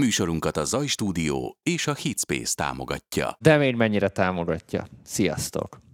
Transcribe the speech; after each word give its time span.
Műsorunkat 0.00 0.56
a 0.56 0.64
Zaj 0.64 0.86
Stúdió 0.86 1.58
és 1.62 1.86
a 1.86 1.94
Hitspace 1.94 2.54
támogatja. 2.54 3.36
De 3.40 3.56
még 3.56 3.74
mennyire 3.74 4.08
támogatja. 4.08 4.86
Sziasztok! 5.04 5.85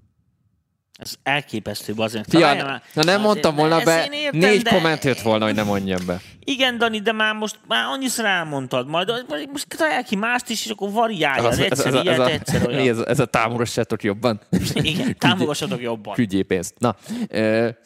Ez 1.02 1.14
elképesztő, 1.22 1.92
azért. 1.96 2.31
Fia, 2.31 2.81
na 2.94 3.02
nem 3.02 3.20
mondtam 3.20 3.54
volna 3.54 3.83
be, 3.84 4.08
értem, 4.12 4.41
négy 4.41 4.62
de... 4.62 4.70
komment 4.70 5.04
jött 5.04 5.20
volna, 5.20 5.44
hogy 5.44 5.54
nem 5.54 5.67
mondjam 5.67 6.06
be. 6.06 6.20
Igen, 6.44 6.78
Dani, 6.78 7.00
de 7.00 7.13
már 7.13 7.34
most 7.34 7.60
már 7.68 7.84
annyiszor 7.86 8.25
elmondtad, 8.25 8.88
majd 8.88 9.11
most 9.52 9.66
találj 9.77 10.02
ki 10.02 10.16
mást 10.16 10.48
is, 10.48 10.64
és 10.64 10.70
akkor 10.70 10.91
variálja. 10.91 11.48
Az, 11.48 11.59
egyszer 11.59 11.86
ez, 11.86 11.95
ez, 11.95 12.02
ilyet, 12.02 12.18
ez, 12.18 12.27
egyszer 12.27 12.66
olyan. 12.66 12.88
Ez, 12.88 12.98
ez 13.12 13.20
a 13.20 13.24
támogassátok 13.24 14.02
jobban. 14.02 14.41
Igen, 14.74 15.16
támogassatok 15.18 15.80
jobban. 15.80 16.14
Küldjé 16.14 16.42
pénzt. 16.42 16.74
Na, 16.78 16.96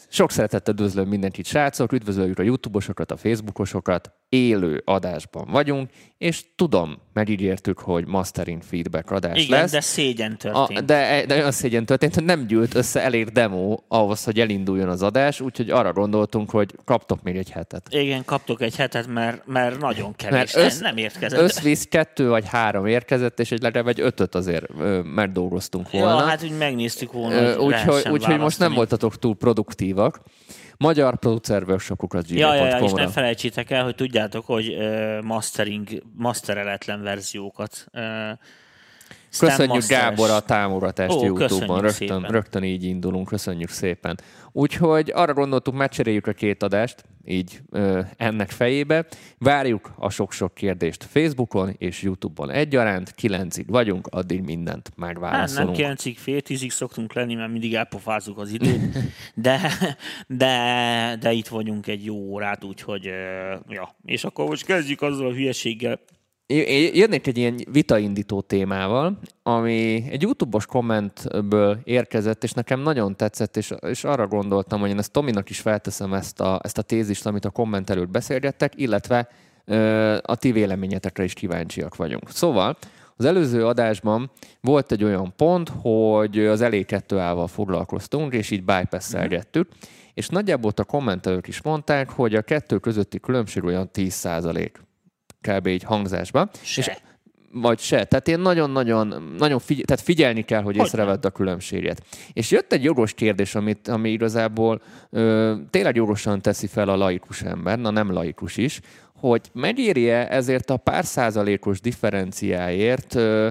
sok 0.08 0.30
szeretettel 0.30 0.74
üdvözlöm 0.74 1.08
mindenkit, 1.08 1.46
srácok, 1.46 1.92
üdvözöljük 1.92 2.38
a 2.38 2.42
YouTube-osokat, 2.42 3.10
a 3.10 3.16
Facebookosokat, 3.16 4.10
élő 4.28 4.82
adásban 4.84 5.48
vagyunk, 5.50 5.90
és 6.18 6.44
tudom, 6.56 6.98
megígértük, 7.12 7.78
hogy 7.78 8.06
mastering 8.06 8.62
feedback 8.62 9.10
adás 9.10 9.44
Igen, 9.44 9.60
lesz. 9.60 9.70
de 9.70 9.80
szégyen 9.80 10.38
történt. 10.38 10.78
A, 10.78 10.82
de, 10.82 11.24
de 11.26 11.34
olyan 11.34 11.52
szégyen 11.52 11.86
történt, 11.86 12.14
hogy 12.14 12.24
nem 12.24 12.46
gyűlt 12.46 12.74
össze 12.74 13.02
elég 13.06 13.28
demo 13.28 13.78
ahhoz, 13.88 14.24
hogy 14.24 14.40
elinduljon 14.40 14.88
az 14.88 15.02
adás, 15.02 15.40
úgyhogy 15.40 15.70
arra 15.70 15.92
gondoltunk, 15.92 16.50
hogy 16.50 16.74
kaptok 16.84 17.22
még 17.22 17.36
egy 17.36 17.50
hetet. 17.50 17.86
Igen, 17.90 18.24
kaptok 18.24 18.60
egy 18.60 18.76
hetet, 18.76 19.06
mert, 19.06 19.46
mert 19.46 19.78
nagyon 19.80 20.14
kevés. 20.14 20.54
Mert 20.54 20.56
össz, 20.56 20.78
nem 20.78 20.96
érkezett. 20.96 21.40
Összvisz 21.40 21.84
kettő 21.84 22.28
vagy 22.28 22.48
három 22.48 22.86
érkezett, 22.86 23.40
és 23.40 23.52
egy 23.52 23.62
legalább 23.62 23.88
egy 23.88 24.00
ötöt 24.00 24.34
azért 24.34 24.64
mert 25.02 25.32
dolgoztunk 25.32 25.90
volna. 25.90 26.18
Ja, 26.18 26.26
hát 26.26 26.42
úgy 26.42 26.56
megnéztük 26.58 27.12
volna, 27.12 27.58
Úgyhogy 27.58 28.08
úgy, 28.10 28.26
úgy 28.26 28.38
most 28.38 28.58
nem 28.58 28.72
voltatok 28.72 29.18
túl 29.18 29.36
produktívak. 29.36 30.20
Magyar 30.78 31.18
producer 31.18 31.62
workshopokat 31.62 32.30
ja, 32.30 32.54
ja, 32.54 32.64
ja, 32.66 32.78
és 32.78 32.92
ne 32.92 33.08
felejtsétek 33.08 33.70
el, 33.70 33.84
hogy 33.84 33.94
tudjátok, 33.94 34.46
hogy 34.46 34.68
uh, 34.68 35.22
mastering, 35.22 35.88
mastereletlen 36.16 37.02
verziókat 37.02 37.86
uh, 37.92 38.02
Köszönjük 39.38 39.86
Gábor 39.86 40.30
a 40.30 40.40
támogatást 40.40 41.14
Ó, 41.14 41.24
YouTube-on, 41.24 41.80
rögtön, 41.80 42.22
rögtön 42.22 42.62
így 42.62 42.84
indulunk, 42.84 43.28
köszönjük 43.28 43.70
szépen. 43.70 44.18
Úgyhogy 44.52 45.12
arra 45.14 45.32
gondoltuk, 45.32 45.74
megcseréljük 45.74 46.26
a 46.26 46.32
két 46.32 46.62
adást, 46.62 47.04
így 47.24 47.60
ö, 47.70 48.00
ennek 48.16 48.50
fejébe. 48.50 49.06
Várjuk 49.38 49.92
a 49.96 50.10
sok-sok 50.10 50.54
kérdést 50.54 51.04
Facebookon 51.04 51.74
és 51.78 52.02
YouTube-on 52.02 52.50
egyaránt, 52.50 53.14
kilencig 53.14 53.70
vagyunk, 53.70 54.06
addig 54.06 54.42
mindent 54.42 54.92
megválaszolunk. 54.96 55.56
Hát 55.56 55.66
nem 55.66 55.74
kilencig, 55.74 56.18
fél 56.18 56.40
tízig 56.40 56.70
szoktunk 56.70 57.12
lenni, 57.12 57.34
mert 57.34 57.50
mindig 57.50 57.74
elpofázzuk 57.74 58.38
az 58.38 58.50
időt, 58.50 58.98
de, 59.34 59.72
de, 60.26 61.16
de 61.20 61.32
itt 61.32 61.48
vagyunk 61.48 61.86
egy 61.86 62.04
jó 62.04 62.14
órát, 62.14 62.64
úgyhogy 62.64 63.04
ja. 63.68 63.94
És 64.04 64.24
akkor 64.24 64.48
most 64.48 64.64
kezdjük 64.64 65.02
azzal 65.02 65.26
a 65.26 65.32
hülyeséggel, 65.32 66.00
jönnék 66.46 67.26
egy 67.26 67.38
ilyen 67.38 67.56
vitaindító 67.72 68.40
témával, 68.40 69.18
ami 69.42 70.04
egy 70.10 70.22
YouTube-os 70.22 70.66
kommentből 70.66 71.78
érkezett, 71.84 72.44
és 72.44 72.52
nekem 72.52 72.80
nagyon 72.80 73.16
tetszett, 73.16 73.56
és, 73.56 73.74
és 73.80 74.04
arra 74.04 74.26
gondoltam, 74.26 74.80
hogy 74.80 74.90
én 74.90 74.98
ezt 74.98 75.12
Tominak 75.12 75.50
is 75.50 75.60
felteszem 75.60 76.14
ezt 76.14 76.40
a, 76.40 76.60
ezt 76.62 76.78
a 76.78 76.82
tézist, 76.82 77.26
amit 77.26 77.44
a 77.44 77.50
komment 77.50 77.90
előtt 77.90 78.08
beszélgettek, 78.08 78.72
illetve 78.76 79.28
ö, 79.64 80.16
a 80.22 80.36
ti 80.36 80.52
véleményetekre 80.52 81.24
is 81.24 81.32
kíváncsiak 81.32 81.96
vagyunk. 81.96 82.30
Szóval, 82.30 82.76
az 83.16 83.24
előző 83.24 83.66
adásban 83.66 84.30
volt 84.60 84.92
egy 84.92 85.04
olyan 85.04 85.32
pont, 85.36 85.68
hogy 85.80 86.38
az 86.38 86.60
elé 86.60 86.82
kettő 86.82 87.18
ával 87.18 87.46
foglalkoztunk, 87.46 88.32
és 88.32 88.50
így 88.50 88.64
bypass-elgettük, 88.64 89.66
mm-hmm. 89.66 89.90
és 90.14 90.28
nagyjából 90.28 90.72
a 90.76 90.84
kommentelők 90.84 91.48
is 91.48 91.62
mondták, 91.62 92.10
hogy 92.10 92.34
a 92.34 92.42
kettő 92.42 92.78
közötti 92.78 93.20
különbség 93.20 93.64
olyan 93.64 93.90
10 93.90 94.12
százalék 94.12 94.85
kb. 95.46 95.66
így 95.66 95.82
hangzásba. 95.82 96.48
Se. 96.62 96.80
És 96.80 96.90
vagy 97.60 97.78
se. 97.78 98.04
Tehát 98.04 98.28
én 98.28 98.38
nagyon-nagyon 98.38 99.34
nagyon 99.38 99.58
figy- 99.58 99.84
tehát 99.84 100.02
figyelni 100.02 100.42
kell, 100.42 100.62
hogy, 100.62 100.76
hogy 100.76 100.86
észrevedd 100.86 101.26
a 101.26 101.30
különbséget. 101.30 102.02
És 102.32 102.50
jött 102.50 102.72
egy 102.72 102.84
jogos 102.84 103.14
kérdés, 103.14 103.54
amit, 103.54 103.88
ami 103.88 104.10
igazából 104.10 104.82
ö, 105.10 105.54
tényleg 105.70 105.96
jogosan 105.96 106.42
teszi 106.42 106.66
fel 106.66 106.88
a 106.88 106.96
laikus 106.96 107.42
ember, 107.42 107.78
na 107.78 107.90
nem 107.90 108.12
laikus 108.12 108.56
is, 108.56 108.80
hogy 109.14 109.50
megéri-e 109.52 110.26
ezért 110.30 110.70
a 110.70 110.76
pár 110.76 111.04
százalékos 111.04 111.80
differenciáért 111.80 113.14
ö, 113.14 113.48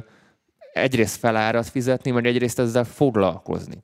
egyrészt 0.74 1.20
felárat 1.20 1.68
fizetni, 1.68 2.12
vagy 2.12 2.26
egyrészt 2.26 2.60
ezzel 2.60 2.84
foglalkozni. 2.84 3.84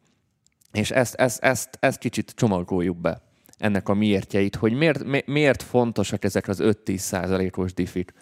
És 0.72 0.92
ezt, 0.92 1.16
ezt, 1.16 1.44
ezt, 1.44 1.78
ezt 1.80 2.00
kicsit 2.00 2.32
csomagoljuk 2.36 2.98
be 2.98 3.22
ennek 3.62 3.90
a 3.90 3.94
miértjeit, 3.94 4.56
hogy 4.56 4.74
miért, 4.74 5.04
mi, 5.04 5.24
miért 5.26 5.64
fontosak 5.64 6.24
ezek 6.24 6.48
az 6.48 6.60
5-10 6.64 6.98
százalékos 6.98 7.74
diffik? 7.74 8.14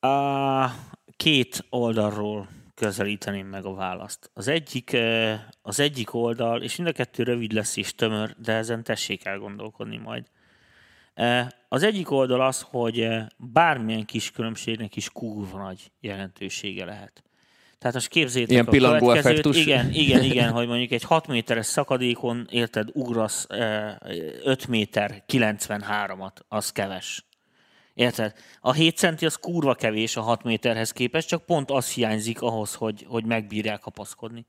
A 0.00 0.66
két 1.16 1.64
oldalról 1.70 2.48
közelíteném 2.74 3.46
meg 3.46 3.64
a 3.64 3.74
választ. 3.74 4.30
Az 4.34 4.48
egyik, 4.48 4.96
az 5.62 5.80
egyik 5.80 6.14
oldal, 6.14 6.62
és 6.62 6.76
mind 6.76 6.88
a 6.88 6.92
kettő 6.92 7.22
rövid 7.22 7.52
lesz 7.52 7.76
és 7.76 7.94
tömör, 7.94 8.34
de 8.38 8.52
ezen 8.52 8.82
tessék 8.82 9.24
elgondolkodni 9.24 9.96
majd. 9.96 10.26
Az 11.68 11.82
egyik 11.82 12.10
oldal 12.10 12.40
az, 12.40 12.60
hogy 12.60 13.08
bármilyen 13.36 14.04
kis 14.04 14.30
különbségnek 14.30 14.96
is 14.96 15.10
kurva 15.10 15.58
nagy 15.58 15.92
jelentősége 16.00 16.84
lehet. 16.84 17.22
Tehát 17.82 17.96
most 17.96 18.08
képzétek 18.08 18.50
Ilyen 18.50 18.84
a 18.84 18.98
következőt. 18.98 19.54
Igen, 19.54 19.92
igen, 19.92 20.22
igen, 20.30 20.50
hogy 20.50 20.66
mondjuk 20.66 20.90
egy 20.90 21.02
6 21.02 21.26
méteres 21.26 21.66
szakadékon, 21.66 22.46
érted, 22.50 22.88
ugrasz 22.92 23.46
5 24.44 24.66
méter 24.66 25.24
93-at, 25.28 26.32
az 26.48 26.72
keves. 26.72 27.24
Érted? 27.94 28.32
A 28.60 28.72
7 28.72 28.96
centi 28.96 29.26
az 29.26 29.34
kurva 29.36 29.74
kevés 29.74 30.16
a 30.16 30.20
6 30.20 30.42
méterhez 30.42 30.92
képest, 30.92 31.28
csak 31.28 31.46
pont 31.46 31.70
az 31.70 31.90
hiányzik 31.90 32.42
ahhoz, 32.42 32.74
hogy, 32.74 33.06
hogy 33.08 33.24
megbírják 33.24 33.80
kapaszkodni. 33.80 34.46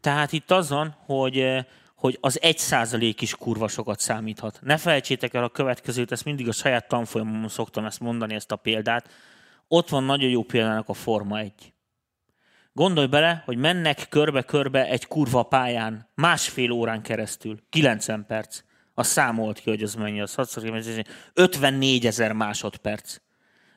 Tehát 0.00 0.32
itt 0.32 0.50
az 0.50 0.68
van, 0.68 0.96
hogy, 1.04 1.46
hogy 1.94 2.18
az 2.20 2.42
egy 2.42 2.58
százalék 2.58 3.20
is 3.20 3.34
kurva 3.34 3.68
sokat 3.68 4.00
számíthat. 4.00 4.58
Ne 4.62 4.76
felejtsétek 4.76 5.34
el 5.34 5.44
a 5.44 5.48
következőt, 5.48 6.12
ezt 6.12 6.24
mindig 6.24 6.48
a 6.48 6.52
saját 6.52 6.88
tanfolyamon 6.88 7.48
szoktam 7.48 7.84
ezt 7.84 8.00
mondani, 8.00 8.34
ezt 8.34 8.52
a 8.52 8.56
példát. 8.56 9.08
Ott 9.68 9.88
van 9.88 10.04
nagyon 10.04 10.30
jó 10.30 10.42
példának 10.42 10.88
a 10.88 10.94
Forma 10.94 11.38
1. 11.38 11.72
Gondolj 12.72 13.06
bele, 13.06 13.42
hogy 13.44 13.56
mennek 13.56 14.06
körbe-körbe 14.08 14.86
egy 14.86 15.06
kurva 15.06 15.42
pályán 15.42 16.08
másfél 16.14 16.70
órán 16.70 17.02
keresztül, 17.02 17.58
90 17.70 18.26
perc. 18.26 18.60
A 18.94 19.02
számolt 19.02 19.58
ki, 19.58 19.70
hogy 19.70 19.82
az 19.82 19.94
mennyi, 19.94 20.20
az 20.20 20.34
54 21.34 22.06
ezer 22.06 22.32
másodperc. 22.32 23.16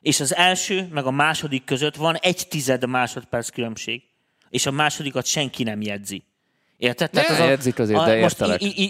És 0.01 0.19
az 0.19 0.35
első, 0.35 0.87
meg 0.91 1.05
a 1.05 1.11
második 1.11 1.63
között 1.63 1.95
van 1.95 2.15
egy 2.15 2.47
tized 2.49 2.87
másodperc 2.87 3.49
különbség. 3.49 4.01
És 4.49 4.65
a 4.65 4.71
másodikat 4.71 5.25
senki 5.25 5.63
nem 5.63 5.81
jegyzi. 5.81 6.23
Érted? 6.77 7.09
Tehát 7.09 7.29
az 7.29 7.39
a, 7.39 7.81
azért, 7.81 7.99
a, 7.99 8.05
de 8.05 8.19
most 8.19 8.41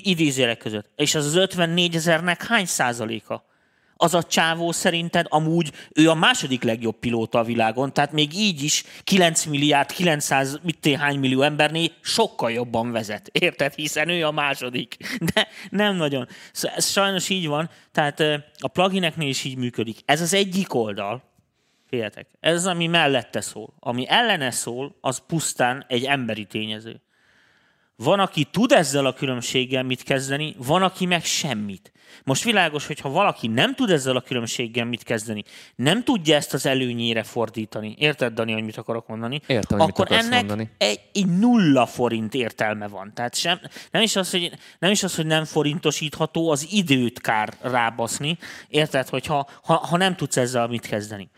idézélek 0.03 0.58
között. 0.58 0.90
És 0.96 1.16
az 1.16 1.25
az 1.25 1.36
54 1.36 1.96
ezernek 1.96 2.44
hány 2.44 2.66
százaléka? 2.66 3.46
Az 3.96 4.14
a 4.14 4.24
csávó 4.24 4.72
szerinted 4.72 5.26
amúgy 5.30 5.72
ő 5.94 6.09
a 6.09 6.14
második 6.14 6.64
legjobb 6.64 7.00
pilóta 7.00 7.40
a 7.40 7.44
világon, 7.44 7.94
tehát 7.94 8.12
még 8.12 8.34
így 8.34 8.64
is 8.64 8.84
9 9.04 9.46
milliárd, 9.46 9.92
900 9.92 10.59
mit 10.64 10.96
hány 10.96 11.20
millió 11.20 11.42
embernél 11.42 11.92
sokkal 12.02 12.52
jobban 12.52 12.92
vezet. 12.92 13.28
Érted? 13.28 13.74
Hiszen 13.74 14.09
ő 14.09 14.26
a 14.26 14.31
második. 14.31 14.98
De 15.34 15.48
nem 15.70 15.96
nagyon. 15.96 16.28
Szóval 16.52 16.78
ez 16.78 16.90
sajnos 16.90 17.30
így 17.30 17.48
van, 17.48 17.70
tehát 17.92 18.20
a 18.58 18.68
plugineknél 18.68 19.30
is 19.30 19.44
így 19.44 19.58
működik. 19.58 20.00
Ez 20.06 20.22
az 20.22 20.34
egyik 20.34 20.74
oldal, 20.74 21.31
Féljetek. 21.94 22.28
Ez 22.40 22.56
az, 22.56 22.66
ami 22.66 22.88
mellette 22.88 23.42
szól. 23.42 23.74
Ami 23.80 24.06
ellene 24.08 24.52
szól, 24.52 24.98
az 25.02 25.22
pusztán 25.28 25.86
egy 25.88 26.04
emberi 26.04 26.46
tényező. 26.46 27.02
Van, 27.96 28.20
aki 28.20 28.44
tud 28.44 28.72
ezzel 28.72 29.06
a 29.06 29.14
különbséggel 29.14 29.84
mit 29.84 30.04
kezdeni, 30.04 30.56
van, 30.58 30.84
aki 30.84 31.06
meg 31.06 31.26
semmit. 31.26 31.92
Most 32.24 32.44
világos, 32.44 32.88
hogy 32.88 33.00
ha 33.00 33.09
valaki 33.09 33.48
nem 33.48 33.76
tud 33.76 33.90
ezzel 33.90 34.16
a 34.16 34.22
különbséggel 34.22 34.86
mit 34.86 35.04
kezdeni, 35.04 35.44
nem 35.76 36.04
tudja 36.04 36.36
ezt 36.36 36.54
az 36.54 36.66
előnyére 36.66 37.24
fordítani, 37.24 37.95
érted, 37.98 38.34
Dani, 38.34 38.51
hogy 38.51 38.63
mit 38.63 38.78
akarok 38.78 39.07
mondani? 39.07 39.42
Értem, 39.48 39.80
akkor 39.80 40.10
mit 40.10 40.19
ennek 40.19 40.34
mondani. 40.34 40.69
Egy, 40.78 41.00
egy 41.13 41.25
nulla 41.25 41.86
forint 41.86 42.34
értelme 42.34 42.88
van. 42.88 43.12
Tehát 43.13 43.36
sem, 43.36 43.60
nem, 43.92 44.01
is 44.01 44.16
az, 44.16 44.31
hogy, 44.31 44.51
nem 44.80 44.92
is 44.92 45.04
az, 45.04 45.16
hogy 45.16 45.25
nem 45.25 45.46
forintosítható, 45.46 46.50
az 46.50 46.68
időt 46.72 47.22
kár 47.22 47.54
rábaszni, 47.62 48.38
érted, 48.68 49.10
hogy 49.10 49.25
ha, 49.25 49.50
ha, 49.63 49.98
nem 49.98 50.16
tudsz 50.16 50.38
ezzel 50.38 50.68
mit 50.68 50.86
kezdeni. 50.86 51.30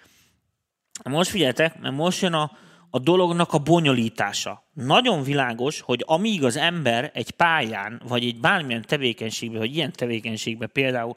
Most 1.04 1.30
figyeljetek, 1.30 1.80
mert 1.80 1.96
most 1.96 2.22
jön 2.22 2.34
a, 2.34 2.52
a 2.96 3.00
dolognak 3.00 3.54
a 3.54 3.58
bonyolítása. 3.58 4.64
Nagyon 4.74 5.24
világos, 5.24 5.82
hogy 5.82 6.04
amíg 6.08 6.44
az 6.44 6.58
ember 6.58 7.12
egy 7.14 7.32
pályán, 7.32 8.02
vagy 8.08 8.26
egy 8.26 8.40
bármilyen 8.40 8.84
tevékenységben, 8.88 9.60
vagy 9.60 9.76
ilyen 9.76 9.92
tevékenységben 9.92 10.70
például 10.74 11.16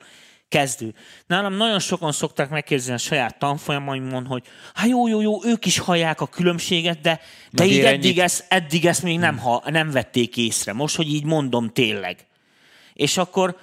kezdő. 0.49 0.95
Nálam 1.27 1.55
nagyon 1.55 1.79
sokan 1.79 2.13
szokták 2.13 2.51
megkérdezni 2.51 2.93
a 2.93 2.99
saját 2.99 3.39
tanfolyamaimon, 3.39 4.27
hogy 4.27 4.43
hát 4.75 4.89
jó, 4.89 5.09
jó, 5.09 5.21
jó, 5.21 5.45
ők 5.45 5.67
is 5.67 5.79
hallják 5.79 6.21
a 6.21 6.27
különbséget, 6.27 7.01
de, 7.01 7.21
de 7.51 7.65
így 7.65 7.79
eddig 7.79 8.19
ezt, 8.19 8.45
eddig 8.49 8.87
ezt 8.87 9.03
még 9.03 9.19
nem, 9.19 9.39
ha, 9.39 9.63
nem 9.67 9.91
vették 9.91 10.37
észre. 10.37 10.73
Most, 10.73 10.97
hogy 10.97 11.13
így 11.13 11.25
mondom 11.25 11.69
tényleg. 11.69 12.27
És 12.93 13.17
akkor 13.17 13.57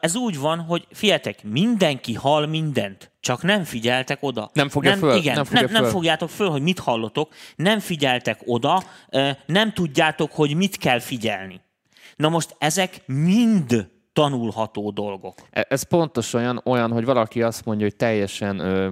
ez 0.00 0.16
úgy 0.16 0.38
van, 0.38 0.58
hogy 0.58 0.86
fiatek, 0.90 1.42
mindenki 1.44 2.14
hall 2.14 2.46
mindent. 2.46 3.09
Csak 3.20 3.42
nem 3.42 3.64
figyeltek 3.64 4.18
oda. 4.22 4.50
Nem 4.52 4.68
fogja 4.68 4.96
föl, 4.96 5.16
Igen, 5.16 5.34
nem 5.34 5.44
fogja 5.44 5.60
nem, 5.60 5.72
nem 5.72 5.82
föl. 5.82 5.90
fogjátok 5.90 6.30
föl, 6.30 6.48
hogy 6.50 6.62
mit 6.62 6.78
hallotok, 6.78 7.34
nem 7.56 7.78
figyeltek 7.78 8.40
oda, 8.44 8.82
nem 9.46 9.72
tudjátok, 9.72 10.32
hogy 10.32 10.54
mit 10.54 10.76
kell 10.76 10.98
figyelni. 10.98 11.60
Na 12.16 12.28
most 12.28 12.56
ezek 12.58 13.02
mind 13.06 13.88
tanulható 14.12 14.90
dolgok. 14.90 15.34
E- 15.50 15.66
Ez 15.68 15.82
pontos 15.82 16.32
olyan, 16.34 16.60
olyan, 16.64 16.92
hogy 16.92 17.04
valaki 17.04 17.42
azt 17.42 17.64
mondja, 17.64 17.86
hogy 17.86 17.96
teljesen 17.96 18.58
ö, 18.58 18.88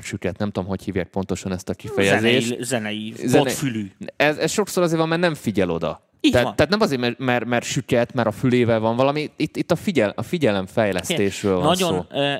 süket, 0.00 0.38
nem 0.38 0.50
tudom, 0.50 0.68
hogy 0.68 0.84
hívják 0.84 1.08
pontosan 1.08 1.52
ezt 1.52 1.68
a 1.68 1.74
kifejezést. 1.74 2.46
Zenei, 2.46 2.64
zenei, 2.64 3.14
Zene- 3.16 3.44
botfülű. 3.44 3.90
Ez, 4.16 4.36
ez 4.36 4.50
sokszor 4.50 4.82
azért 4.82 4.98
van, 4.98 5.08
mert 5.08 5.20
nem 5.20 5.34
figyel 5.34 5.70
oda. 5.70 6.02
Így 6.20 6.30
tehát, 6.30 6.46
van. 6.46 6.56
tehát 6.56 6.70
nem 6.70 6.80
azért, 6.80 7.00
mert, 7.00 7.18
mert, 7.18 7.44
mert 7.44 7.64
süket, 7.64 8.12
mert 8.12 8.28
a 8.28 8.32
fülével 8.32 8.80
van 8.80 8.96
valami, 8.96 9.30
itt, 9.36 9.56
itt 9.56 9.70
a, 9.70 9.76
figyel, 9.76 10.12
a 10.16 10.22
figyelemfejlesztésről 10.22 11.56
van 11.56 11.64
Nagyon, 11.66 12.06
szó. 12.10 12.18
ö, 12.18 12.34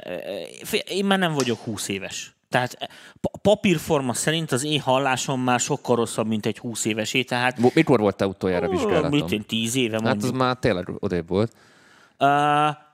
én 0.88 1.04
már 1.04 1.18
nem 1.18 1.32
vagyok 1.32 1.58
20 1.58 1.88
éves. 1.88 2.34
Tehát 2.48 2.76
eh, 2.78 2.86
pa- 3.20 3.38
papírforma 3.42 4.12
szerint 4.12 4.52
az 4.52 4.64
én 4.64 4.80
hallásom 4.80 5.40
már 5.40 5.60
sokkal 5.60 5.96
rosszabb, 5.96 6.26
mint 6.26 6.46
egy 6.46 6.58
20 6.58 6.84
évesé, 6.84 7.22
tehát 7.22 7.74
Mikor 7.74 8.00
volt 8.00 8.16
te 8.16 8.26
utoljára 8.26 8.68
mit 8.68 8.78
vizsgálaton? 8.78 9.28
én, 9.30 9.44
10 9.46 9.76
éve 9.76 9.92
Hát 9.92 10.02
az 10.02 10.22
mondjuk. 10.22 10.34
már 10.36 10.56
tényleg 10.56 10.88
odébb 10.98 11.28
volt. 11.28 11.52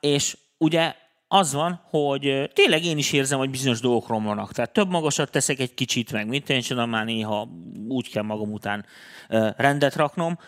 És 0.00 0.36
ugye 0.58 0.94
az 1.28 1.52
van, 1.52 1.80
hogy 1.90 2.50
tényleg 2.52 2.84
én 2.84 2.98
is 2.98 3.12
érzem, 3.12 3.38
hogy 3.38 3.50
bizonyos 3.50 3.80
dolgok 3.80 4.08
romlanak. 4.08 4.52
Tehát 4.52 4.72
több 4.72 4.88
magasat 4.88 5.30
teszek 5.30 5.58
egy 5.58 5.74
kicsit, 5.74 6.12
meg 6.12 6.26
mit 6.26 6.50
én 6.50 6.60
csinálom, 6.60 6.90
már 6.90 7.04
néha 7.04 7.48
úgy 7.88 8.10
kell 8.10 8.22
magam 8.22 8.52
után 8.52 8.84
rendet 9.56 9.94
raknom, 9.94 10.38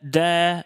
de 0.00 0.64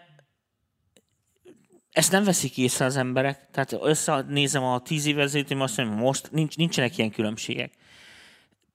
ezt 1.91 2.11
nem 2.11 2.23
veszik 2.23 2.57
észre 2.57 2.85
az 2.85 2.97
emberek. 2.97 3.49
Tehát 3.51 3.77
összenézem 3.81 4.63
a 4.63 4.79
tíz 4.79 5.05
én 5.05 5.19
azt 5.59 5.77
mondom, 5.77 5.95
most 5.95 6.31
nincs, 6.31 6.55
nincsenek 6.55 6.97
ilyen 6.97 7.11
különbségek. 7.11 7.73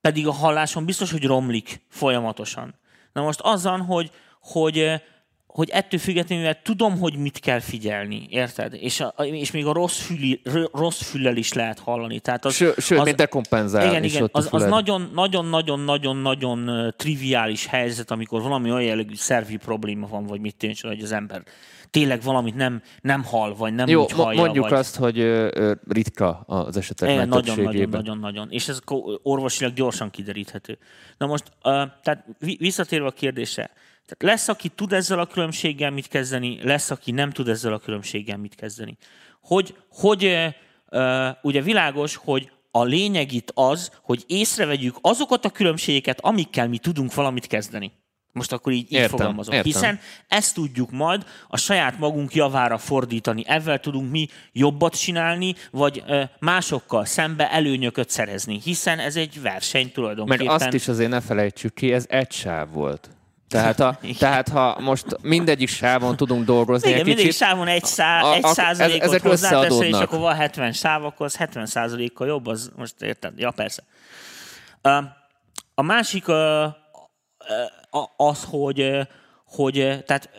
Pedig 0.01 0.27
a 0.27 0.31
hallásom 0.31 0.85
biztos, 0.85 1.11
hogy 1.11 1.25
romlik 1.25 1.81
folyamatosan. 1.89 2.75
Na 3.13 3.21
most 3.21 3.39
az 3.41 3.63
van, 3.63 3.81
hogy, 3.81 4.11
hogy, 4.41 5.01
hogy 5.57 5.69
ettől 5.69 5.99
függetlenül 5.99 6.53
tudom, 6.63 6.99
hogy 6.99 7.17
mit 7.17 7.39
kell 7.39 7.59
figyelni, 7.59 8.25
érted? 8.29 8.73
És, 8.73 8.99
a, 8.99 9.23
és 9.23 9.51
még 9.51 9.65
a 9.65 9.73
rossz, 9.73 9.99
füli, 9.99 10.41
rossz 10.73 11.01
füllel 11.01 11.35
is 11.35 11.53
lehet 11.53 11.79
hallani. 11.79 12.19
Tehát 12.19 12.45
az, 12.45 12.53
Ső, 12.53 12.73
sőt, 12.77 12.99
az, 12.99 13.05
még 13.05 13.15
dekompenzál 13.15 13.87
igen, 13.87 14.03
igen, 14.03 14.21
az, 14.23 14.29
az 14.31 14.47
füled. 14.47 14.69
nagyon, 14.69 15.09
nagyon, 15.13 15.45
nagyon, 15.45 15.79
nagyon, 15.79 16.17
nagyon 16.17 16.67
ö, 16.67 16.89
triviális 16.91 17.65
helyzet, 17.65 18.11
amikor 18.11 18.41
valami 18.41 18.71
olyan 18.71 18.83
jellegű 18.83 19.15
szervi 19.15 19.55
probléma 19.55 20.07
van, 20.07 20.25
vagy 20.25 20.39
mit 20.39 20.55
tűncs, 20.55 20.81
hogy 20.81 21.01
az 21.01 21.11
ember 21.11 21.43
tényleg 21.89 22.21
valamit 22.21 22.55
nem, 22.55 22.81
nem 23.01 23.23
hall, 23.23 23.53
vagy 23.57 23.73
nem 23.73 23.87
Jó, 23.87 24.01
úgy 24.01 24.11
hallja. 24.11 24.41
mondjuk 24.41 24.69
vagy... 24.69 24.79
azt, 24.79 24.95
hogy 24.95 25.19
ö, 25.19 25.73
ritka 25.87 26.43
az 26.47 26.77
esetek 26.77 27.15
nagy 27.15 27.27
nagyon, 27.27 27.59
nagyon, 27.63 27.89
nagyon, 27.89 28.17
nagyon. 28.17 28.47
És 28.51 28.67
ez 28.67 28.79
orvosilag 29.23 29.73
gyorsan 29.73 30.09
kideríthető. 30.09 30.77
Na 31.17 31.25
most, 31.25 31.43
tehát 32.03 32.25
vi- 32.39 32.57
visszatérve 32.57 33.07
a 33.07 33.11
kérdésre, 33.11 33.71
tehát 34.07 34.35
lesz, 34.35 34.47
aki 34.47 34.69
tud 34.69 34.93
ezzel 34.93 35.19
a 35.19 35.25
különbséggel 35.25 35.91
mit 35.91 36.07
kezdeni, 36.07 36.59
lesz, 36.63 36.91
aki 36.91 37.11
nem 37.11 37.31
tud 37.31 37.47
ezzel 37.47 37.73
a 37.73 37.79
különbséggel 37.79 38.37
mit 38.37 38.55
kezdeni. 38.55 38.97
Hogy, 39.41 39.75
hogy 39.89 40.37
ugye 41.41 41.61
világos, 41.61 42.15
hogy 42.15 42.51
a 42.71 42.83
lényeg 42.83 43.31
itt 43.31 43.51
az, 43.53 43.91
hogy 44.01 44.23
észrevegyük 44.27 44.95
azokat 45.01 45.45
a 45.45 45.49
különbségeket, 45.49 46.19
amikkel 46.21 46.67
mi 46.67 46.77
tudunk 46.77 47.13
valamit 47.13 47.47
kezdeni. 47.47 47.91
Most 48.31 48.51
akkor 48.51 48.73
így, 48.73 48.83
így 48.83 48.91
Értem, 48.91 49.09
fogalmazom. 49.09 49.53
értem. 49.53 49.71
Hiszen 49.71 49.99
ezt 50.27 50.53
tudjuk 50.53 50.91
majd 50.91 51.25
a 51.47 51.57
saját 51.57 51.99
magunk 51.99 52.35
javára 52.35 52.77
fordítani. 52.77 53.43
Ezzel 53.47 53.79
tudunk 53.79 54.11
mi 54.11 54.27
jobbat 54.51 54.99
csinálni, 54.99 55.55
vagy 55.71 56.03
ö, 56.07 56.23
másokkal 56.39 57.05
szembe 57.05 57.51
előnyököt 57.51 58.09
szerezni. 58.09 58.59
Hiszen 58.63 58.99
ez 58.99 59.15
egy 59.15 59.41
verseny 59.41 59.83
Meg 59.83 59.91
tulajdonképpen. 59.91 60.47
azt 60.47 60.73
is 60.73 60.87
azért 60.87 61.09
ne 61.09 61.21
felejtsük 61.21 61.73
ki, 61.73 61.93
ez 61.93 62.05
egy 62.09 62.31
sáv 62.31 62.71
volt. 62.71 63.16
Tehát, 63.49 63.79
a, 63.79 63.99
tehát 64.19 64.49
ha 64.49 64.79
most 64.79 65.05
mindegyik 65.21 65.69
sávon 65.69 66.15
tudunk 66.15 66.45
dolgozni 66.45 66.87
igen, 66.87 66.99
egy 66.99 67.05
mindig 67.05 67.25
kicsit, 67.25 67.39
sávon 67.39 67.67
egy, 67.67 67.83
szá, 67.83 68.21
A- 68.21 68.33
egy 68.33 68.43
százalékot 68.43 69.07
ezek 69.07 69.21
hozzáteszel, 69.21 69.83
és 69.83 69.93
akkor 69.93 70.19
van 70.19 70.35
70 70.35 70.71
sáv, 70.71 71.05
akkor 71.05 71.25
az 71.25 71.35
70 71.35 71.65
százalékkal 71.65 72.27
jobb, 72.27 72.47
az 72.47 72.71
most 72.75 73.01
érted? 73.01 73.39
Ja, 73.39 73.51
persze. 73.51 73.83
A 75.75 75.81
másik 75.81 76.25
az, 78.17 78.43
hogy, 78.49 79.07
hogy 79.45 80.03
tehát 80.05 80.29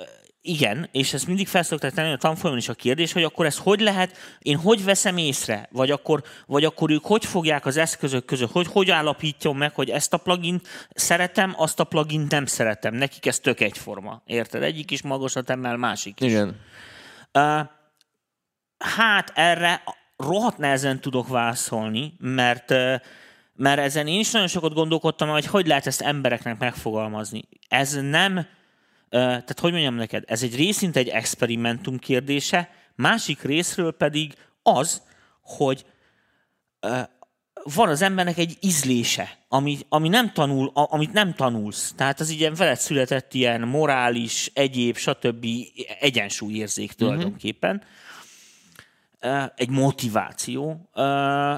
igen, 0.49 0.89
és 0.93 1.13
ezt 1.13 1.27
mindig 1.27 1.49
felszokták 1.49 1.93
tenni 1.93 2.13
a 2.13 2.17
tanfolyamon 2.17 2.61
is 2.61 2.69
a 2.69 2.75
kérdés, 2.75 3.13
hogy 3.13 3.23
akkor 3.23 3.47
ez 3.47 3.59
hogy 3.59 3.81
lehet, 3.81 4.17
én 4.39 4.57
hogy 4.57 4.85
veszem 4.85 5.17
észre, 5.17 5.69
vagy 5.73 5.91
akkor, 5.91 6.23
vagy 6.47 6.65
akkor 6.65 6.91
ők 6.91 7.05
hogy 7.05 7.25
fogják 7.25 7.67
az 7.67 7.77
eszközök 7.77 8.25
között, 8.25 8.51
hogy 8.51 8.67
hogy 8.67 8.91
állapítjam 8.91 9.57
meg, 9.57 9.75
hogy 9.75 9.91
ezt 9.91 10.13
a 10.13 10.17
plugin 10.17 10.61
szeretem, 10.95 11.55
azt 11.57 11.81
a 11.81 11.85
plugin 11.85 12.27
nem 12.29 12.47
szeretem. 12.47 12.95
Nekik 12.95 13.27
ez 13.27 13.39
tök 13.39 13.61
egyforma, 13.61 14.23
érted? 14.27 14.63
Egyik 14.63 14.91
is 14.91 15.03
magasat 15.03 15.51
emel, 15.51 15.77
másik 15.77 16.21
is. 16.21 16.31
igen, 16.31 16.61
Ö, 17.33 17.61
Hát 18.79 19.33
erre 19.35 19.83
rohadt 20.17 20.59
nehezen 20.59 21.01
tudok 21.01 21.29
válaszolni, 21.29 22.15
mert, 22.19 22.69
mert 23.55 23.79
ezen 23.79 24.07
én 24.07 24.19
is 24.19 24.31
nagyon 24.31 24.49
sokat 24.49 24.75
gondolkodtam, 24.75 25.29
hogy 25.29 25.47
hogy 25.47 25.67
lehet 25.67 25.87
ezt 25.87 26.01
embereknek 26.01 26.59
megfogalmazni. 26.59 27.49
Ez 27.69 27.99
nem, 28.01 28.47
tehát 29.11 29.61
hogy 29.61 29.71
mondjam 29.73 29.95
neked, 29.95 30.25
ez 30.27 30.43
egy 30.43 30.57
részint 30.57 30.97
egy 30.97 31.09
experimentum 31.09 31.99
kérdése, 31.99 32.71
másik 32.95 33.43
részről 33.43 33.93
pedig 33.93 34.35
az, 34.63 35.03
hogy 35.43 35.85
van 37.63 37.89
az 37.89 38.03
embernek 38.03 38.39
egy 38.39 38.57
ízlése, 38.61 39.39
ami, 39.49 39.79
ami 39.89 40.09
nem 40.09 40.33
tanul, 40.33 40.71
a- 40.75 40.87
amit 40.93 41.13
nem 41.13 41.35
tanulsz. 41.35 41.93
Tehát 41.97 42.21
az 42.21 42.29
ilyen 42.31 42.55
veled 42.55 42.77
született 42.79 43.35
ilyen 43.35 43.61
morális, 43.61 44.51
egyéb, 44.55 44.97
stb. 44.97 45.47
egyensúlyérzék 46.01 46.93
tulajdonképpen. 46.93 47.83
Ö, 49.21 49.43
Egy 49.57 49.69
motiváció. 49.69 50.91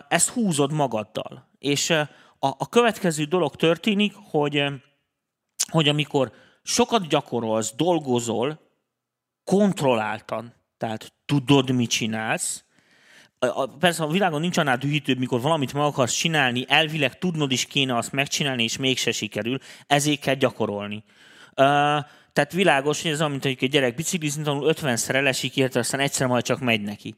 Ezt 0.09 0.29
húzod 0.29 0.73
magaddal. 0.73 1.49
És 1.59 1.91
a, 1.91 2.09
a 2.39 2.69
következő 2.69 3.25
dolog 3.25 3.57
történik, 3.57 4.15
hogy, 4.31 4.65
hogy 5.71 5.89
amikor 5.89 6.33
sokat 6.71 7.09
gyakorolsz, 7.09 7.75
dolgozol, 7.77 8.61
kontrolláltan, 9.45 10.55
tehát 10.77 11.13
tudod, 11.25 11.71
mit 11.71 11.91
csinálsz, 11.91 12.65
persze 13.79 14.03
a 14.03 14.09
világon 14.09 14.41
nincs 14.41 14.57
annál 14.57 14.77
dühítőbb, 14.77 15.19
mikor 15.19 15.41
valamit 15.41 15.73
meg 15.73 15.83
akarsz 15.83 16.15
csinálni, 16.15 16.65
elvileg 16.69 17.19
tudnod 17.19 17.53
is 17.53 17.67
kéne 17.67 17.97
azt 17.97 18.13
megcsinálni, 18.13 18.63
és 18.63 18.77
mégse 18.77 19.13
sikerül, 19.13 19.59
ezért 19.87 20.21
kell 20.21 20.35
gyakorolni. 20.35 21.05
Uh, 21.49 21.55
tehát 22.33 22.53
világos, 22.53 23.03
hogy 23.03 23.11
ez 23.11 23.19
olyan, 23.19 23.31
mint 23.31 23.43
hogy 23.43 23.57
egy 23.61 23.71
gyerek 23.71 23.95
biciklizni 23.95 24.43
tanul, 24.43 24.73
50-szer 24.75 25.15
elesik, 25.15 25.57
érte, 25.57 25.79
aztán 25.79 26.01
egyszer 26.01 26.27
majd 26.27 26.45
csak 26.45 26.61
megy 26.61 26.81
neki. 26.81 27.15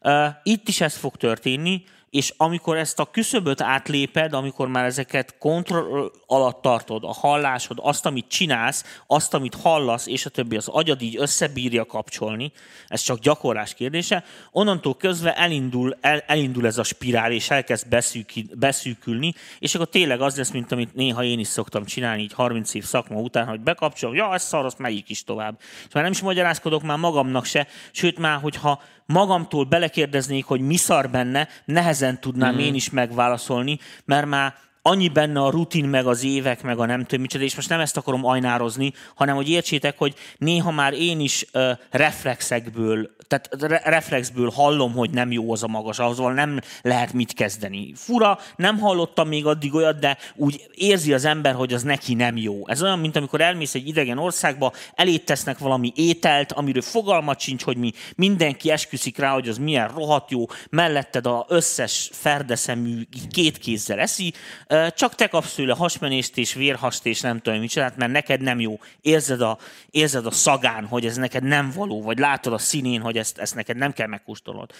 Uh, 0.00 0.26
itt 0.42 0.68
is 0.68 0.80
ez 0.80 0.96
fog 0.96 1.16
történni, 1.16 1.84
és 2.16 2.32
amikor 2.36 2.76
ezt 2.76 2.98
a 2.98 3.10
küszöböt 3.10 3.60
átléped, 3.60 4.32
amikor 4.32 4.68
már 4.68 4.84
ezeket 4.84 5.38
kontroll 5.38 6.10
alatt 6.26 6.62
tartod, 6.62 7.04
a 7.04 7.12
hallásod, 7.12 7.78
azt, 7.80 8.06
amit 8.06 8.28
csinálsz, 8.28 9.00
azt, 9.06 9.34
amit 9.34 9.54
hallasz, 9.54 10.06
és 10.06 10.26
a 10.26 10.30
többi, 10.30 10.56
az 10.56 10.68
agyad 10.68 11.02
így 11.02 11.16
összebírja 11.18 11.84
kapcsolni, 11.84 12.52
ez 12.88 13.00
csak 13.00 13.18
gyakorlás 13.18 13.74
kérdése, 13.74 14.24
onnantól 14.50 14.96
közve 14.96 15.36
elindul, 15.36 15.96
el, 16.00 16.18
elindul 16.26 16.66
ez 16.66 16.78
a 16.78 16.82
spirál, 16.82 17.32
és 17.32 17.50
elkezd 17.50 17.88
beszűki, 17.88 18.48
beszűkülni, 18.54 19.34
és 19.58 19.74
akkor 19.74 19.88
tényleg 19.88 20.20
az 20.20 20.36
lesz, 20.36 20.50
mint 20.50 20.72
amit 20.72 20.94
néha 20.94 21.24
én 21.24 21.38
is 21.38 21.48
szoktam 21.48 21.84
csinálni, 21.84 22.22
így 22.22 22.32
30 22.32 22.74
év 22.74 22.84
szakma 22.84 23.20
után, 23.20 23.46
hogy 23.46 23.60
bekapcsolom, 23.60 24.14
ja, 24.14 24.34
ez 24.34 24.42
szar, 24.42 24.64
azt 24.64 24.78
melyik 24.78 25.08
is 25.08 25.24
tovább. 25.24 25.58
És 25.86 25.92
már 25.92 26.02
nem 26.02 26.12
is 26.12 26.20
magyarázkodok 26.20 26.82
már 26.82 26.98
magamnak 26.98 27.44
se, 27.44 27.66
sőt 27.92 28.18
már, 28.18 28.40
hogyha 28.40 28.80
magamtól 29.06 29.64
belekérdeznék, 29.64 30.44
hogy 30.44 30.60
mi 30.60 30.76
szar 30.76 31.10
benne, 31.10 31.48
nehezen 31.64 32.20
tudnám 32.20 32.54
mm. 32.54 32.58
én 32.58 32.74
is 32.74 32.90
megválaszolni, 32.90 33.78
mert 34.04 34.26
már 34.26 34.54
annyi 34.86 35.08
benne 35.08 35.40
a 35.40 35.50
rutin, 35.50 35.84
meg 35.84 36.06
az 36.06 36.24
évek, 36.24 36.62
meg 36.62 36.78
a 36.78 36.86
nem 36.86 37.02
tudom 37.02 37.20
micsoda, 37.20 37.44
és 37.44 37.54
most 37.54 37.68
nem 37.68 37.80
ezt 37.80 37.96
akarom 37.96 38.24
ajnározni, 38.24 38.92
hanem 39.14 39.34
hogy 39.36 39.48
értsétek, 39.48 39.98
hogy 39.98 40.14
néha 40.38 40.70
már 40.70 40.92
én 40.92 41.20
is 41.20 41.46
uh, 41.52 41.70
reflexekből, 41.90 43.10
tehát 43.28 43.48
re- 43.60 43.82
reflexből 43.84 44.50
hallom, 44.50 44.92
hogy 44.92 45.10
nem 45.10 45.32
jó 45.32 45.52
az 45.52 45.62
a 45.62 45.66
magas, 45.66 45.98
ahhoz 45.98 46.18
nem 46.18 46.60
lehet 46.82 47.12
mit 47.12 47.32
kezdeni. 47.32 47.92
Fura, 47.94 48.38
nem 48.56 48.78
hallottam 48.78 49.28
még 49.28 49.46
addig 49.46 49.74
olyat, 49.74 49.98
de 49.98 50.16
úgy 50.34 50.66
érzi 50.74 51.12
az 51.12 51.24
ember, 51.24 51.54
hogy 51.54 51.72
az 51.72 51.82
neki 51.82 52.14
nem 52.14 52.36
jó. 52.36 52.68
Ez 52.68 52.82
olyan, 52.82 52.98
mint 52.98 53.16
amikor 53.16 53.40
elmész 53.40 53.74
egy 53.74 53.88
idegen 53.88 54.18
országba, 54.18 54.72
elét 54.94 55.24
tesznek 55.24 55.58
valami 55.58 55.92
ételt, 55.94 56.52
amiről 56.52 56.82
fogalmat 56.82 57.40
sincs, 57.40 57.62
hogy 57.62 57.76
mi 57.76 57.92
mindenki 58.16 58.70
esküszik 58.70 59.18
rá, 59.18 59.32
hogy 59.32 59.48
az 59.48 59.58
milyen 59.58 59.88
rohadt 59.88 60.30
jó, 60.30 60.44
melletted 60.70 61.26
a 61.26 61.46
összes 61.48 62.10
ferdeszemű 62.12 63.02
két 63.30 63.58
kézzel 63.58 63.98
eszi, 63.98 64.32
Ö, 64.66 64.75
csak 64.94 65.14
te 65.14 65.26
kapsz 65.26 65.54
tőle 65.54 65.74
hasmenést 65.74 66.36
és 66.38 66.54
vérhast 66.54 67.06
és 67.06 67.20
nem 67.20 67.40
tudom 67.40 67.60
micsodát, 67.60 67.96
mert 67.96 68.12
neked 68.12 68.40
nem 68.40 68.60
jó. 68.60 68.78
Érzed 69.00 69.40
a, 69.40 69.58
érzed 69.90 70.26
a 70.26 70.30
szagán, 70.30 70.86
hogy 70.86 71.06
ez 71.06 71.16
neked 71.16 71.42
nem 71.42 71.70
való, 71.74 72.02
vagy 72.02 72.18
látod 72.18 72.52
a 72.52 72.58
színén, 72.58 73.00
hogy 73.00 73.18
ezt, 73.18 73.38
ezt 73.38 73.54
neked 73.54 73.76
nem 73.76 73.92
kell 73.92 74.06
megkóstolnod. 74.06 74.70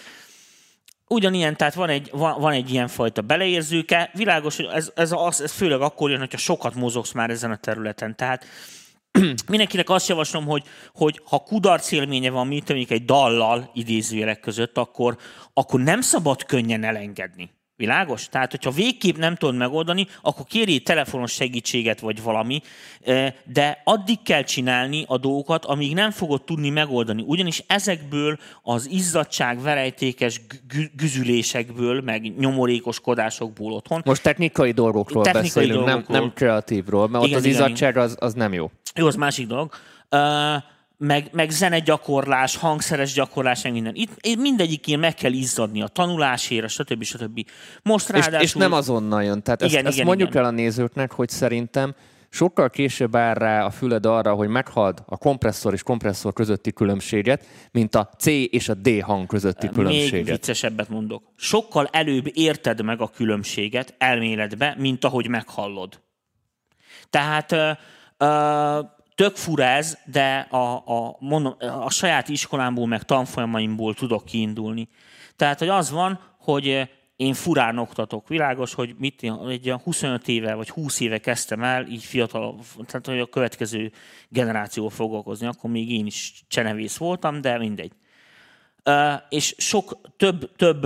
Ugyanilyen, 1.07 1.55
tehát 1.55 1.73
van 1.73 1.89
egy, 1.89 2.09
van, 2.11 2.39
van 2.39 2.51
egy 2.51 2.71
ilyen 2.71 2.87
fajta 2.87 3.21
beleérzőke. 3.21 4.09
Világos, 4.13 4.55
hogy 4.55 4.65
ez, 4.65 4.91
ez, 4.95 5.11
az, 5.11 5.41
ez 5.41 5.51
főleg 5.51 5.81
akkor 5.81 6.09
jön, 6.09 6.19
hogyha 6.19 6.37
sokat 6.37 6.75
mozogsz 6.75 7.11
már 7.11 7.29
ezen 7.29 7.51
a 7.51 7.55
területen. 7.55 8.15
Tehát 8.15 8.45
mindenkinek 9.49 9.89
azt 9.89 10.07
javaslom, 10.07 10.45
hogy, 10.45 10.63
hogy 10.93 11.21
ha 11.25 11.39
kudarc 11.39 11.91
élménye 11.91 12.29
van, 12.29 12.47
mint 12.47 12.67
mondjuk 12.67 12.91
egy 12.91 13.05
dallal 13.05 13.71
idézőjelek 13.73 14.39
között, 14.39 14.77
akkor, 14.77 15.17
akkor 15.53 15.79
nem 15.79 16.01
szabad 16.01 16.45
könnyen 16.45 16.83
elengedni. 16.83 17.56
Világos? 17.77 18.29
Tehát, 18.29 18.51
hogyha 18.51 18.71
végképp 18.71 19.17
nem 19.17 19.35
tudod 19.35 19.55
megoldani, 19.55 20.07
akkor 20.21 20.45
kérj 20.45 20.77
telefonos 20.77 21.31
segítséget, 21.31 21.99
vagy 21.99 22.21
valami, 22.21 22.61
de 23.43 23.81
addig 23.83 24.21
kell 24.23 24.43
csinálni 24.43 25.03
a 25.07 25.17
dolgokat, 25.17 25.65
amíg 25.65 25.93
nem 25.93 26.11
fogod 26.11 26.43
tudni 26.43 26.69
megoldani. 26.69 27.23
Ugyanis 27.25 27.63
ezekből 27.67 28.37
az 28.63 28.89
izzadság, 28.89 29.61
verejtékes 29.61 30.41
güzülésekből, 30.95 32.01
meg 32.01 32.37
nyomorékoskodásokból 32.37 33.73
otthon. 33.73 34.01
Most 34.05 34.23
technikai 34.23 34.71
dolgokról 34.71 35.23
technikai 35.23 35.47
beszélünk, 35.47 35.85
dolgokról. 35.85 36.03
Nem, 36.07 36.21
nem 36.21 36.33
kreatívról, 36.33 37.07
mert 37.07 37.25
igen, 37.25 37.37
ott 37.37 37.45
az 37.45 37.51
igen, 37.51 37.57
izzadság 37.57 37.97
az, 37.97 38.15
az 38.19 38.33
nem 38.33 38.53
jó. 38.53 38.71
Jó, 38.95 39.07
az 39.07 39.15
másik 39.15 39.47
dolog. 39.47 39.71
Uh, 40.11 40.19
meg, 40.97 41.29
meg 41.31 41.49
zenegyakorlás, 41.49 42.55
hangszeres 42.55 43.13
gyakorlás, 43.13 43.63
meg 43.63 43.71
minden. 43.71 43.95
Itt, 43.95 44.11
itt 44.19 44.39
mindegyik 44.39 44.87
ilyen 44.87 44.99
meg 44.99 45.13
kell 45.13 45.31
izzadni 45.31 45.81
a 45.81 45.87
tanulásért, 45.87 46.69
stb. 46.69 47.03
stb. 47.03 47.45
Most 47.83 48.09
ráadásul... 48.09 48.41
És, 48.41 48.43
és 48.43 48.53
nem 48.53 48.73
azonnal 48.73 49.23
jön. 49.23 49.43
Tehát 49.43 49.61
igen, 49.61 49.71
ezt, 49.73 49.81
igen, 49.81 49.91
ezt 49.95 50.03
mondjuk 50.03 50.29
igen. 50.29 50.41
el 50.41 50.47
a 50.47 50.51
nézőknek, 50.51 51.11
hogy 51.11 51.29
szerintem 51.29 51.95
sokkal 52.29 52.69
később 52.69 53.15
áll 53.15 53.33
rá 53.33 53.65
a 53.65 53.69
füled 53.69 54.05
arra, 54.05 54.33
hogy 54.33 54.47
meghald 54.47 55.03
a 55.05 55.17
kompresszor 55.17 55.73
és 55.73 55.83
kompresszor 55.83 56.33
közötti 56.33 56.73
különbséget, 56.73 57.45
mint 57.71 57.95
a 57.95 58.09
C 58.17 58.25
és 58.25 58.69
a 58.69 58.73
D 58.73 59.01
hang 59.01 59.25
közötti 59.25 59.69
különbséget. 59.69 60.11
Még 60.11 60.25
viccesebbet 60.25 60.89
mondok. 60.89 61.23
Sokkal 61.35 61.87
előbb 61.91 62.25
érted 62.33 62.83
meg 62.83 63.01
a 63.01 63.07
különbséget 63.07 63.95
elméletbe, 63.97 64.75
mint 64.77 65.03
ahogy 65.03 65.27
meghallod. 65.27 66.01
Tehát 67.09 67.51
uh, 67.51 67.69
uh, 68.17 68.95
tök 69.17 69.35
fura 69.35 69.63
ez, 69.63 69.97
de 70.05 70.47
a, 70.49 70.83
a, 70.85 71.15
mondom, 71.19 71.55
a 71.59 71.89
saját 71.89 72.29
iskolámból, 72.29 72.87
meg 72.87 73.03
tanfolyamaimból 73.03 73.93
tudok 73.93 74.25
kiindulni. 74.25 74.87
Tehát, 75.35 75.59
hogy 75.59 75.67
az 75.67 75.91
van, 75.91 76.19
hogy 76.39 76.89
én 77.15 77.33
furán 77.33 77.77
oktatok. 77.77 78.27
Világos, 78.27 78.73
hogy 78.73 78.95
mit, 78.97 79.31
egy 79.49 79.73
25 79.83 80.27
éve 80.27 80.53
vagy 80.53 80.69
20 80.69 80.99
éve 80.99 81.17
kezdtem 81.17 81.63
el, 81.63 81.87
így 81.87 82.03
fiatal, 82.03 82.59
tehát 82.85 83.05
hogy 83.05 83.19
a 83.19 83.25
következő 83.25 83.91
generáció 84.29 84.87
foglalkozni, 84.87 85.47
akkor 85.47 85.69
még 85.69 85.91
én 85.91 86.05
is 86.05 86.43
csenevész 86.47 86.97
voltam, 86.97 87.41
de 87.41 87.57
mindegy 87.57 87.91
és 89.29 89.55
sok 89.57 89.97
több, 90.17 90.55
több 90.55 90.81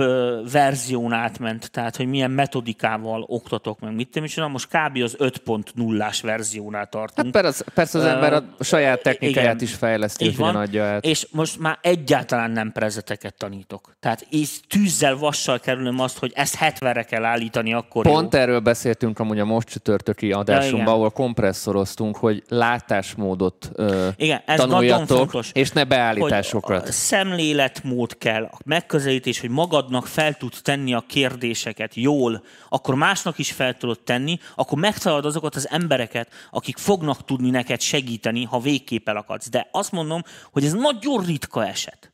verzión 0.52 1.12
átment, 1.12 1.70
tehát 1.70 1.96
hogy 1.96 2.06
milyen 2.06 2.30
metodikával 2.30 3.24
oktatok 3.26 3.80
meg, 3.80 3.94
mit 3.94 4.08
tudom 4.08 4.24
is, 4.24 4.36
most 4.36 4.66
kb. 4.66 5.02
az 5.02 5.16
5.0-ás 5.18 6.20
verziónál 6.20 6.86
tartunk. 6.86 7.34
Hát 7.34 7.42
persze, 7.42 7.64
persze 7.74 7.98
az 7.98 8.04
ember 8.04 8.32
a 8.32 8.44
saját 8.60 9.02
technikáját 9.02 9.54
igen, 9.54 9.66
is 9.68 9.74
fejleszti, 9.74 10.24
és 10.24 10.38
adja 10.38 10.84
át. 10.84 11.04
És 11.04 11.26
most 11.30 11.58
már 11.58 11.78
egyáltalán 11.80 12.50
nem 12.50 12.72
prezeteket 12.72 13.34
tanítok. 13.34 13.96
Tehát 14.00 14.26
és 14.30 14.60
tűzzel, 14.68 15.16
vassal 15.16 15.58
kerülöm 15.58 16.00
azt, 16.00 16.18
hogy 16.18 16.32
ezt 16.34 16.56
70-re 16.60 17.02
kell 17.02 17.24
állítani, 17.24 17.72
akkor 17.72 18.04
Pont 18.04 18.34
jó. 18.34 18.40
erről 18.40 18.60
beszéltünk 18.60 19.18
amúgy 19.18 19.38
a 19.38 19.44
most 19.44 19.68
csütörtöki 19.68 20.32
adásunkban, 20.32 20.94
ahol 20.94 21.10
kompresszoroztunk, 21.10 22.16
hogy 22.16 22.42
látásmódot 22.48 23.70
igen, 24.16 24.42
ez 24.46 24.58
tanuljatok, 24.58 25.44
és 25.52 25.70
ne 25.70 25.84
beállításokat. 25.84 26.92
Szemlélet 26.92 27.82
mód 27.94 28.18
kell, 28.18 28.44
a 28.44 28.58
megközelítés, 28.64 29.40
hogy 29.40 29.50
magadnak 29.50 30.06
fel 30.06 30.34
tud 30.34 30.54
tenni 30.62 30.94
a 30.94 31.04
kérdéseket 31.06 31.94
jól, 31.94 32.44
akkor 32.68 32.94
másnak 32.94 33.38
is 33.38 33.52
fel 33.52 33.76
tudod 33.76 34.00
tenni, 34.00 34.38
akkor 34.54 34.78
megtalálod 34.78 35.24
azokat 35.24 35.54
az 35.54 35.68
embereket, 35.68 36.32
akik 36.50 36.76
fognak 36.76 37.24
tudni 37.24 37.50
neked 37.50 37.80
segíteni, 37.80 38.44
ha 38.44 38.60
végképp 38.60 39.08
elakadsz. 39.08 39.48
De 39.48 39.68
azt 39.72 39.92
mondom, 39.92 40.22
hogy 40.52 40.64
ez 40.64 40.72
nagyon 40.72 41.24
ritka 41.24 41.66
eset. 41.66 42.11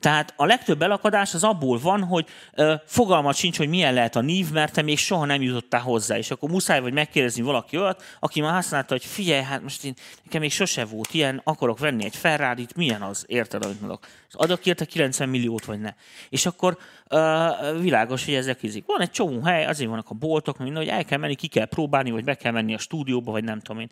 Tehát 0.00 0.32
a 0.36 0.44
legtöbb 0.44 0.82
elakadás 0.82 1.34
az 1.34 1.44
abból 1.44 1.78
van, 1.78 2.04
hogy 2.04 2.26
ö, 2.54 2.74
fogalmat 2.86 3.34
sincs, 3.34 3.56
hogy 3.56 3.68
milyen 3.68 3.94
lehet 3.94 4.16
a 4.16 4.20
nív, 4.20 4.50
mert 4.50 4.72
te 4.72 4.82
még 4.82 4.98
soha 4.98 5.24
nem 5.24 5.42
jutottál 5.42 5.80
hozzá, 5.80 6.16
és 6.16 6.30
akkor 6.30 6.50
muszáj 6.50 6.80
vagy 6.80 6.92
megkérdezni 6.92 7.42
valaki 7.42 7.78
olyat, 7.78 8.02
aki 8.20 8.40
már 8.40 8.52
használta, 8.52 8.94
hogy 8.94 9.04
figyelj, 9.04 9.42
hát 9.42 9.62
most 9.62 9.84
én, 9.84 9.94
nekem 10.24 10.40
még 10.40 10.52
sose 10.52 10.84
volt 10.84 11.14
ilyen, 11.14 11.40
akarok 11.44 11.78
venni 11.78 12.04
egy 12.04 12.16
ferrari 12.16 12.66
milyen 12.76 13.02
az, 13.02 13.24
érted, 13.26 13.64
amit 13.64 13.80
mondok? 13.80 14.06
Adok 14.30 14.66
érte 14.66 14.84
90 14.84 15.28
milliót, 15.28 15.64
vagy 15.64 15.80
ne. 15.80 15.94
És 16.28 16.46
akkor 16.46 16.78
ö, 17.08 17.48
világos, 17.80 18.24
hogy 18.24 18.34
ezek 18.34 18.62
ízik. 18.62 18.84
Van 18.86 19.00
egy 19.00 19.10
csomó 19.10 19.42
hely, 19.42 19.66
azért 19.66 19.90
vannak 19.90 20.10
a 20.10 20.14
boltok, 20.14 20.58
minden, 20.58 20.82
hogy 20.82 20.90
el 20.90 21.04
kell 21.04 21.18
menni, 21.18 21.34
ki 21.34 21.46
kell 21.46 21.66
próbálni, 21.66 22.10
vagy 22.10 22.24
be 22.24 22.34
kell 22.34 22.52
menni 22.52 22.74
a 22.74 22.78
stúdióba, 22.78 23.32
vagy 23.32 23.44
nem 23.44 23.60
tudom 23.60 23.80
én. 23.80 23.90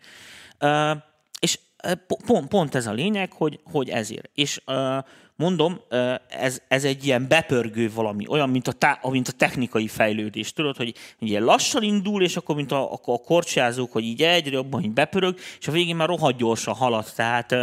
Ö, 0.57 0.91
és 1.39 1.59
pont, 2.25 2.47
pont 2.47 2.75
ez 2.75 2.87
a 2.87 2.91
lényeg, 2.91 3.31
hogy, 3.31 3.59
hogy 3.63 3.89
ezért. 3.89 4.29
És 4.33 4.61
uh, 4.65 4.97
mondom, 5.39 5.79
ez, 6.29 6.61
ez 6.67 6.83
egy 6.83 7.05
ilyen 7.05 7.27
bepörgő 7.27 7.91
valami, 7.93 8.27
olyan, 8.27 8.49
mint 8.49 8.67
a, 8.67 8.71
tá, 8.71 8.99
mint 9.09 9.27
a 9.27 9.31
technikai 9.31 9.87
fejlődés. 9.87 10.53
Tudod, 10.53 10.77
hogy 10.77 10.93
ilyen 11.19 11.43
lassan 11.43 11.83
indul, 11.83 12.23
és 12.23 12.37
akkor, 12.37 12.55
mint 12.55 12.71
a, 12.71 12.93
a 12.93 13.17
korcsázók, 13.25 13.91
hogy 13.91 14.03
így 14.03 14.21
egyre 14.21 14.51
jobban 14.51 14.83
így 14.83 14.91
bepörög, 14.91 15.37
és 15.59 15.67
a 15.67 15.71
végén 15.71 15.95
már 15.95 16.07
rohadt 16.07 16.37
gyorsan 16.37 16.73
halad. 16.73 17.05
Tehát, 17.15 17.55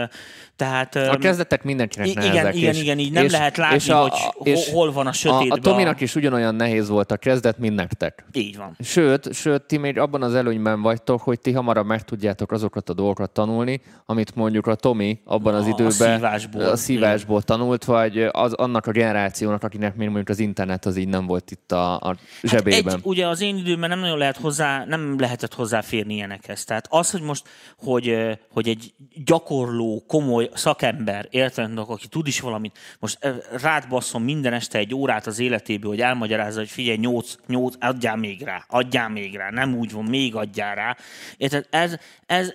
tehát, 0.56 0.96
a 0.96 1.16
kezdetek 1.16 1.64
mindenkinek 1.64 2.06
igen, 2.06 2.22
nehezek. 2.22 2.56
Igen, 2.56 2.74
és, 2.74 2.80
igen, 2.80 2.98
így 2.98 3.12
nem 3.12 3.24
és, 3.24 3.32
lehet 3.32 3.56
látni, 3.56 3.76
és 3.76 3.88
a, 3.88 3.98
hogy 3.98 4.46
és 4.46 4.70
hol 4.70 4.92
van 4.92 5.06
a 5.06 5.12
sötétben. 5.12 5.50
A, 5.50 5.54
a 5.54 5.58
Tominak 5.58 6.00
is 6.00 6.14
ugyanolyan 6.14 6.54
nehéz 6.54 6.88
volt 6.88 7.10
a 7.12 7.16
kezdet, 7.16 7.58
mint 7.58 7.74
nektek. 7.74 8.24
Így 8.32 8.56
van. 8.56 8.76
Sőt, 8.80 9.34
sőt, 9.34 9.62
ti 9.62 9.76
még 9.76 9.98
abban 9.98 10.22
az 10.22 10.34
előnyben 10.34 10.82
vagytok, 10.82 11.20
hogy 11.20 11.40
ti 11.40 11.52
hamarabb 11.52 11.86
meg 11.86 12.04
tudjátok 12.04 12.52
azokat 12.52 12.88
a 12.88 12.92
dolgokat 12.92 13.30
tanulni, 13.30 13.80
amit 14.06 14.34
mondjuk 14.34 14.66
a 14.66 14.74
Tomi 14.74 15.20
abban 15.24 15.54
az 15.54 15.66
időben 15.66 15.86
a 15.86 15.90
szívásból, 15.90 16.62
a 16.62 16.76
szívásból 16.76 17.42
tanul 17.42 17.64
tanult, 17.66 17.84
vagy 17.84 18.28
az 18.32 18.52
annak 18.52 18.86
a 18.86 18.90
generációnak, 18.90 19.62
akinek 19.62 19.96
még 19.96 20.06
mondjuk 20.06 20.28
az 20.28 20.38
internet 20.38 20.86
az 20.86 20.96
így 20.96 21.08
nem 21.08 21.26
volt 21.26 21.50
itt 21.50 21.72
a, 21.72 21.94
a 21.94 22.16
zsebében? 22.42 22.84
Hát 22.84 22.94
egy, 22.94 23.00
ugye 23.02 23.26
az 23.26 23.40
én 23.40 23.56
időmben 23.56 23.88
nem 23.88 23.98
nagyon 23.98 24.18
lehet 24.18 24.36
hozzá, 24.36 24.84
nem 24.84 25.18
lehetett 25.18 25.54
hozzáférni 25.54 26.14
ilyenekhez. 26.14 26.64
Tehát 26.64 26.86
az, 26.90 27.10
hogy 27.10 27.22
most, 27.22 27.48
hogy, 27.78 28.16
hogy 28.50 28.68
egy 28.68 28.94
gyakorló, 29.24 30.04
komoly 30.06 30.45
szakember, 30.54 31.26
érted, 31.30 31.78
aki 31.78 32.08
tud 32.08 32.26
is 32.26 32.40
valamit, 32.40 32.78
most 32.98 33.18
rád 33.62 33.88
basszom 33.88 34.22
minden 34.22 34.52
este 34.52 34.78
egy 34.78 34.94
órát 34.94 35.26
az 35.26 35.38
életéből, 35.38 35.90
hogy 35.90 36.00
elmagyarázza, 36.00 36.58
hogy 36.58 36.70
figyelj, 36.70 36.96
nyolc, 36.96 37.34
nyolc, 37.46 37.74
adjál 37.80 38.16
még 38.16 38.42
rá, 38.42 38.64
adjál 38.68 39.08
még 39.08 39.36
rá, 39.36 39.50
nem 39.50 39.74
úgy 39.74 39.92
van, 39.92 40.04
még 40.04 40.34
adjál 40.34 40.74
rá. 40.74 40.96
Érted, 41.36 41.66
ez, 41.70 41.96
ez, 42.26 42.52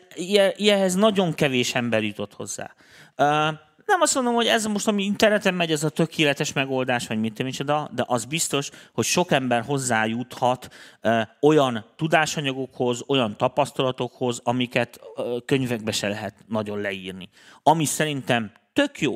ilyenhez 0.56 0.96
nagyon 0.96 1.34
kevés 1.34 1.76
ember 1.76 2.04
jutott 2.04 2.34
hozzá. 2.34 2.74
Uh, 3.18 3.54
nem 3.92 4.02
azt 4.02 4.16
mondom, 4.16 4.34
hogy 4.34 4.48
ez 4.48 4.66
most, 4.66 4.88
ami 4.88 5.04
interneten 5.04 5.54
megy, 5.54 5.72
ez 5.72 5.84
a 5.84 5.90
tökéletes 5.90 6.54
megoldás, 6.54 7.08
vagy 7.08 7.20
mit 7.20 7.44
micsoda, 7.44 7.90
de 7.96 8.04
az 8.08 8.26
biztos, 8.26 8.70
hogy 8.94 9.06
sok 9.06 9.32
ember 9.32 9.64
hozzájuthat 9.64 10.74
ö, 11.02 11.22
olyan 11.42 11.86
tudásanyagokhoz, 11.96 13.04
olyan 13.08 13.38
tapasztalatokhoz, 13.38 14.42
amiket 14.44 15.00
ö, 15.16 15.38
könyvekbe 15.46 15.92
se 15.92 16.08
lehet 16.08 16.36
nagyon 16.48 16.82
leírni. 16.82 17.30
Ami 17.64 17.86
szerintem 17.86 18.52
tök 18.74 19.00
jó. 19.00 19.16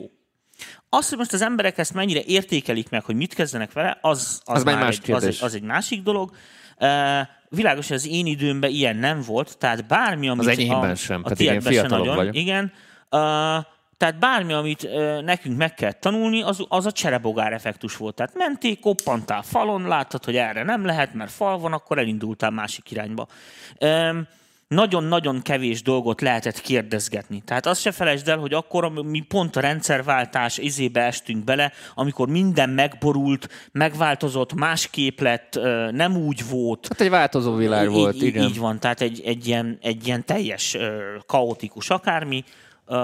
Azt, 0.89 1.09
hogy 1.09 1.17
most 1.17 1.33
az 1.33 1.41
emberek 1.41 1.77
ezt 1.77 1.93
mennyire 1.93 2.21
értékelik 2.25 2.89
meg, 2.89 3.03
hogy 3.03 3.15
mit 3.15 3.33
kezdenek 3.33 3.73
vele, 3.73 3.97
az, 4.01 4.41
az, 4.43 4.57
az, 4.57 4.63
már 4.63 4.79
más 4.79 4.99
egy, 5.03 5.11
az, 5.11 5.23
egy, 5.23 5.37
az 5.41 5.53
egy 5.55 5.63
másik 5.63 6.03
dolog. 6.03 6.31
Uh, 6.79 6.87
világos, 7.49 7.87
hogy 7.87 7.97
az 7.97 8.07
én 8.07 8.25
időmben 8.25 8.69
ilyen 8.69 8.95
nem 8.95 9.21
volt, 9.21 9.57
tehát 9.57 9.87
bármi, 9.87 10.29
amit... 10.29 10.47
Az 10.47 10.47
enyémben 10.47 10.89
a, 10.89 10.95
sem, 10.95 11.21
a 11.23 11.27
pedig 11.27 11.47
én 11.47 11.61
fiatalabb 11.61 11.99
nagyon, 11.99 12.15
vagyok. 12.15 12.35
Igen. 12.35 12.71
Uh, 13.11 13.65
tehát 13.97 14.19
bármi, 14.19 14.53
amit 14.53 14.83
ö, 14.83 15.21
nekünk 15.21 15.57
meg 15.57 15.73
kell 15.73 15.91
tanulni, 15.91 16.41
az, 16.41 16.65
az 16.67 16.85
a 16.85 16.91
cserebogár 16.91 17.53
effektus 17.53 17.97
volt. 17.97 18.15
Tehát 18.15 18.33
mentél, 18.35 18.79
koppantál 18.79 19.41
falon, 19.41 19.87
láttad, 19.87 20.25
hogy 20.25 20.35
erre 20.35 20.63
nem 20.63 20.85
lehet, 20.85 21.13
mert 21.13 21.31
fal 21.31 21.59
van, 21.59 21.73
akkor 21.73 21.97
elindultál 21.97 22.49
másik 22.49 22.91
irányba. 22.91 23.27
Ö, 23.77 24.19
nagyon-nagyon 24.67 25.41
kevés 25.41 25.81
dolgot 25.81 26.21
lehetett 26.21 26.61
kérdezgetni. 26.61 27.41
Tehát 27.45 27.65
azt 27.65 27.81
se 27.81 27.91
felejtsd 27.91 28.27
el, 28.27 28.37
hogy 28.37 28.53
akkor 28.53 28.89
mi 28.89 29.19
pont 29.19 29.55
a 29.55 29.59
rendszerváltás 29.59 30.57
izébe 30.57 31.01
estünk 31.01 31.43
bele, 31.43 31.71
amikor 31.95 32.27
minden 32.27 32.69
megborult, 32.69 33.69
megváltozott, 33.71 34.53
másképp 34.53 35.19
lett, 35.19 35.59
nem 35.91 36.17
úgy 36.17 36.49
volt. 36.49 36.87
Hát 36.89 37.01
egy 37.01 37.09
változó 37.09 37.55
világ 37.55 37.89
volt, 37.89 38.15
így, 38.15 38.23
igen. 38.23 38.43
Így 38.43 38.59
van, 38.59 38.79
tehát 38.79 39.01
egy, 39.01 39.21
egy, 39.25 39.47
ilyen, 39.47 39.77
egy 39.81 40.07
ilyen 40.07 40.25
teljes 40.25 40.77
kaotikus 41.25 41.89
akármi, 41.89 42.43
Uh, 42.87 42.97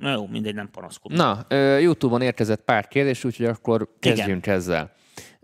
na 0.00 0.12
jó, 0.12 0.26
mindegy, 0.26 0.54
nem 0.54 0.70
panaszkodom. 0.70 1.16
Na, 1.16 1.56
YouTube-on 1.78 2.20
érkezett 2.20 2.60
pár 2.60 2.88
kérdés, 2.88 3.24
úgyhogy 3.24 3.46
akkor 3.46 3.88
kezdjünk 3.98 4.46
Igen. 4.46 4.56
ezzel. 4.56 4.92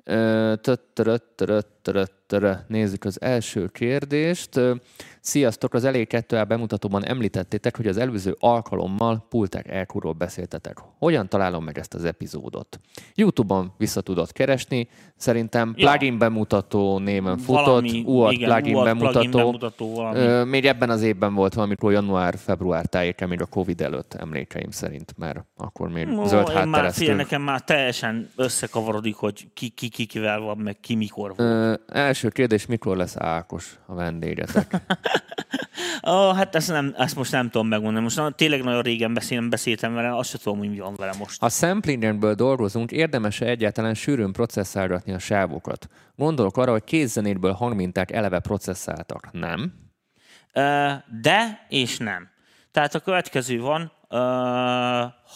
Törö, 0.04 0.54
törö, 0.57 0.75
törö. 0.92 1.16
Nézzük 2.66 3.04
az 3.04 3.21
első 3.21 3.66
kérdést. 3.66 4.61
Sziasztok, 5.21 5.75
az 5.75 5.85
elég 5.85 6.07
2 6.07 6.42
bemutatóban 6.45 7.04
említettétek, 7.04 7.76
hogy 7.76 7.87
az 7.87 7.97
előző 7.97 8.37
alkalommal 8.38 9.26
Pultek 9.28 9.68
Elkuról 9.68 10.12
beszéltetek. 10.12 10.78
Hogyan 10.99 11.28
találom 11.28 11.64
meg 11.64 11.78
ezt 11.78 11.95
az 11.95 12.04
epizódot? 12.04 12.80
Youtube-on 13.14 13.73
vissza 13.78 14.00
tudod 14.00 14.33
keresni, 14.33 14.88
szerintem 15.16 15.75
Ja. 15.76 15.90
plugin 15.90 16.18
bemutató 16.18 16.99
néven 16.99 17.38
futott, 17.38 17.90
UAD 18.04 18.33
igen, 18.33 18.49
plugin 18.49 18.83
bemutató. 18.85 19.38
bemutató 19.38 19.95
valami. 19.95 20.50
Még 20.50 20.66
ebben 20.66 20.90
az 20.90 21.02
évben 21.02 21.35
volt 21.35 21.54
valamikor 21.54 21.92
január-február 21.92 22.87
tájéken, 22.87 23.28
még 23.28 23.40
a 23.40 23.47
Covid 23.47 23.80
előtt 23.80 24.14
emlékeim 24.14 24.71
szerint, 24.71 25.14
mert 25.16 25.45
akkor 25.57 25.88
még 25.88 26.09
Ó, 26.09 26.25
zöld 26.26 26.49
én 26.49 26.54
már, 26.54 26.64
háttereztünk. 26.64 27.16
nekem 27.16 27.42
már 27.42 27.61
teljesen 27.61 28.30
összekavarodik, 28.37 29.14
hogy 29.14 29.49
ki, 29.54 29.68
ki, 29.68 29.88
ki 29.88 30.04
kivel 30.04 30.40
van, 30.40 30.57
meg 30.57 30.80
ki 30.80 30.95
mikor 30.95 31.28
volt. 31.37 31.51
Ö, 31.51 31.75
első 31.87 32.29
kérdés, 32.29 32.67
mikor 32.67 32.97
lesz 32.97 33.17
Ákos 33.17 33.79
a 33.87 33.95
vendégetek? 33.95 34.77
Ó, 36.09 36.33
hát 36.33 36.55
ezt, 36.55 36.69
nem, 36.69 36.95
ezt 36.97 37.17
most 37.17 37.33
nem 37.33 37.51
tudom 37.51 37.69
megmondani. 37.69 38.03
Most 38.03 38.17
na- 38.17 38.31
tényleg 38.31 38.63
nagyon 38.63 38.83
régen 38.83 39.15
beszélem, 39.15 39.51
beszéltem 39.51 39.95
vele, 39.95 40.17
azt 40.17 40.31
sem 40.31 40.41
tudom, 40.43 40.59
hogy 40.59 40.71
mi 40.71 40.79
van 40.79 40.95
vele 40.97 41.13
most. 41.19 41.41
Ha 41.41 41.49
samplingből 41.49 42.35
dolgozunk, 42.35 42.93
érdemes-e 42.93 43.47
egyáltalán 43.47 43.95
sűrűn 43.95 44.33
processzálgatni 44.33 45.13
a 45.13 45.19
sávokat? 45.19 45.89
Gondolok 46.17 46.57
arra, 46.57 46.71
hogy 46.71 46.85
kézzenéből 46.85 47.53
hangminták 47.53 48.11
eleve 48.13 48.39
processzáltak. 48.39 49.29
Nem? 49.33 49.73
Ö, 50.53 50.93
De 51.23 51.67
és 51.69 51.99
nem. 51.99 52.29
Tehát 52.71 52.95
a 52.95 53.01
következő 53.01 53.61
van, 53.61 53.93
ö, 54.09 54.17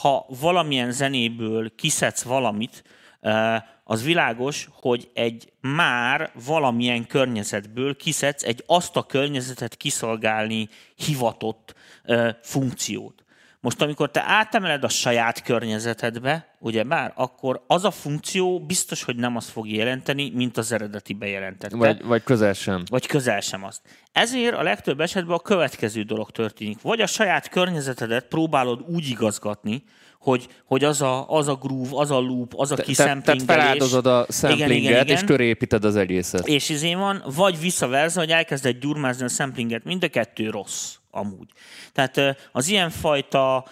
ha 0.00 0.26
valamilyen 0.40 0.90
zenéből 0.92 1.74
kiszedsz 1.74 2.22
valamit, 2.22 2.82
ö, 3.20 3.56
az 3.92 4.04
világos, 4.04 4.68
hogy 4.72 5.10
egy 5.14 5.52
már 5.60 6.30
valamilyen 6.46 7.06
környezetből 7.06 7.96
kiszedsz 7.96 8.42
egy 8.42 8.62
azt 8.66 8.96
a 8.96 9.02
környezetet 9.02 9.76
kiszolgálni 9.76 10.68
hivatott 10.94 11.74
ö, 12.04 12.30
funkciót. 12.42 13.24
Most, 13.60 13.82
amikor 13.82 14.10
te 14.10 14.22
átemeled 14.26 14.84
a 14.84 14.88
saját 14.88 15.42
környezetedbe, 15.42 16.54
ugye 16.58 16.84
már, 16.84 17.12
akkor 17.14 17.64
az 17.66 17.84
a 17.84 17.90
funkció 17.90 18.60
biztos, 18.60 19.02
hogy 19.02 19.16
nem 19.16 19.36
azt 19.36 19.50
fog 19.50 19.68
jelenteni, 19.68 20.30
mint 20.34 20.56
az 20.56 20.72
eredeti 20.72 21.12
bejelentette 21.12 21.76
Vagy, 21.76 22.04
vagy 22.04 22.22
közel 22.22 22.52
sem? 22.52 22.82
vagy 22.90 23.06
közel 23.06 23.40
sem 23.40 23.64
azt. 23.64 23.80
Ezért 24.12 24.54
a 24.54 24.62
legtöbb 24.62 25.00
esetben 25.00 25.36
a 25.36 25.40
következő 25.40 26.02
dolog 26.02 26.30
történik. 26.30 26.80
Vagy 26.80 27.00
a 27.00 27.06
saját 27.06 27.48
környezetedet 27.48 28.24
próbálod 28.24 28.80
úgy 28.88 29.08
igazgatni, 29.08 29.84
hogy, 30.22 30.48
hogy 30.64 30.84
az, 30.84 31.02
a, 31.02 31.28
az 31.28 31.48
a 31.48 31.54
groove, 31.54 31.90
az 31.90 32.10
a 32.10 32.18
loop, 32.18 32.52
az 32.56 32.70
a 32.70 32.74
Te- 32.74 32.82
te- 32.82 32.92
Tehát 32.94 33.12
kiszemplingelés. 33.12 33.62
feláldozod 33.62 34.06
a 34.06 34.26
samplinget, 34.28 34.70
igen, 34.70 35.04
igen. 35.04 35.06
és 35.16 35.24
köré 35.24 35.46
építed 35.46 35.84
az 35.84 35.96
egészet. 35.96 36.46
És 36.46 36.68
izé 36.68 36.94
van, 36.94 37.22
vagy 37.36 37.60
visszaverza, 37.60 38.20
hogy 38.20 38.30
elkezded 38.30 38.78
gyurmázni 38.78 39.24
a 39.24 39.28
samplinget, 39.28 39.84
mind 39.84 40.04
a 40.04 40.08
kettő 40.08 40.50
rossz 40.50 40.94
amúgy. 41.10 41.48
Tehát 41.92 42.36
az 42.52 42.68
ilyenfajta 42.68 43.64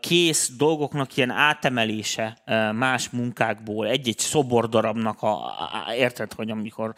kész 0.00 0.50
dolgoknak 0.56 1.16
ilyen 1.16 1.30
átemelése 1.30 2.38
más 2.74 3.10
munkákból, 3.10 3.86
egy-egy 3.86 4.18
szobordarabnak, 4.18 5.22
a, 5.22 5.52
érted, 5.96 6.32
hogy 6.32 6.50
amikor 6.50 6.94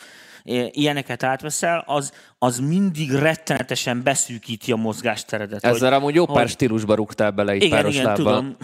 ilyeneket 0.71 1.23
átveszel, 1.23 1.85
az, 1.87 2.13
az 2.39 2.59
mindig 2.59 3.11
rettenetesen 3.11 4.03
beszűkíti 4.03 4.73
a 4.73 4.77
mozgásteredet. 4.77 5.65
Ezzel 5.65 5.91
hogy, 5.91 5.99
amúgy 5.99 6.15
jó 6.15 6.27
pár 6.27 6.37
hogy- 6.37 6.51
stílusba 6.51 6.95
rúgtál 6.95 7.31
bele 7.31 7.53
egy 7.53 7.63
igen, 7.63 7.79
páros 7.79 7.95
igen, 7.95 8.07
lábbal. 8.07 8.25
tudom. 8.25 8.57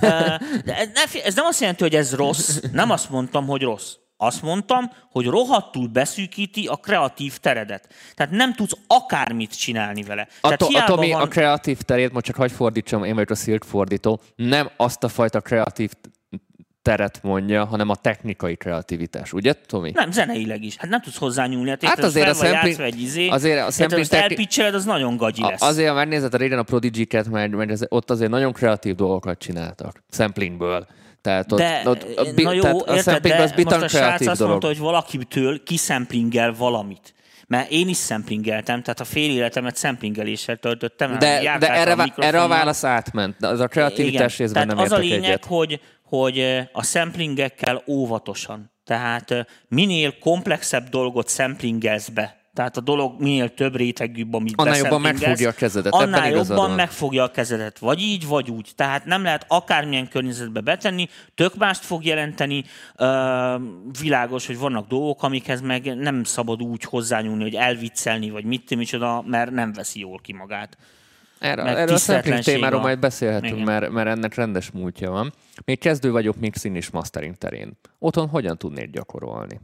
De 0.64 0.76
ez, 0.76 0.88
ne, 0.94 1.20
ez 1.24 1.34
nem 1.34 1.44
azt 1.44 1.60
jelenti, 1.60 1.82
hogy 1.82 1.94
ez 1.94 2.14
rossz. 2.14 2.60
Nem 2.72 2.90
azt 2.90 3.10
mondtam, 3.10 3.46
hogy 3.46 3.62
rossz. 3.62 3.94
Azt 4.18 4.42
mondtam, 4.42 4.90
hogy 5.10 5.26
rohadtul 5.26 5.88
beszűkíti 5.88 6.66
a 6.66 6.76
kreatív 6.76 7.38
teredet. 7.38 7.88
Tehát 8.14 8.32
nem 8.32 8.54
tudsz 8.54 8.76
akármit 8.86 9.58
csinálni 9.58 10.02
vele. 10.02 10.28
A, 10.40 10.56
to, 10.56 10.66
a 10.66 10.84
Tomi 10.84 11.12
van... 11.12 11.20
a 11.20 11.28
kreatív 11.28 11.80
terét, 11.80 12.12
most 12.12 12.24
csak 12.24 12.36
hagy 12.36 12.52
fordítsam, 12.52 13.04
én 13.04 13.14
vagyok 13.14 13.30
a 13.30 13.34
Silk 13.34 13.64
fordító, 13.64 14.20
nem 14.36 14.70
azt 14.76 15.04
a 15.04 15.08
fajta 15.08 15.40
kreatív 15.40 15.90
teret 16.86 17.18
mondja, 17.22 17.64
hanem 17.64 17.88
a 17.88 17.94
technikai 17.94 18.56
kreativitás, 18.56 19.32
ugye, 19.32 19.52
Tomi? 19.52 19.90
Nem, 19.94 20.10
zeneileg 20.10 20.62
is. 20.62 20.76
Hát 20.76 20.90
nem 20.90 21.00
tudsz 21.00 21.16
hozzányúlni. 21.18 21.70
Hát, 21.70 21.84
Hát 21.84 21.98
azért 21.98 22.28
a 22.28 22.34
sampling- 22.34 22.64
játszva 22.64 22.82
egy 22.82 23.00
izé, 23.02 23.28
azért 23.28 23.66
a 23.66 23.70
sampling 23.70 24.00
azt 24.00 24.10
techni- 24.10 24.28
elpicseled, 24.36 24.74
az 24.74 24.84
nagyon 24.84 25.16
gagyi 25.16 25.42
A- 25.42 25.48
lesz. 25.48 25.62
Azért, 25.62 25.88
ha 25.88 25.94
megnézed 25.94 26.34
a 26.34 26.36
régen 26.36 26.58
a 26.58 26.62
Prodigy-ket, 26.62 27.28
mert, 27.28 27.50
mert 27.50 27.80
ott 27.88 28.10
azért 28.10 28.30
nagyon 28.30 28.52
kreatív 28.52 28.94
dolgokat 28.94 29.38
csináltak, 29.38 30.02
samplingből. 30.10 30.86
Tehát 31.22 31.52
ott, 31.52 31.58
De, 31.58 31.80
ott, 31.84 32.06
ott, 32.16 32.42
na 32.42 32.52
jó, 32.52 32.60
tehát 32.60 32.76
a 32.80 32.94
érted, 32.94 33.12
sampling 33.12 33.36
de 33.36 33.42
az 33.42 33.52
bitan 33.52 33.78
most 33.80 33.94
a 33.94 33.98
srác 33.98 34.26
azt 34.26 34.38
dolog. 34.38 34.48
mondta, 34.50 34.66
hogy 34.66 34.78
valakitől 34.78 35.62
kiszemplingel 35.62 36.52
valamit. 36.58 37.14
Mert 37.48 37.70
én 37.70 37.88
is 37.88 37.96
szemplingeltem, 37.96 38.82
tehát 38.82 39.00
a 39.00 39.04
fél 39.04 39.30
életemet 39.30 39.76
szemplingeléssel 39.76 40.56
töltöttem. 40.56 41.18
De, 41.18 41.56
de 41.58 41.74
erre, 41.74 41.94
vá- 41.94 42.18
erre 42.18 42.42
a 42.42 42.48
válasz 42.48 42.84
átment. 42.84 43.44
Az 43.44 43.60
a 43.60 43.66
kreativitás 43.66 44.34
Igen. 44.34 44.46
részben 44.46 44.62
Tehát 44.68 44.74
nem 44.74 44.84
az 44.84 44.92
a 44.92 45.02
lényeg, 45.02 45.24
egyet. 45.24 45.44
hogy, 45.44 45.80
hogy 46.08 46.68
a 46.72 46.82
samplingekkel 46.82 47.82
óvatosan. 47.86 48.70
Tehát 48.84 49.46
minél 49.68 50.18
komplexebb 50.18 50.88
dolgot 50.88 51.28
samplingelsz 51.28 52.08
be, 52.08 52.46
tehát 52.56 52.76
a 52.76 52.80
dolog 52.80 53.20
minél 53.20 53.54
több 53.54 53.76
rétegűbb, 53.76 54.34
amit 54.34 54.54
Annál 54.56 54.76
jobban 54.76 55.00
megfogja 55.00 55.48
a 55.48 55.52
kezedet, 55.52 55.92
Annál 55.92 56.30
jobban 56.30 56.56
van. 56.56 56.70
megfogja 56.70 57.22
a 57.22 57.30
kezedet. 57.30 57.78
Vagy 57.78 58.00
így, 58.00 58.26
vagy 58.26 58.50
úgy. 58.50 58.70
Tehát 58.74 59.04
nem 59.04 59.22
lehet 59.22 59.44
akármilyen 59.48 60.08
környezetbe 60.08 60.60
betenni, 60.60 61.08
tök 61.34 61.54
mást 61.56 61.84
fog 61.84 62.04
jelenteni. 62.04 62.64
Ö, 62.96 63.56
világos, 64.00 64.46
hogy 64.46 64.58
vannak 64.58 64.86
dolgok, 64.88 65.22
amikhez 65.22 65.60
meg 65.60 65.96
nem 65.96 66.24
szabad 66.24 66.62
úgy 66.62 66.82
hozzányúlni, 66.82 67.42
hogy 67.42 67.54
elviccelni, 67.54 68.30
vagy 68.30 68.44
mit 68.44 68.76
micsoda, 68.76 69.22
mert 69.26 69.50
nem 69.50 69.72
veszi 69.72 70.00
jól 70.00 70.18
ki 70.22 70.32
magát. 70.32 70.76
Erre, 71.38 71.62
erről 71.62 71.94
a 71.94 71.98
sampling 71.98 72.38
témáról 72.38 72.80
majd 72.80 72.98
beszélhetünk, 72.98 73.52
Igen. 73.52 73.64
mert, 73.64 73.90
mert 73.90 74.08
ennek 74.08 74.34
rendes 74.34 74.70
múltja 74.70 75.10
van. 75.10 75.32
Még 75.64 75.78
kezdő 75.78 76.10
vagyok 76.10 76.36
mixing 76.36 76.76
és 76.76 76.90
mastering 76.90 77.34
terén. 77.34 77.78
Otthon 77.98 78.28
hogyan 78.28 78.58
tudnék 78.58 78.90
gyakorolni? 78.90 79.60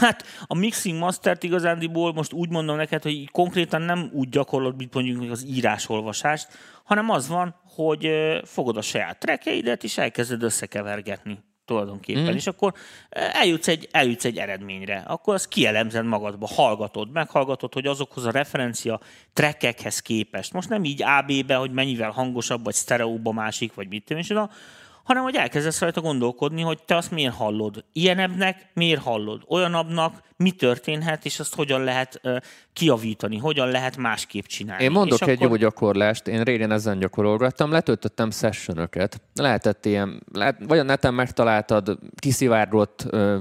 Hát 0.00 0.24
a 0.46 0.54
mixing 0.54 0.98
mastert 0.98 1.42
igazándiból 1.42 2.12
most 2.12 2.32
úgy 2.32 2.50
mondom 2.50 2.76
neked, 2.76 3.02
hogy 3.02 3.30
konkrétan 3.30 3.82
nem 3.82 4.10
úgy 4.12 4.28
gyakorlod, 4.28 4.76
mint 4.76 4.94
mondjuk 4.94 5.30
az 5.30 5.44
írásolvasást, 5.46 6.48
hanem 6.84 7.10
az 7.10 7.28
van, 7.28 7.54
hogy 7.74 8.08
fogod 8.44 8.76
a 8.76 8.82
saját 8.82 9.18
trekkeidet, 9.18 9.84
és 9.84 9.98
elkezded 9.98 10.42
összekevergetni 10.42 11.38
tulajdonképpen, 11.66 12.32
mm. 12.32 12.36
és 12.36 12.46
akkor 12.46 12.74
ö, 13.10 13.20
eljutsz 13.32 13.68
egy, 13.68 13.88
eljutsz 13.90 14.24
egy 14.24 14.36
eredményre. 14.36 15.04
Akkor 15.06 15.34
azt 15.34 15.48
kielemzed 15.48 16.04
magadba, 16.04 16.46
hallgatod, 16.46 17.10
meghallgatod, 17.10 17.72
hogy 17.72 17.86
azokhoz 17.86 18.24
a 18.24 18.30
referencia 18.30 19.00
trekkekhez 19.32 20.00
képest. 20.00 20.52
Most 20.52 20.68
nem 20.68 20.84
így 20.84 21.02
AB-be, 21.02 21.54
hogy 21.54 21.72
mennyivel 21.72 22.10
hangosabb, 22.10 22.64
vagy 22.64 22.74
sztereóba 22.74 23.32
másik, 23.32 23.74
vagy 23.74 23.88
mit 23.88 24.04
tudom, 24.04 24.22
és 24.22 24.30
hanem 25.06 25.22
hogy 25.22 25.34
elkezdesz 25.34 25.80
rajta 25.80 26.00
gondolkodni, 26.00 26.62
hogy 26.62 26.78
te 26.84 26.96
azt 26.96 27.10
miért 27.10 27.34
hallod. 27.34 27.84
Ilyenebbnek 27.92 28.66
miért 28.74 29.02
hallod? 29.02 29.42
Olyanabbnak 29.48 30.22
mi 30.36 30.50
történhet, 30.50 31.24
és 31.24 31.40
azt 31.40 31.54
hogyan 31.54 31.84
lehet 31.84 32.20
uh, 32.22 32.36
kiavítani, 32.72 33.36
hogyan 33.38 33.68
lehet 33.68 33.96
másképp 33.96 34.44
csinálni. 34.44 34.84
Én 34.84 34.90
mondok 34.90 35.20
és 35.20 35.26
egy 35.26 35.36
akkor... 35.36 35.48
jó 35.48 35.56
gyakorlást, 35.56 36.28
én 36.28 36.42
régen 36.42 36.70
ezen 36.72 36.98
gyakorolgattam, 36.98 37.70
letöltöttem 37.70 38.30
sessionöket, 38.30 39.20
lehetett 39.34 39.84
ilyen, 39.84 40.22
lehet, 40.32 40.56
vagy 40.66 40.78
a 40.78 40.82
neten 40.82 41.14
megtaláltad 41.14 41.98
kiszivárgott 42.16 43.06
ö, 43.10 43.38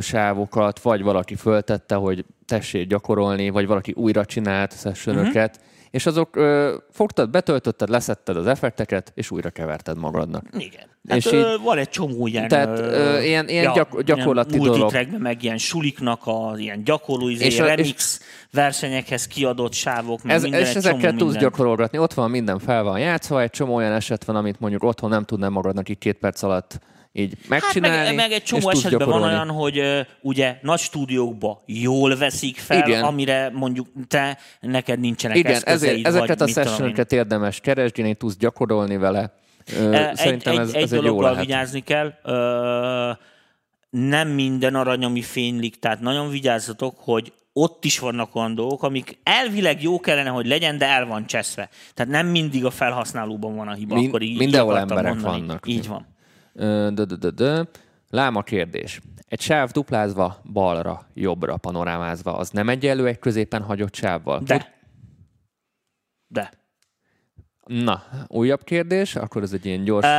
sávokat, 0.00 0.80
vagy 0.80 1.02
valaki 1.02 1.34
föltette, 1.34 1.94
hogy 1.94 2.24
tessék 2.46 2.88
gyakorolni, 2.88 3.48
vagy 3.50 3.66
valaki 3.66 3.92
újra 3.92 4.24
csinált 4.24 4.78
sessionöket, 4.80 5.56
Mhm. 5.56 5.64
uh-huh. 5.64 5.74
És 5.96 6.06
azok 6.06 6.36
ö, 6.36 6.74
fogtad, 6.90 7.30
betöltötted, 7.30 7.88
leszetted 7.88 8.36
az 8.36 8.46
effekteket, 8.46 9.12
és 9.14 9.30
újra 9.30 9.50
keverted 9.50 9.98
magadnak. 9.98 10.44
Igen. 10.58 10.84
Hát, 11.08 11.16
És 11.18 11.24
és 11.24 11.32
így- 11.32 11.38
ö, 11.38 11.56
van 11.64 11.78
egy 11.78 11.88
csomó 11.88 12.26
ilyen, 12.26 12.48
Tehát, 12.48 12.78
ö, 12.78 13.20
ilyen- 13.20 13.48
ilyen 13.48 13.72
gyak- 13.72 14.02
gyakorlati 14.02 14.56
ilyen 14.58 14.70
dolog. 14.72 15.06
meg 15.18 15.42
ilyen 15.42 15.58
suliknak 15.58 16.20
a 16.26 16.54
ilyen 16.56 16.84
gyakorló, 16.84 17.30
És 17.30 17.40
és 17.40 17.60
a- 17.60 17.66
remix 17.66 18.20
versenyekhez 18.50 19.26
kiadott 19.26 19.72
sávok, 19.72 20.22
meg 20.22 20.34
Ez, 20.36 20.42
minden, 20.42 20.60
és 20.60 20.72
csomó 20.72 20.98
tudsz 20.98 21.12
minden. 21.22 21.38
gyakorolgatni. 21.38 21.98
Ott 21.98 22.14
van 22.14 22.30
minden 22.30 22.58
fel 22.58 22.82
van 22.82 22.98
játszva, 22.98 23.42
egy 23.42 23.50
csomó 23.50 23.74
olyan 23.74 23.92
eset 23.92 24.24
van, 24.24 24.36
amit 24.36 24.60
mondjuk 24.60 24.82
otthon 24.82 25.10
nem 25.10 25.24
tudnál 25.24 25.50
magadnak 25.50 25.88
így 25.88 25.98
két 25.98 26.18
perc 26.18 26.42
alatt 26.42 26.78
így 27.18 27.32
Hát 27.40 27.48
megcsinálni. 27.48 28.04
meg, 28.06 28.14
meg 28.14 28.32
egy 28.32 28.42
csomó 28.42 28.70
esetben 28.70 29.08
van 29.08 29.22
olyan, 29.22 29.48
hogy 29.50 29.78
ö, 29.78 30.00
ugye 30.20 30.58
nagy 30.62 30.78
stúdiókba 30.78 31.62
jól 31.66 32.16
veszik 32.16 32.56
fel, 32.56 32.88
Igen. 32.88 33.04
Amire 33.04 33.50
mondjuk 33.54 33.86
te, 34.08 34.38
neked 34.60 35.00
nincsenek 35.00 35.36
Igen, 35.36 35.52
eszközeid, 35.52 35.92
ezért, 35.92 36.06
ezeket 36.06 36.38
vagy 36.38 36.48
a 36.54 36.58
én. 36.58 36.64
sessionöket 36.64 37.12
érdemes 37.12 37.60
keresni, 37.60 38.14
tudsz 38.14 38.36
gyakorolni 38.36 38.96
vele. 38.96 39.32
Ö, 39.78 39.92
E, 39.92 40.08
Egy, 40.08 40.16
Szerintem 40.16 40.52
egy, 40.52 40.58
ez, 40.60 40.72
egy 40.74 40.82
ez 40.82 40.92
egy 40.92 41.02
lehet. 41.02 41.38
vigyázni 41.40 41.80
kell. 41.80 42.12
Ö, 42.22 43.10
nem 43.90 44.28
minden 44.28 44.74
arany, 44.74 45.04
ami 45.04 45.22
fénylik, 45.22 45.78
tehát 45.78 46.00
nagyon 46.00 46.30
vigyázzatok, 46.30 46.94
hogy 46.98 47.32
ott 47.52 47.84
is 47.84 47.98
vannak 47.98 48.34
olyan 48.34 48.54
dolgok, 48.54 48.82
amik 48.82 49.18
elvileg 49.22 49.82
jó 49.82 50.00
kellene, 50.00 50.28
hogy 50.28 50.46
legyen, 50.46 50.78
de 50.78 50.86
el 50.86 51.06
van 51.06 51.26
cseszve. 51.26 51.68
Tehát 51.94 52.12
nem 52.12 52.26
mindig 52.26 52.64
a 52.64 52.70
felhasználóban 52.70 53.56
van 53.56 53.68
a 53.68 53.72
hiba. 53.74 53.94
Min- 53.94 54.08
akkor 54.08 54.22
így, 54.22 54.38
mindenhol 54.38 54.78
emberek 54.78 55.12
mondani. 55.12 55.38
vannak. 55.46 55.66
Így 55.68 55.88
van. 55.88 56.06
Láma 58.10 58.42
kérdés. 58.42 59.00
Egy 59.28 59.40
sáv 59.40 59.70
duplázva, 59.70 60.40
balra, 60.52 61.06
jobbra 61.14 61.56
panorámázva, 61.56 62.36
az 62.36 62.50
nem 62.50 62.68
egyenlő 62.68 63.06
egy 63.06 63.18
középen 63.18 63.62
hagyott 63.62 63.94
sávval? 63.94 64.40
De. 64.44 64.74
De. 66.26 66.50
Na, 67.66 68.02
újabb 68.26 68.64
kérdés, 68.64 69.16
akkor 69.16 69.42
ez 69.42 69.52
egy 69.52 69.66
ilyen 69.66 69.84
gyors... 69.84 70.04
Uh, 70.04 70.10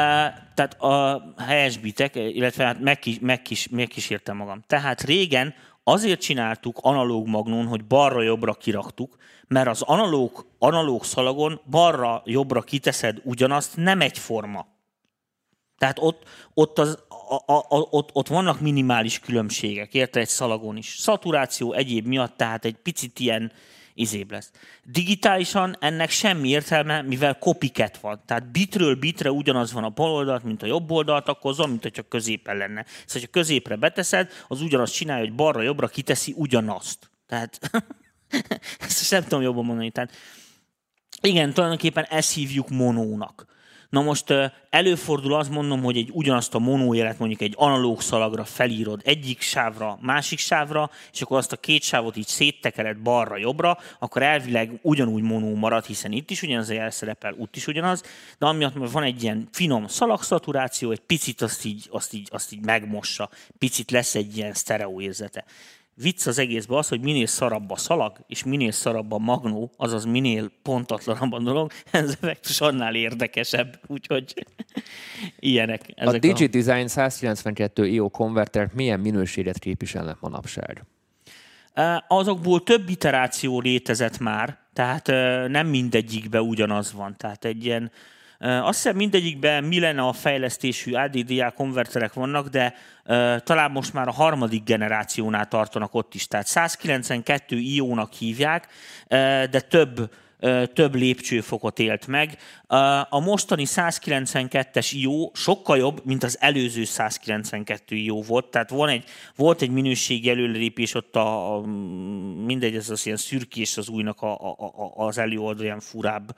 tehát 0.53 0.81
a 0.81 1.23
helyesbitek, 1.37 2.15
illetve 2.15 2.65
hát 2.65 2.79
megkis, 2.79 3.19
megkis, 3.19 3.69
megkísértem 3.69 4.37
magam. 4.37 4.63
Tehát 4.67 5.01
régen 5.01 5.53
azért 5.83 6.21
csináltuk 6.21 6.77
analóg 6.81 7.27
magnón, 7.27 7.65
hogy 7.65 7.85
balra-jobbra 7.85 8.53
kiraktuk, 8.53 9.15
mert 9.47 9.67
az 9.67 9.81
analóg, 9.81 10.45
analóg 10.59 11.03
szalagon 11.03 11.61
balra-jobbra 11.69 12.61
kiteszed 12.61 13.21
ugyanazt, 13.23 13.77
nem 13.77 14.01
egyforma. 14.01 14.65
Tehát 15.77 15.97
ott, 15.99 16.23
ott, 16.53 16.79
az, 16.79 16.97
a, 17.45 17.53
a, 17.53 17.65
ott, 17.69 18.09
ott 18.13 18.27
vannak 18.27 18.59
minimális 18.59 19.19
különbségek, 19.19 19.93
érte 19.93 20.19
egy 20.19 20.27
szalagon 20.27 20.77
is. 20.77 20.95
Szaturáció 20.97 21.73
egyéb 21.73 22.05
miatt, 22.05 22.37
tehát 22.37 22.65
egy 22.65 22.75
picit 22.75 23.19
ilyen 23.19 23.51
izébb 23.97 24.31
lesz. 24.31 24.51
Digitálisan 24.83 25.77
ennek 25.79 26.09
semmi 26.09 26.49
értelme, 26.49 27.01
mivel 27.01 27.37
kopiket 27.37 27.97
van. 27.97 28.21
Tehát 28.25 28.51
bitről 28.51 28.95
bitre 28.95 29.31
ugyanaz 29.31 29.73
van 29.73 29.83
a 29.83 29.89
bal 29.89 30.11
oldalt, 30.11 30.43
mint 30.43 30.63
a 30.63 30.65
jobb 30.65 30.91
oldalt, 30.91 31.27
akkor 31.27 31.51
az 31.51 31.57
mint 31.57 31.81
hogyha 31.81 32.03
középen 32.03 32.57
lenne. 32.57 32.85
Szóval, 33.05 33.21
ha 33.31 33.39
középre 33.39 33.75
beteszed, 33.75 34.31
az 34.47 34.61
ugyanazt 34.61 34.93
csinálja, 34.93 35.23
hogy 35.23 35.35
balra-jobbra 35.35 35.87
kiteszi 35.87 36.33
ugyanazt. 36.35 37.09
Tehát 37.27 37.59
ezt 38.79 39.11
nem 39.11 39.23
tudom 39.23 39.41
jobban 39.41 39.65
mondani. 39.65 39.91
Tehát, 39.91 40.11
igen, 41.21 41.53
tulajdonképpen 41.53 42.03
ezt 42.03 42.33
hívjuk 42.33 42.69
monónak. 42.69 43.56
Na 43.89 44.01
most 44.01 44.33
előfordul 44.69 45.33
azt 45.33 45.49
mondom, 45.49 45.81
hogy 45.81 45.97
egy 45.97 46.09
ugyanazt 46.13 46.55
a 46.55 46.59
monójelet 46.59 47.19
mondjuk 47.19 47.41
egy 47.41 47.53
analóg 47.57 48.01
szalagra 48.01 48.45
felírod 48.45 49.01
egyik 49.03 49.41
sávra, 49.41 49.97
másik 50.01 50.39
sávra, 50.39 50.89
és 51.13 51.21
akkor 51.21 51.37
azt 51.37 51.51
a 51.51 51.57
két 51.57 51.81
sávot 51.81 52.17
így 52.17 52.27
széttekered 52.27 52.97
balra-jobbra, 52.97 53.77
akkor 53.99 54.21
elvileg 54.21 54.79
ugyanúgy 54.81 55.21
monó 55.21 55.55
marad, 55.55 55.85
hiszen 55.85 56.11
itt 56.11 56.29
is 56.29 56.41
ugyanaz 56.41 56.69
a 56.69 56.73
jel 56.73 56.91
szerepel, 56.91 57.35
ott 57.37 57.55
is 57.55 57.67
ugyanaz, 57.67 58.03
de 58.37 58.45
amiatt 58.45 58.91
van 58.91 59.03
egy 59.03 59.23
ilyen 59.23 59.47
finom 59.51 59.87
szalagszaturáció, 59.87 60.91
egy 60.91 60.99
picit 60.99 61.41
azt 61.41 61.65
így, 61.65 61.87
azt 61.91 62.13
így, 62.13 62.27
azt 62.31 62.51
így 62.53 62.65
megmossa, 62.65 63.29
picit 63.57 63.91
lesz 63.91 64.15
egy 64.15 64.37
ilyen 64.37 64.53
sztereó 64.53 65.01
érzete 65.01 65.45
vicc 66.01 66.27
az 66.27 66.37
egészben 66.37 66.77
az, 66.77 66.87
hogy 66.87 67.01
minél 67.01 67.25
szarabb 67.25 67.71
a 67.71 67.75
szalag, 67.75 68.17
és 68.27 68.43
minél 68.43 68.71
szarabb 68.71 69.11
a 69.11 69.17
magnó, 69.17 69.71
azaz 69.77 70.05
minél 70.05 70.51
pontatlanabb 70.61 71.31
a 71.31 71.39
dolog, 71.39 71.71
ez 71.91 72.09
effektus 72.21 72.61
annál 72.61 72.95
érdekesebb. 72.95 73.79
Úgyhogy 73.87 74.33
ilyenek. 75.39 75.91
Ezek 75.95 76.13
a 76.13 76.17
DigiDesign 76.17 76.85
a... 76.85 76.87
192 76.87 77.87
IO 77.87 78.09
konverter 78.09 78.69
milyen 78.73 78.99
minőséget 78.99 79.59
képviselnek 79.59 80.19
manapság? 80.19 80.83
Azokból 82.07 82.63
több 82.63 82.89
iteráció 82.89 83.59
létezett 83.59 84.19
már, 84.19 84.57
tehát 84.73 85.07
nem 85.47 85.67
mindegyikben 85.67 86.41
ugyanaz 86.41 86.93
van. 86.93 87.15
Tehát 87.17 87.45
egy 87.45 87.65
ilyen 87.65 87.91
azt 88.39 88.83
hiszem 88.83 88.95
mindegyikben 88.95 89.69
lenne 89.69 90.01
a 90.01 90.13
fejlesztésű 90.13 90.93
ADDA 90.93 91.51
konverterek 91.51 92.13
vannak, 92.13 92.47
de 92.47 92.73
talán 93.43 93.71
most 93.71 93.93
már 93.93 94.07
a 94.07 94.11
harmadik 94.11 94.63
generációnál 94.63 95.47
tartanak 95.47 95.93
ott 95.93 96.13
is. 96.13 96.27
Tehát 96.27 96.47
192 96.47 97.57
IO-nak 97.57 98.13
hívják, 98.13 98.67
de 99.49 99.59
több 99.69 100.09
több 100.73 100.95
lépcsőfokot 100.95 101.79
élt 101.79 102.07
meg. 102.07 102.37
A 103.09 103.19
mostani 103.19 103.63
192-es 103.67 104.89
IO 104.91 105.31
sokkal 105.33 105.77
jobb, 105.77 106.01
mint 106.05 106.23
az 106.23 106.37
előző 106.39 106.83
192 106.83 107.95
IO 107.95 108.21
volt, 108.21 108.45
tehát 108.45 108.69
van 108.69 108.89
egy, 108.89 109.03
volt 109.35 109.61
egy 109.61 109.71
minőségi 109.71 110.29
előrelépés 110.29 110.93
ott 110.93 111.15
a, 111.15 111.55
a 111.55 111.61
mindegy, 112.45 112.75
ez 112.75 112.89
az 112.89 113.05
ilyen 113.05 113.17
szürkés 113.17 113.77
az 113.77 113.89
újnak 113.89 114.21
a, 114.21 114.33
a, 114.33 114.55
a, 114.59 115.05
az 115.05 115.17
előoldal, 115.17 115.63
ilyen 115.63 115.79
furább 115.79 116.35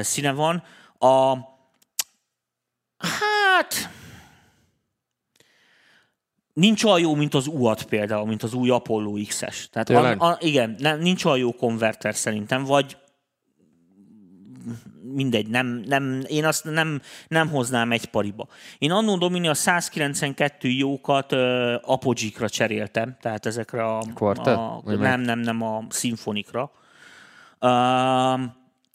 színe 0.00 0.32
van. 0.32 0.62
A, 0.98 1.34
hát 2.98 3.88
nincs 6.52 6.84
olyan 6.84 7.00
jó, 7.00 7.14
mint 7.14 7.34
az 7.34 7.46
UAT 7.46 7.82
például, 7.82 8.26
mint 8.26 8.42
az 8.42 8.54
új 8.54 8.70
Apollo 8.70 9.12
X-es. 9.26 9.68
Tehát 9.72 9.90
a, 9.90 10.28
a, 10.28 10.36
igen, 10.40 10.74
nem, 10.78 10.98
nincs 11.00 11.24
olyan 11.24 11.38
jó 11.38 11.52
konverter 11.52 12.14
szerintem, 12.14 12.64
vagy 12.64 12.96
mindegy, 15.02 15.48
nem, 15.48 15.66
nem, 15.66 16.22
én 16.26 16.44
azt 16.44 16.64
nem, 16.64 17.00
nem 17.28 17.48
hoznám 17.48 17.92
egy 17.92 18.04
pariba. 18.04 18.46
Én 18.78 18.90
annó 18.90 19.16
Domini 19.16 19.48
a 19.48 19.54
192 19.54 20.68
jókat 20.68 21.32
uh, 21.32 21.40
Apogee-ra 21.82 22.48
cseréltem, 22.48 23.16
tehát 23.20 23.46
ezekre 23.46 23.84
a, 23.84 24.02
Quartet? 24.14 24.56
a 24.56 24.82
nem, 24.84 25.20
nem, 25.20 25.38
nem 25.38 25.62
a 25.62 25.84
szimfonikra. 25.88 26.70
Uh, 27.60 28.40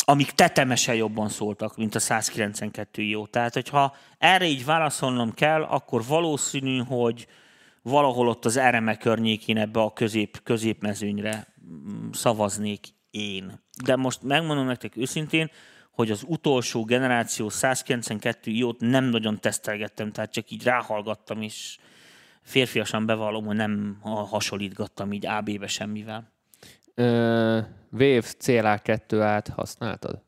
amik 0.06 0.32
tetemesen 0.32 0.96
jobban 0.96 1.30
szóltak, 1.30 1.78
mint 1.78 1.96
a 1.96 2.00
192 2.00 3.02
jó. 3.02 3.26
Tehát, 3.26 3.54
hogyha 3.54 3.96
erre 4.18 4.46
így 4.46 4.66
válaszolnom 4.66 5.34
kell, 5.34 5.64
akkor 5.64 6.06
valószínű, 6.06 6.78
hogy 6.78 7.28
valahol 7.82 8.28
ott 8.28 8.46
az 8.46 8.60
RME 8.60 8.98
környékén 8.98 9.58
ebbe 9.58 9.80
a 9.82 9.94
közép, 9.94 10.44
középmezőnyre 10.44 11.48
mm, 11.66 12.10
szavaznék 12.12 12.88
én. 13.12 13.62
De 13.84 13.96
most 13.96 14.24
megmondom 14.24 14.66
nektek 14.66 14.98
őszintén, 14.98 15.52
hogy 15.92 16.12
az 16.12 16.24
utolsó 16.28 16.84
generáció 16.84 17.50
192 17.50 18.52
jót 18.52 18.80
nem 18.80 19.04
nagyon 19.04 19.40
tesztelgettem, 19.40 20.12
tehát 20.12 20.32
csak 20.32 20.52
így 20.52 20.64
ráhallgattam, 20.64 21.42
és 21.42 21.78
férfiasan 22.42 23.06
bevallom, 23.06 23.46
hogy 23.46 23.56
nem 23.56 23.98
hasonlítgattam 24.02 25.12
így 25.12 25.26
AB-be 25.26 25.68
semmivel. 25.68 26.33
Ö, 26.96 27.60
Wave 27.92 28.24
CLA2-át 28.40 29.48
használtad? 29.56 30.22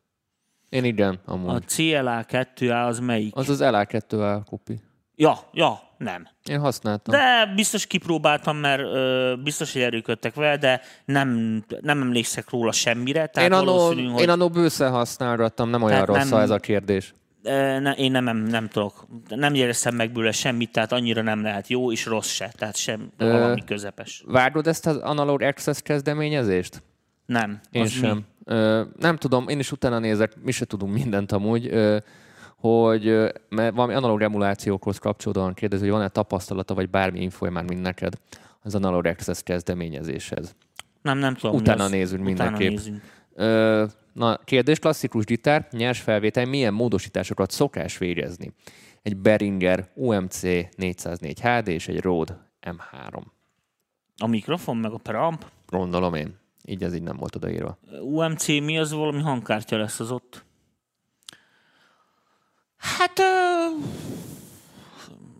Én 0.69 0.83
igen, 0.83 1.19
amúgy. 1.25 1.55
A 1.55 1.59
CLA2A 1.59 2.87
az 2.87 2.99
melyik? 2.99 3.35
Az 3.35 3.49
az 3.49 3.59
LA2A 3.61 4.41
kopi. 4.49 4.79
Ja, 5.15 5.37
ja, 5.53 5.79
nem. 5.97 6.27
Én 6.43 6.59
használtam. 6.59 7.15
De 7.15 7.53
biztos 7.55 7.87
kipróbáltam, 7.87 8.57
mert 8.57 8.81
ö, 8.81 9.33
biztos, 9.43 9.73
hogy 9.73 9.81
erőködtek 9.81 10.33
vele, 10.33 10.57
de 10.57 10.81
nem, 11.05 11.61
nem 11.81 12.01
emlékszek 12.01 12.49
róla 12.49 12.71
semmire. 12.71 13.27
Tehát 13.27 13.49
én 13.49 13.57
annó, 13.57 13.85
hogy... 13.85 14.21
én 14.21 14.29
annó 14.29 14.49
bőszer 14.49 14.89
használgattam, 14.89 15.69
nem 15.69 15.81
olyan 15.81 16.05
rossz 16.05 16.29
nem, 16.29 16.39
ez 16.39 16.49
a 16.49 16.57
kérdés. 16.57 17.13
Ne, 17.79 17.91
én 17.91 18.11
nem, 18.11 18.23
nem, 18.23 18.37
nem 18.37 18.67
tudok, 18.67 19.05
nem 19.27 19.53
éreztem 19.53 19.95
meg 19.95 20.11
bőle 20.11 20.31
semmit, 20.31 20.71
tehát 20.71 20.91
annyira 20.91 21.21
nem 21.21 21.41
lehet 21.41 21.67
jó, 21.67 21.91
és 21.91 22.05
rossz 22.05 22.29
se, 22.29 22.51
tehát 22.57 22.75
sem 22.75 23.11
Ö, 23.17 23.31
valami 23.31 23.63
közepes. 23.65 24.23
Várod 24.27 24.67
ezt 24.67 24.85
az 24.85 24.97
Analog 24.97 25.41
Access 25.41 25.81
kezdeményezést? 25.81 26.83
Nem. 27.25 27.59
Én 27.71 27.85
sem. 27.85 28.15
Mi? 28.15 28.23
Ö, 28.45 28.83
nem 28.99 29.15
tudom, 29.15 29.47
én 29.47 29.59
is 29.59 29.71
utána 29.71 29.99
nézek, 29.99 30.33
mi 30.43 30.51
se 30.51 30.65
tudunk 30.65 30.93
mindent 30.93 31.31
amúgy. 31.31 31.67
Ö, 31.67 31.97
hogy 32.55 33.03
mert 33.49 33.75
valami 33.75 33.93
analóg 33.93 34.21
emulációkhoz 34.21 34.97
kapcsolódóan 34.97 35.53
kérdezi, 35.53 35.83
hogy 35.83 35.91
van-e 35.91 36.07
tapasztalata, 36.07 36.73
vagy 36.73 36.89
bármi 36.89 37.21
infója 37.21 37.51
már 37.51 37.63
mind 37.63 37.81
neked 37.81 38.13
az 38.61 38.75
Analog 38.75 39.05
Access 39.05 39.43
kezdeményezéshez. 39.43 40.55
Nem, 41.01 41.17
nem 41.17 41.35
tudom. 41.35 41.55
Utána 41.55 41.87
nézünk 41.87 42.23
mindenképp. 42.23 42.69
Nézünk. 42.69 43.01
Ö, 43.35 43.85
na, 44.15 44.37
kérdés, 44.37 44.79
klasszikus 44.79 45.25
gitár, 45.25 45.67
nyers 45.71 45.99
felvétel, 45.99 46.45
milyen 46.45 46.73
módosításokat 46.73 47.51
szokás 47.51 47.97
végezni? 47.97 48.51
Egy 49.01 49.17
Behringer 49.17 49.89
UMC 49.93 50.41
404 50.75 51.39
HD 51.41 51.67
és 51.67 51.87
egy 51.87 52.01
Rode 52.01 52.51
M3. 52.61 53.21
A 54.17 54.27
mikrofon 54.27 54.77
meg 54.77 54.91
a 54.91 54.97
preamp? 54.97 55.45
Gondolom 55.67 56.13
én. 56.13 56.35
Így 56.65 56.83
ez 56.83 56.95
így 56.95 57.01
nem 57.01 57.17
volt 57.17 57.35
odaírva. 57.35 57.77
UMC 58.01 58.47
mi 58.47 58.77
az 58.77 58.91
valami 58.91 59.21
hangkártya 59.21 59.77
lesz 59.77 59.99
az 59.99 60.11
ott? 60.11 60.45
Hát 62.77 63.19
uh, 63.19 63.85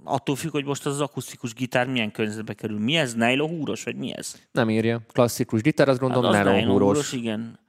attól 0.03 0.35
függ, 0.35 0.51
hogy 0.51 0.65
most 0.65 0.85
az, 0.85 0.93
az 0.93 1.01
akusztikus 1.01 1.53
gitár 1.53 1.88
milyen 1.88 2.11
környezetbe 2.11 2.53
kerül. 2.53 2.79
Mi 2.79 2.95
ez? 2.95 3.13
Nylon 3.13 3.49
húros, 3.49 3.83
vagy 3.83 3.95
mi 3.95 4.13
ez? 4.15 4.41
Nem 4.51 4.69
írja. 4.69 5.01
Klasszikus 5.11 5.61
gitár, 5.61 5.89
azt 5.89 5.99
gondolom 5.99 6.33
hát 6.33 6.45
az 6.45 6.51
nylon 6.51 6.71
húros. 6.71 6.88
húros. 6.88 7.11
igen. 7.11 7.63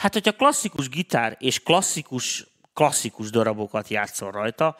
Hát, 0.00 0.12
hogyha 0.12 0.32
klasszikus 0.32 0.88
gitár 0.88 1.36
és 1.38 1.62
klasszikus, 1.62 2.46
klasszikus 2.74 3.30
darabokat 3.30 3.88
játszol 3.88 4.30
rajta, 4.30 4.76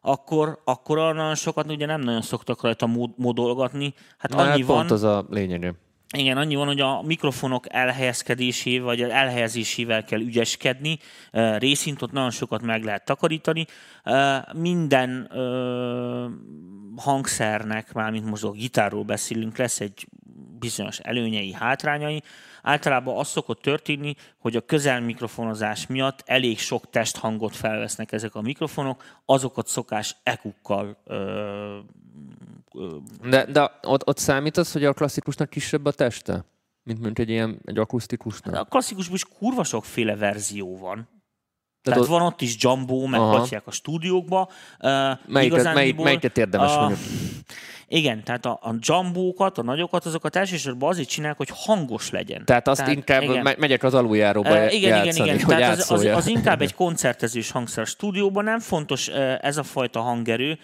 akkor, 0.00 0.60
akkor 0.64 1.14
nagyon 1.14 1.34
sokat 1.34 1.70
ugye 1.70 1.86
nem 1.86 2.00
nagyon 2.00 2.22
szoktak 2.22 2.62
rajta 2.62 2.86
módolgatni. 3.16 3.94
Hát 4.18 4.30
Na, 4.30 4.38
annyi 4.38 4.48
hát 4.48 4.68
van, 4.68 4.76
pont 4.76 4.90
az 4.90 5.02
a 5.02 5.26
lényege. 5.30 5.74
Igen, 6.16 6.36
annyi 6.36 6.54
van, 6.54 6.66
hogy 6.66 6.80
a 6.80 7.02
mikrofonok 7.02 7.64
elhelyezkedésével, 7.68 8.84
vagy 8.84 9.02
elhelyezésével 9.02 10.04
kell 10.04 10.20
ügyeskedni. 10.20 10.98
Részint 11.58 12.02
ott 12.02 12.12
nagyon 12.12 12.30
sokat 12.30 12.62
meg 12.62 12.84
lehet 12.84 13.04
takarítani. 13.04 13.66
Minden 14.52 15.30
hangszernek, 16.96 17.92
mármint 17.92 18.24
most 18.24 18.44
a 18.44 18.50
gitárról 18.50 19.04
beszélünk, 19.04 19.56
lesz 19.56 19.80
egy 19.80 20.06
bizonyos 20.58 20.98
előnyei, 20.98 21.52
hátrányai. 21.52 22.22
Általában 22.62 23.18
az 23.18 23.28
szokott 23.28 23.62
történni, 23.62 24.14
hogy 24.38 24.56
a 24.56 24.60
közelmikrofonozás 24.60 25.86
miatt 25.86 26.22
elég 26.26 26.58
sok 26.58 26.90
testhangot 26.90 27.56
felvesznek 27.56 28.12
ezek 28.12 28.34
a 28.34 28.40
mikrofonok, 28.40 29.02
azokat 29.24 29.66
szokás 29.66 30.16
ekukkal 30.22 30.96
ö, 31.04 31.78
ö, 32.74 32.96
de, 33.28 33.44
de 33.44 33.70
ott, 33.82 34.06
ott 34.08 34.18
számít 34.18 34.56
az, 34.56 34.72
hogy 34.72 34.84
a 34.84 34.92
klasszikusnak 34.92 35.50
kisebb 35.50 35.84
a 35.84 35.92
teste? 35.92 36.44
Mint, 36.82 37.00
mint 37.00 37.18
egy 37.18 37.28
ilyen 37.28 37.60
egy 37.64 37.78
akusztikusnak? 37.78 38.54
A 38.54 38.64
klasszikusban 38.64 39.14
is 39.14 39.24
kurva 39.24 39.64
sokféle 39.64 40.16
verzió 40.16 40.78
van. 40.78 41.08
Tehát, 41.82 42.00
Tehát 42.00 42.18
van 42.18 42.26
ott 42.26 42.40
is 42.40 42.56
Jumbo, 42.58 43.06
meg 43.06 43.20
a 43.64 43.70
stúdiókba. 43.70 44.48
Uh, 44.80 45.18
melyiket, 45.26 45.74
melyik, 45.74 45.96
melyiket 45.96 46.38
érdemes 46.38 46.74
uh, 46.74 46.80
mondjuk? 46.80 47.00
Igen, 47.92 48.24
tehát 48.24 48.46
a, 48.46 48.58
a 48.62 48.74
jumbókat, 48.80 49.58
a 49.58 49.62
nagyokat, 49.62 50.06
azokat 50.06 50.36
elsősorban 50.36 50.88
azért 50.88 51.08
csinálják, 51.08 51.36
hogy 51.36 51.48
hangos 51.52 52.10
legyen. 52.10 52.44
Tehát 52.44 52.68
azt 52.68 52.80
tehát, 52.80 52.94
inkább 52.94 53.22
igen. 53.22 53.54
megyek 53.58 53.82
az 53.82 53.94
aluljáróba 53.94 54.50
uh, 54.50 54.74
Igen, 54.74 55.04
játszani, 55.04 55.28
igen, 55.28 55.38
igen. 55.38 55.48
Tehát 55.48 55.78
az, 55.78 55.90
az, 55.90 56.04
az, 56.04 56.26
inkább 56.26 56.60
egy 56.66 56.74
koncertezős 56.74 57.50
hangszer. 57.50 57.86
Stúdióban 57.86 58.44
nem 58.44 58.58
fontos 58.58 59.08
ez 59.40 59.56
a 59.56 59.62
fajta 59.62 60.00
hangerő, 60.00 60.58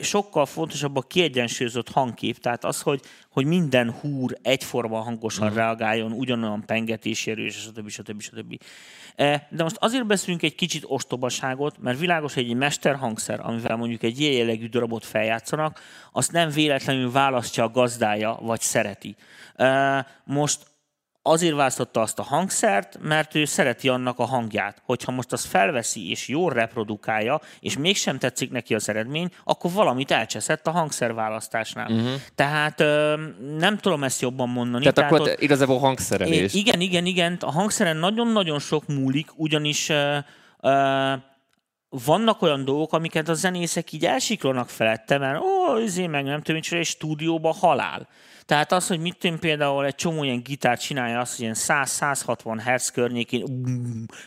sokkal 0.00 0.46
fontosabb 0.46 0.96
a 0.96 1.00
kiegyensúlyozott 1.00 1.88
hangkép, 1.90 2.38
tehát 2.38 2.64
az, 2.64 2.80
hogy, 2.80 3.00
hogy 3.30 3.44
minden 3.44 3.90
húr 3.90 4.38
egyforma 4.42 5.00
hangosan 5.00 5.48
uh 5.48 5.54
reagáljon, 5.54 6.12
ugyanolyan 6.12 6.62
pengetésérő, 6.66 7.44
és 7.44 7.54
stb. 7.54 7.88
stb. 7.88 8.20
stb. 8.20 8.58
De 9.48 9.62
most 9.62 9.76
azért 9.78 10.06
beszélünk 10.06 10.42
egy 10.42 10.54
kicsit 10.54 10.84
ostobaságot, 10.86 11.78
mert 11.78 11.98
világos, 11.98 12.34
hogy 12.34 12.48
egy 12.48 12.54
mesterhangszer, 12.54 13.40
amivel 13.40 13.76
mondjuk 13.76 14.02
egy 14.02 14.20
ilyen 14.20 14.32
jellegű 14.32 14.68
darabot 14.68 15.04
feljátszanak, 15.04 15.80
azt 16.12 16.32
nem 16.32 16.50
véletlenül 16.50 17.10
választja 17.10 17.64
a 17.64 17.70
gazdája, 17.70 18.38
vagy 18.42 18.60
szereti. 18.60 19.16
Most 20.24 20.66
azért 21.28 21.54
választotta 21.54 22.00
azt 22.00 22.18
a 22.18 22.22
hangszert, 22.22 22.98
mert 23.02 23.34
ő 23.34 23.44
szereti 23.44 23.88
annak 23.88 24.18
a 24.18 24.24
hangját. 24.24 24.82
Hogyha 24.84 25.12
most 25.12 25.32
azt 25.32 25.46
felveszi 25.46 26.10
és 26.10 26.28
jól 26.28 26.52
reprodukálja, 26.52 27.40
és 27.60 27.78
mégsem 27.78 28.18
tetszik 28.18 28.50
neki 28.50 28.74
az 28.74 28.88
eredmény, 28.88 29.30
akkor 29.44 29.72
valamit 29.72 30.10
elcseszett 30.10 30.66
a 30.66 30.70
hangszerválasztásnál. 30.70 31.90
Uh-huh. 31.90 32.10
Tehát 32.34 32.78
nem 33.58 33.78
tudom 33.78 34.04
ezt 34.04 34.20
jobban 34.20 34.48
mondani. 34.48 34.78
Tehát, 34.78 34.94
Tehát 34.94 35.12
akkor 35.12 35.28
ott, 35.28 35.40
igazából 35.40 35.78
hangszerelés. 35.78 36.54
Igen, 36.54 36.80
igen, 36.80 37.06
igen. 37.06 37.36
A 37.40 37.50
hangszeren 37.50 37.96
nagyon-nagyon 37.96 38.58
sok 38.58 38.86
múlik, 38.86 39.28
ugyanis 39.36 39.88
uh, 39.88 40.16
uh, 40.60 41.20
vannak 41.88 42.42
olyan 42.42 42.64
dolgok, 42.64 42.92
amiket 42.92 43.28
a 43.28 43.34
zenészek 43.34 43.92
így 43.92 44.04
elsiklónak 44.04 44.68
felette, 44.68 45.18
mert 45.18 45.40
ó, 45.40 45.78
izé 45.78 46.06
meg 46.06 46.24
nem 46.24 46.42
tudom, 46.42 46.60
és 46.70 46.88
stúdióban 46.88 47.52
halál. 47.52 48.08
Tehát 48.48 48.72
az, 48.72 48.86
hogy 48.86 49.00
mit 49.00 49.16
tudom, 49.16 49.38
például 49.38 49.84
egy 49.84 49.94
csomó 49.94 50.24
ilyen 50.24 50.42
gitár 50.42 50.78
csinálja 50.78 51.18
azt, 51.18 51.30
hogy 51.30 51.40
ilyen 51.40 51.54
100-160 51.58 52.60
Hz 52.64 52.90
környékén 52.90 53.44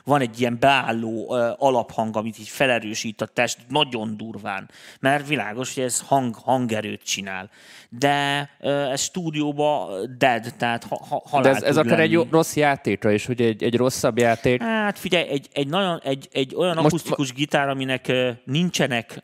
van 0.04 0.22
egy 0.22 0.40
ilyen 0.40 0.58
beálló 0.60 1.32
alaphang, 1.58 2.18
amit 2.18 2.40
így 2.40 2.48
felerősít 2.48 3.22
a 3.22 3.26
test 3.26 3.58
nagyon 3.68 4.18
durván, 4.18 4.70
mert 5.00 5.28
világos, 5.28 5.74
hogy 5.74 5.84
ez 5.84 6.02
hang, 6.06 6.36
hangerőt 6.36 7.04
csinál. 7.04 7.50
De 7.90 8.50
ez 8.60 9.02
stúdióba 9.02 9.90
dead, 10.18 10.54
tehát 10.58 10.84
ha, 10.84 11.06
ha, 11.10 11.24
halál 11.26 11.52
De 11.52 11.58
ez, 11.58 11.64
ez 11.64 11.78
akár 11.78 12.00
egy 12.00 12.28
rossz 12.32 12.56
játékra 12.56 13.12
is, 13.12 13.26
hogy 13.26 13.42
egy, 13.42 13.64
egy 13.64 13.76
rosszabb 13.76 14.18
játék. 14.18 14.62
Hát 14.62 15.00
figyelj, 15.00 15.28
egy, 15.30 15.48
egy, 15.54 15.68
nagyon, 15.68 16.00
egy, 16.04 16.28
egy 16.32 16.56
olyan 16.56 16.76
most, 16.76 16.88
akusztikus 16.88 17.34
gitár, 17.34 17.70
aminek 17.70 18.12
nincsenek, 18.46 19.24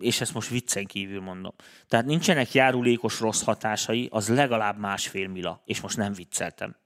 és 0.00 0.20
ezt 0.20 0.34
most 0.34 0.48
viccen 0.48 0.86
kívül 0.86 1.20
mondom, 1.20 1.54
tehát 1.88 2.06
nincsenek 2.06 2.52
járulékos 2.52 3.20
rossz 3.20 3.42
hatásai, 3.68 4.08
az 4.10 4.28
legalább 4.28 4.78
másfél 4.78 5.28
mila, 5.28 5.62
és 5.64 5.80
most 5.80 5.96
nem 5.96 6.12
vicceltem. 6.12 6.76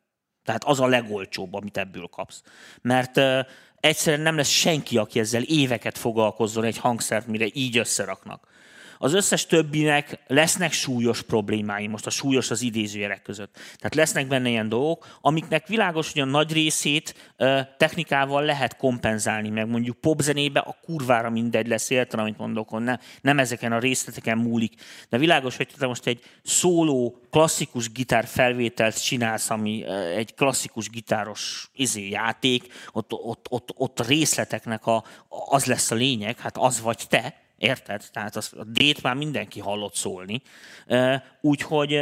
Tehát 0.44 0.64
az 0.64 0.80
a 0.80 0.86
legolcsóbb, 0.86 1.54
amit 1.54 1.76
ebből 1.76 2.06
kapsz. 2.06 2.42
Mert 2.80 3.16
uh, 3.16 3.38
egyszerűen 3.80 4.22
nem 4.22 4.36
lesz 4.36 4.48
senki, 4.48 4.98
aki 4.98 5.18
ezzel 5.18 5.42
éveket 5.42 5.98
foglalkozzon 5.98 6.64
egy 6.64 6.78
hangszert, 6.78 7.26
mire 7.26 7.46
így 7.52 7.76
összeraknak. 7.76 8.46
Az 9.02 9.14
összes 9.14 9.46
többinek 9.46 10.18
lesznek 10.26 10.72
súlyos 10.72 11.22
problémái, 11.22 11.86
most 11.86 12.06
a 12.06 12.10
súlyos 12.10 12.50
az 12.50 12.62
idézőjelek 12.62 13.22
között. 13.22 13.54
Tehát 13.54 13.94
lesznek 13.94 14.26
benne 14.26 14.48
ilyen 14.48 14.68
dolgok, 14.68 15.18
amiknek 15.20 15.66
világos, 15.66 16.12
hogy 16.12 16.22
a 16.22 16.24
nagy 16.24 16.52
részét 16.52 17.34
technikával 17.76 18.44
lehet 18.44 18.76
kompenzálni, 18.76 19.48
meg 19.48 19.68
mondjuk 19.68 20.00
popzenébe 20.00 20.60
a 20.60 20.76
kurvára 20.82 21.30
mindegy 21.30 21.66
lesz, 21.66 21.90
értem, 21.90 22.20
amit 22.20 22.38
mondok, 22.38 22.78
ne, 22.78 22.96
nem 23.20 23.38
ezeken 23.38 23.72
a 23.72 23.78
részleteken 23.78 24.38
múlik. 24.38 24.74
De 25.08 25.18
világos, 25.18 25.56
hogy 25.56 25.68
te 25.78 25.86
most 25.86 26.06
egy 26.06 26.20
szóló, 26.42 27.20
klasszikus 27.30 27.92
gitár 27.92 28.26
felvételt 28.26 29.04
csinálsz, 29.04 29.50
ami 29.50 29.84
egy 30.16 30.34
klasszikus 30.34 30.88
gitáros 30.88 31.70
izé 31.74 32.08
játék, 32.08 32.72
ott, 32.92 33.12
ott, 33.12 33.46
ott, 33.50 33.72
ott 33.76 34.06
részleteknek 34.06 34.86
a, 34.86 35.04
az 35.28 35.64
lesz 35.64 35.90
a 35.90 35.94
lényeg, 35.94 36.38
hát 36.38 36.56
az 36.56 36.80
vagy 36.80 37.02
te, 37.08 37.41
Érted? 37.62 38.02
Tehát 38.12 38.36
az, 38.36 38.52
a 38.58 38.64
D-t 38.64 39.02
már 39.02 39.14
mindenki 39.14 39.60
hallott 39.60 39.94
szólni. 39.94 40.42
Úgyhogy, 41.40 42.00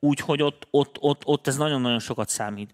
úgyhogy 0.00 0.42
ott, 0.42 0.66
ott, 0.70 0.96
ott, 1.00 1.22
ott 1.24 1.46
ez 1.46 1.56
nagyon-nagyon 1.56 1.98
sokat 1.98 2.28
számít. 2.28 2.70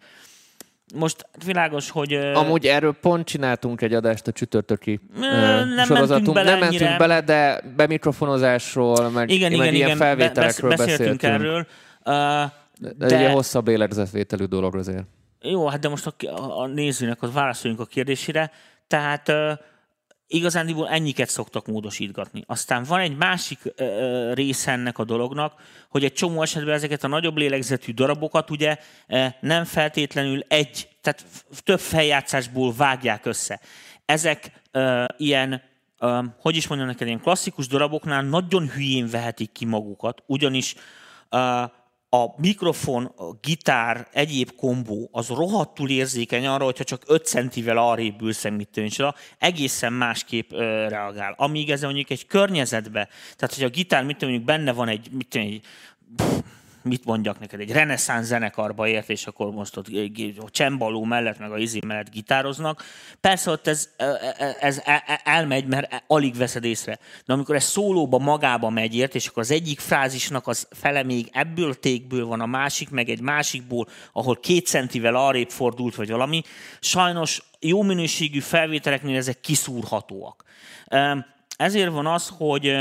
Most 0.95 1.29
világos, 1.45 1.91
hogy... 1.91 2.13
Amúgy 2.15 2.67
erről 2.67 2.93
pont 2.93 3.27
csináltunk 3.27 3.81
egy 3.81 3.95
adást 3.95 4.27
a 4.27 4.33
csütörtöki 4.33 5.01
nem 5.15 5.85
sorozatunk. 5.85 6.35
Bele 6.35 6.51
nem 6.51 6.59
mentünk 6.59 6.81
ennyire. 6.81 6.99
bele, 6.99 7.21
de 7.21 7.61
bemikrofonozásról, 7.77 9.11
meg, 9.11 9.31
igen, 9.31 9.51
meg 9.51 9.61
igen, 9.61 9.75
ilyen 9.75 9.87
igen, 9.87 9.99
felvételekről 9.99 10.71
beszéltünk. 10.71 11.21
beszéltünk 11.21 11.23
erről. 11.23 11.67
Uh, 12.05 12.51
de, 12.97 13.07
de, 13.07 13.27
egy 13.27 13.33
hosszabb 13.33 13.67
lélegzetvételű 13.67 14.45
dolog 14.45 14.77
azért. 14.77 15.05
Jó, 15.41 15.67
hát 15.67 15.81
de 15.81 15.89
most 15.89 16.07
a, 16.07 16.61
a 16.61 16.67
nézőnek 16.67 17.23
az 17.23 17.33
válaszoljunk 17.33 17.83
a 17.83 17.87
kérdésére. 17.87 18.51
Tehát 18.87 19.29
uh, 19.29 19.53
igazándiból 20.29 20.89
ennyiket 20.89 21.29
szoktak 21.29 21.67
módosítgatni. 21.67 22.45
Aztán 22.47 22.85
van 22.85 23.01
egy 23.01 23.17
másik 23.17 23.59
ö, 23.77 24.33
része 24.35 24.73
ennek 24.73 24.99
a 24.99 25.05
dolognak, 25.05 25.53
hogy 25.89 26.05
egy 26.05 26.13
csomó 26.13 26.43
esetben 26.43 26.75
ezeket 26.75 27.05
a 27.05 27.09
nagyobb 27.09 27.37
lélegzetű 27.37 27.93
darabokat 27.93 28.51
ugye 28.51 28.79
nem 29.41 29.65
feltétlenül 29.65 30.45
egy, 30.49 30.89
tehát 31.01 31.25
több 31.65 31.81
feljátszásból 31.81 32.75
vágják 32.77 33.27
össze. 33.27 33.61
Ezek 34.05 34.53
ilyen 35.17 35.63
ö, 35.99 36.23
hogy 36.41 36.57
is 36.57 36.67
mondjam 36.67 36.91
neked, 36.91 37.07
ilyen 37.07 37.21
klasszikus 37.21 37.67
daraboknál 37.67 38.23
nagyon 38.23 38.69
hülyén 38.71 39.09
vehetik 39.09 39.53
ki 39.53 39.65
magukat, 39.65 40.23
ugyanis 40.27 40.75
a 42.11 42.41
mikrofon, 42.41 43.05
a 43.05 43.33
gitár, 43.41 44.09
egyéb 44.13 44.51
kombó 44.57 45.09
az 45.13 45.29
rohadtul 45.29 45.91
érzékeny 45.91 46.47
arra, 46.47 46.65
hogyha 46.65 46.85
csak 46.85 47.03
5 47.07 47.27
centivel 47.27 47.77
arrébb 47.77 48.23
ülsz, 48.23 48.49
mit 48.49 48.69
tűncsa, 48.69 49.15
egészen 49.39 49.93
másképp 49.93 50.53
ö, 50.53 50.89
reagál. 50.89 51.35
Amíg 51.37 51.71
ez 51.71 51.83
mondjuk 51.83 52.11
egy 52.11 52.27
környezetbe, 52.27 53.09
tehát 53.37 53.55
hogy 53.55 53.65
a 53.65 53.69
gitár, 53.69 54.05
mit 54.05 54.21
mondjuk 54.21 54.45
benne 54.45 54.73
van 54.73 54.89
egy, 54.89 55.09
mit 55.13 55.29
tudom, 55.29 55.47
egy 55.47 55.63
mit 56.89 57.05
mondjak 57.05 57.39
neked, 57.39 57.61
egy 57.61 57.73
reneszánsz 57.73 58.27
zenekarba 58.27 58.89
ért, 58.89 59.11
és 59.11 59.27
akkor 59.27 59.51
most 59.51 59.77
ott 59.77 59.87
a 60.39 60.51
csembaló 60.51 61.05
mellett, 61.05 61.39
meg 61.39 61.51
a 61.53 61.59
izé 61.59 61.79
mellett 61.87 62.11
gitároznak. 62.11 62.85
Persze 63.21 63.51
ott 63.51 63.67
ez, 63.67 63.89
ez 64.61 64.83
elmegy, 65.25 65.67
mert 65.67 66.05
alig 66.07 66.37
veszed 66.37 66.65
észre. 66.65 66.99
De 67.27 67.33
amikor 67.33 67.55
ez 67.55 67.65
szólóba 67.65 68.19
magába 68.19 68.71
megy 68.71 68.97
ért, 68.97 69.15
és 69.15 69.27
akkor 69.27 69.43
az 69.43 69.51
egyik 69.51 69.81
frázisnak 69.81 70.47
az 70.47 70.69
fele 70.71 71.03
még 71.03 71.29
ebből 71.33 71.79
tékből 71.79 72.27
van, 72.27 72.41
a 72.41 72.47
másik 72.47 72.91
meg 72.91 73.09
egy 73.09 73.21
másikból, 73.21 73.89
ahol 74.13 74.37
két 74.37 74.67
centivel 74.67 75.15
arrébb 75.15 75.51
fordult, 75.51 75.95
vagy 75.95 76.11
valami, 76.11 76.43
sajnos 76.81 77.43
jó 77.61 77.83
minőségű 77.83 78.41
felvételeknél 78.41 79.17
ezek 79.17 79.41
kiszúrhatóak. 79.41 80.45
Ezért 81.57 81.91
van 81.91 82.07
az, 82.07 82.33
hogy 82.37 82.77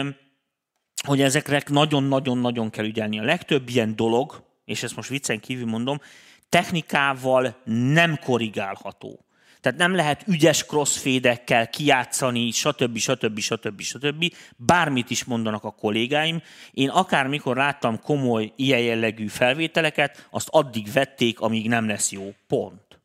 hogy 1.06 1.22
ezekre 1.22 1.62
nagyon-nagyon-nagyon 1.68 2.70
kell 2.70 2.86
ügyelni. 2.86 3.20
A 3.20 3.24
legtöbb 3.24 3.70
ilyen 3.70 3.96
dolog, 3.96 4.44
és 4.66 4.84
ezt 4.84 4.96
most 4.96 5.10
viccen 5.10 5.40
kívül 5.40 5.66
mondom, 5.66 6.02
technikával 6.50 7.62
nem 7.66 8.20
korrigálható. 8.24 9.26
Tehát 9.62 9.78
nem 9.78 9.96
lehet 9.96 10.24
ügyes 10.28 10.66
crossfédekkel 10.66 11.70
kijátszani, 11.70 12.52
stb. 12.52 12.98
stb. 12.98 13.40
stb. 13.40 13.82
stb. 13.82 14.34
Bármit 14.56 15.10
is 15.10 15.24
mondanak 15.24 15.64
a 15.64 15.72
kollégáim. 15.72 16.42
Én 16.72 16.90
akármikor 16.90 17.56
láttam 17.56 18.02
komoly 18.02 18.52
ilyen 18.56 18.80
jellegű 18.80 19.28
felvételeket, 19.28 20.28
azt 20.30 20.48
addig 20.52 20.92
vették, 20.92 21.40
amíg 21.40 21.68
nem 21.68 21.88
lesz 21.88 22.12
jó. 22.12 22.34
Pont. 22.48 23.00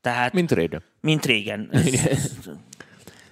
Tehát, 0.00 0.32
mint 0.32 0.52
régen. 0.52 0.82
Mint 1.00 1.26
régen. 1.26 1.70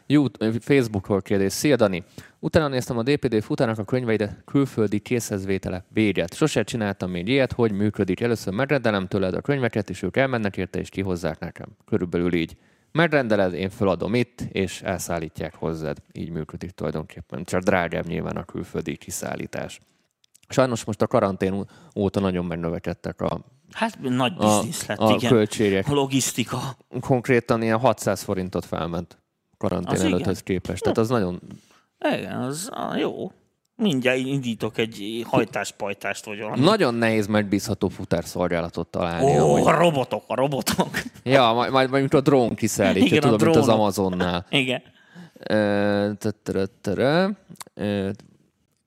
Jó, 0.06 0.24
Facebookról 0.60 1.22
kérdés. 1.22 1.52
Szia, 1.52 1.76
Dani! 1.76 2.04
Utána 2.46 2.68
néztem 2.68 2.98
a 2.98 3.02
DPD 3.02 3.42
futának 3.42 3.78
a 3.78 3.84
könyveide 3.84 4.42
külföldi 4.44 4.98
készhezvétele 4.98 5.84
véget. 5.88 6.34
Sose 6.34 6.62
csináltam 6.62 7.10
még 7.10 7.28
ilyet, 7.28 7.52
hogy 7.52 7.72
működik. 7.72 8.20
Először 8.20 8.52
megrendelem 8.52 9.06
tőled 9.06 9.34
a 9.34 9.40
könyveket, 9.40 9.90
és 9.90 10.02
ők 10.02 10.16
elmennek 10.16 10.56
érte, 10.56 10.78
és 10.78 10.88
kihozzák 10.88 11.38
nekem. 11.38 11.68
Körülbelül 11.84 12.34
így. 12.34 12.56
Megrendeled, 12.92 13.52
én 13.54 13.70
feladom 13.70 14.14
itt, 14.14 14.40
és 14.52 14.82
elszállítják 14.82 15.54
hozzád. 15.54 15.96
Így 16.12 16.30
működik 16.30 16.70
tulajdonképpen. 16.70 17.44
Csak 17.44 17.62
drágább 17.62 18.06
nyilván 18.06 18.36
a 18.36 18.44
külföldi 18.44 18.96
kiszállítás. 18.96 19.80
Sajnos 20.48 20.84
most 20.84 21.02
a 21.02 21.06
karantén 21.06 21.64
óta 21.96 22.20
nagyon 22.20 22.44
megnövekedtek 22.44 23.20
a, 23.20 23.40
Hát 23.72 23.98
nagy 24.00 24.34
biznisz 24.34 24.86
lett, 24.86 24.98
a 24.98 25.14
igen. 25.14 25.30
költségek. 25.30 25.88
A 25.88 25.92
logisztika. 25.92 26.76
Konkrétan 27.00 27.62
ilyen 27.62 27.78
600 27.78 28.22
forintot 28.22 28.64
felment 28.64 29.18
karantén 29.56 29.94
Az 29.94 30.02
előtthöz 30.02 30.42
képest. 30.42 30.82
Tehát 30.82 30.98
az 30.98 31.08
nagyon... 31.08 31.40
Igen, 31.98 32.32
az 32.32 32.70
jó. 32.98 33.30
Mindjárt 33.76 34.18
indítok 34.18 34.78
egy 34.78 35.24
hajtáspajtást, 35.26 36.24
vagy 36.24 36.40
valami. 36.40 36.60
Nagyon 36.64 36.94
nehéz 36.94 37.26
megbízható 37.26 37.88
futárszolgálatot 37.88 38.88
találni. 38.88 39.38
Ó, 39.38 39.54
amúgy. 39.54 39.66
a 39.66 39.78
robotok, 39.78 40.24
a 40.26 40.34
robotok. 40.34 40.88
Ja, 41.22 41.52
majd, 41.52 41.72
majd 41.72 41.92
amikor 41.92 42.18
a 42.18 42.22
drón 42.22 42.54
kiszállítja, 42.54 43.16
Igen, 43.16 43.18
a 43.18 43.36
tudod, 43.36 43.42
mint 43.42 43.56
az. 43.56 43.68
Amazonnál. 43.68 44.46
Igen. 44.50 44.82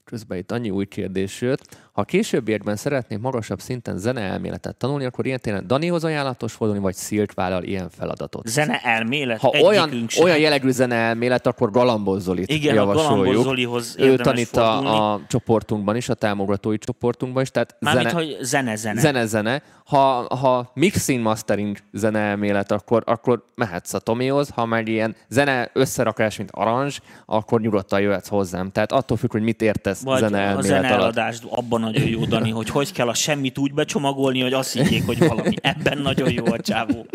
Közben 0.04 0.38
itt 0.38 0.52
annyi 0.52 0.70
új 0.70 0.86
kérdés 0.86 1.42
jött. 1.42 1.89
Ha 2.00 2.06
későbbiekben 2.06 2.76
szeretnék 2.76 3.20
magasabb 3.20 3.60
szinten 3.60 3.98
zeneelméletet 3.98 4.76
tanulni, 4.76 5.06
akkor 5.06 5.26
ilyen 5.26 5.40
tényleg 5.42 5.66
Danihoz 5.66 6.04
ajánlatos 6.04 6.54
fordulni, 6.54 6.82
vagy 6.82 6.94
Szilk 6.96 7.34
vállal 7.34 7.64
ilyen 7.64 7.90
feladatot. 7.90 8.48
Zene 8.48 8.80
elmélet, 8.84 9.40
Ha 9.40 9.52
olyan, 9.64 10.06
sem. 10.08 10.24
olyan 10.24 10.38
jellegű 10.38 10.70
zeneelmélet, 10.70 11.48
akkor 11.48 11.72
Galambos 11.72 12.22
Zolit 12.22 12.50
Igen, 12.52 12.72
a 12.72 12.80
javasoljuk. 12.80 13.44
Zolihoz 13.44 13.96
ő 13.98 14.16
tanít 14.16 14.56
a, 14.58 14.72
fordulni. 14.72 14.98
a 14.98 15.22
csoportunkban 15.28 15.96
is, 15.96 16.10
a 16.10 16.14
támogatói 16.14 16.78
csoportunkban 16.78 17.42
is, 17.44 17.52
tehát 17.52 17.76
Mármint, 17.80 18.10
zene, 18.10 18.22
hogy 18.24 18.38
zene-zene. 18.42 19.00
zene-zene. 19.02 19.62
Ha, 19.86 20.36
ha 20.36 20.72
mixing 20.74 21.22
mastering 21.22 21.78
zeneelmélet, 21.92 22.72
akkor, 22.72 23.04
akkor 23.06 23.46
mehetsz 23.56 23.94
a 23.94 24.00
Tomihoz, 24.00 24.50
ha 24.50 24.66
meg 24.66 24.88
ilyen 24.88 25.16
zene 25.30 25.70
összerakás, 25.74 26.38
mint 26.38 26.50
aranzs, 26.54 27.00
akkor 27.26 27.62
nyugodtan 27.62 28.00
jöhetsz 28.02 28.28
hozzám. 28.28 28.72
Tehát 28.72 28.92
attól 28.92 29.18
függ, 29.18 29.32
hogy 29.32 29.42
mit 29.42 29.62
értesz 29.62 30.02
Vagy 30.02 30.24
a 30.24 30.28
zeneelmélet 30.28 30.92
alatt. 30.92 31.44
abban 31.50 31.84
nagyon 31.92 32.08
jó, 32.08 32.26
Dani, 32.26 32.50
hogy 32.50 32.70
hogy 32.70 32.92
kell 32.92 33.08
a 33.08 33.14
semmit 33.14 33.58
úgy 33.58 33.74
becsomagolni, 33.74 34.42
hogy 34.42 34.54
azt 34.54 34.74
higgyék, 34.74 35.06
hogy 35.06 35.18
valami. 35.18 35.56
Ebben 35.62 35.98
nagyon 35.98 36.32
jó 36.32 36.46
a 36.46 36.62
csávó. 36.62 37.06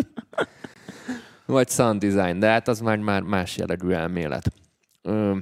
Vagy 1.46 1.68
sound 1.68 2.04
design, 2.04 2.38
de 2.38 2.46
hát 2.46 2.68
az 2.68 2.80
már, 2.80 2.98
már 2.98 3.22
más 3.22 3.56
jellegű 3.56 3.90
elmélet. 3.90 4.52
Ö, 5.02 5.36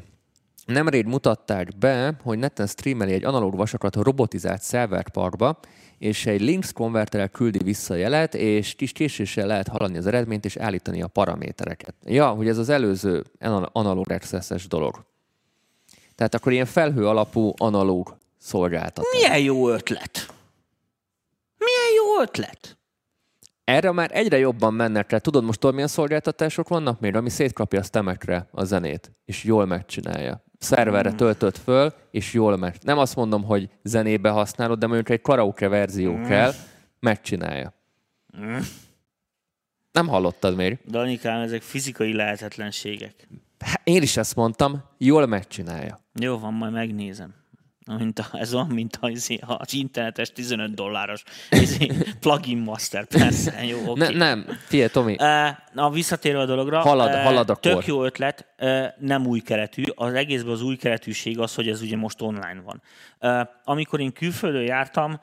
nemrég 0.67 1.07
mutatták 1.07 1.79
be, 1.79 2.15
hogy 2.23 2.39
neten 2.39 2.67
streameli 2.67 3.13
egy 3.13 3.25
analóg 3.25 3.57
vasakat 3.57 3.97
a 3.97 4.03
robotizált 4.03 4.63
szerverparkba, 4.63 5.59
és 5.99 6.27
egy 6.27 6.41
Links 6.41 6.73
konverterrel 6.73 7.29
küldi 7.29 7.59
vissza 7.59 7.95
jelet, 7.95 8.35
és 8.35 8.75
kis 8.75 8.93
késéssel 8.93 9.47
lehet 9.47 9.69
haladni 9.69 9.99
az 9.99 10.07
eredményt 10.07 10.45
és 10.45 10.57
állítani 10.57 11.03
a 11.03 11.07
paramétereket. 11.07 11.95
Ja, 12.05 12.29
hogy 12.29 12.49
ez 12.49 12.59
az 12.59 12.69
előző 12.69 13.25
anal- 13.41 13.71
analóg 13.73 14.11
access 14.11 14.67
dolog. 14.69 15.05
Tehát 16.15 16.35
akkor 16.35 16.53
ilyen 16.53 16.67
felhő 16.67 17.07
alapú 17.07 17.53
analóg 17.57 18.17
szolgáltatás. 18.43 19.11
Milyen 19.13 19.39
jó 19.39 19.69
ötlet. 19.71 20.35
Milyen 21.59 21.93
jó 21.97 22.21
ötlet. 22.23 22.77
Erre 23.65 23.93
már 23.93 24.11
egyre 24.13 24.39
jobban 24.39 24.75
mennek 24.75 25.11
rá. 25.11 25.19
Tudod 25.19 25.45
most 25.45 25.59
tudod, 25.59 25.75
milyen 25.75 25.89
szolgáltatások 25.91 26.69
vannak 26.69 27.01
még, 27.01 27.15
ami 27.15 27.31
szétkapja 27.31 27.81
a 27.81 27.83
stemekre 27.83 28.49
a 28.51 28.65
zenét, 28.65 29.13
és 29.25 29.45
jól 29.45 29.67
megcsinálja. 29.67 30.45
Szerverre 30.59 31.09
Hmm. 31.09 31.17
töltött 31.19 31.59
föl, 31.59 31.93
és 32.11 32.33
jól 32.33 32.57
meg. 32.57 32.77
Nem 32.81 32.99
azt 32.99 33.17
mondom, 33.17 33.45
hogy 33.45 33.69
zenébe 33.83 34.31
használod, 34.31 34.79
de 34.79 34.87
mondjuk 34.87 35.09
egy 35.09 35.21
karaoke 35.21 35.69
verzió 35.69 36.13
Hmm. 36.15 36.27
kell, 36.27 36.53
megcsinálja. 37.01 37.73
Nem 39.93 40.09
hallottad 40.09 40.57
még? 40.57 40.79
Danikám, 40.89 41.41
ezek 41.41 41.63
fizikai 41.63 42.13
lehetetlenségek. 42.15 43.29
Hát 43.59 43.81
Én 43.85 44.03
is 44.03 44.17
ezt 44.17 44.35
mondtam, 44.37 44.83
jól 44.99 45.27
megcsinálja. 45.27 45.99
Jó 46.21 46.39
van, 46.39 46.53
majd 46.55 46.73
megnézem. 46.73 47.35
Mint 47.87 48.19
a, 48.19 48.27
ez 48.33 48.55
olyan, 48.55 48.67
mint 48.67 48.99
az, 49.01 49.37
az 49.47 49.75
internetes 49.75 50.33
15 50.33 50.75
dolláros 50.75 51.23
izé, 51.51 51.87
plugin 52.21 52.59
master. 52.59 53.05
Persze, 53.07 53.65
jó, 53.65 53.79
oké. 53.87 54.01
Ne, 54.01 54.09
nem, 54.09 54.47
figyelj, 54.67 54.89
Tomi, 54.89 55.17
Na, 55.73 55.91
visszatérve 55.91 56.41
a 56.41 56.47
dologra. 56.47 56.81
Halad- 56.81 57.15
halad 57.15 57.51
a 57.51 57.55
Tök 57.57 57.73
kor. 57.73 57.85
jó 57.87 58.05
ötlet, 58.05 58.47
nem 58.99 59.27
új 59.27 59.41
keretű. 59.41 59.83
Az 59.95 60.15
egészben 60.15 60.53
az 60.53 60.63
új 60.63 60.77
keretűség 60.77 61.39
az, 61.39 61.55
hogy 61.55 61.69
ez 61.69 61.83
ugye 61.83 61.97
most 61.97 62.23
online 62.23 62.63
van. 62.65 62.83
Amikor 63.65 64.01
én 64.01 64.13
külföldön 64.13 64.63
jártam, 64.63 65.21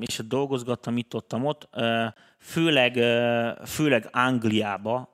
és 0.00 0.20
dolgozgattam 0.28 0.96
itt-ottam 0.96 1.44
ott, 1.44 1.68
eh, 1.72 2.12
főleg, 2.38 2.92
főleg 3.66 4.08
Angliába 4.12 5.10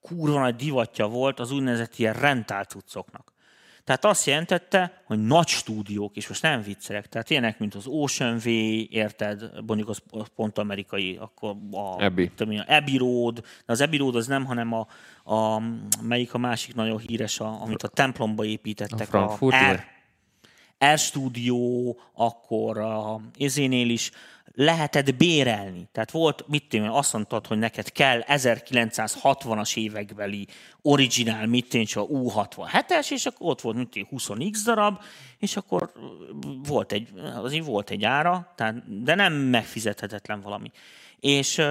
kurva 0.00 0.40
nagy 0.40 0.56
divatja 0.56 1.06
volt 1.06 1.40
az 1.40 1.50
úgynevezett 1.50 1.96
ilyen 1.96 2.14
rentál 2.14 2.64
cuccoknak. 2.64 3.32
Tehát 3.84 4.04
azt 4.04 4.26
jelentette, 4.26 5.02
hogy 5.04 5.26
nagy 5.26 5.48
stúdiók, 5.48 6.16
és 6.16 6.28
most 6.28 6.42
nem 6.42 6.62
viccelek, 6.62 7.06
tehát 7.06 7.30
ilyenek, 7.30 7.58
mint 7.58 7.74
az 7.74 7.86
Ocean 7.86 8.38
V, 8.38 8.46
érted, 8.46 9.64
mondjuk 9.66 9.88
az 9.88 10.02
pont 10.34 10.58
amerikai, 10.58 11.16
akkor 11.20 11.56
a 11.72 12.04
Abbey. 12.04 12.30
tudom 12.34 12.52
én, 12.52 12.60
Abbey 12.60 12.96
Road, 12.96 13.34
de 13.40 13.72
az 13.72 13.80
Abbey 13.80 13.98
Road 13.98 14.14
az 14.14 14.26
nem, 14.26 14.44
hanem 14.44 14.72
a, 14.72 14.86
a 15.34 15.62
melyik 16.02 16.34
a 16.34 16.38
másik 16.38 16.74
nagyon 16.74 16.98
híres, 16.98 17.40
a, 17.40 17.62
amit 17.62 17.82
a 17.82 17.88
templomba 17.88 18.44
építettek. 18.44 19.00
A 19.00 19.10
Frankfurt, 19.10 19.54
a? 19.54 19.72
R, 19.72 19.84
Air 20.78 20.98
Studio, 20.98 21.94
akkor 22.12 22.78
a 22.78 23.20
izénél 23.36 23.90
is 23.90 24.10
lehetett 24.54 25.14
bérelni. 25.14 25.88
Tehát 25.92 26.10
volt, 26.10 26.44
mit 26.48 26.74
én, 26.74 26.82
azt 26.82 27.12
mondtad, 27.12 27.46
hogy 27.46 27.58
neked 27.58 27.92
kell 27.92 28.22
1960-as 28.26 29.76
évekbeli 29.76 30.46
originál, 30.82 31.46
mit 31.46 31.74
én, 31.74 31.84
csak 31.84 32.08
U67-es, 32.12 33.10
és 33.10 33.26
akkor 33.26 33.50
ott 33.50 33.60
volt, 33.60 33.76
mit 33.76 33.96
én, 33.96 34.06
20x 34.10 34.58
darab, 34.64 35.00
és 35.38 35.56
akkor 35.56 35.92
volt 36.66 36.92
egy, 36.92 37.08
azért 37.42 37.64
volt 37.64 37.90
egy 37.90 38.04
ára, 38.04 38.52
tehát, 38.56 39.02
de 39.02 39.14
nem 39.14 39.32
megfizethetetlen 39.32 40.40
valami. 40.40 40.70
És 41.20 41.62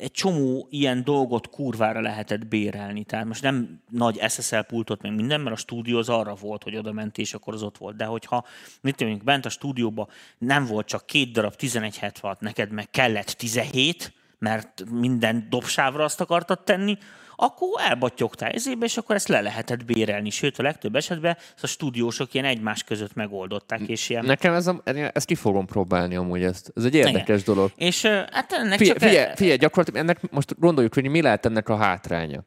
egy 0.00 0.10
csomó 0.10 0.66
ilyen 0.70 1.04
dolgot 1.04 1.48
kurvára 1.48 2.00
lehetett 2.00 2.46
bérelni. 2.46 3.04
Tehát 3.04 3.26
most 3.26 3.42
nem 3.42 3.82
nagy 3.90 4.20
SSL 4.28 4.60
pultot, 4.60 5.02
meg 5.02 5.14
minden, 5.14 5.40
mert 5.40 5.56
a 5.56 5.58
stúdió 5.58 5.98
az 5.98 6.08
arra 6.08 6.34
volt, 6.34 6.62
hogy 6.62 6.76
oda 6.76 6.92
ment, 6.92 7.18
és 7.18 7.34
akkor 7.34 7.54
az 7.54 7.62
ott 7.62 7.78
volt. 7.78 7.96
De 7.96 8.04
hogyha, 8.04 8.44
mit 8.80 9.00
én, 9.00 9.20
bent 9.24 9.46
a 9.46 9.48
stúdióban 9.48 10.08
nem 10.38 10.66
volt 10.66 10.86
csak 10.86 11.06
két 11.06 11.32
darab 11.32 11.54
1176, 11.58 12.40
neked 12.40 12.70
meg 12.70 12.90
kellett 12.90 13.26
17, 13.26 14.12
mert 14.38 14.84
minden 14.90 15.46
dobsávra 15.50 16.04
azt 16.04 16.20
akartad 16.20 16.64
tenni, 16.64 16.98
akkor 17.40 17.68
elbattyogtál 17.88 18.50
ezébe, 18.50 18.84
és 18.84 18.96
akkor 18.96 19.14
ezt 19.14 19.28
le 19.28 19.40
lehetett 19.40 19.84
bérelni. 19.84 20.30
Sőt, 20.30 20.58
a 20.58 20.62
legtöbb 20.62 20.94
esetben 20.94 21.36
ezt 21.54 21.64
a 21.64 21.66
stúdiósok 21.66 22.34
ilyen 22.34 22.46
egymás 22.46 22.84
között 22.84 23.14
megoldották, 23.14 23.80
és 23.80 24.08
ilyen... 24.08 24.24
nekem 24.24 24.54
ez 24.54 24.66
a, 24.66 24.82
ezt 25.12 25.26
ki 25.26 25.34
fogom 25.34 25.66
próbálni 25.66 26.16
amúgy 26.16 26.42
ezt. 26.42 26.72
Ez 26.76 26.84
egy 26.84 26.94
érdekes 26.94 27.40
Igen. 27.40 27.54
dolog. 27.54 27.72
És 27.76 28.02
hát 28.30 28.52
ennek 28.52 28.78
Figyelj, 28.78 28.98
csak... 28.98 29.08
figyelj, 29.08 29.34
figyelj, 29.34 29.56
gyakorlatilag 29.56 30.00
ennek 30.00 30.30
most 30.30 30.58
gondoljuk, 30.58 30.94
hogy 30.94 31.08
mi 31.08 31.22
lehet 31.22 31.46
ennek 31.46 31.68
a 31.68 31.76
hátránya. 31.76 32.44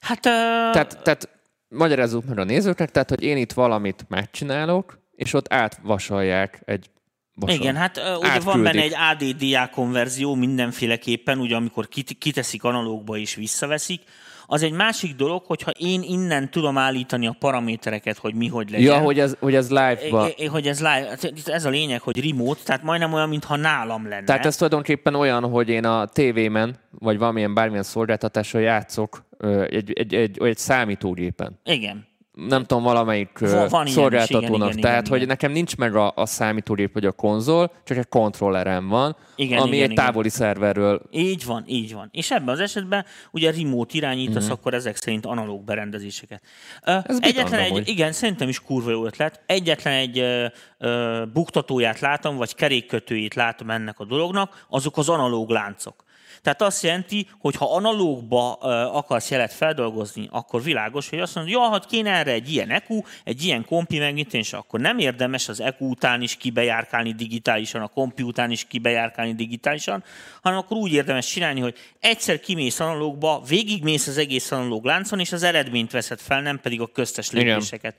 Hát, 0.00 0.26
ö, 0.26 0.30
Tehát, 0.72 1.02
tehát 1.02 1.28
magyarázzuk 1.68 2.24
meg 2.24 2.38
a 2.38 2.44
nézőknek, 2.44 2.90
tehát, 2.90 3.08
hogy 3.08 3.22
én 3.22 3.36
itt 3.36 3.52
valamit 3.52 4.04
megcsinálok, 4.08 4.98
és 5.14 5.32
ott 5.32 5.52
átvasalják 5.52 6.62
egy 6.64 6.90
vason. 7.34 7.60
Igen, 7.60 7.76
hát 7.76 7.96
ö, 7.96 8.14
ugye 8.14 8.40
van 8.40 8.62
benne 8.62 8.82
egy 8.82 8.94
ADDA 9.10 9.68
konverzió 9.72 10.34
mindenféleképpen, 10.34 11.38
ugye 11.38 11.56
amikor 11.56 11.88
kit- 11.88 12.18
kiteszik 12.18 12.64
analógba 12.64 13.16
és 13.16 13.34
visszaveszik. 13.34 14.02
Az 14.46 14.62
egy 14.62 14.72
másik 14.72 15.14
dolog, 15.14 15.44
hogyha 15.44 15.70
én 15.70 16.02
innen 16.02 16.50
tudom 16.50 16.78
állítani 16.78 17.26
a 17.26 17.36
paramétereket, 17.38 18.18
hogy 18.18 18.34
mi 18.34 18.46
hogy 18.46 18.70
legyen. 18.70 18.94
Ja, 18.94 18.98
hogy 19.00 19.18
ez, 19.18 19.36
hogy 19.40 19.54
ez 19.54 19.68
live-ba. 19.68 20.26
É- 20.28 20.38
é- 20.38 20.48
hogy 20.48 20.66
ez 20.66 20.78
live, 20.78 21.06
hát 21.08 21.32
ez 21.44 21.64
a 21.64 21.68
lényeg, 21.68 22.00
hogy 22.00 22.28
remote, 22.30 22.60
tehát 22.64 22.82
majdnem 22.82 23.12
olyan, 23.12 23.28
mintha 23.28 23.56
nálam 23.56 24.08
lenne. 24.08 24.24
Tehát 24.24 24.46
ez 24.46 24.56
tulajdonképpen 24.56 25.14
olyan, 25.14 25.48
hogy 25.50 25.68
én 25.68 25.84
a 25.84 26.06
tévémen, 26.06 26.78
vagy 26.90 27.18
valamilyen 27.18 27.54
bármilyen 27.54 27.82
szolgáltatással 27.82 28.60
játszok 28.60 29.24
egy, 29.68 29.92
egy, 29.94 30.14
egy, 30.14 30.42
egy 30.42 30.58
számítógépen. 30.58 31.60
Igen. 31.64 32.06
Nem 32.32 32.64
tudom, 32.64 32.82
valamelyik 32.82 33.38
Van- 33.38 33.50
van 33.50 33.68
ilyen 33.70 33.86
is, 33.86 33.92
szolgáltatónak. 33.92 34.54
igen, 34.54 34.68
igen, 34.68 34.80
Tehát, 34.80 34.98
igen, 34.98 35.08
hogy 35.10 35.16
igen. 35.16 35.28
nekem 35.28 35.52
nincs 35.52 35.76
meg 35.76 35.94
a, 35.96 36.12
a 36.16 36.26
számítógép 36.26 36.92
vagy 36.92 37.04
a 37.04 37.12
konzol, 37.12 37.72
csak 37.84 37.96
egy 37.96 38.08
kontrollerem 38.08 38.88
van, 38.88 39.16
Igen, 39.36 39.58
ami 39.58 39.70
igen, 39.76 39.84
egy 39.84 39.90
igen. 39.90 40.04
távoli 40.04 40.28
szerverről 40.28 41.02
Így 41.10 41.44
van, 41.44 41.64
így 41.66 41.94
van. 41.94 42.08
És 42.12 42.30
ebben 42.30 42.48
az 42.48 42.60
esetben 42.60 43.04
ugye 43.30 43.50
remote 43.50 43.96
irányítasz, 43.96 44.42
mm-hmm. 44.44 44.52
akkor 44.52 44.74
ezek 44.74 44.96
szerint 44.96 45.26
analóg 45.26 45.64
berendezéseket. 45.64 46.42
Ez 46.82 47.18
Egyetlen 47.20 47.60
egy, 47.60 47.70
amúgy. 47.70 47.88
igen, 47.88 48.12
szerintem 48.12 48.48
is 48.48 48.60
kurva 48.60 48.90
jó 48.90 49.04
ötlet. 49.04 49.42
Egyetlen 49.46 49.94
egy 49.94 50.18
ö, 50.18 50.46
ö, 50.78 51.22
buktatóját 51.32 52.00
látom, 52.00 52.36
vagy 52.36 52.54
kerékkötőjét 52.54 53.34
látom 53.34 53.70
ennek 53.70 53.98
a 53.98 54.04
dolognak, 54.04 54.66
azok 54.68 54.96
az 54.98 55.08
analóg 55.08 55.50
láncok. 55.50 56.04
Tehát 56.42 56.62
azt 56.62 56.82
jelenti, 56.82 57.28
hogy 57.38 57.56
ha 57.56 57.74
analógba 57.74 58.52
akarsz 58.92 59.30
jelet 59.30 59.52
feldolgozni, 59.52 60.28
akkor 60.30 60.62
világos, 60.62 61.08
hogy 61.08 61.18
azt 61.18 61.34
mondod, 61.34 61.52
ja, 61.52 61.70
hát 61.70 61.86
kéne 61.86 62.10
erre 62.10 62.32
egy 62.32 62.52
ilyen 62.52 62.70
EQ, 62.70 63.02
egy 63.24 63.44
ilyen 63.44 63.64
kompi 63.64 63.98
megnyitás, 63.98 64.52
akkor 64.52 64.80
nem 64.80 64.98
érdemes 64.98 65.48
az 65.48 65.60
EQ 65.60 65.84
után 65.84 66.22
is 66.22 66.36
kibejárkálni 66.36 67.12
digitálisan, 67.12 67.82
a 67.82 67.86
kompi 67.86 68.22
után 68.22 68.50
is 68.50 68.64
kibejárkálni 68.64 69.34
digitálisan, 69.34 70.04
hanem 70.42 70.58
akkor 70.58 70.76
úgy 70.76 70.92
érdemes 70.92 71.26
csinálni, 71.26 71.60
hogy 71.60 71.74
egyszer 72.00 72.40
kimész 72.40 72.80
analógba, 72.80 73.42
végigmész 73.48 74.06
az 74.06 74.18
egész 74.18 74.50
analóg 74.50 74.84
láncon, 74.84 75.20
és 75.20 75.32
az 75.32 75.42
eredményt 75.42 75.90
veszed 75.90 76.20
fel, 76.20 76.42
nem 76.42 76.60
pedig 76.60 76.80
a 76.80 76.86
köztes 76.86 77.30
lépéseket. 77.30 77.94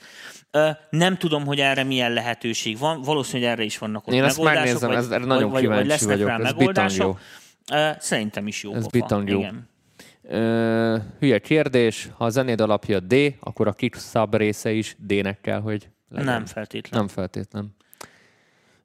Uh, 0.53 0.69
nem 0.89 1.17
tudom, 1.17 1.45
hogy 1.45 1.59
erre 1.59 1.83
milyen 1.83 2.13
lehetőség 2.13 2.77
van, 2.77 3.01
valószínűleg 3.01 3.51
erre 3.51 3.63
is 3.63 3.77
vannak 3.77 4.07
ott 4.07 4.13
Én 4.13 4.23
ezt 4.23 4.37
megoldások, 4.37 4.81
megnézem, 4.81 5.09
vagy, 5.09 5.21
ez, 5.21 5.27
nagyon 5.27 5.49
vagy, 5.49 5.61
kíváncsi 5.61 5.81
vagy 5.81 5.91
lesznek 5.91 6.09
vagyok. 6.09 6.27
rá 6.27 6.35
Ez 6.35 6.41
megoldások. 6.41 7.19
Szerintem 7.99 8.47
is 8.47 8.63
jó 8.63 8.73
Ez 8.73 8.89
pofa. 8.89 9.23
jó. 9.25 9.39
Igen. 9.39 9.69
Ö, 10.23 10.97
hülye 11.19 11.39
kérdés, 11.39 12.09
ha 12.17 12.25
a 12.25 12.29
zenéd 12.29 12.61
alapja 12.61 12.99
D, 12.99 13.15
akkor 13.39 13.67
a 13.67 13.71
kick 13.71 13.99
sub 13.99 14.35
része 14.35 14.71
is 14.71 14.95
D-nek 14.99 15.41
kell, 15.41 15.59
hogy 15.59 15.89
legyen. 16.09 16.25
Nem 16.27 16.45
feltétlen. 16.45 16.99
Nem 16.99 17.07
feltétlen. 17.09 17.75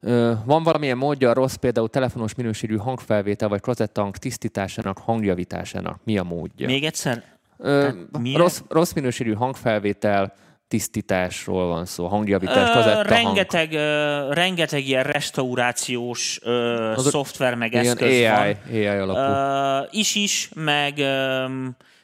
Ö, 0.00 0.32
van 0.44 0.62
valamilyen 0.62 0.96
módja 0.96 1.30
a 1.30 1.32
rossz, 1.32 1.54
például 1.54 1.88
telefonos 1.88 2.34
minőségű 2.34 2.76
hangfelvétel 2.76 3.48
vagy 3.48 3.60
kazettahang 3.60 4.16
tisztításának, 4.16 4.98
hangjavításának? 4.98 6.00
Mi 6.04 6.18
a 6.18 6.22
módja? 6.22 6.66
Még 6.66 6.84
egyszer? 6.84 7.24
Ö, 7.58 7.88
rossz, 8.34 8.60
rossz 8.68 8.92
minőségű 8.92 9.32
hangfelvétel 9.32 10.34
tisztításról 10.68 11.66
van 11.66 11.84
szó, 11.84 12.06
hangjavítás, 12.06 12.68
Ö, 12.68 12.72
kazettahang. 12.72 13.06
rengeteg, 13.08 13.72
ö, 13.72 14.32
rengeteg 14.32 14.86
ilyen 14.86 15.02
restaurációs 15.02 16.40
ö, 16.42 16.92
szoftver 16.96 17.54
meg 17.54 17.74
eszköz 17.74 18.08
AI, 18.08 18.22
van. 18.22 18.56
AI 18.72 18.86
alapú. 18.86 19.18
Ö, 19.20 19.86
is 19.90 20.14
is, 20.14 20.50
meg 20.54 20.98
ö, 20.98 21.44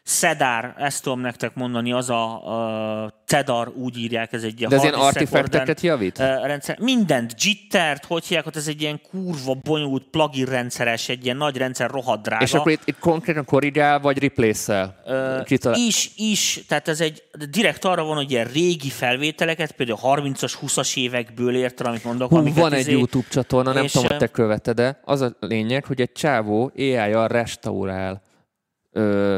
Sedar, 0.05 0.75
ezt 0.79 1.03
tudom 1.03 1.21
nektek 1.21 1.55
mondani, 1.55 1.93
az 1.93 2.11
a 2.11 2.43
ö, 2.47 3.07
Tedar, 3.27 3.69
úgy 3.69 3.99
írják, 3.99 4.33
ez 4.33 4.43
egy 4.43 4.59
ilyen 4.59 4.71
De 4.71 4.77
ez 4.77 4.83
ilyen 4.83 4.95
artifakteket 4.95 5.81
javít? 5.81 6.19
rendszer. 6.19 6.79
Mindent, 6.81 7.45
jittert, 7.45 8.05
hogy 8.05 8.25
hívják, 8.25 8.47
ott 8.47 8.57
ez 8.57 8.69
egy 8.69 8.81
ilyen 8.81 9.01
kurva 9.11 9.55
bonyolult 9.55 10.05
plugin 10.11 10.45
rendszeres, 10.45 11.09
egy 11.09 11.25
ilyen 11.25 11.37
nagy 11.37 11.57
rendszer 11.57 11.91
rohadt 11.91 12.23
drága. 12.23 12.45
És 12.45 12.55
akkor 12.55 12.73
itt, 12.73 12.83
itt 12.85 12.99
konkrétan 12.99 13.45
korrigál, 13.45 14.01
vagy 14.01 14.19
replace-el? 14.19 15.03
Ö, 15.07 15.41
Kitalál- 15.45 15.79
is, 15.79 16.11
is, 16.17 16.65
tehát 16.69 16.89
ez 16.89 17.01
egy, 17.01 17.23
direkt 17.51 17.85
arra 17.85 18.05
van, 18.05 18.17
hogy 18.17 18.31
ilyen 18.31 18.47
régi 18.47 18.91
felvételeket, 18.91 19.73
például 19.73 19.99
30-as, 20.03 20.53
20-as 20.63 20.97
évekből 20.97 21.57
érted, 21.57 21.87
amit 21.87 22.05
mondok. 22.05 22.31
Hú, 22.31 22.53
van 22.55 22.73
egy 22.73 22.79
izé- 22.81 22.93
YouTube 22.93 23.27
csatorna, 23.31 23.73
nem 23.73 23.85
és, 23.85 23.93
tudom, 23.93 24.07
hogy 24.09 24.17
te 24.17 24.27
követed 24.27 24.77
de 24.77 25.01
az 25.05 25.21
a 25.21 25.37
lényeg, 25.41 25.85
hogy 25.85 26.01
egy 26.01 26.13
csávó 26.13 26.73
AI-jal 26.77 27.29
restaurál 27.29 28.23
ö, 28.93 29.37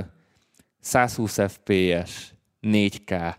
120 0.84 1.38
FPS, 1.48 2.32
4K 2.62 3.34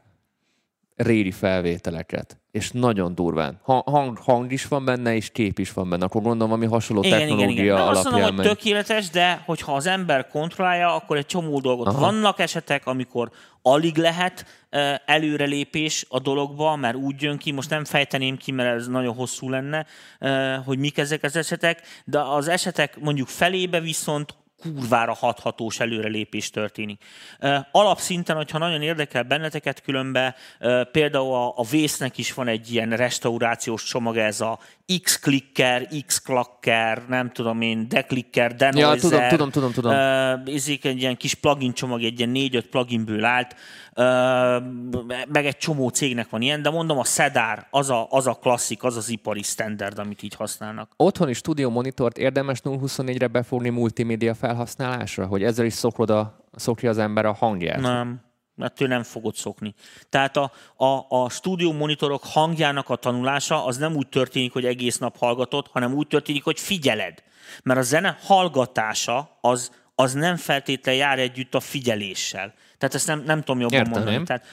régi 0.95 1.31
felvételeket, 1.31 2.39
és 2.51 2.71
nagyon 2.71 3.15
durván. 3.15 3.59
Ha, 3.63 3.83
hang, 3.85 4.17
hang 4.17 4.51
is 4.51 4.67
van 4.67 4.85
benne, 4.85 5.15
és 5.15 5.31
kép 5.31 5.59
is 5.59 5.73
van 5.73 5.89
benne. 5.89 6.05
Akkor 6.05 6.21
gondolom, 6.21 6.49
valami 6.49 6.65
hasonló 6.65 7.03
Igen, 7.03 7.17
igen, 7.17 7.29
technológia 7.29 7.63
igen. 7.63 7.75
Nem 7.75 7.87
azt 7.87 8.05
alapján 8.05 8.25
mondom, 8.25 8.45
hogy 8.45 8.55
tökéletes, 8.55 9.09
de 9.09 9.43
hogyha 9.45 9.75
az 9.75 9.85
ember 9.85 10.27
kontrollálja, 10.27 10.95
akkor 10.95 11.17
egy 11.17 11.25
csomó 11.25 11.59
dolgot. 11.59 11.87
Aha. 11.87 11.99
Vannak 11.99 12.39
esetek, 12.39 12.85
amikor 12.85 13.31
alig 13.61 13.97
lehet 13.97 14.45
előrelépés 15.05 16.05
a 16.09 16.19
dologba, 16.19 16.75
mert 16.75 16.95
úgy 16.95 17.21
jön 17.21 17.37
ki, 17.37 17.51
most 17.51 17.69
nem 17.69 17.85
fejteném 17.85 18.37
ki, 18.37 18.51
mert 18.51 18.75
ez 18.75 18.87
nagyon 18.87 19.15
hosszú 19.15 19.49
lenne, 19.49 19.85
hogy 20.65 20.77
mik 20.77 20.97
ezek 20.97 21.23
az 21.23 21.35
esetek, 21.35 21.81
de 22.05 22.19
az 22.19 22.47
esetek 22.47 22.99
mondjuk 22.99 23.27
felébe 23.27 23.79
viszont 23.79 24.35
kurvára 24.61 25.13
hathatós 25.13 25.79
előrelépés 25.79 26.49
történik. 26.49 27.03
Alapszinten, 27.71 28.35
hogyha 28.35 28.57
nagyon 28.57 28.81
érdekel 28.81 29.23
benneteket, 29.23 29.81
különben 29.81 30.35
például 30.91 31.33
a, 31.33 31.53
a 31.55 31.63
vésznek 31.69 32.17
is 32.17 32.33
van 32.33 32.47
egy 32.47 32.73
ilyen 32.73 32.89
restaurációs 32.89 33.83
csomag, 33.83 34.17
ez 34.17 34.41
a 34.41 34.59
X-clicker, 35.01 35.87
X-clacker, 36.05 37.03
nem 37.07 37.31
tudom 37.31 37.61
én, 37.61 37.87
declicker, 37.89 38.55
denoiser. 38.55 38.99
tudom, 38.99 39.27
tudom, 39.27 39.49
tudom, 39.49 39.71
tudom. 39.71 39.91
Ö, 39.91 40.33
Ezek 40.45 40.83
egy 40.83 41.01
ilyen 41.01 41.17
kis 41.17 41.33
plugin 41.33 41.73
csomag, 41.73 42.03
egy 42.03 42.17
ilyen 42.17 42.29
négy-öt 42.29 42.67
pluginből 42.67 43.23
állt, 43.23 43.55
meg 45.27 45.45
egy 45.45 45.57
csomó 45.57 45.89
cégnek 45.89 46.29
van 46.29 46.41
ilyen, 46.41 46.61
de 46.61 46.69
mondom, 46.69 46.97
a 46.97 47.03
Sedar 47.03 47.67
az 47.69 47.89
a, 47.89 48.07
az 48.09 48.27
a 48.27 48.33
klasszik, 48.33 48.83
az 48.83 48.97
az 48.97 49.09
ipari 49.09 49.41
standard, 49.41 49.99
amit 49.99 50.23
így 50.23 50.35
használnak. 50.35 50.91
Otthoni 50.95 51.33
stúdió 51.33 51.69
monitort 51.69 52.17
érdemes 52.17 52.59
024-re 52.63 53.27
befogni 53.27 53.69
multimédia 53.69 54.33
felhasználásra, 54.33 55.25
hogy 55.25 55.43
ezzel 55.43 55.65
is 55.65 55.73
szokod 55.73 56.09
a, 56.09 56.49
szokja 56.55 56.89
az 56.89 56.97
ember 56.97 57.25
a 57.25 57.33
hangját. 57.33 57.81
Nem, 57.81 58.21
ettől 58.57 58.87
nem 58.87 59.03
fogod 59.03 59.35
szokni. 59.35 59.73
Tehát 60.09 60.37
a, 60.37 60.51
a, 60.75 61.05
a 61.09 61.29
stúdió 61.29 61.71
monitorok 61.71 62.23
hangjának 62.23 62.89
a 62.89 62.95
tanulása 62.95 63.65
az 63.65 63.77
nem 63.77 63.95
úgy 63.95 64.09
történik, 64.09 64.53
hogy 64.53 64.65
egész 64.65 64.97
nap 64.97 65.17
hallgatod, 65.17 65.67
hanem 65.71 65.93
úgy 65.93 66.07
történik, 66.07 66.43
hogy 66.43 66.59
figyeled. 66.59 67.23
Mert 67.63 67.79
a 67.79 67.83
zene 67.83 68.17
hallgatása 68.21 69.37
az, 69.41 69.71
az 69.95 70.13
nem 70.13 70.35
feltétlenül 70.35 71.01
jár 71.01 71.19
együtt 71.19 71.55
a 71.55 71.59
figyeléssel. 71.59 72.53
Tehát 72.77 72.95
ezt 72.95 73.07
nem, 73.07 73.23
nem 73.25 73.39
tudom 73.39 73.61
jobban 73.61 73.77
Értem. 73.77 73.91
mondani. 73.91 74.23
Tehát, 74.23 74.43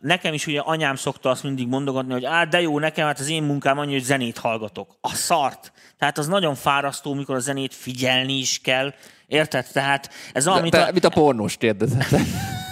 nekem 0.00 0.34
is 0.34 0.46
ugye 0.46 0.60
anyám 0.60 0.94
szokta 0.94 1.30
azt 1.30 1.42
mindig 1.42 1.68
mondogatni, 1.68 2.12
hogy 2.12 2.24
á, 2.24 2.44
de 2.44 2.60
jó, 2.60 2.78
nekem 2.78 3.06
hát 3.06 3.18
az 3.18 3.28
én 3.28 3.42
munkám 3.42 3.78
annyi, 3.78 3.92
hogy 3.92 4.02
zenét 4.02 4.38
hallgatok. 4.38 4.96
A 5.00 5.14
szart. 5.14 5.72
Tehát 5.98 6.18
az 6.18 6.26
nagyon 6.26 6.54
fárasztó, 6.54 7.14
mikor 7.14 7.36
a 7.36 7.38
zenét 7.38 7.74
figyelni 7.74 8.32
is 8.32 8.60
kell. 8.60 8.94
Érted? 9.26 9.66
Tehát 9.72 10.10
ez 10.32 10.46
amit 10.46 10.72
te, 10.72 10.82
a, 10.82 10.92
mit 10.92 11.04
a 11.04 11.08
pornós 11.08 11.56
kérdezett? 11.56 12.08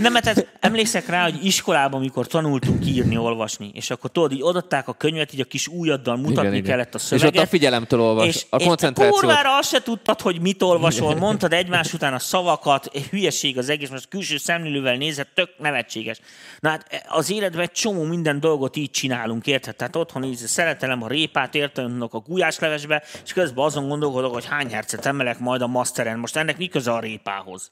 nem, 0.00 0.12
mert 0.12 0.24
tehát 0.24 0.46
emlékszek 0.60 1.06
rá, 1.06 1.22
hogy 1.22 1.44
iskolában, 1.44 2.00
amikor 2.00 2.26
tanultunk 2.26 2.86
írni, 2.86 3.16
olvasni, 3.16 3.70
és 3.74 3.90
akkor 3.90 4.10
tudod, 4.10 4.32
így 4.32 4.42
odaadták 4.42 4.88
a 4.88 4.92
könyvet, 4.92 5.34
így 5.34 5.40
a 5.40 5.44
kis 5.44 5.66
ujjaddal 5.66 6.16
mutatni 6.16 6.40
Igen, 6.40 6.54
igen. 6.54 6.64
kellett 6.64 6.94
a 6.94 6.98
És 6.98 7.02
szöveget. 7.02 7.36
ott 7.36 7.44
a 7.44 7.46
figyelemtől 7.46 8.00
olvas, 8.00 8.26
és, 8.26 8.46
a 8.50 8.56
és 8.56 8.66
koncentrációt. 8.66 9.20
kurvára 9.20 9.56
azt 9.56 9.68
se 9.68 9.82
tudtad, 9.82 10.20
hogy 10.20 10.40
mit 10.40 10.62
olvasol, 10.62 11.14
mondtad 11.14 11.52
egymás 11.52 11.92
után 11.92 12.14
a 12.14 12.18
szavakat, 12.18 12.90
hülyeség 13.10 13.58
az 13.58 13.68
egész, 13.68 13.88
most 13.88 14.08
külső 14.08 14.36
szemlélővel 14.36 14.96
nézed, 14.96 15.26
tök 15.34 15.50
nevetséges. 15.58 16.20
Na 16.60 16.68
hát 16.68 17.04
az 17.08 17.30
életben 17.30 17.60
egy 17.60 17.72
csomó 17.72 18.02
minden 18.02 18.40
dolgot 18.40 18.76
így 18.76 18.90
csinálunk, 18.90 19.46
érted? 19.46 19.76
Tehát 19.76 19.96
otthon 19.96 20.24
így 20.24 20.36
szeretelem 20.36 21.02
a 21.02 21.08
répát, 21.08 21.54
értem 21.54 22.08
a 22.10 22.18
gulyáslevesbe, 22.18 23.02
és 23.24 23.32
közben 23.32 23.64
azon 23.64 23.88
gondolkodok, 23.88 24.32
hogy 24.32 24.46
hány 24.46 24.70
hercet 24.70 25.06
emelek 25.06 25.38
majd 25.38 25.62
a 25.62 25.66
masteren. 25.66 26.18
Most 26.18 26.36
ennek 26.36 26.58
mi 26.58 26.66
köze 26.66 26.92
a 26.92 27.00
répához? 27.00 27.70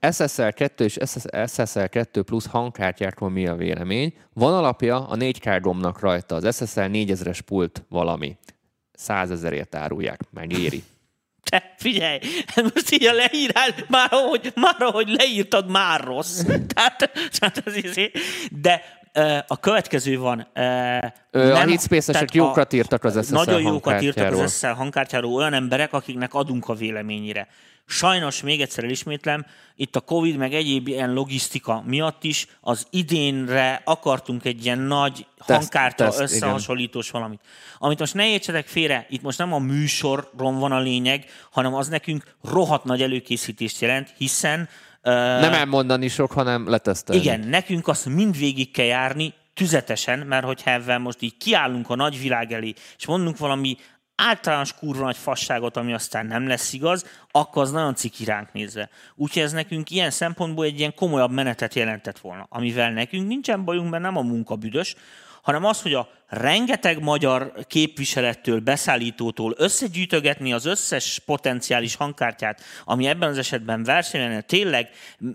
SSL 0.00 0.48
2 0.48 0.84
és 0.84 0.98
SSL 1.46 1.84
2 1.84 2.22
plusz 2.22 2.46
hangkártyákról 2.46 3.30
mi 3.30 3.46
a 3.46 3.54
vélemény? 3.54 4.14
Van 4.32 4.54
alapja 4.54 5.08
a 5.08 5.16
4K 5.16 5.58
gombnak 5.62 6.00
rajta, 6.00 6.34
az 6.34 6.56
SSL 6.56 6.80
4000-es 6.80 7.38
pult 7.46 7.84
valami. 7.88 8.36
100 8.92 9.30
ezerért 9.30 9.74
árulják, 9.74 10.20
megéri. 10.30 10.82
Te 11.50 11.74
figyelj, 11.76 12.18
most 12.62 12.92
így 12.92 13.04
a 13.04 13.12
leírás, 13.12 13.74
már 13.88 14.08
ahogy, 14.12 14.52
már 14.54 14.82
ahogy 14.82 15.08
leírtad, 15.08 15.70
már 15.70 16.00
rossz. 16.00 16.42
Tehát, 16.74 17.10
tehát 17.38 17.62
az 17.64 17.76
izé. 17.76 18.10
De 18.50 18.97
a 19.46 19.56
következő 19.60 20.18
van. 20.18 20.46
ö, 20.52 20.60
a 20.60 21.08
nem- 21.32 21.68
Heatspace-esek 21.68 22.12
tehát 22.12 22.34
jókat 22.34 22.72
írtak 22.72 23.04
az 23.04 23.24
SSL 23.26 23.34
Nagyon 23.34 23.62
jókat 23.62 24.02
írtak 24.02 24.32
az 24.32 24.56
SSL 24.56 24.66
hangkártyáról 24.66 25.34
olyan 25.34 25.52
emberek, 25.52 25.92
akiknek 25.92 26.34
adunk 26.34 26.68
a 26.68 26.74
véleményére. 26.74 27.48
Sajnos, 27.90 28.42
még 28.42 28.60
egyszer 28.60 28.84
elismétlem, 28.84 29.46
itt 29.76 29.96
a 29.96 30.00
Covid 30.00 30.36
meg 30.36 30.54
egyéb 30.54 30.88
ilyen 30.88 31.12
logisztika 31.12 31.82
miatt 31.86 32.24
is 32.24 32.46
az 32.60 32.86
idénre 32.90 33.82
akartunk 33.84 34.44
egy 34.44 34.64
ilyen 34.64 34.78
nagy 34.78 35.26
hangkártya 35.38 36.04
teszt, 36.04 36.20
összehasonlítós 36.20 37.10
valamit. 37.10 37.40
Amit 37.78 37.98
most 37.98 38.14
ne 38.14 38.28
értsetek 38.28 38.66
félre, 38.66 39.06
itt 39.10 39.22
most 39.22 39.38
nem 39.38 39.52
a 39.52 39.58
műsoron 39.58 40.58
van 40.58 40.72
a 40.72 40.78
lényeg, 40.80 41.24
hanem 41.50 41.74
az 41.74 41.88
nekünk 41.88 42.34
rohadt 42.42 42.84
nagy 42.84 43.02
előkészítést 43.02 43.80
jelent, 43.80 44.14
hiszen 44.16 44.68
Nem 45.40 45.52
elmondani 45.52 46.08
sok, 46.08 46.32
hanem 46.32 46.68
letesztelni. 46.68 47.22
igen, 47.22 47.40
nekünk 47.40 47.88
azt 47.88 48.06
mind 48.06 48.38
végig 48.38 48.70
kell 48.70 48.86
járni, 48.86 49.34
tüzetesen, 49.54 50.18
mert 50.18 50.44
hogyha 50.44 50.70
ebben 50.70 51.00
most 51.00 51.22
így 51.22 51.36
kiállunk 51.36 51.90
a 51.90 51.94
nagyvilág 51.94 52.52
elé, 52.52 52.72
és 52.98 53.06
mondunk 53.06 53.38
valami 53.38 53.76
általános 54.14 54.74
kurva 54.74 55.04
nagy 55.04 55.16
fasságot, 55.16 55.76
ami 55.76 55.92
aztán 55.92 56.26
nem 56.26 56.46
lesz 56.46 56.72
igaz, 56.72 57.04
akkor 57.30 57.62
az 57.62 57.70
nagyon 57.70 57.94
ciki 57.94 58.24
ránk 58.24 58.52
nézve. 58.52 58.88
Úgyhogy 59.14 59.42
ez 59.42 59.52
nekünk 59.52 59.90
ilyen 59.90 60.10
szempontból 60.10 60.64
egy 60.64 60.78
ilyen 60.78 60.94
komolyabb 60.94 61.30
menetet 61.30 61.74
jelentett 61.74 62.18
volna, 62.18 62.46
amivel 62.50 62.92
nekünk 62.92 63.28
nincsen 63.28 63.64
bajunk, 63.64 63.90
mert 63.90 64.02
nem 64.02 64.16
a 64.16 64.22
munka 64.22 64.56
büdös, 64.56 64.94
hanem 65.42 65.64
az, 65.64 65.82
hogy 65.82 65.94
a 65.94 66.08
rengeteg 66.28 67.02
magyar 67.02 67.52
képviselettől, 67.66 68.60
beszállítótól 68.60 69.54
összegyűjtögetni 69.56 70.52
az 70.52 70.64
összes 70.64 71.22
potenciális 71.26 71.94
hangkártyát, 71.94 72.62
ami 72.84 73.06
ebben 73.06 73.28
az 73.28 73.38
esetben 73.38 73.82
versenyen 73.82 74.46
tényleg 74.46 74.88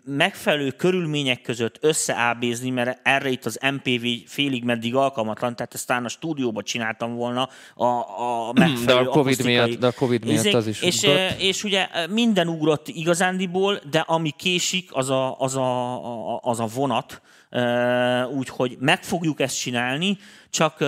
megfelelő 0.05 0.71
körülmények 0.71 1.41
között 1.41 1.77
összeábézni, 1.81 2.69
mert 2.69 2.99
erre 3.03 3.29
itt 3.29 3.45
az 3.45 3.59
MPV 3.71 4.05
félig 4.25 4.63
meddig 4.63 4.95
alkalmatlan, 4.95 5.55
tehát 5.55 5.73
ezt 5.73 5.87
talán 5.87 6.05
a 6.05 6.09
stúdióba 6.09 6.63
csináltam 6.63 7.15
volna 7.15 7.49
a, 7.75 7.85
a 7.85 8.53
megfelelő 8.53 9.03
De 9.03 9.09
a 9.09 9.13
Covid 9.13 9.43
miatt, 9.43 9.79
de 9.79 9.87
a 9.87 9.91
Covid 9.91 10.25
miatt 10.25 10.37
izék, 10.37 10.55
az 10.55 10.67
is 10.67 10.81
és, 10.81 11.03
ugrott. 11.03 11.39
és 11.39 11.63
ugye 11.63 11.87
minden 12.09 12.47
ugrott 12.47 12.87
igazándiból, 12.87 13.81
de 13.89 13.99
ami 13.99 14.31
késik, 14.37 14.89
az 14.91 15.09
a, 15.09 15.39
az 15.39 15.55
a, 15.55 16.39
az 16.39 16.59
a 16.59 16.65
vonat, 16.65 17.21
úgyhogy 18.31 18.77
meg 18.79 19.03
fogjuk 19.03 19.39
ezt 19.39 19.59
csinálni, 19.59 20.17
csak 20.49 20.79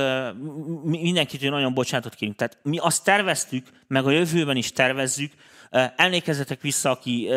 mi- 0.83 1.01
mindenkitől 1.01 1.49
nagyon 1.49 1.73
bocsánatot 1.73 2.15
kérünk. 2.15 2.37
Tehát 2.37 2.57
mi 2.63 2.77
azt 2.77 3.03
terveztük, 3.03 3.67
meg 3.87 4.05
a 4.05 4.11
jövőben 4.11 4.55
is 4.55 4.71
tervezzük, 4.71 5.31
Emlékezzetek 5.95 6.61
vissza, 6.61 6.89
aki 6.89 7.29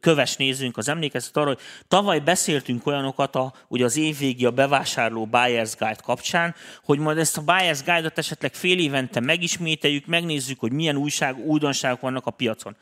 köves 0.00 0.36
nézőnk, 0.36 0.76
az 0.76 0.88
emlékeztet 0.88 1.36
arra, 1.36 1.46
hogy 1.46 1.58
tavaly 1.88 2.18
beszéltünk 2.18 2.86
olyanokat 2.86 3.36
a, 3.36 3.52
ugye 3.68 3.84
az 3.84 3.96
évvégi 3.96 4.44
a 4.44 4.50
bevásárló 4.50 5.28
Buyer's 5.32 5.72
Guide 5.78 6.00
kapcsán, 6.02 6.54
hogy 6.84 6.98
majd 6.98 7.18
ezt 7.18 7.38
a 7.38 7.42
Buyer's 7.42 7.80
Guide-ot 7.84 8.18
esetleg 8.18 8.54
fél 8.54 8.78
évente 8.78 9.20
megismételjük, 9.20 10.06
megnézzük, 10.06 10.60
hogy 10.60 10.72
milyen 10.72 10.96
újság, 10.96 11.38
újdonságok 11.38 12.00
vannak 12.00 12.26
a 12.26 12.30
piacon. 12.30 12.76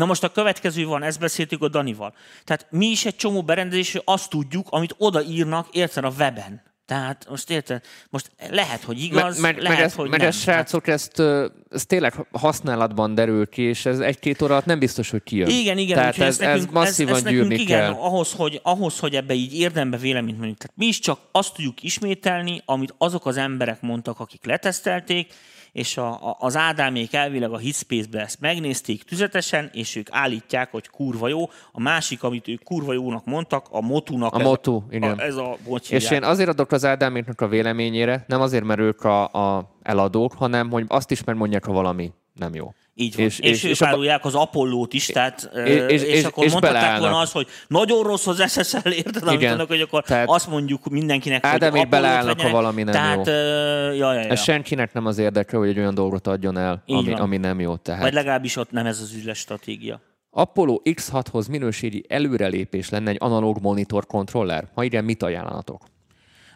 Na 0.00 0.06
most 0.06 0.24
a 0.24 0.28
következő 0.28 0.84
van, 0.84 1.02
ezt 1.02 1.18
beszéltük 1.18 1.62
a 1.62 1.68
Danival. 1.68 2.14
Tehát 2.44 2.66
mi 2.70 2.86
is 2.86 3.04
egy 3.04 3.16
csomó 3.16 3.42
berendezésről 3.42 4.02
azt 4.04 4.30
tudjuk, 4.30 4.66
amit 4.70 4.94
odaírnak, 4.98 5.68
érted, 5.70 6.04
a 6.04 6.12
weben. 6.18 6.62
Tehát 6.86 7.26
most 7.28 7.50
érted, 7.50 7.82
most 8.10 8.30
lehet, 8.50 8.82
hogy 8.82 9.02
igaz, 9.02 9.40
meg, 9.40 9.54
meg, 9.54 9.62
lehet, 9.62 9.76
meg, 9.78 9.86
ez, 9.86 9.94
hogy 9.94 10.08
meg 10.08 10.18
nem. 10.18 10.28
ez, 10.28 10.36
srácok, 10.36 10.86
ezt, 10.86 11.22
ez 11.70 11.86
tényleg 11.86 12.14
használatban 12.32 13.14
derül 13.14 13.48
ki, 13.48 13.62
és 13.62 13.86
ez 13.86 13.98
egy-két 13.98 14.42
óra 14.42 14.52
alatt 14.52 14.64
nem 14.64 14.78
biztos, 14.78 15.10
hogy 15.10 15.22
kijön. 15.22 15.48
Igen, 15.48 15.78
igen, 15.78 15.96
Tehát 15.96 16.18
ez, 16.18 16.26
ez 16.26 16.38
nekünk, 16.38 16.70
masszívan 16.70 17.14
ezt, 17.14 17.24
ezt 17.26 17.34
nekünk 17.34 17.48
gyűrni 17.48 17.62
igen, 17.62 17.78
kell. 17.78 17.92
ahhoz 17.92 18.32
hogy, 18.32 18.60
ahhoz, 18.62 18.98
hogy 18.98 19.14
ebbe 19.14 19.34
így 19.34 19.54
érdembe 19.54 19.96
véleményt 19.96 20.36
mondjuk. 20.36 20.58
Tehát 20.58 20.76
mi 20.76 20.86
is 20.86 20.98
csak 20.98 21.18
azt 21.32 21.54
tudjuk 21.54 21.82
ismételni, 21.82 22.62
amit 22.64 22.94
azok 22.98 23.26
az 23.26 23.36
emberek 23.36 23.80
mondtak, 23.80 24.20
akik 24.20 24.44
letesztelték, 24.44 25.32
és 25.72 25.96
a, 25.96 26.08
a, 26.08 26.36
az 26.38 26.56
Ádámék 26.56 27.14
elvileg 27.14 27.50
a 27.50 27.58
Hitspace-be 27.58 28.20
ezt 28.20 28.40
megnézték 28.40 29.02
tüzetesen, 29.02 29.70
és 29.72 29.96
ők 29.96 30.08
állítják, 30.10 30.70
hogy 30.70 30.88
kurva 30.88 31.28
jó. 31.28 31.50
A 31.72 31.80
másik, 31.80 32.22
amit 32.22 32.48
ők 32.48 32.62
kurva 32.62 32.92
jónak 32.92 33.24
mondtak, 33.24 33.66
a 33.70 33.80
Motunak. 33.80 34.34
A 34.34 34.38
ez 34.38 34.46
Motu, 34.46 34.82
igen. 34.90 35.18
A, 35.18 35.22
ez 35.22 35.36
a, 35.36 35.56
És 35.88 36.10
én 36.10 36.22
azért 36.22 36.48
adok 36.48 36.72
az 36.72 36.84
Ádáméknak 36.84 37.40
a 37.40 37.48
véleményére, 37.48 38.24
nem 38.26 38.40
azért, 38.40 38.64
mert 38.64 38.80
ők 38.80 39.04
a, 39.04 39.32
a 39.32 39.70
eladók, 39.82 40.32
hanem 40.32 40.70
hogy 40.70 40.84
azt 40.88 41.10
is 41.10 41.24
megmondják, 41.24 41.64
ha 41.64 41.72
valami 41.72 42.12
nem 42.34 42.54
jó. 42.54 42.72
Így 43.00 43.16
van. 43.16 43.24
És- 43.24 43.38
És, 43.38 43.50
és, 43.50 43.62
és- 43.62 43.80
ők 43.80 43.86
árulják 43.88 44.24
az 44.24 44.34
Apollót 44.34 44.92
is, 44.92 45.06
tehát, 45.06 45.50
és- 45.54 45.74
és, 45.88 46.02
és, 46.02 46.02
és- 46.02 46.24
akkor 46.24 46.44
és 46.44 46.52
mondhatták 46.52 46.80
beleállnak. 46.80 47.00
volna 47.00 47.18
azt, 47.18 47.32
hogy 47.32 47.46
nagyon 47.68 48.02
rossz 48.02 48.26
az 48.26 48.50
SSL, 48.52 48.88
érted, 48.88 49.26
amit 49.28 49.48
mondok, 49.48 49.68
hogy 49.68 49.80
akkor 49.80 50.02
Tehát 50.02 50.28
azt 50.28 50.48
mondjuk 50.48 50.88
mindenkinek, 50.88 51.44
Ádámék 51.44 51.60
hogy 51.60 51.70
Apollót 51.80 51.88
beleállnak, 51.88 52.40
ha 52.40 52.50
valami 52.50 52.82
nem 52.82 52.92
tehát, 52.92 53.26
jó. 53.26 53.32
ja, 53.32 54.12
ja, 54.14 54.20
ja. 54.20 54.28
Ez 54.28 54.42
senkinek 54.42 54.92
nem 54.92 55.06
az 55.06 55.18
érdeke, 55.18 55.56
hogy 55.56 55.68
egy 55.68 55.78
olyan 55.78 55.94
dolgot 55.94 56.26
adjon 56.26 56.56
el, 56.56 56.82
Így 56.86 56.96
ami, 56.96 57.10
van. 57.10 57.20
ami 57.20 57.36
nem 57.36 57.60
jó. 57.60 57.76
Tehát. 57.76 58.02
Vagy 58.02 58.12
legalábbis 58.12 58.56
ott 58.56 58.70
nem 58.70 58.86
ez 58.86 59.00
az 59.00 59.14
üzlet 59.14 59.34
stratégia. 59.36 60.00
Apollo 60.30 60.80
X6-hoz 60.84 61.46
minőségi 61.46 62.04
előrelépés 62.08 62.88
lenne 62.88 63.10
egy 63.10 63.16
analóg 63.20 63.58
monitor 63.60 64.06
kontroller? 64.06 64.68
Ha 64.74 64.82
igen, 64.82 65.04
mit 65.04 65.22
ajánlatok? 65.22 65.82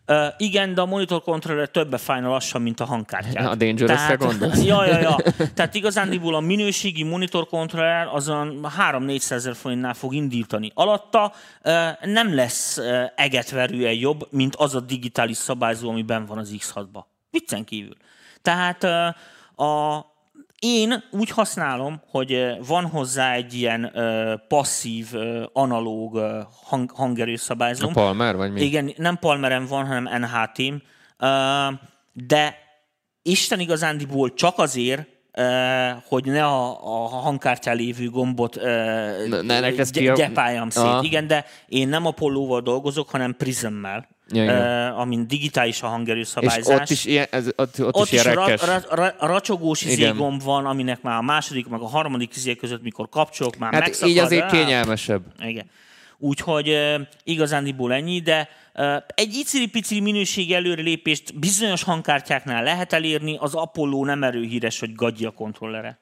Uh, 0.07 0.26
igen, 0.36 0.74
de 0.74 0.80
a 0.80 0.86
monitor 0.86 1.22
controller 1.22 1.68
többe 1.68 1.98
fájna 1.98 2.28
lassan, 2.28 2.62
mint 2.62 2.80
a 2.80 2.84
hangkártyát. 2.84 3.46
A 3.46 3.55
Dangerous-re 3.55 4.14
gondolsz? 4.14 4.62
Ja, 4.64 4.86
ja, 4.86 4.98
ja. 4.98 5.16
Tehát 5.55 5.74
igazándiból 5.74 6.34
a 6.34 6.40
minőségi 6.40 7.02
monitor 7.02 7.46
controller 7.46 8.07
azon 8.07 8.66
3-400 8.78 9.30
ezer 9.30 9.55
forintnál 9.55 9.94
fog 9.94 10.14
indítani. 10.14 10.70
Alatta 10.74 11.32
uh, 11.64 11.72
nem 12.02 12.34
lesz 12.34 12.78
uh, 12.78 13.02
egetverően 13.14 13.92
jobb, 13.92 14.26
mint 14.30 14.57
az 14.57 14.74
a 14.74 14.80
digitális 14.80 15.36
szabályzó, 15.36 15.90
ami 15.90 16.02
benn 16.02 16.24
van 16.24 16.38
az 16.38 16.55
X6-ba. 16.59 17.05
Viccen 17.30 17.64
kívül. 17.64 17.96
Tehát 18.42 18.84
uh, 18.84 19.66
a, 19.66 20.07
én 20.59 21.05
úgy 21.11 21.30
használom, 21.30 22.02
hogy 22.11 22.32
ö, 22.32 22.52
van 22.66 22.84
hozzá 22.86 23.32
egy 23.32 23.55
ilyen 23.55 23.90
uh, 23.94 24.32
passzív, 24.48 25.09
uh, 25.12 25.42
analóg 25.52 26.14
uh, 26.14 26.42
hang, 26.64 26.90
hangerőszabályzó. 26.90 27.88
A 27.88 27.92
Palmer, 27.92 28.36
vagy 28.36 28.52
mi? 28.52 28.61
Igen, 28.62 28.92
nem 28.96 29.16
Palmeren 29.18 29.66
van, 29.66 29.86
hanem 29.86 30.20
NHT-m. 30.20 30.74
Uh, 31.26 31.74
de 32.12 32.57
Isten 33.22 33.61
igazándiból 33.61 34.34
csak 34.34 34.59
azért, 34.59 35.09
uh, 35.38 36.02
hogy 36.09 36.24
ne 36.24 36.44
a, 36.44 36.70
a 37.05 37.07
hangkártyán 37.09 37.76
lévő 37.76 38.11
gombot 38.11 38.57
uh, 38.57 38.62
Ne- 39.28 39.61
ne 39.61 39.70
gy- 39.70 40.12
gyepáljam 40.14 40.70
szét. 40.70 40.82
Aha. 40.84 41.02
Igen, 41.02 41.26
de 41.26 41.44
én 41.68 41.88
nem 41.88 42.07
Apollo-val 42.07 42.61
dolgozok, 42.61 43.11
hanem 43.11 43.36
Prismmel, 43.36 44.09
igen. 44.31 44.91
uh, 44.93 44.99
amin 45.01 45.27
digitális 45.29 45.83
a 45.83 45.87
És 45.87 45.93
hangerőszabályzás. 45.93 46.81
ott 46.81 46.91
is 46.91 47.05
ilyen, 47.05 47.27
ez, 47.31 47.47
ott, 47.57 47.81
ott, 47.81 47.95
Ott 47.95 48.05
is 48.05 48.12
ilyen 48.12 48.35
ra, 48.35 48.47
ra, 48.57 48.81
ra, 48.91 49.14
racsogós 49.18 49.83
izégomb 49.83 50.43
van, 50.43 50.66
aminek 50.66 51.03
már 51.03 51.16
a 51.16 51.22
második, 51.22 51.66
meg 51.68 51.81
a 51.81 51.87
harmadik 51.89 52.37
izé 52.37 52.55
között, 52.57 52.83
mikor 52.83 53.09
kapcsolok, 53.09 53.57
már 53.57 53.72
Hát 53.72 53.81
megszakad. 53.83 54.09
így 54.09 54.18
azért 54.18 54.51
kényelmesebb. 54.51 55.22
igen. 55.43 55.66
Úgyhogy 56.18 56.68
uh, 56.68 57.01
igazándiból 57.25 57.93
ennyi, 57.93 58.20
de 58.20 58.49
uh, 58.75 58.97
egy 59.14 59.35
iciri-piciri 59.35 60.01
minőségi 60.01 60.55
előrelépést 60.55 61.39
bizonyos 61.39 61.83
hangkártyáknál 61.83 62.62
lehet 62.62 62.93
elérni, 62.93 63.37
az 63.41 63.55
Apollo 63.55 64.05
nem 64.05 64.22
erőhíres, 64.22 64.79
hogy 64.81 64.95
gadja 64.95 65.29
a 65.29 65.33
kontrollere. 65.33 65.99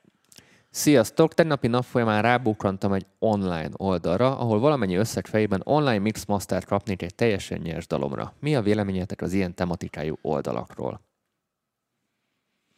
Sziasztok! 0.74 1.34
Tegnapi 1.34 1.66
nap 1.66 1.84
folyamán 1.84 2.22
rábukkantam 2.22 2.92
egy 2.92 3.06
online 3.18 3.70
oldalra, 3.76 4.38
ahol 4.38 4.58
valamennyi 4.60 4.94
összeg 4.94 5.26
fejében 5.26 5.60
online 5.64 5.98
mix 5.98 6.24
mastert 6.24 6.66
kapnék 6.66 7.02
egy 7.02 7.14
teljesen 7.14 7.60
nyers 7.60 7.86
dalomra. 7.86 8.34
Mi 8.40 8.56
a 8.56 8.62
véleményetek 8.62 9.20
az 9.22 9.32
ilyen 9.32 9.54
tematikájú 9.54 10.18
oldalakról? 10.22 11.00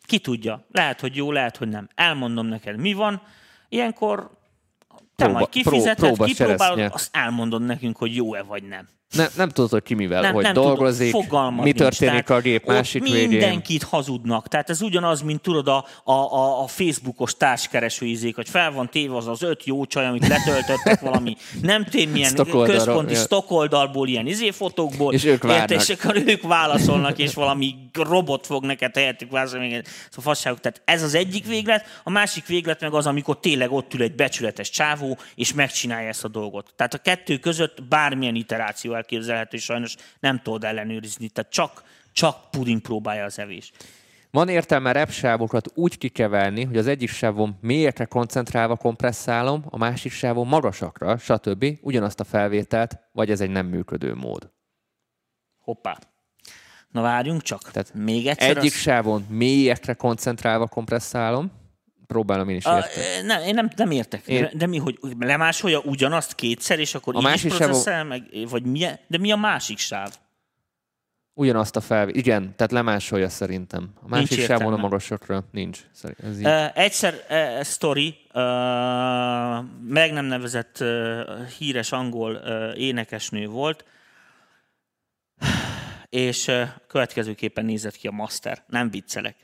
Ki 0.07 0.19
tudja? 0.19 0.65
Lehet, 0.71 1.01
hogy 1.01 1.17
jó, 1.17 1.33
lehet, 1.33 1.57
hogy 1.57 1.69
nem. 1.69 1.89
Elmondom 1.95 2.47
neked, 2.47 2.79
mi 2.79 2.93
van. 2.93 3.23
Ilyenkor 3.69 4.31
te 4.89 5.25
Próba- 5.25 5.33
majd 5.33 5.49
kifizeted, 5.49 6.15
pró- 6.15 6.25
kipróbálod, 6.25 6.93
azt 6.93 7.17
elmondod 7.17 7.63
nekünk, 7.63 7.97
hogy 7.97 8.15
jó-e 8.15 8.43
vagy 8.43 8.63
nem. 8.63 8.89
Ne, 9.11 9.27
nem 9.37 9.49
tudod, 9.49 9.71
hogy 9.71 9.83
ki 9.83 9.95
mivel, 9.95 10.21
nem, 10.21 10.33
hogy 10.33 10.43
nem 10.43 10.53
dolgozik, 10.53 11.11
fogalmad 11.11 11.65
mi 11.65 11.73
nincs. 11.73 11.77
történik 11.77 12.25
Tehát 12.25 12.31
a 12.31 12.41
gép 12.41 12.67
másik 12.67 13.03
végén. 13.03 13.29
mindenkit 13.29 13.83
hazudnak. 13.83 14.49
Tehát 14.49 14.71
ez 14.71 14.83
ugyanaz, 14.83 15.23
mint 15.23 15.41
tudod 15.41 15.69
a, 15.69 15.87
a, 16.05 16.13
a, 16.13 16.63
a 16.63 16.67
Facebookos 16.67 17.35
társkereső 17.37 18.07
izék, 18.07 18.35
hogy 18.35 18.49
fel 18.49 18.73
van 18.73 18.89
téve 18.91 19.17
az 19.17 19.27
az 19.27 19.43
öt 19.43 19.65
jó 19.65 19.85
csaj, 19.85 20.07
amit 20.07 20.29
letöltöttek 20.29 21.01
valami, 21.01 21.37
nem 21.63 21.85
tudom, 21.85 22.11
milyen 22.11 22.35
központi 22.65 23.13
ja. 23.13 23.19
stockoldalból, 23.19 24.09
ilyen 24.09 24.27
izéfotókból. 24.27 25.13
És 25.13 25.25
ők 25.25 25.43
várnak. 25.43 25.71
és 25.71 25.89
akkor 25.89 26.23
ők 26.27 26.43
válaszolnak, 26.43 27.19
és 27.19 27.35
valami 27.35 27.75
robot 27.93 28.47
fog 28.47 28.65
neked 28.65 28.95
helyettük 28.95 29.31
válaszolni. 29.31 29.83
Szóval 30.11 30.35
fasságok. 30.35 30.61
Tehát 30.61 30.83
ez 30.85 31.03
az 31.03 31.15
egyik 31.15 31.47
véglet, 31.47 31.87
a 32.05 32.11
másik 32.11 32.47
véglet 32.47 32.81
meg 32.81 32.95
az, 32.95 33.07
amikor 33.07 33.41
tényleg 33.41 33.73
ott 33.73 33.95
ül 33.95 34.03
egy 34.03 34.15
becsületes 34.15 34.71
csávó, 34.71 35.19
és 35.35 35.53
megcsinálja 35.53 36.09
ezt 36.09 36.25
a 36.25 36.29
dolgot. 36.29 36.73
Tehát 36.77 36.95
a 36.95 36.99
kettő 36.99 37.39
között 37.39 37.83
bármilyen 37.83 38.35
iteráció 38.35 38.94
elképzelhető, 38.95 39.57
sajnos 39.57 39.97
nem 40.21 40.41
tudod 40.43 40.65
ellenőrizni. 40.65 41.29
Tehát 41.29 41.53
csak, 41.53 41.83
csak 42.13 42.51
puding 42.51 42.81
próbálja 42.81 43.25
az 43.25 43.39
evés. 43.39 43.73
Van 44.31 44.49
értelme 44.49 44.93
repsávokat 44.93 45.71
úgy 45.75 45.99
kikeverni, 45.99 46.65
hogy 46.65 46.77
az 46.77 46.87
egyik 46.87 47.09
sávon 47.09 47.59
mélyekre 47.61 48.05
koncentrálva 48.05 48.77
kompresszálom, 48.77 49.65
a 49.69 49.77
másik 49.77 50.13
sávon 50.13 50.47
magasakra, 50.47 51.19
stb. 51.19 51.65
ugyanazt 51.81 52.21
a 52.21 52.25
felvételt, 52.25 52.99
vagy 53.13 53.31
ez 53.31 53.41
egy 53.41 53.51
nem 53.51 53.67
működő 53.67 54.15
mód. 54.15 54.51
Hoppá. 55.59 55.99
Na 56.91 57.03
várjunk 57.03 57.43
csak. 57.43 57.71
Tehát 57.71 57.95
Még 57.95 58.27
egyszer. 58.27 58.57
Egyik 58.57 58.73
azt- 58.73 58.81
sávon 58.81 59.27
mélyekre 59.29 59.95
koncentrálva 59.95 60.67
kompresszálom, 60.67 61.53
próbálom 62.07 62.49
én 62.49 62.57
is 62.57 62.65
A, 62.65 62.77
érteni. 62.77 63.27
nem, 63.27 63.43
én 63.43 63.55
nem, 63.55 63.69
nem 63.77 63.91
értek. 63.91 64.27
Én- 64.27 64.51
De, 64.55 64.67
mi, 64.67 64.79
hogy 64.79 64.99
lemásolja 65.19 65.79
ugyanazt 65.81 66.35
kétszer, 66.35 66.79
és 66.79 66.95
akkor 66.95 67.15
A 67.15 67.19
így 67.19 67.25
másik 67.25 67.51
is 67.53 67.57
processzel, 67.59 68.05
meg, 68.05 68.23
vagy 68.49 68.65
mi, 68.65 68.85
de 69.07 69.19
mi 69.19 69.33
a 69.33 69.37
másik 69.37 69.79
sáv? 69.79 70.15
Ugyanazt 71.37 71.77
a 71.77 71.81
felvételt. 71.81 72.27
Igen, 72.27 72.43
tehát 72.57 72.73
lemásolja 72.73 73.29
szerintem. 73.29 73.91
A 74.03 74.09
másik 74.09 74.29
Nincs 74.31 74.43
sávon 74.43 74.63
a 74.63 74.65
értelme. 74.65 74.83
magasakra 74.83 75.45
nincs. 75.51 75.81
Szerint- 75.93 76.21
Ez 76.21 76.39
így. 76.39 76.45
Uh, 76.47 76.79
egyszer 76.79 77.15
uh, 77.31 77.63
sztori, 77.63 78.09
uh, 78.09 78.41
meg 79.89 80.13
nem 80.13 80.25
nevezett 80.25 80.79
uh, 80.81 81.47
híres 81.59 81.93
angol 81.93 82.35
uh, 82.35 82.81
énekesnő 82.81 83.47
volt, 83.47 83.85
és 86.09 86.47
uh, 86.47 86.69
következőképpen 86.87 87.65
nézett 87.65 87.97
ki 87.97 88.07
a 88.07 88.11
master. 88.11 88.63
Nem 88.67 88.91
viccelek. 88.91 89.37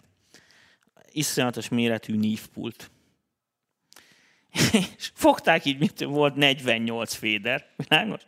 Iszonyatos 1.13 1.69
méretű 1.69 2.17
nívpult. 2.17 2.91
és 4.73 5.11
fogták 5.15 5.65
így, 5.65 5.79
mint 5.79 6.01
volt 6.01 6.35
48 6.35 7.15
féder, 7.15 7.67
világos? 7.77 8.21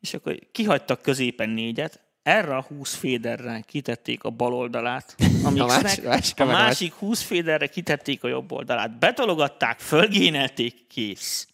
És 0.00 0.14
akkor 0.14 0.38
kihagytak 0.52 1.02
középen 1.02 1.48
négyet, 1.48 2.00
erre 2.22 2.56
a 2.56 2.62
20 2.62 2.94
féderre 2.94 3.60
kitették 3.60 4.24
a 4.24 4.30
bal 4.30 4.54
oldalát 4.54 5.14
a 5.44 5.50
mixnek, 5.50 6.04
A 6.04 6.08
meg 6.08 6.22
a 6.38 6.44
másik 6.44 6.92
20 6.92 7.22
féderre 7.22 7.66
kitették 7.66 8.24
a 8.24 8.28
jobb 8.28 8.52
oldalát. 8.52 8.98
Betologatták, 8.98 9.78
fölgénelték, 9.80 10.86
kész. 10.86 11.48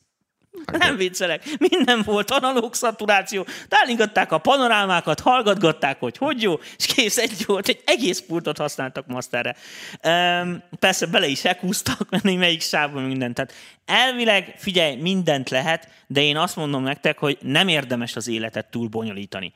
Nem 0.66 0.96
viccelek, 0.96 1.44
minden 1.58 2.02
volt 2.02 2.30
analóg 2.30 2.74
szaturáció, 2.74 3.46
tálingatták 3.68 4.32
a 4.32 4.38
panorámákat, 4.38 5.20
hallgatgatták, 5.20 6.00
hogy 6.00 6.16
hogy 6.16 6.42
jó, 6.42 6.54
és 6.78 6.86
kész, 6.86 7.18
egy 7.18 7.44
volt, 7.46 7.68
egy 7.68 7.82
egész 7.84 8.20
pultot 8.20 8.58
használtak 8.58 9.06
masterre. 9.06 9.56
Um, 10.04 10.62
persze 10.78 11.06
bele 11.06 11.26
is 11.26 11.44
ekúztak, 11.44 12.10
menni 12.10 12.36
melyik 12.36 12.60
sávban 12.60 13.02
mindent. 13.02 13.34
Tehát 13.34 13.52
elvileg, 13.86 14.54
figyelj, 14.58 14.96
mindent 14.96 15.50
lehet, 15.50 15.88
de 16.06 16.22
én 16.22 16.36
azt 16.36 16.56
mondom 16.56 16.82
nektek, 16.82 17.18
hogy 17.18 17.38
nem 17.40 17.68
érdemes 17.68 18.16
az 18.16 18.28
életet 18.28 18.70
túl 18.70 18.88
bonyolítani. 18.88 19.52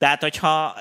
Tehát, 0.00 0.20
hogyha 0.20 0.74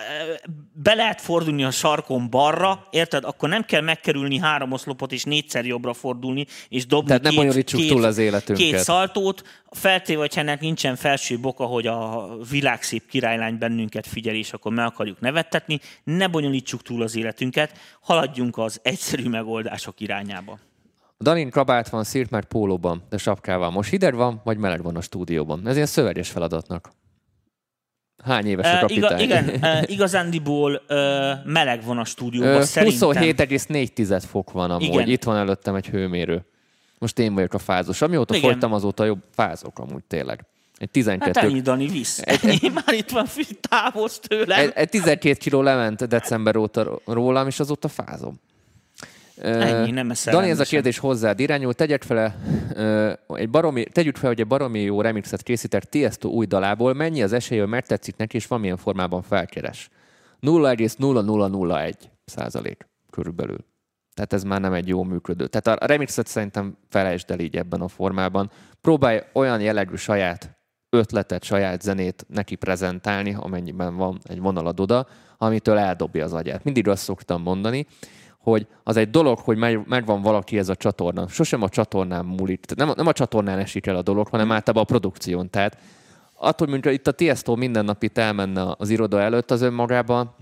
be 0.74 0.94
lehet 0.94 1.22
fordulni 1.22 1.64
a 1.64 1.72
sarkon 1.72 2.30
balra, 2.30 2.88
érted, 2.90 3.24
akkor 3.24 3.50
nem 3.50 3.64
kell 3.64 3.82
megkerülni 3.82 4.38
három 4.38 4.72
oszlopot 4.72 5.12
és 5.12 5.24
négyszer 5.24 5.66
jobbra 5.66 5.94
fordulni, 5.94 6.46
és 6.70 6.86
dobni 6.86 7.08
Tehát 7.08 7.28
két, 7.28 7.36
bonyolítsuk 7.36 7.80
két, 7.80 7.90
túl 7.90 8.04
az 8.04 8.18
életünket. 8.18 8.66
Két 8.66 8.78
szaltót, 8.78 9.44
feltéve, 9.72 10.20
hogy 10.20 10.34
ennek 10.36 10.60
nincsen 10.60 10.96
felső 10.96 11.40
boka, 11.40 11.66
hogy 11.66 11.88
a 11.88 12.30
világszép 12.50 13.08
királylány 13.10 13.58
bennünket 13.58 14.08
figyel, 14.08 14.36
és 14.36 14.54
akkor 14.54 14.74
meg 14.74 14.86
akarjuk 14.86 15.20
nevettetni, 15.20 15.80
ne 16.04 16.28
bonyolítsuk 16.28 16.82
túl 16.82 17.02
az 17.02 17.16
életünket, 17.16 17.78
haladjunk 18.02 18.58
az 18.58 18.80
egyszerű 18.84 19.30
megoldások 19.30 20.00
irányába. 20.00 20.60
A 21.18 21.24
Dalin 21.24 21.50
kabát 21.50 21.90
van 21.90 22.04
szírt 22.04 22.30
már 22.30 22.46
pólóban, 22.46 23.04
de 23.10 23.18
sapkával. 23.18 23.70
Most 23.70 23.90
hideg 23.90 24.16
van, 24.16 24.42
vagy 24.44 24.58
meleg 24.58 24.84
van 24.84 24.96
a 24.96 25.02
stúdióban. 25.02 25.68
Ez 25.68 25.76
ilyen 25.76 25.88
szöveges 25.88 26.30
feladatnak. 26.30 26.98
Hány 28.24 28.46
éves 28.48 28.74
a 28.74 28.80
kapitány? 28.80 29.20
iga, 29.20 29.40
igen, 29.40 29.62
igazándiból 29.96 30.82
meleg 31.44 31.84
van 31.84 31.98
a 31.98 32.06
stúdióban, 32.06 32.56
Ö, 32.56 32.64
szerintem. 32.64 33.10
27,4 33.10 34.24
fok 34.30 34.52
van 34.52 34.72
amúgy. 34.72 34.84
Igen. 34.84 35.08
Itt 35.08 35.24
van 35.24 35.36
előttem 35.38 35.76
egy 35.76 35.88
hőmérő. 35.88 36.46
Most 36.98 37.20
én 37.20 37.34
vagyok 37.34 37.54
a 37.54 37.58
fázos. 37.60 38.02
Amióta 38.02 38.36
Igen. 38.36 38.50
folytam, 38.50 38.74
azóta 38.74 39.06
jobb 39.06 39.24
fázok 39.36 39.80
amúgy 39.80 40.04
tényleg. 40.04 40.46
Egy 40.78 40.90
12, 40.90 41.40
Hát 41.40 41.50
ennyi, 41.50 41.62
Dani, 41.62 41.88
visz. 41.88 42.22
Ennyi, 42.44 42.70
már 42.86 42.94
itt 42.94 43.10
van, 43.10 43.26
távozz 43.70 44.18
tőlem. 44.18 44.60
egy, 44.60 44.72
egy 44.76 44.90
12 44.90 45.34
kiló 45.34 45.62
lement 45.62 46.08
december 46.08 46.56
óta 46.56 47.00
rólam, 47.06 47.48
és 47.48 47.60
azóta 47.60 47.88
fázom. 47.88 48.40
Ennyi, 49.42 49.92
nem 49.92 50.10
eszel 50.10 50.34
Dani, 50.34 50.50
ez 50.50 50.60
a 50.60 50.64
kérdés 50.64 50.98
hozzád 50.98 51.40
irányul. 51.40 51.74
Tegyek 51.74 52.04
fel, 52.04 52.36
ö, 52.74 53.14
egy 53.28 53.50
baromi, 53.50 53.84
tegyük 53.84 54.18
fel, 54.18 54.30
hogy 54.30 54.40
egy 54.40 54.48
baromi 54.48 54.80
jó 54.80 55.02
remixet 55.02 55.44
készített 55.44 55.84
Tiesto 55.84 56.30
új 56.30 56.46
dalából. 56.46 56.94
Mennyi 56.94 57.24
az 57.24 57.34
esély, 57.34 57.60
hogy 57.60 57.68
megtetszik 57.68 58.16
neki, 58.18 58.36
és 58.36 58.48
valamilyen 58.48 58.78
formában 58.78 59.22
felkeres? 59.22 59.90
0,0001 60.42 61.94
százalék 62.26 62.88
körülbelül. 63.10 63.66
Tehát 64.14 64.34
ez 64.34 64.44
már 64.44 64.62
nem 64.62 64.74
egy 64.74 64.88
jó 64.88 65.04
működő. 65.04 65.48
Tehát 65.48 65.82
a 65.82 65.86
remixet 65.86 66.28
szerintem 66.28 66.78
felejtsd 66.90 67.32
el 67.32 67.40
így 67.40 67.56
ebben 67.56 67.82
a 67.82 67.88
formában. 67.88 68.52
Próbálj 68.82 69.22
olyan 69.34 69.62
jellegű 69.62 69.96
saját 69.96 70.58
ötletet, 70.90 71.44
saját 71.44 71.82
zenét 71.82 72.26
neki 72.28 72.56
prezentálni, 72.56 73.36
amennyiben 73.40 73.96
van 73.96 74.20
egy 74.24 74.40
vonalad 74.40 74.80
oda, 74.80 75.08
amitől 75.38 75.78
eldobja 75.78 76.24
az 76.24 76.34
agyát. 76.34 76.64
Mindig 76.64 76.88
azt 76.88 77.04
szoktam 77.04 77.42
mondani, 77.42 77.86
hogy 78.40 78.68
az 78.84 78.98
egy 78.98 79.10
dolog, 79.10 79.40
hogy 79.40 79.58
meg, 79.58 79.88
megvan 79.88 80.22
valaki 80.22 80.58
ez 80.58 80.70
a 80.70 80.76
csatorna. 80.76 81.28
Sosem 81.28 81.62
a 81.62 81.70
csatornán 81.70 82.26
múlik. 82.26 82.66
Tehát 82.66 82.86
Nem, 82.86 82.94
nem 82.98 83.08
a 83.08 83.14
csatornán 83.14 83.60
esik 83.60 83.86
el 83.86 83.96
a 83.96 84.02
dolog, 84.02 84.28
hanem 84.28 84.52
általában 84.52 84.84
a 84.84 84.98
produkción. 84.98 85.50
Tehát 85.50 85.78
attól, 86.34 86.68
mint 86.68 86.86
itt 86.86 87.08
a 87.08 87.12
Tiesto 87.12 87.56
minden 87.56 87.86
nap 87.86 88.04
itt 88.04 88.18
elmenne 88.18 88.76
az 88.78 88.90
iroda 88.90 89.22
előtt, 89.22 89.52
az 89.52 89.62
önmagában 89.62 90.36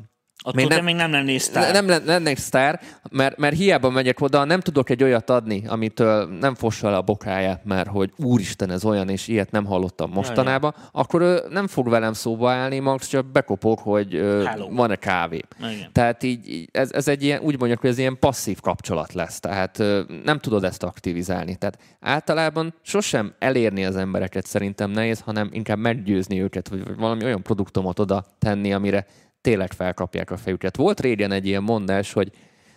Attól 0.44 0.62
még 0.62 0.68
nem- 0.68 0.84
még 0.84 0.96
nem 0.96 1.12
lennél 1.12 1.34
ne, 1.34 1.40
sztár. 1.40 1.74
nem 1.74 1.88
len- 1.88 2.06
lennék 2.06 2.38
sztár, 2.38 2.82
mert, 3.12 3.38
mert 3.38 3.56
hiába 3.56 3.90
megyek 3.90 4.22
oda, 4.22 4.44
nem 4.44 4.60
tudok 4.60 4.90
egy 4.90 5.04
olyat 5.04 5.30
adni, 5.30 5.64
amitől 5.68 6.26
nem 6.40 6.56
fossa 6.56 6.90
le 6.90 6.98
a 6.98 7.02
bokáját, 7.02 7.66
mert 7.66 7.88
hogy 7.90 8.12
úristen, 8.18 8.72
ez 8.72 8.86
olyan, 8.86 9.10
és 9.10 9.28
ilyet 9.28 9.52
nem 9.52 9.66
hallottam 9.66 10.12
mostanában, 10.12 10.76
akkor 10.92 11.22
ő 11.22 11.40
nem 11.50 11.68
fog 11.68 11.90
velem 11.90 12.14
szóba 12.14 12.52
állni, 12.52 12.80
max 12.80 13.08
csak 13.08 13.26
bekopog, 13.26 13.80
hogy 13.80 14.14
Hello. 14.46 14.70
van-e 14.70 14.96
kávé. 14.96 15.42
Igen. 15.60 15.90
Tehát 15.92 16.24
így, 16.24 16.70
ez, 16.72 16.92
ez 16.92 17.08
egy 17.08 17.24
ilyen, 17.24 17.42
úgy 17.42 17.58
mondjuk, 17.60 17.80
hogy 17.80 17.90
ez 17.90 17.98
ilyen 17.98 18.20
passzív 18.20 18.60
kapcsolat 18.60 19.14
lesz, 19.14 19.40
tehát 19.40 19.78
nem 20.24 20.40
tudod 20.40 20.64
ezt 20.64 20.84
aktivizálni. 20.84 21.56
Tehát 21.56 21.78
általában 22.00 22.74
sosem 22.82 23.34
elérni 23.40 23.86
az 23.86 23.96
embereket 23.96 24.46
szerintem 24.46 24.92
nehéz, 24.92 25.20
hanem 25.20 25.50
inkább 25.52 25.78
meggyőzni 25.78 26.42
őket, 26.42 26.68
vagy 26.68 26.96
valami 26.98 27.24
olyan 27.24 27.42
produktumot 27.44 28.00
oda 28.00 28.26
tenni, 28.40 28.74
amire 28.74 29.06
tényleg 29.42 29.72
felkapják 29.74 30.32
a 30.32 30.38
fejüket. 30.38 30.76
Volt 30.76 31.00
régen 31.00 31.32
egy 31.32 31.48
ilyen 31.48 31.64
mondás, 31.64 32.14
hogy 32.14 32.32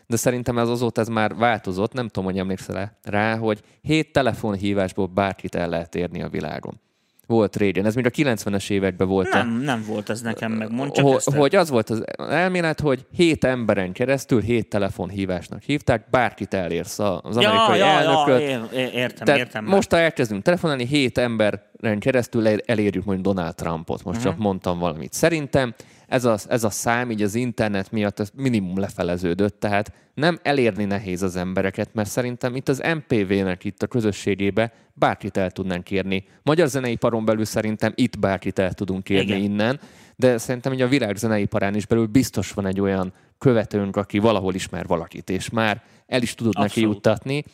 de 0.06 0.16
szerintem 0.16 0.58
ez 0.58 0.68
azóta 0.68 1.00
ez 1.00 1.08
már 1.08 1.34
változott, 1.34 1.92
nem 1.92 2.08
tudom, 2.08 2.24
hogy 2.30 2.38
emlékszel 2.38 2.98
rá, 3.04 3.36
hogy 3.36 3.60
hét 3.82 4.12
telefonhívásból 4.12 5.06
bárkit 5.06 5.54
el 5.54 5.68
lehet 5.68 5.94
érni 5.94 6.22
a 6.22 6.28
világon. 6.28 6.80
Volt 7.26 7.56
régen, 7.56 7.86
ez 7.86 7.94
még 7.94 8.06
a 8.06 8.10
90-es 8.10 8.70
években 8.70 9.08
volt. 9.08 9.32
Nem, 9.32 9.48
nem 9.50 9.84
volt 9.86 10.10
ez 10.10 10.20
nekem 10.20 10.52
meg, 10.52 10.70
mondd 10.72 10.92
csak 10.92 11.04
Ho- 11.04 11.16
ezt 11.16 11.30
hogy 11.34 11.56
az 11.56 11.70
volt 11.70 11.90
az 11.90 12.04
elmélet, 12.16 12.80
hogy 12.80 13.06
hét 13.12 13.44
emberen 13.44 13.92
keresztül 13.92 14.40
hét 14.40 14.68
telefonhívásnak 14.68 15.62
hívták, 15.62 16.10
bárkit 16.10 16.54
elérsz 16.54 16.98
az 16.98 17.36
amerikai 17.36 17.78
ja, 17.78 17.84
ja, 17.86 17.90
elnököt. 18.00 18.50
ja, 18.50 18.78
é- 18.78 18.92
értem, 18.94 19.24
Tehát 19.24 19.40
értem. 19.40 19.64
most, 19.64 19.90
ha 19.90 19.98
elkezdünk 19.98 20.42
telefonálni, 20.42 20.86
hét 20.86 21.18
emberen 21.18 21.98
keresztül 21.98 22.48
el- 22.48 22.60
elérjük 22.66 23.04
mondjuk 23.04 23.34
Donald 23.34 23.54
Trumpot. 23.54 24.04
Most 24.04 24.18
Mhm. 24.18 24.28
csak 24.28 24.38
mondtam 24.38 24.78
valamit. 24.78 25.12
Szerintem 25.12 25.74
ez 26.10 26.24
a, 26.24 26.36
ez 26.48 26.64
a 26.64 26.70
szám 26.70 27.10
így 27.10 27.22
az 27.22 27.34
internet 27.34 27.90
miatt 27.90 28.20
ez 28.20 28.30
minimum 28.34 28.78
lefeleződött, 28.78 29.60
tehát 29.60 29.92
nem 30.14 30.38
elérni 30.42 30.84
nehéz 30.84 31.22
az 31.22 31.36
embereket, 31.36 31.94
mert 31.94 32.08
szerintem 32.08 32.56
itt 32.56 32.68
az 32.68 32.82
MPV-nek 32.94 33.64
itt 33.64 33.82
a 33.82 33.86
közösségébe 33.86 34.72
bárkit 34.94 35.36
el 35.36 35.50
tudnánk 35.50 35.90
érni. 35.90 36.24
Magyar 36.42 36.68
zeneiparon 36.68 37.24
belül 37.24 37.44
szerintem 37.44 37.92
itt 37.94 38.18
bárkit 38.18 38.58
el 38.58 38.72
tudunk 38.72 39.08
érni 39.08 39.30
Igen. 39.30 39.42
innen, 39.42 39.80
de 40.16 40.38
szerintem 40.38 40.72
így 40.72 40.80
a 40.80 40.88
világ 40.88 41.16
zeneiparán 41.16 41.74
is 41.74 41.86
belül 41.86 42.06
biztos 42.06 42.52
van 42.52 42.66
egy 42.66 42.80
olyan 42.80 43.12
követőnk, 43.38 43.96
aki 43.96 44.18
valahol 44.18 44.54
ismer 44.54 44.86
valakit, 44.86 45.30
és 45.30 45.50
már 45.50 45.82
el 46.06 46.22
is 46.22 46.34
tudod 46.34 46.54
neki 46.54 46.66
Abszolút. 46.66 46.94
juttatni. 46.94 47.44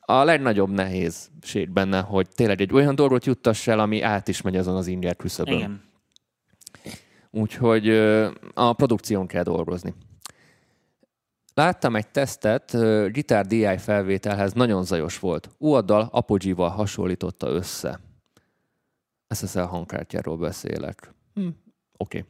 A 0.00 0.24
legnagyobb 0.24 0.70
nehézség 0.70 1.70
benne, 1.72 2.00
hogy 2.00 2.26
tényleg 2.34 2.60
egy 2.60 2.72
olyan 2.72 2.94
dolgot 2.94 3.26
juttass 3.26 3.66
el, 3.66 3.78
ami 3.78 4.02
át 4.02 4.28
is 4.28 4.42
megy 4.42 4.56
azon 4.56 4.76
az 4.76 4.86
inger 4.86 5.16
küszöbön. 5.16 5.54
Igen. 5.54 5.86
Úgyhogy 7.30 7.88
a 8.54 8.72
produkción 8.72 9.26
kell 9.26 9.42
dolgozni. 9.42 9.94
Láttam 11.54 11.96
egy 11.96 12.08
tesztet, 12.08 12.74
ö, 12.74 13.08
Guitar 13.12 13.46
DI 13.46 13.76
felvételhez 13.78 14.52
nagyon 14.52 14.84
zajos 14.84 15.18
volt. 15.18 15.48
UAD-dal 15.58 16.08
Apogee-val 16.12 16.68
hasonlította 16.68 17.48
össze. 17.48 18.00
SSL 19.34 19.58
hangkártyáról 19.58 20.36
beszélek. 20.36 21.14
Hm, 21.34 21.40
Oké. 21.42 21.54
Okay. 21.96 22.24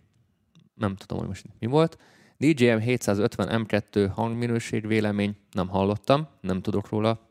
Nem 0.75 0.97
tudom, 0.97 1.19
hogy 1.19 1.29
most 1.29 1.45
mi 1.59 1.67
volt. 1.67 1.99
DJM 2.37 2.79
750 2.79 3.67
M2 3.69 4.11
hangminőség 4.15 4.87
vélemény, 4.87 5.37
nem 5.53 5.69
hallottam, 5.69 6.29
nem 6.41 6.61
tudok 6.61 6.89
róla 6.89 7.29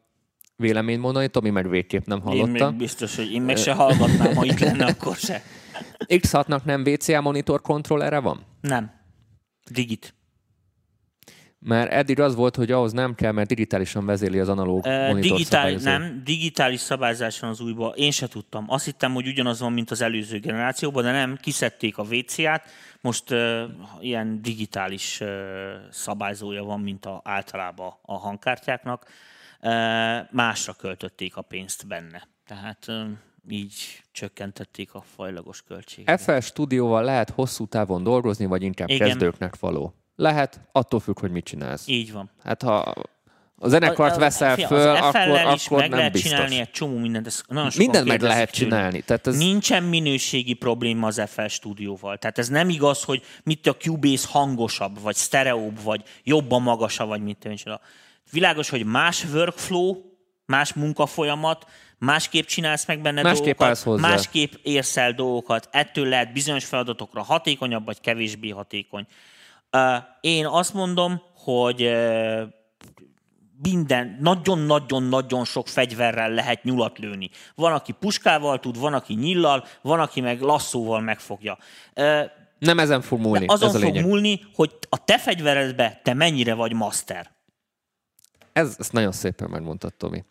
véleményt 0.55 1.01
mondani, 1.01 1.27
Tomi 1.27 1.49
meg 1.49 1.69
végképp 1.69 2.05
nem 2.05 2.17
Én 2.17 2.23
hallottam. 2.23 2.69
még 2.69 2.77
biztos, 2.77 3.15
hogy 3.15 3.31
én 3.31 3.41
meg 3.41 3.57
se 3.57 3.73
hallgatnám, 3.73 4.35
ha 4.35 4.45
itt 4.45 4.59
lenne, 4.59 4.85
akkor 4.97 5.15
se. 5.15 5.41
X6-nak 6.05 6.63
nem 6.63 6.83
VCA 6.83 7.21
monitor 7.21 7.61
kontrollere 7.61 8.19
van? 8.19 8.45
Nem. 8.61 8.91
Digit. 9.71 10.15
Mert 11.59 11.91
eddig 11.91 12.19
az 12.19 12.35
volt, 12.35 12.55
hogy 12.55 12.71
ahhoz 12.71 12.91
nem 12.91 13.15
kell, 13.15 13.31
mert 13.31 13.47
digitálisan 13.47 14.05
vezéli 14.05 14.39
az 14.39 14.49
analóg 14.49 14.85
Uh, 14.85 15.07
monitor 15.07 15.37
digitál, 15.37 15.71
nem, 15.71 16.21
digitális 16.23 16.79
szabályzás 16.79 17.39
van 17.39 17.49
az 17.49 17.59
újban. 17.59 17.93
Én 17.95 18.11
se 18.11 18.27
tudtam. 18.27 18.65
Azt 18.67 18.85
hittem, 18.85 19.13
hogy 19.13 19.27
ugyanaz 19.27 19.59
van, 19.59 19.73
mint 19.73 19.91
az 19.91 20.01
előző 20.01 20.39
generációban, 20.39 21.03
de 21.03 21.11
nem, 21.11 21.37
kiszedték 21.41 21.97
a 21.97 22.03
VCA-t. 22.03 22.69
Most 23.01 23.31
uh, 23.31 23.63
ilyen 23.99 24.41
digitális 24.41 25.19
uh, 25.21 25.29
szabályzója 25.91 26.63
van, 26.63 26.79
mint 26.79 27.05
a, 27.05 27.21
általában 27.23 27.93
a 28.01 28.17
hangkártyáknak. 28.17 29.05
Uh, 29.61 29.71
másra 30.31 30.73
költötték 30.73 31.35
a 31.37 31.41
pénzt 31.41 31.87
benne. 31.87 32.27
Tehát 32.45 32.85
uh, 32.87 33.07
így 33.49 34.03
csökkentették 34.11 34.93
a 34.93 35.03
fajlagos 35.15 35.61
költséget. 35.67 36.21
FL 36.21 36.39
stúdióval 36.39 37.03
lehet 37.03 37.29
hosszú 37.29 37.65
távon 37.65 38.03
dolgozni, 38.03 38.45
vagy 38.45 38.63
inkább 38.63 38.89
Igen. 38.89 39.07
kezdőknek 39.07 39.59
való? 39.59 39.93
Lehet, 40.15 40.59
attól 40.71 40.99
függ, 40.99 41.19
hogy 41.19 41.31
mit 41.31 41.45
csinálsz. 41.45 41.87
Így 41.87 42.11
van. 42.11 42.29
Hát 42.43 42.61
ha 42.61 42.93
a 43.59 43.67
zenekart 43.67 44.15
veszel 44.15 44.55
fia, 44.55 44.67
föl, 44.67 44.89
az 44.89 44.99
akkor, 44.99 45.53
is 45.53 45.65
akkor 45.65 45.79
meg 45.79 45.89
nem 45.89 45.97
lehet 45.97 46.13
biztos. 46.13 46.31
csinálni 46.31 46.59
egy 46.59 46.71
csomó 46.71 46.97
mindent. 46.97 47.27
Ezt 47.27 47.43
nagyon 47.47 47.71
Mindent 47.77 48.07
meg 48.07 48.21
lehet 48.21 48.51
csinálni. 48.51 49.01
Tehát 49.01 49.27
ez, 49.27 49.37
Nincsen 49.37 49.83
minőségi 49.83 50.53
probléma 50.53 51.07
az 51.07 51.21
FL 51.25 51.45
stúdióval. 51.45 52.17
Tehát 52.17 52.37
ez 52.37 52.49
nem 52.49 52.69
igaz, 52.69 53.03
hogy 53.03 53.21
mit 53.43 53.67
a 53.67 53.75
Cubase 53.75 54.27
hangosabb, 54.29 55.01
vagy 55.01 55.15
sztereóbb, 55.15 55.83
vagy 55.83 56.03
jobban 56.23 56.61
magasabb, 56.61 57.07
vagy 57.07 57.21
mit 57.21 57.47
tudom. 57.63 57.79
Világos, 58.31 58.69
hogy 58.69 58.85
más 58.85 59.25
workflow, 59.33 59.95
más 60.45 60.73
munkafolyamat, 60.73 61.65
másképp 61.97 62.45
csinálsz 62.45 62.85
meg 62.85 63.01
benne 63.01 63.21
Másképp 63.21 63.61
állsz 63.61 63.83
dolgokat, 63.83 64.01
hozzá. 64.01 64.15
másképp 64.15 64.53
érsz 64.63 64.97
el 64.97 65.13
dolgokat, 65.13 65.69
ettől 65.71 66.07
lehet 66.07 66.33
bizonyos 66.33 66.65
feladatokra 66.65 67.23
hatékonyabb, 67.23 67.85
vagy 67.85 68.01
kevésbé 68.01 68.49
hatékony. 68.49 69.05
Én 70.21 70.45
azt 70.45 70.73
mondom, 70.73 71.21
hogy 71.35 71.91
minden, 73.61 74.17
nagyon-nagyon-nagyon 74.21 75.45
sok 75.45 75.67
fegyverrel 75.67 76.29
lehet 76.29 76.63
nyulat 76.63 76.97
lőni. 76.97 77.29
Van, 77.55 77.73
aki 77.73 77.91
puskával 77.91 78.59
tud, 78.59 78.79
van, 78.79 78.93
aki 78.93 79.13
nyillal, 79.13 79.65
van, 79.81 79.99
aki 79.99 80.21
meg 80.21 80.41
lasszóval 80.41 80.99
megfogja. 80.99 81.57
Nem 82.59 82.79
ezen 82.79 83.01
fog 83.01 83.19
múlni, 83.19 83.45
de 83.45 83.53
azon 83.53 83.69
ez 83.69 83.75
a 83.75 83.79
fog 83.79 83.93
lényeg. 83.93 84.05
múlni, 84.05 84.45
hogy 84.53 84.77
a 84.89 85.03
te 85.03 85.17
fegyveredbe 85.17 85.99
te 86.03 86.13
mennyire 86.13 86.53
vagy 86.53 86.73
master. 86.73 87.31
Ez, 88.53 88.75
ezt 88.79 88.91
nagyon 88.91 89.11
szépen 89.11 89.49
megmondtad, 89.49 89.93
Tomi. 89.93 90.23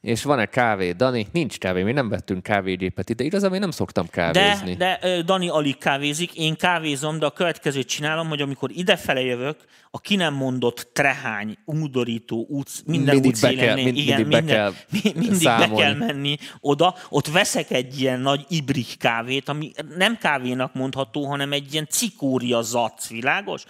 És 0.00 0.22
van-e 0.22 0.46
kávé? 0.46 0.92
Dani, 0.92 1.26
nincs 1.32 1.58
kávé, 1.58 1.82
mi 1.82 1.92
nem 1.92 2.08
vettünk 2.08 2.42
kávégépet 2.42 3.10
ide. 3.10 3.24
Igazából 3.24 3.54
én 3.54 3.60
nem 3.60 3.70
szoktam 3.70 4.04
De, 4.04 4.10
kávézni. 4.12 4.74
de 4.74 4.98
ö, 5.02 5.22
Dani 5.22 5.48
alig 5.48 5.78
kávézik, 5.78 6.34
én 6.34 6.56
kávézom, 6.56 7.18
de 7.18 7.26
a 7.26 7.30
következőt 7.30 7.86
csinálom, 7.88 8.28
hogy 8.28 8.40
amikor 8.40 8.70
idefele 8.74 9.20
jövök, 9.20 9.56
a 9.90 10.00
ki 10.00 10.16
nem 10.16 10.34
mondott 10.34 10.88
trehány, 10.92 11.56
undorító 11.64 12.46
utc, 12.48 12.80
minden 12.86 13.14
Mindig 13.14 13.40
be 13.40 13.54
kell- 13.54 13.74
mind- 13.74 13.96
igen, 13.96 14.20
mindig 14.20 14.30
be 14.32 14.38
minden, 14.40 14.56
kell 14.56 14.72
mi- 15.02 15.12
mindig 15.14 15.34
számolni. 15.40 15.74
be 15.74 15.80
kell 15.82 15.94
menni 15.94 16.36
oda, 16.60 16.94
ott 17.08 17.26
veszek 17.26 17.70
egy 17.70 18.00
ilyen 18.00 18.20
nagy 18.20 18.44
ibrik 18.48 18.96
kávét, 18.98 19.48
ami 19.48 19.72
nem 19.96 20.16
kávénak 20.18 20.74
mondható, 20.74 21.26
hanem 21.26 21.52
egy 21.52 21.72
ilyen 21.72 21.86
cikória 21.90 22.62
zac, 22.62 23.08
világos? 23.08 23.64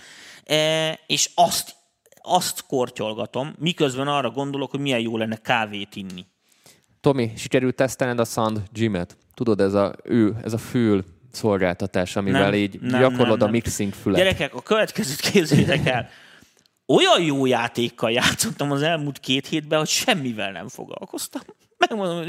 E, 0.44 0.92
és 1.06 1.30
azt, 1.34 1.74
azt 2.26 2.66
kortyolgatom, 2.66 3.54
miközben 3.58 4.08
arra 4.08 4.30
gondolok, 4.30 4.70
hogy 4.70 4.80
milyen 4.80 5.00
jó 5.00 5.16
lenne 5.16 5.36
kávét 5.36 5.96
inni. 5.96 6.26
Tomi, 7.00 7.32
sikerült 7.36 7.74
tesztelned 7.74 8.18
a 8.18 8.24
Sound 8.24 8.62
Gym-et? 8.72 9.16
Tudod, 9.34 9.60
ez 9.60 9.74
a, 9.74 9.94
ő, 10.04 10.36
ez 10.42 10.52
a 10.52 10.58
fül 10.58 11.04
szolgáltatás, 11.32 12.16
amivel 12.16 12.50
Nem, 12.50 12.54
így 12.54 12.80
nem, 12.80 13.00
gyakorlod 13.00 13.38
nem, 13.38 13.40
a 13.40 13.44
nem. 13.44 13.50
mixing 13.50 13.92
fület. 13.92 14.18
Gyerekek, 14.18 14.54
a 14.54 14.62
következőt 14.62 15.20
képzeljétek 15.20 15.86
el. 15.86 16.08
Olyan 16.86 17.22
jó 17.22 17.46
játékkal 17.46 18.10
játszottam 18.10 18.70
az 18.70 18.82
elmúlt 18.82 19.18
két 19.18 19.46
hétben, 19.46 19.78
hogy 19.78 19.88
semmivel 19.88 20.52
nem 20.52 20.68
foglalkoztam. 20.68 21.42
Megmondom, 21.88 22.28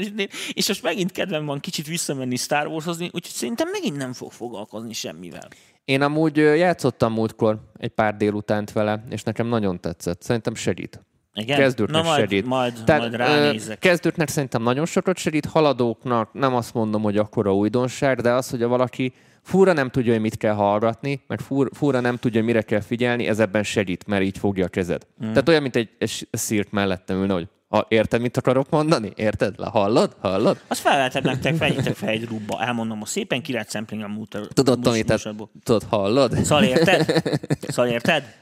és 0.52 0.68
most 0.68 0.82
megint 0.82 1.12
kedvem 1.12 1.46
van 1.46 1.60
kicsit 1.60 1.86
visszamenni 1.86 2.36
Star 2.36 2.66
Warshozni, 2.66 3.04
úgyhogy 3.04 3.34
szerintem 3.34 3.68
megint 3.70 3.96
nem 3.96 4.12
fog 4.12 4.32
foglalkozni 4.32 4.92
semmivel. 4.92 5.48
Én 5.88 6.02
amúgy 6.02 6.36
játszottam 6.36 7.12
múltkor 7.12 7.58
egy 7.76 7.88
pár 7.88 8.16
délutánt 8.16 8.72
vele, 8.72 9.04
és 9.10 9.22
nekem 9.22 9.46
nagyon 9.46 9.80
tetszett. 9.80 10.22
Szerintem 10.22 10.54
segít. 10.54 11.04
Igen? 11.34 11.58
Kezdőknek 11.58 12.02
Na 12.02 12.08
majd, 12.08 12.20
segít. 12.20 12.46
Majd, 12.46 12.72
Tehát, 12.84 13.00
majd 13.00 13.14
ránézek. 13.14 13.78
Kezdőknek 13.78 14.28
szerintem 14.28 14.62
nagyon 14.62 14.86
sokat 14.86 15.16
segít, 15.16 15.46
haladóknak 15.46 16.32
nem 16.32 16.54
azt 16.54 16.74
mondom, 16.74 17.02
hogy 17.02 17.16
akkora 17.16 17.54
újdonság, 17.54 18.20
de 18.20 18.32
az, 18.32 18.50
hogy 18.50 18.62
a 18.62 18.68
valaki 18.68 19.12
fúra 19.42 19.72
nem 19.72 19.90
tudja, 19.90 20.12
hogy 20.12 20.20
mit 20.20 20.36
kell 20.36 20.54
hallgatni, 20.54 21.22
meg 21.26 21.40
fúr, 21.40 21.68
fúra 21.72 22.00
nem 22.00 22.16
tudja, 22.16 22.44
mire 22.44 22.62
kell 22.62 22.80
figyelni, 22.80 23.26
ez 23.26 23.38
ebben 23.38 23.62
segít, 23.62 24.06
mert 24.06 24.22
így 24.22 24.38
fogja 24.38 24.64
a 24.64 24.68
kezed. 24.68 25.06
Mm. 25.24 25.28
Tehát 25.28 25.48
olyan, 25.48 25.62
mint 25.62 25.76
egy, 25.76 25.88
egy 25.98 26.28
szírt 26.30 26.72
mellettem 26.72 27.16
ülne, 27.16 27.32
hogy 27.32 27.48
ha, 27.68 27.86
érted, 27.88 28.20
mit 28.20 28.36
akarok 28.36 28.70
mondani? 28.70 29.12
Érted? 29.16 29.58
Le, 29.58 29.66
hallod? 29.66 30.16
Hallod? 30.20 30.60
Azt 30.66 30.80
felvehetem 30.80 31.22
nektek, 31.22 31.58
vegyetek 31.58 31.96
fel 31.96 32.08
egy 32.08 32.24
rubba. 32.24 32.62
Elmondom 32.62 33.02
a 33.02 33.06
szépen, 33.06 33.42
9 33.42 33.70
szempling 33.70 34.02
a 34.02 34.08
múlta. 34.08 34.46
Tudod, 34.46 34.80
Tomi, 34.80 35.02
te, 35.02 35.18
tudod, 35.62 35.82
hallod? 35.88 36.44
Szóval 36.44 36.64
érted? 36.64 37.22
Szóval 37.60 37.90
érted? 37.90 38.24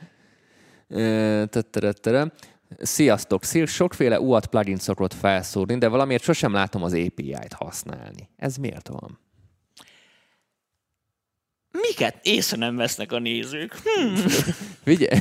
Ö, 0.89 1.45
tetterettere. 1.51 2.33
Sziasztok! 2.79 3.45
Szír 3.45 3.68
sokféle 3.68 4.20
UAT 4.20 4.47
plugin 4.47 4.77
szokott 4.77 5.14
felszórni, 5.14 5.79
de 5.79 5.89
valamiért 5.89 6.22
sosem 6.22 6.53
látom 6.53 6.83
az 6.83 6.93
API-t 6.93 7.53
használni. 7.53 8.29
Ez 8.37 8.57
miért 8.57 8.89
van? 8.89 9.18
Miket 11.70 12.16
észre 12.22 12.57
nem 12.57 12.77
vesznek 12.77 13.12
a 13.12 13.18
nézők? 13.18 13.74
Hm. 13.74 14.14
Figyelj! 14.85 15.20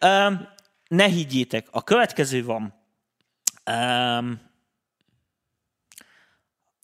Um, 0.00 0.48
ne 0.92 1.06
higgyétek, 1.06 1.66
a 1.70 1.82
következő 1.82 2.44
van. 2.44 2.74
Um, 3.70 4.40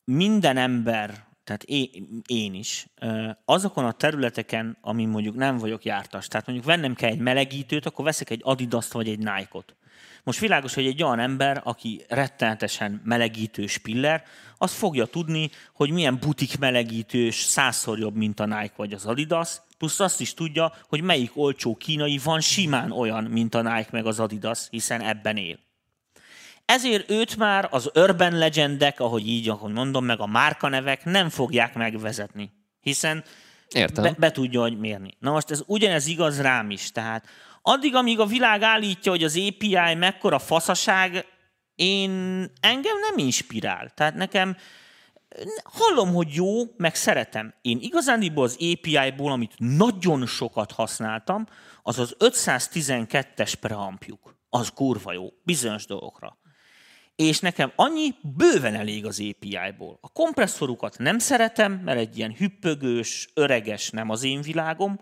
minden 0.03 0.57
ember, 0.57 1.27
tehát 1.43 1.63
én, 2.25 2.53
is, 2.53 2.87
azokon 3.45 3.85
a 3.85 3.91
területeken, 3.91 4.77
amin 4.81 5.09
mondjuk 5.09 5.35
nem 5.35 5.57
vagyok 5.57 5.85
jártas, 5.85 6.27
tehát 6.27 6.45
mondjuk 6.45 6.67
vennem 6.67 6.93
kell 6.93 7.09
egy 7.09 7.19
melegítőt, 7.19 7.85
akkor 7.85 8.05
veszek 8.05 8.29
egy 8.29 8.41
Adidas-t 8.43 8.91
vagy 8.91 9.09
egy 9.09 9.17
Nike-ot. 9.17 9.75
Most 10.23 10.39
világos, 10.39 10.73
hogy 10.73 10.85
egy 10.85 11.03
olyan 11.03 11.19
ember, 11.19 11.61
aki 11.63 12.05
rettenetesen 12.07 13.01
melegítős 13.03 13.77
piller, 13.77 14.23
az 14.57 14.73
fogja 14.73 15.05
tudni, 15.05 15.49
hogy 15.73 15.91
milyen 15.91 16.17
butik 16.19 16.59
melegítős 16.59 17.35
százszor 17.35 17.99
jobb, 17.99 18.15
mint 18.15 18.39
a 18.39 18.45
Nike 18.45 18.73
vagy 18.75 18.93
az 18.93 19.05
Adidas, 19.05 19.61
plusz 19.79 19.99
azt 19.99 20.21
is 20.21 20.33
tudja, 20.33 20.73
hogy 20.87 21.01
melyik 21.01 21.31
olcsó 21.33 21.75
kínai 21.75 22.19
van 22.23 22.39
simán 22.39 22.91
olyan, 22.91 23.23
mint 23.23 23.55
a 23.55 23.61
Nike 23.61 23.89
meg 23.91 24.05
az 24.05 24.19
Adidas, 24.19 24.67
hiszen 24.69 25.01
ebben 25.01 25.37
él. 25.37 25.59
Ezért 26.65 27.09
őt 27.11 27.37
már 27.37 27.67
az 27.71 27.89
urban 27.93 28.37
legendek, 28.37 28.99
ahogy 28.99 29.27
így, 29.27 29.49
ahogy 29.49 29.73
mondom, 29.73 30.05
meg 30.05 30.19
a 30.19 30.25
márkanevek 30.25 31.05
nem 31.05 31.29
fogják 31.29 31.73
megvezetni, 31.73 32.51
hiszen 32.81 33.23
Értem. 33.69 34.03
be, 34.03 34.15
be 34.17 34.31
tudja, 34.31 34.61
hogy 34.61 34.79
mérni. 34.79 35.13
Na 35.19 35.31
most 35.31 35.51
ez 35.51 35.61
ugyanez 35.65 36.07
igaz 36.07 36.41
rám 36.41 36.69
is, 36.69 36.91
tehát 36.91 37.27
addig, 37.61 37.95
amíg 37.95 38.19
a 38.19 38.25
világ 38.25 38.61
állítja, 38.61 39.11
hogy 39.11 39.23
az 39.23 39.37
API 39.47 39.95
mekkora 39.95 40.39
faszaság, 40.39 41.25
én 41.75 42.11
engem 42.59 42.99
nem 43.09 43.25
inspirál. 43.25 43.89
Tehát 43.89 44.15
nekem 44.15 44.57
hallom, 45.63 46.13
hogy 46.13 46.33
jó, 46.33 46.63
meg 46.77 46.95
szeretem. 46.95 47.53
Én 47.61 47.77
igazándiból 47.81 48.43
az 48.43 48.53
API-ból, 48.53 49.31
amit 49.31 49.53
nagyon 49.57 50.25
sokat 50.25 50.71
használtam, 50.71 51.47
az 51.83 51.99
az 51.99 52.15
512-es 52.19 53.53
preampjuk. 53.59 54.35
Az 54.49 54.69
kurva 54.69 55.13
jó, 55.13 55.27
bizonyos 55.43 55.85
dolgokra. 55.85 56.37
És 57.15 57.39
nekem 57.39 57.71
annyi 57.75 58.15
bőven 58.21 58.75
elég 58.75 59.05
az 59.05 59.19
API-ból. 59.19 59.97
A 60.01 60.11
kompresszorukat 60.11 60.97
nem 60.97 61.19
szeretem, 61.19 61.71
mert 61.71 61.99
egy 61.99 62.17
ilyen 62.17 62.33
hüppögős, 62.33 63.29
öreges 63.33 63.89
nem 63.89 64.09
az 64.09 64.23
én 64.23 64.41
világom. 64.41 64.99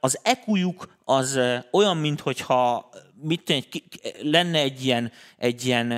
Az 0.00 0.18
EQ-juk 0.22 0.96
az 1.04 1.40
olyan, 1.70 1.96
mintha 1.96 2.88
mit 3.22 3.66
ki- 3.70 3.84
lenne 4.22 4.58
egy 4.58 4.84
ilyen, 4.84 5.12
egy 5.38 5.66
ilyen 5.66 5.94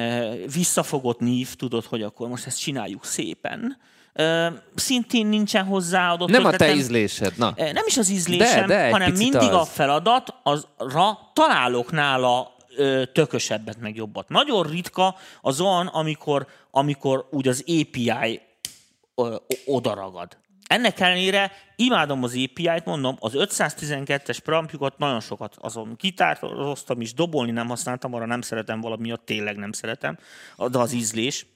visszafogott 0.53 1.19
nív, 1.21 1.55
tudod, 1.55 1.85
hogy 1.85 2.03
akkor 2.03 2.29
most 2.29 2.47
ezt 2.47 2.61
csináljuk 2.61 3.05
szépen. 3.05 3.77
Szintén 4.75 5.27
nincsen 5.27 5.65
hozzáadott 5.65 6.29
Nem 6.29 6.45
a 6.45 6.51
te 6.51 6.75
ízlésed, 6.75 7.33
na. 7.37 7.55
Nem 7.57 7.85
is 7.87 7.97
az 7.97 8.09
ízlésem, 8.11 8.67
De, 8.67 8.77
de, 8.77 8.91
hanem 8.91 9.13
mindig 9.13 9.49
az. 9.49 9.55
a 9.55 9.65
feladat, 9.65 10.35
azra 10.43 11.19
találok 11.33 11.93
nála 11.93 12.57
tökösebbet, 13.13 13.81
meg 13.81 13.97
jobbat. 13.97 14.29
Nagyon 14.29 14.63
ritka 14.63 15.17
az 15.41 15.61
olyan, 15.61 15.87
amikor, 15.87 16.47
amikor 16.71 17.29
úgy 17.31 17.49
az 17.49 17.65
API 17.67 18.41
odaragad. 19.67 20.37
Ennek 20.69 21.01
ellenére 21.01 21.53
imádom 21.77 22.23
az 22.23 22.31
API-t, 22.31 22.85
mondom, 22.85 23.17
az 23.21 23.33
512-es 23.35 24.39
preampjukat 24.45 24.99
nagyon 24.99 25.21
sokat 25.21 25.57
azon 25.59 25.95
gitároztam 25.99 27.01
is, 27.01 27.15
dobolni 27.15 27.51
nem 27.51 27.69
használtam, 27.69 28.15
arra 28.15 28.27
nem 28.27 28.41
szeretem 28.41 28.81
valami 28.81 29.03
miatt, 29.03 29.27
tényleg 29.27 29.57
nem 29.57 29.73
szeretem, 29.73 30.19
de 30.57 30.79
az 30.79 30.93
ízlés, 30.93 31.47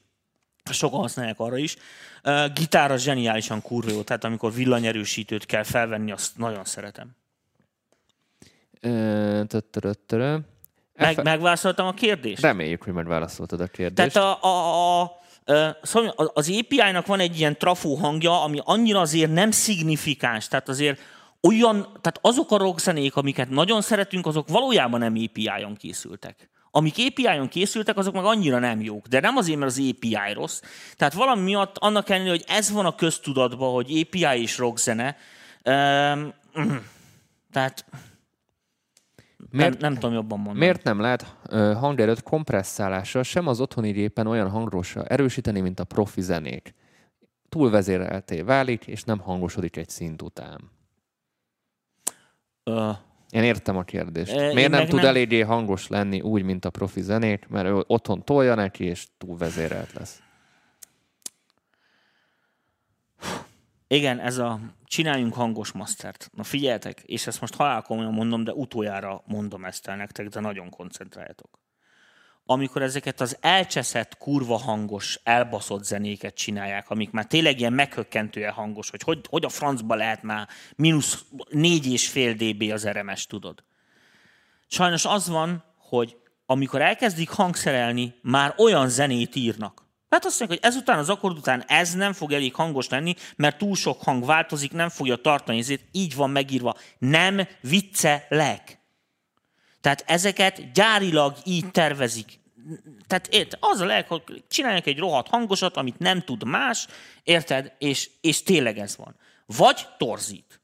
sokan 0.71 0.99
használják 0.99 1.39
arra 1.39 1.57
is. 1.57 1.75
Uh, 2.23 2.53
gitár 2.53 2.91
az 2.91 3.01
zseniálisan 3.01 3.61
kurva 3.61 3.91
jó, 3.91 4.01
tehát 4.01 4.23
amikor 4.23 4.53
villanyerősítőt 4.53 5.45
kell 5.45 5.63
felvenni, 5.63 6.11
azt 6.11 6.37
nagyon 6.37 6.65
szeretem. 6.65 7.15
Meg, 10.95 11.23
megválaszoltam 11.23 11.87
a 11.87 11.93
kérdést? 11.93 12.41
Reméljük, 12.41 12.83
hogy 12.83 12.93
megválaszoltad 12.93 13.59
a 13.61 13.67
kérdést. 13.67 14.13
Tehát 14.13 14.39
a, 14.43 14.47
a, 14.47 15.01
a, 15.01 15.21
szóval 15.81 16.31
az 16.33 16.49
API-nak 16.59 17.05
van 17.05 17.19
egy 17.19 17.39
ilyen 17.39 17.57
trafó 17.57 17.95
hangja, 17.95 18.43
ami 18.43 18.59
annyira 18.63 18.99
azért 18.99 19.33
nem 19.33 19.51
szignifikáns, 19.51 20.47
tehát 20.47 20.69
azért 20.69 20.99
olyan, 21.41 21.81
tehát 21.81 22.19
azok 22.21 22.51
a 22.51 22.57
rockzenék, 22.57 23.15
amiket 23.15 23.49
nagyon 23.49 23.81
szeretünk, 23.81 24.25
azok 24.25 24.47
valójában 24.47 24.99
nem 24.99 25.15
API-on 25.29 25.75
készültek. 25.75 26.49
Amik 26.71 26.95
API-on 26.97 27.47
készültek, 27.47 27.97
azok 27.97 28.13
meg 28.13 28.23
annyira 28.23 28.59
nem 28.59 28.81
jók. 28.81 29.07
De 29.07 29.19
nem 29.19 29.37
azért, 29.37 29.59
mert 29.59 29.71
az 29.71 29.79
API 29.89 30.33
rossz. 30.33 30.61
Tehát 30.95 31.13
valami 31.13 31.41
miatt 31.41 31.77
annak 31.77 32.09
ellenére, 32.09 32.31
hogy 32.31 32.45
ez 32.47 32.71
van 32.71 32.85
a 32.85 32.95
köztudatban, 32.95 33.73
hogy 33.73 33.99
API 34.01 34.41
és 34.41 34.57
rockzene, 34.57 35.17
um, 35.65 36.33
tehát 37.51 37.85
nem, 37.89 38.12
Miért- 39.57 39.79
nem 39.81 39.93
tudom 39.93 40.13
jobban 40.13 40.37
mondani. 40.37 40.59
Miért 40.59 40.83
nem 40.83 40.99
lehet 40.99 41.35
ö, 41.49 41.73
hangerőt 41.73 42.23
kompresszálással 42.23 43.23
sem 43.23 43.47
az 43.47 43.59
otthoni 43.59 43.91
gépen 43.91 44.27
olyan 44.27 44.49
hangrosra 44.49 45.05
erősíteni, 45.05 45.59
mint 45.59 45.79
a 45.79 45.83
profi 45.83 46.21
zenék? 46.21 46.73
Túlvezérelté 47.49 48.41
válik, 48.41 48.87
és 48.87 49.03
nem 49.03 49.19
hangosodik 49.19 49.77
egy 49.77 49.89
szint 49.89 50.21
után. 50.21 50.71
Ö, 52.63 52.89
Én 53.29 53.43
értem 53.43 53.77
a 53.77 53.83
kérdést. 53.83 54.31
E, 54.31 54.53
Miért 54.53 54.71
nem 54.71 54.85
tud 54.87 54.99
nem. 54.99 55.05
eléggé 55.05 55.39
hangos 55.41 55.87
lenni 55.87 56.21
úgy, 56.21 56.43
mint 56.43 56.65
a 56.65 56.69
profi 56.69 57.01
zenék, 57.01 57.47
mert 57.47 57.67
ő 57.67 57.83
otthon 57.87 58.23
tolja 58.23 58.55
neki, 58.55 58.83
és 58.83 59.07
túl 59.17 59.37
vezérelt 59.37 59.93
lesz. 59.93 60.21
Igen, 63.87 64.19
ez 64.19 64.37
a 64.37 64.59
csináljunk 64.85 65.33
hangos 65.33 65.71
mastert. 65.71 66.29
Na 66.33 66.43
figyeljetek, 66.43 67.01
és 67.01 67.27
ezt 67.27 67.41
most 67.41 67.55
halálkomolyan 67.55 68.13
mondom, 68.13 68.43
de 68.43 68.53
utoljára 68.53 69.23
mondom 69.25 69.65
ezt 69.65 69.87
el 69.87 69.95
nektek, 69.95 70.27
de 70.27 70.39
nagyon 70.39 70.69
koncentráljatok. 70.69 71.61
Amikor 72.45 72.81
ezeket 72.81 73.21
az 73.21 73.37
elcseszett, 73.41 74.17
kurva 74.17 74.57
hangos, 74.57 75.19
elbaszott 75.23 75.83
zenéket 75.83 76.35
csinálják, 76.35 76.89
amik 76.89 77.11
már 77.11 77.25
tényleg 77.25 77.59
ilyen 77.59 77.73
meghökkentően 77.73 78.51
hangos, 78.51 78.89
hogy 78.89 79.01
hogy, 79.03 79.21
hogy 79.29 79.45
a 79.45 79.49
francba 79.49 79.95
lehet 79.95 80.23
már 80.23 80.47
mínusz 80.75 81.25
négy 81.49 81.91
és 81.91 82.09
fél 82.09 82.33
dB 82.33 82.71
az 82.71 82.87
RMS, 82.87 83.25
tudod. 83.25 83.63
Sajnos 84.67 85.05
az 85.05 85.27
van, 85.27 85.63
hogy 85.77 86.17
amikor 86.45 86.81
elkezdik 86.81 87.29
hangszerelni, 87.29 88.15
már 88.21 88.53
olyan 88.57 88.89
zenét 88.89 89.35
írnak. 89.35 89.82
Hát 90.13 90.25
azt 90.25 90.39
mondják, 90.39 90.59
hogy 90.59 90.71
ezután 90.71 90.97
az 90.97 91.09
akkord 91.09 91.37
után 91.37 91.63
ez 91.67 91.93
nem 91.93 92.13
fog 92.13 92.31
elég 92.31 92.53
hangos 92.53 92.89
lenni, 92.89 93.15
mert 93.35 93.57
túl 93.57 93.75
sok 93.75 94.01
hang 94.03 94.25
változik, 94.25 94.71
nem 94.71 94.89
fogja 94.89 95.15
tartani 95.15 95.59
ezért, 95.59 95.81
így 95.91 96.15
van 96.15 96.29
megírva. 96.29 96.75
Nem 96.97 97.47
viccelek. 97.61 98.79
Tehát 99.81 100.03
ezeket 100.07 100.71
gyárilag 100.71 101.35
így 101.43 101.71
tervezik. 101.71 102.39
Tehát 103.07 103.27
érted, 103.27 103.59
az 103.61 103.79
a 103.79 103.85
leg, 103.85 104.07
hogy 104.07 104.43
csinálják 104.49 104.87
egy 104.87 104.99
rohadt 104.99 105.27
hangosat, 105.27 105.77
amit 105.77 105.99
nem 105.99 106.21
tud 106.21 106.43
más, 106.43 106.87
érted, 107.23 107.73
és, 107.77 108.09
és 108.21 108.43
tényleg 108.43 108.77
ez 108.77 108.97
van. 108.97 109.15
Vagy 109.45 109.87
torzít. 109.97 110.61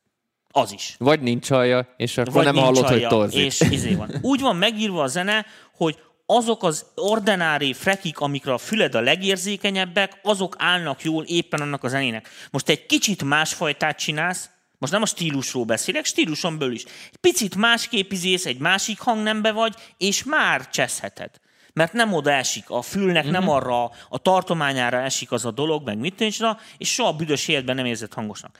Az 0.51 0.71
is. 0.71 0.95
Vagy 0.99 1.21
nincs 1.21 1.51
alja, 1.51 1.93
és 1.97 2.17
akkor 2.17 2.33
Vagy 2.33 2.45
nem 2.45 2.55
hallod, 2.55 2.87
hogy 2.87 2.93
alja, 2.93 3.07
torzik. 3.07 3.45
És 3.45 3.59
izé 3.59 3.93
van. 3.93 4.11
Úgy 4.21 4.41
van 4.41 4.55
megírva 4.55 5.03
a 5.03 5.07
zene, 5.07 5.45
hogy 5.75 5.97
azok 6.31 6.63
az 6.63 6.85
ordinári 6.95 7.73
frekik, 7.73 8.19
amikre 8.19 8.53
a 8.53 8.57
füled 8.57 8.95
a 8.95 9.01
legérzékenyebbek, 9.01 10.19
azok 10.23 10.55
állnak 10.57 11.03
jól 11.03 11.23
éppen 11.23 11.61
annak 11.61 11.83
a 11.83 11.87
zenének. 11.87 12.29
Most 12.51 12.69
egy 12.69 12.85
kicsit 12.85 13.23
másfajtát 13.23 13.97
csinálsz, 13.97 14.49
most 14.77 14.91
nem 14.91 15.01
a 15.01 15.05
stílusról 15.05 15.63
beszélek, 15.63 16.05
stíluson 16.05 16.57
belül 16.57 16.73
is. 16.73 16.83
Egy 16.83 17.17
picit 17.21 17.55
másképp 17.55 18.11
izész, 18.11 18.45
egy 18.45 18.57
másik 18.57 18.99
hangnembe 18.99 19.51
vagy, 19.51 19.75
és 19.97 20.23
már 20.23 20.69
cseszheted. 20.69 21.31
Mert 21.73 21.93
nem 21.93 22.13
oda 22.13 22.31
esik, 22.31 22.69
a 22.69 22.81
fülnek 22.81 23.29
nem 23.29 23.49
arra 23.49 23.83
a 24.09 24.17
tartományára 24.21 25.01
esik 25.01 25.31
az 25.31 25.45
a 25.45 25.51
dolog, 25.51 25.85
meg 25.85 25.97
mit 25.97 26.19
nincs, 26.19 26.37
és 26.77 26.93
soha 26.93 27.13
büdös 27.13 27.47
életben 27.47 27.75
nem 27.75 27.85
érzed 27.85 28.13
hangosnak. 28.13 28.59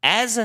Ez 0.00 0.40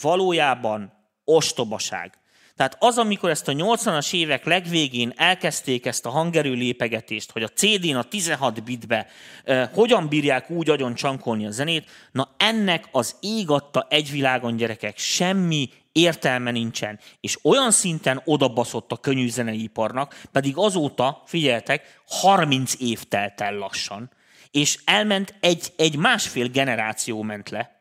valójában 0.00 0.92
ostobaság. 1.24 2.18
Tehát 2.56 2.76
az, 2.78 2.98
amikor 2.98 3.30
ezt 3.30 3.48
a 3.48 3.52
80-as 3.52 4.14
évek 4.14 4.44
legvégén 4.44 5.12
elkezdték 5.16 5.86
ezt 5.86 6.06
a 6.06 6.10
hangerő 6.10 6.52
lépegetést, 6.52 7.32
hogy 7.32 7.42
a 7.42 7.48
CD-n 7.48 7.94
a 7.94 8.02
16 8.02 8.64
bitbe 8.64 9.06
eh, 9.44 9.68
hogyan 9.72 10.08
bírják 10.08 10.50
úgy 10.50 10.70
agyon 10.70 10.94
csankolni 10.94 11.46
a 11.46 11.50
zenét, 11.50 11.90
na 12.12 12.34
ennek 12.36 12.88
az 12.90 13.16
ég 13.20 13.50
adta 13.50 13.86
egy 13.90 14.10
világon 14.10 14.56
gyerekek, 14.56 14.98
semmi 14.98 15.68
értelme 15.92 16.50
nincsen. 16.50 16.98
És 17.20 17.38
olyan 17.42 17.70
szinten 17.70 18.22
odabaszott 18.24 18.92
a 18.92 18.96
könnyű 18.96 19.28
zeneiparnak, 19.28 20.20
pedig 20.32 20.56
azóta, 20.56 21.22
figyeltek, 21.26 22.00
30 22.06 22.74
év 22.78 23.02
telt 23.02 23.40
el 23.40 23.54
lassan, 23.54 24.10
és 24.50 24.78
elment 24.84 25.34
egy, 25.40 25.72
egy 25.76 25.96
másfél 25.96 26.48
generáció 26.48 27.22
ment 27.22 27.50
le, 27.50 27.75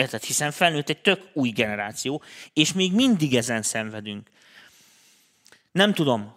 Érted? 0.00 0.22
Hiszen 0.22 0.50
felnőtt 0.50 0.88
egy 0.88 1.00
tök 1.00 1.20
új 1.32 1.48
generáció, 1.48 2.22
és 2.52 2.72
még 2.72 2.94
mindig 2.94 3.36
ezen 3.36 3.62
szenvedünk. 3.62 4.28
Nem 5.72 5.94
tudom, 5.94 6.34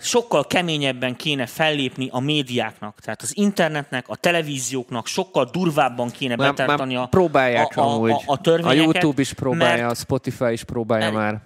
sokkal 0.00 0.46
keményebben 0.46 1.16
kéne 1.16 1.46
fellépni 1.46 2.08
a 2.10 2.18
médiáknak, 2.20 3.00
tehát 3.00 3.22
az 3.22 3.36
internetnek, 3.36 4.08
a 4.08 4.16
televízióknak 4.16 5.06
sokkal 5.06 5.48
durvábban 5.52 6.10
kéne 6.10 6.36
Már- 6.36 6.54
betartani 6.54 6.94
már 6.94 7.02
a, 7.02 7.06
próbálják 7.06 7.76
a, 7.76 7.82
a, 7.82 8.10
a, 8.10 8.22
a 8.26 8.40
törvényeket. 8.40 8.78
A 8.78 8.82
YouTube 8.82 9.20
is 9.20 9.32
próbálja, 9.32 9.88
a 9.88 9.94
Spotify 9.94 10.52
is 10.52 10.64
próbálja 10.64 11.10
mert- 11.12 11.32
már. 11.32 11.40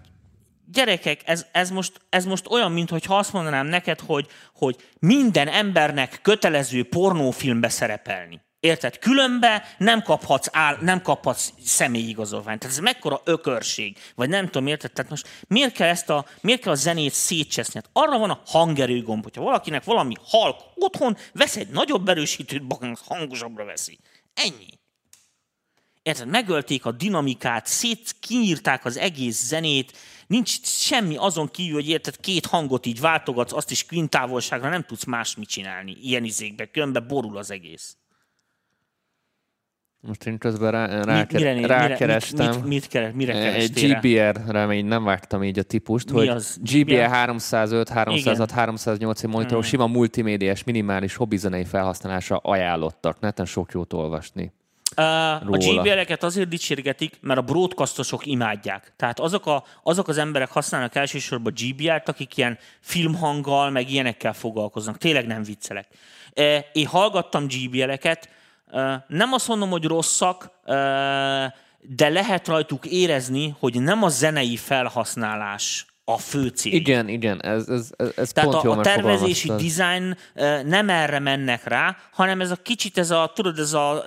gyerekek, 0.72 1.20
ez, 1.24 1.46
ez, 1.52 1.70
most, 1.70 1.92
ez 2.08 2.24
most 2.24 2.50
olyan, 2.50 2.72
mintha 2.72 3.16
azt 3.18 3.32
mondanám 3.32 3.66
neked, 3.66 4.00
hogy, 4.00 4.26
hogy 4.54 4.76
minden 4.98 5.48
embernek 5.48 6.18
kötelező 6.22 6.84
pornófilmbe 6.84 7.68
szerepelni. 7.68 8.40
Érted? 8.64 8.98
Különben 8.98 9.62
nem 9.78 10.02
kaphatsz, 10.02 10.48
áll, 10.52 10.78
nem 10.80 11.02
kaphatsz 11.02 11.52
személyigazolványt. 11.64 12.60
Tehát 12.60 12.76
ez 12.76 12.82
mekkora 12.82 13.20
ökörség. 13.24 13.98
Vagy 14.14 14.28
nem 14.28 14.44
tudom, 14.44 14.66
érted? 14.66 14.92
Tehát 14.92 15.10
most 15.10 15.28
miért 15.48 15.72
kell, 15.72 15.88
ezt 15.88 16.10
a, 16.10 16.26
miért 16.40 16.60
kell 16.60 16.72
a 16.72 16.76
zenét 16.76 17.12
szétcseszni? 17.12 17.74
Hát 17.74 17.90
arra 17.92 18.18
van 18.18 18.30
a 18.30 18.42
hangerő 18.46 19.02
gomb, 19.02 19.22
hogyha 19.22 19.42
valakinek 19.42 19.84
valami 19.84 20.14
halk 20.22 20.60
otthon, 20.74 21.16
vesz 21.32 21.56
egy 21.56 21.68
nagyobb 21.68 22.08
erősítőt, 22.08 22.66
baknak 22.66 22.98
hangosabbra 23.04 23.64
veszi. 23.64 23.98
Ennyi. 24.34 24.78
Érted? 26.02 26.28
Megölték 26.28 26.84
a 26.84 26.92
dinamikát, 26.92 27.66
szét 27.66 28.14
kinyírták 28.20 28.84
az 28.84 28.96
egész 28.96 29.44
zenét, 29.44 29.96
nincs 30.26 30.60
semmi 30.62 31.16
azon 31.16 31.50
kívül, 31.50 31.74
hogy 31.74 31.88
érted, 31.88 32.20
két 32.20 32.46
hangot 32.46 32.86
így 32.86 33.00
váltogatsz, 33.00 33.52
azt 33.52 33.70
is 33.70 33.86
kvintávolságra 33.86 34.68
nem 34.68 34.82
tudsz 34.82 35.04
más 35.04 35.36
mit 35.36 35.48
csinálni 35.48 35.96
ilyen 36.02 36.24
izékbe, 36.24 36.70
különben 36.70 37.06
borul 37.06 37.36
az 37.36 37.50
egész. 37.50 37.96
Most 40.06 40.26
én 40.26 40.38
közben 40.38 40.70
rá, 40.70 40.96
Mit- 40.96 41.04
ráke, 41.04 41.38
mire, 41.38 41.54
mire, 41.54 41.66
rákerestem. 41.66 42.46
Mit, 42.46 42.56
mit, 42.56 42.64
mit, 42.68 42.86
keres, 42.86 43.12
mire 43.14 43.32
kerestél? 43.32 44.00
GBR-re 44.00 44.66
még 44.66 44.84
nem 44.84 45.04
vágtam 45.04 45.42
így 45.42 45.58
a 45.58 45.62
típust, 45.62 46.12
Mi 46.12 46.18
hogy 46.18 46.28
az? 46.28 46.58
GBR 46.62 46.78
GBR? 46.94 47.08
305, 47.08 47.88
306, 47.88 48.50
308 48.50 49.22
monitorok, 49.22 49.60
Hmm. 49.62 49.70
sima 49.70 49.86
multimédiás, 49.86 50.64
minimális 50.64 51.14
hobbizenei 51.14 51.64
felhasználása 51.64 52.36
ajánlottak. 52.36 53.20
Neten 53.20 53.46
sok 53.46 53.72
jót 53.72 53.92
olvasni. 53.92 54.52
Uh, 54.96 55.04
a 55.04 55.40
róla. 55.44 55.82
GBL-eket 55.82 56.22
azért 56.22 56.48
dicsérgetik, 56.48 57.16
mert 57.20 57.38
a 57.38 57.42
broadcastosok 57.42 58.26
imádják. 58.26 58.92
Tehát 58.96 59.20
azok, 59.20 59.46
a, 59.46 59.64
azok 59.82 60.08
az 60.08 60.18
emberek 60.18 60.50
használnak 60.50 60.94
elsősorban 60.94 61.52
GBL-t, 61.56 62.08
akik 62.08 62.36
ilyen 62.36 62.58
filmhanggal, 62.80 63.70
meg 63.70 63.90
ilyenekkel 63.90 64.32
foglalkoznak. 64.32 64.98
Tényleg 64.98 65.26
nem 65.26 65.42
viccelek. 65.42 65.86
Uh, 66.36 66.56
én 66.72 66.86
hallgattam 66.86 67.46
GBL-eket, 67.46 68.28
uh, 68.28 68.32
nem 69.06 69.32
azt 69.32 69.48
mondom, 69.48 69.70
hogy 69.70 69.84
rosszak, 69.84 70.50
de 71.80 72.08
lehet 72.08 72.48
rajtuk 72.48 72.86
érezni, 72.86 73.56
hogy 73.58 73.82
nem 73.82 74.02
a 74.02 74.08
zenei 74.08 74.56
felhasználás 74.56 75.86
a 76.04 76.18
fő 76.18 76.48
cél. 76.48 76.72
Igen, 76.72 77.08
igen, 77.08 77.42
ez, 77.42 77.68
ez, 77.68 77.90
ez, 77.96 78.12
ez 78.16 78.32
Tehát 78.32 78.50
pont 78.50 78.64
a, 78.64 78.68
jól 78.68 78.78
a 78.78 78.82
tervezési 78.82 79.48
design 79.48 80.16
nem 80.64 80.88
erre 80.88 81.18
mennek 81.18 81.64
rá, 81.64 81.96
hanem 82.12 82.40
ez 82.40 82.50
a 82.50 82.56
kicsit 82.56 82.98
ez 82.98 83.10
a, 83.10 83.32
tudod, 83.34 83.58
ez 83.58 83.72
a 83.72 84.04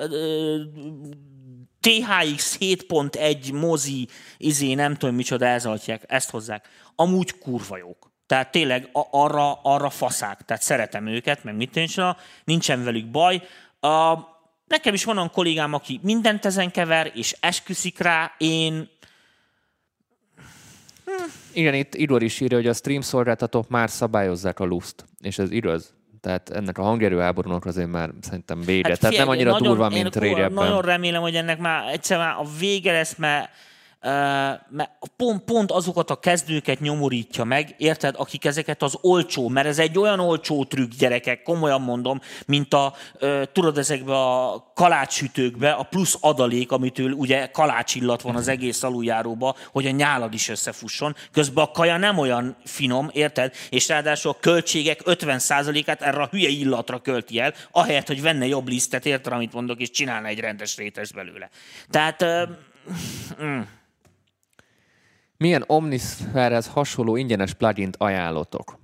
THX 1.80 2.58
7.1 2.60 3.54
mozi, 3.54 4.08
izé, 4.38 4.74
nem 4.74 4.96
tudom 4.96 5.16
micsoda, 5.16 5.46
ez 5.46 5.66
adják, 5.66 6.04
ezt 6.08 6.30
hozzák. 6.30 6.68
Amúgy 6.96 7.38
kurva 7.38 7.78
jók. 7.78 8.12
Tehát 8.26 8.52
tényleg 8.52 8.90
arra, 9.12 9.54
arra 9.54 9.90
faszák. 9.90 10.42
Tehát 10.46 10.64
szeretem 10.64 11.08
őket, 11.08 11.44
meg 11.44 11.56
mit 11.56 11.74
nincs, 11.74 11.96
nincsen 12.44 12.84
velük 12.84 13.12
baj. 13.12 13.42
A, 13.80 14.18
nekem 14.68 14.94
is 14.94 15.04
van 15.04 15.18
olyan 15.18 15.32
kollégám, 15.32 15.74
aki 15.74 16.00
mindent 16.04 16.46
ezen 16.46 16.72
kever, 16.72 17.12
és 17.16 17.36
esküszik 17.40 18.00
rá. 18.00 18.32
Én 18.38 18.90
Igen, 21.54 21.74
itt 21.74 21.96
Igor 21.96 22.24
is 22.24 22.40
írja, 22.40 22.58
hogy 22.58 22.68
a 22.68 22.74
stream 22.74 23.02
szolgáltatók 23.02 23.70
már 23.70 23.90
szabályozzák 23.90 24.60
a 24.60 24.66
luszt, 24.66 25.06
és 25.22 25.38
ez 25.38 25.52
igaz. 25.52 25.96
Tehát 26.22 26.50
ennek 26.50 26.78
a 26.78 26.82
hangerő 26.82 27.20
háborúnak 27.20 27.66
azért 27.66 27.88
már 27.90 28.10
szerintem 28.22 28.62
vége. 28.62 28.90
Hát 28.90 29.00
Tehát 29.00 29.16
figyelj, 29.16 29.18
nem 29.18 29.38
annyira 29.38 29.52
nagyon, 29.52 29.68
durva, 29.68 29.90
mint 29.90 30.16
régebben. 30.16 30.66
Nagyon 30.66 30.82
remélem, 30.82 31.22
hogy 31.22 31.36
ennek 31.36 31.60
már 31.60 31.94
egyszer 31.94 32.18
már 32.18 32.36
a 32.38 32.46
vége 32.60 32.92
lesz, 32.92 33.16
mert, 33.16 33.50
mert 34.70 34.92
pont, 35.16 35.44
pont 35.44 35.72
azokat 35.72 36.10
a 36.10 36.20
kezdőket 36.20 36.80
nyomorítja 36.80 37.44
meg, 37.44 37.76
érted, 37.78 38.16
akik 38.18 38.46
ezeket 38.46 38.84
az 38.84 38.98
olcsó, 39.02 39.48
mert 39.48 39.68
ez 39.68 39.80
egy 39.80 39.98
olyan 39.98 40.20
olcsó 40.20 40.66
trükk, 40.66 40.92
gyerekek, 40.92 41.44
komolyan 41.44 41.82
mondom, 41.82 42.22
mint 42.46 42.74
a, 42.74 42.94
tudod, 43.52 43.78
ezekbe 43.78 44.16
a 44.16 44.72
kalácssütőkbe 44.76 45.72
a 45.72 45.84
plusz 45.84 46.18
adalék, 46.22 46.72
amitől 46.72 47.12
ugye 47.12 47.48
kalácsillat 47.48 48.22
van 48.22 48.36
az 48.36 48.48
egész 48.48 48.84
aluljáróba, 48.84 49.56
hogy 49.72 49.86
a 49.86 49.92
nyálad 49.92 50.34
is 50.34 50.50
összefusson. 50.50 51.16
Közben 51.32 51.64
a 51.64 51.72
kaja 51.72 51.98
nem 51.98 52.18
olyan 52.18 52.56
finom, 52.64 53.10
érted? 53.14 53.54
És 53.70 53.88
ráadásul 53.88 54.32
a 54.32 54.40
költségek 54.40 55.02
50%-át 55.06 56.02
erre 56.02 56.22
a 56.22 56.28
hülye 56.32 56.50
illatra 56.50 57.00
költi 57.00 57.40
el, 57.40 57.54
ahelyett, 57.72 58.08
hogy 58.08 58.22
venne 58.22 58.48
jobb 58.48 58.68
lisztet, 58.68 59.06
érted, 59.06 59.34
amit 59.34 59.54
mondok, 59.54 59.80
és 59.80 59.90
csinálna 59.90 60.28
egy 60.28 60.40
rendes 60.40 60.78
rétes 60.78 61.12
belőle. 61.12 61.50
Tehát 61.90 62.22
uh, 62.22 62.50
Milyen 65.38 65.64
Omnisphere-hez 65.68 66.68
hasonló 66.68 67.16
ingyenes 67.16 67.54
plugint 67.54 67.96
ajánlotok? 68.00 68.80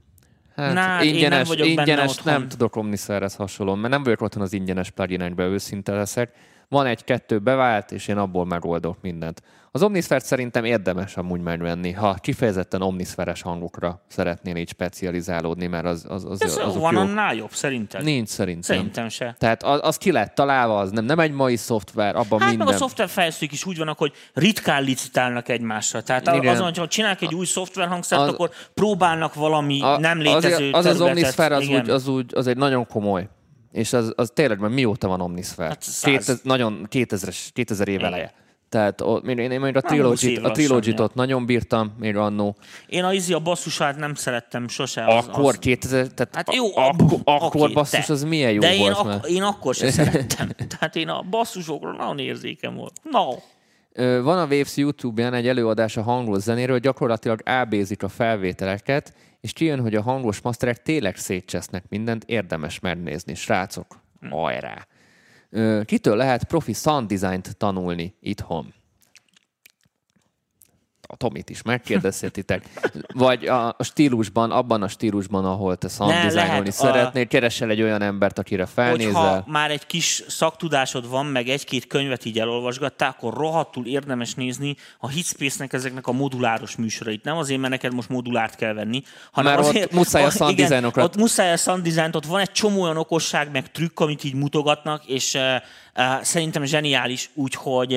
Hát, 0.55 0.73
Na, 0.73 0.79
hát 0.79 1.03
én 1.03 1.07
nem 1.09 1.15
ingyenes, 1.15 1.49
benne 1.49 1.65
ingyenes 1.65 2.21
nem 2.21 2.47
tudok 2.47 2.75
Omnisphere-hez 2.75 3.35
hasonló, 3.35 3.75
mert 3.75 3.93
nem 3.93 4.03
vagyok 4.03 4.21
otthon 4.21 4.41
az 4.43 4.53
ingyenes 4.53 4.89
pluginekben, 4.89 5.51
őszinte 5.51 5.93
leszek. 5.93 6.31
van 6.69 6.85
egy-kettő 6.85 7.39
bevált, 7.39 7.91
és 7.91 8.07
én 8.07 8.17
abból 8.17 8.45
megoldok 8.45 8.97
mindent. 9.01 9.41
Az 9.75 9.83
Omnisphere 9.83 10.19
szerintem 10.23 10.63
érdemes 10.63 11.17
amúgy 11.17 11.41
megvenni, 11.41 11.91
ha 11.91 12.13
kifejezetten 12.13 12.81
omniszferes 12.81 13.41
hangokra 13.41 14.01
szeretnél 14.07 14.55
így 14.55 14.69
specializálódni, 14.69 15.67
mert 15.67 15.85
az, 15.85 16.05
az, 16.07 16.25
az 16.25 16.41
Ez 16.41 16.57
azok 16.57 16.81
van 16.81 16.93
jó. 16.93 16.99
annál 16.99 17.35
jobb, 17.35 17.51
szerinted? 17.51 18.03
Nincs 18.03 18.27
szerintem. 18.27 18.75
Szerintem 18.75 19.09
se. 19.09 19.35
Tehát 19.39 19.63
az, 19.63 19.79
az 19.83 19.97
ki 19.97 20.11
lett 20.11 20.35
találva, 20.35 20.77
az 20.77 20.91
nem, 20.91 21.05
nem 21.05 21.19
egy 21.19 21.31
mai 21.31 21.55
szoftver, 21.55 22.15
abban 22.15 22.39
Hát 22.39 22.49
minden. 22.49 22.67
meg 22.67 22.75
a 22.75 22.77
szoftverfejlesztők 22.77 23.51
is 23.51 23.65
úgy 23.65 23.77
vannak, 23.77 23.97
hogy 23.97 24.11
ritkán 24.33 24.83
licitálnak 24.83 25.49
egymásra. 25.49 26.01
Tehát 26.01 26.27
Igen. 26.27 26.47
azon, 26.53 26.63
hogyha 26.63 26.87
csinálnak 26.87 27.21
egy 27.21 27.33
új 27.35 27.45
szoftverhangszert, 27.45 28.21
Az- 28.21 28.29
akkor 28.29 28.49
próbálnak 28.73 29.33
valami 29.33 29.81
A- 29.81 29.99
nem 29.99 30.19
létező 30.19 30.71
az, 30.71 30.85
az, 30.85 30.91
az. 30.93 31.01
Omnisphere 31.01 31.55
az, 31.55 31.67
úgy, 31.67 31.89
az, 31.89 32.07
úgy, 32.07 32.31
az 32.35 32.47
egy 32.47 32.57
nagyon 32.57 32.87
komoly. 32.87 33.29
És 33.71 33.93
az, 33.93 34.13
az 34.15 34.31
tényleg, 34.33 34.59
mert 34.59 34.73
mióta 34.73 35.07
van 35.07 35.21
Omnisphere? 35.21 35.69
Hát 35.69 35.81
száz. 35.81 36.11
Kétez, 36.11 36.39
nagyon 36.43 36.87
2000-es, 36.91 37.37
2000 37.53 37.87
év 37.87 38.03
eleje. 38.03 38.33
Tehát 38.73 39.01
ott, 39.01 39.27
én, 39.27 39.37
én 39.37 39.59
még 39.59 39.75
a 39.75 39.81
Már 39.89 39.99
20 40.01 40.19
Trilogy-t, 40.19 40.23
év 40.57 40.71
a 40.71 40.79
ja. 40.97 41.03
ott 41.03 41.13
nagyon 41.13 41.45
bírtam, 41.45 41.93
még 41.99 42.15
annó. 42.15 42.55
Én 42.87 43.03
a 43.03 43.13
izi 43.13 43.33
a 43.33 43.39
basszusát 43.39 43.97
nem 43.97 44.13
szerettem 44.13 44.67
sose. 44.67 45.05
Az, 45.05 45.27
Akkor 45.27 45.49
az... 45.49 45.57
2000, 45.59 46.07
tehát 46.07 46.35
Hát 46.35 46.53
jó, 46.55 46.77
a- 46.77 46.87
akkor, 46.87 47.19
akkor 47.23 47.61
oké, 47.63 47.73
basszus, 47.73 48.05
te. 48.05 48.13
az 48.13 48.23
milyen 48.23 48.51
jó 48.51 48.59
De 48.59 48.73
én, 48.73 48.79
volt 48.79 48.95
ak- 48.97 49.05
már. 49.05 49.19
én 49.27 49.41
akkor 49.41 49.75
sem 49.75 49.89
szerettem. 49.89 50.49
Tehát 50.77 50.95
én 50.95 51.09
a 51.09 51.21
basszusokra 51.29 51.91
nagyon 51.91 52.19
érzékem 52.19 52.75
volt. 52.75 52.93
No. 53.03 53.29
Van 54.21 54.37
a 54.37 54.45
Waves 54.45 54.77
YouTube-ján 54.77 55.33
egy 55.33 55.47
előadás 55.47 55.97
a 55.97 56.01
hangos 56.01 56.41
zenéről, 56.41 56.79
gyakorlatilag 56.79 57.39
ábézik 57.45 58.03
a 58.03 58.07
felvételeket, 58.09 59.13
és 59.41 59.53
kijön, 59.53 59.81
hogy 59.81 59.95
a 59.95 60.01
hangos 60.01 60.41
masterek 60.41 60.81
tényleg 60.81 61.15
szétcsesznek 61.15 61.83
mindent, 61.89 62.23
érdemes 62.23 62.79
megnézni. 62.79 63.35
Srácok, 63.35 63.99
hajrá! 64.29 64.73
Ö, 64.73 64.92
Kitől 65.85 66.15
lehet 66.15 66.43
profi 66.43 66.73
sound 66.73 67.07
design-t 67.07 67.57
tanulni 67.57 68.15
itthon? 68.19 68.73
A 71.13 71.15
Tomit 71.15 71.49
is 71.49 71.61
megkérdezhetitek. 71.61 72.69
Vagy 73.13 73.45
a, 73.45 73.75
stílusban, 73.79 74.51
abban 74.51 74.81
a 74.81 74.87
stílusban, 74.87 75.45
ahol 75.45 75.75
te 75.75 75.87
sound 75.87 76.11
Ne, 76.11 76.21
designolni 76.23 76.49
lehet 76.51 76.67
a- 76.67 76.71
szeretnél, 76.71 77.27
keresel 77.27 77.69
egy 77.69 77.81
olyan 77.81 78.01
embert, 78.01 78.39
akire 78.39 78.65
felnézel. 78.65 79.11
Hogyha 79.13 79.43
már 79.47 79.71
egy 79.71 79.85
kis 79.85 80.23
szaktudásod 80.27 81.09
van, 81.09 81.25
meg 81.25 81.47
egy-két 81.49 81.87
könyvet 81.87 82.25
így 82.25 82.39
elolvasgattál, 82.39 83.09
akkor 83.09 83.33
rohadtul 83.33 83.85
érdemes 83.85 84.33
nézni 84.33 84.75
a 84.99 85.09
Hitspace-nek 85.09 85.73
ezeknek 85.73 86.07
a 86.07 86.11
moduláros 86.11 86.75
műsorait. 86.75 87.23
Nem 87.23 87.37
azért, 87.37 87.59
mert 87.59 87.71
neked 87.71 87.93
most 87.93 88.09
modulárt 88.09 88.55
kell 88.55 88.73
venni, 88.73 89.03
hanem 89.31 89.51
Már 89.53 89.61
ott 89.61 89.69
azért, 89.69 89.91
muszáj 89.91 90.23
a 90.23 90.29
sound 90.29 90.59
igen, 90.59 90.91
Ott 90.95 91.15
muszáj 91.15 91.51
a 91.51 91.57
sound 91.57 91.83
design 91.83 92.15
ott 92.15 92.25
van 92.25 92.39
egy 92.39 92.51
csomó 92.51 92.81
olyan 92.81 92.97
okosság, 92.97 93.51
meg 93.51 93.71
trükk, 93.71 93.99
amit 93.99 94.23
így 94.23 94.35
mutogatnak, 94.35 95.05
és 95.05 95.33
uh, 95.33 95.41
szerintem 96.21 96.63
zseniális, 96.63 97.29
úgyhogy 97.33 97.93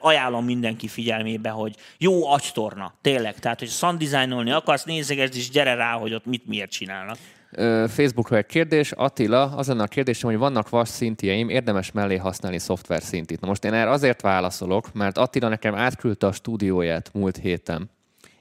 ajánlom 0.00 0.44
mindenki 0.44 0.88
figyelmébe, 0.88 1.48
hogy 1.48 1.74
jó 1.98 2.26
agytorna, 2.26 2.94
tényleg. 3.00 3.38
Tehát, 3.38 3.58
hogy 3.58 3.68
sound 3.68 3.98
designolni 3.98 4.50
akarsz, 4.50 4.84
nézegesd, 4.84 5.36
és 5.36 5.50
gyere 5.50 5.74
rá, 5.74 5.92
hogy 5.92 6.14
ott 6.14 6.26
mit 6.26 6.46
miért 6.46 6.70
csinálnak. 6.70 7.16
Ö, 7.52 7.84
Facebookra 7.88 8.36
egy 8.36 8.46
kérdés. 8.46 8.92
Attila, 8.92 9.42
az 9.42 9.68
lenne 9.68 9.82
a 9.82 9.86
kérdésem, 9.86 10.30
hogy 10.30 10.38
vannak 10.38 10.68
vas 10.68 10.88
szintjeim, 10.88 11.48
érdemes 11.48 11.92
mellé 11.92 12.16
használni 12.16 12.58
szoftver 12.58 13.02
szintit. 13.02 13.40
Na 13.40 13.46
most 13.46 13.64
én 13.64 13.72
erre 13.72 13.90
azért 13.90 14.20
válaszolok, 14.20 14.92
mert 14.92 15.18
Attila 15.18 15.48
nekem 15.48 15.74
átküldte 15.74 16.26
a 16.26 16.32
stúdióját 16.32 17.10
múlt 17.12 17.36
héten, 17.36 17.90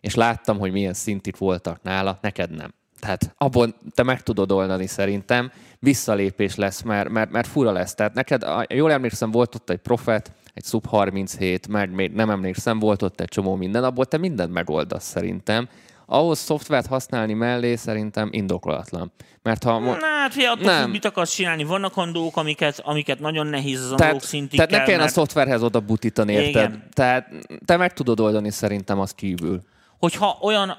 és 0.02 0.16
láttam, 0.16 0.60
hogy 0.60 0.72
milyen 0.72 0.94
szintik 0.94 1.38
voltak 1.38 1.82
nála, 1.82 2.20
neked 2.22 2.56
nem. 2.56 2.74
Tehát 3.00 3.34
abból 3.38 3.74
te 3.96 4.04
meg 4.04 4.24
tudod 4.24 4.52
oldani 4.52 4.88
szerintem, 4.88 5.52
visszalépés 5.80 6.56
lesz, 6.56 6.82
mert, 6.82 7.10
mert, 7.10 7.32
mert 7.32 7.48
fura 7.48 7.72
lesz. 7.72 7.94
Tehát 7.96 8.14
neked, 8.14 8.44
a- 8.44 8.66
jól 8.70 8.92
emlékszem, 8.92 9.32
volt 9.32 9.56
ott 9.56 9.70
egy 9.70 9.78
Profet, 9.78 10.32
egy 10.54 10.66
Sub 10.66 10.88
37, 10.88 11.68
meg 11.68 11.92
még 11.92 12.12
nem 12.12 12.30
emlékszem, 12.30 12.80
volt 12.80 13.02
ott 13.02 13.20
egy 13.22 13.28
csomó 13.28 13.56
minden, 13.56 13.84
abból 13.84 14.06
te 14.06 14.18
mindent 14.18 14.54
megoldasz 14.54 15.06
szerintem. 15.06 15.68
Ahhoz 16.06 16.40
szoftvert 16.40 16.86
használni 16.88 17.34
mellé 17.34 17.76
szerintem 17.76 18.30
indokolatlan. 18.32 19.12
Mert 19.44 19.64
ha... 19.64 19.80
mo- 19.80 20.00
Na, 20.00 20.06
hát 20.06 20.34
attól 20.52 20.66
Nem. 20.66 20.84
függ, 20.84 20.92
mit 20.92 21.06
akarsz 21.06 21.34
csinálni. 21.34 21.64
Vannak 21.64 21.96
dolgok, 22.12 22.38
amiket, 22.38 22.80
amiket 22.84 23.20
nagyon 23.20 23.48
nehéz 23.48 23.82
az 23.82 23.94
tehát, 23.98 24.22
szintig 24.22 24.56
tehát 24.56 24.70
ne 24.72 24.76
kell, 24.78 24.86
kelljen 24.86 25.00
a 25.00 25.04
mert 25.04 25.16
szoftverhez 25.16 25.64
oda 25.64 25.80
butítani, 25.80 26.34
érted? 26.34 26.50
Igen. 26.50 26.84
Tehát 26.94 27.30
te 27.66 27.78
meg 27.78 27.94
tudod 27.94 28.20
oldani 28.20 28.52
szerintem 28.52 29.00
azt 29.00 29.16
kívül. 29.16 29.62
Hogyha 30.00 30.38
olyan, 30.42 30.78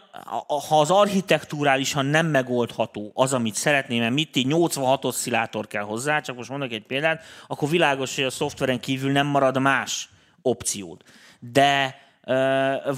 ha 0.68 0.80
az 0.80 0.90
architektúrálisan 0.90 2.06
nem 2.06 2.26
megoldható 2.26 3.10
az, 3.14 3.32
amit 3.32 3.54
szeretném, 3.54 3.98
mert 4.00 4.14
mit 4.14 4.36
így 4.36 4.46
86 4.46 5.04
oszcillátor 5.04 5.66
kell 5.66 5.82
hozzá, 5.82 6.20
csak 6.20 6.36
most 6.36 6.50
mondok 6.50 6.72
egy 6.72 6.86
példát, 6.86 7.22
akkor 7.46 7.68
világos, 7.68 8.14
hogy 8.14 8.24
a 8.24 8.30
szoftveren 8.30 8.80
kívül 8.80 9.12
nem 9.12 9.26
marad 9.26 9.58
más 9.58 10.08
opciód. 10.42 11.02
De 11.38 11.98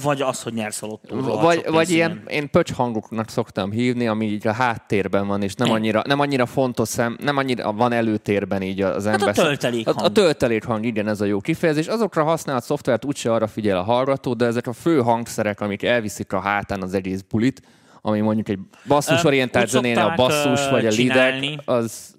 vagy 0.01 0.21
az, 0.21 0.43
hogy 0.43 0.53
nyersz 0.53 0.83
a 0.83 0.85
lottóról. 0.85 1.41
Vagy, 1.41 1.65
vagy 1.67 1.89
ilyen, 1.89 2.23
én 2.27 2.49
pöcs 2.49 2.73
hangoknak 2.73 3.29
szoktam 3.29 3.71
hívni, 3.71 4.07
ami 4.07 4.25
így 4.25 4.47
a 4.47 4.51
háttérben 4.51 5.27
van, 5.27 5.41
és 5.41 5.53
nem 5.53 5.71
annyira, 5.71 6.01
nem 6.05 6.19
annyira 6.19 6.45
fontos 6.45 6.87
szem, 6.87 7.17
nem 7.21 7.37
annyira 7.37 7.73
van 7.73 7.91
előtérben 7.91 8.61
így 8.61 8.81
az 8.81 9.05
ember. 9.05 9.27
Hát 9.27 9.37
a 9.37 9.41
töltelékhang. 9.41 9.99
A, 9.99 10.03
a 10.03 10.11
töltelékhang, 10.11 10.85
igen, 10.85 11.07
ez 11.07 11.21
a 11.21 11.25
jó 11.25 11.39
kifejezés. 11.39 11.87
Azokra 11.87 12.23
használt 12.23 12.63
szoftvert 12.63 13.05
úgyse 13.05 13.33
arra 13.33 13.47
figyel 13.47 13.77
a 13.77 13.83
hallgató, 13.83 14.33
de 14.33 14.45
ezek 14.45 14.67
a 14.67 14.73
fő 14.73 15.01
hangszerek, 15.01 15.61
amik 15.61 15.83
elviszik 15.83 16.33
a 16.33 16.39
hátán 16.39 16.81
az 16.81 16.93
egész 16.93 17.21
bulit, 17.21 17.61
ami 18.01 18.19
mondjuk 18.19 18.49
egy 18.49 18.59
basszusorientált 18.87 19.65
Úgy 19.65 19.71
zenénél 19.71 19.99
a 19.99 20.13
basszus 20.15 20.69
vagy 20.69 20.85
a 20.85 20.91
csinálni. 20.91 21.47
lidek, 21.47 21.61
az 21.65 22.15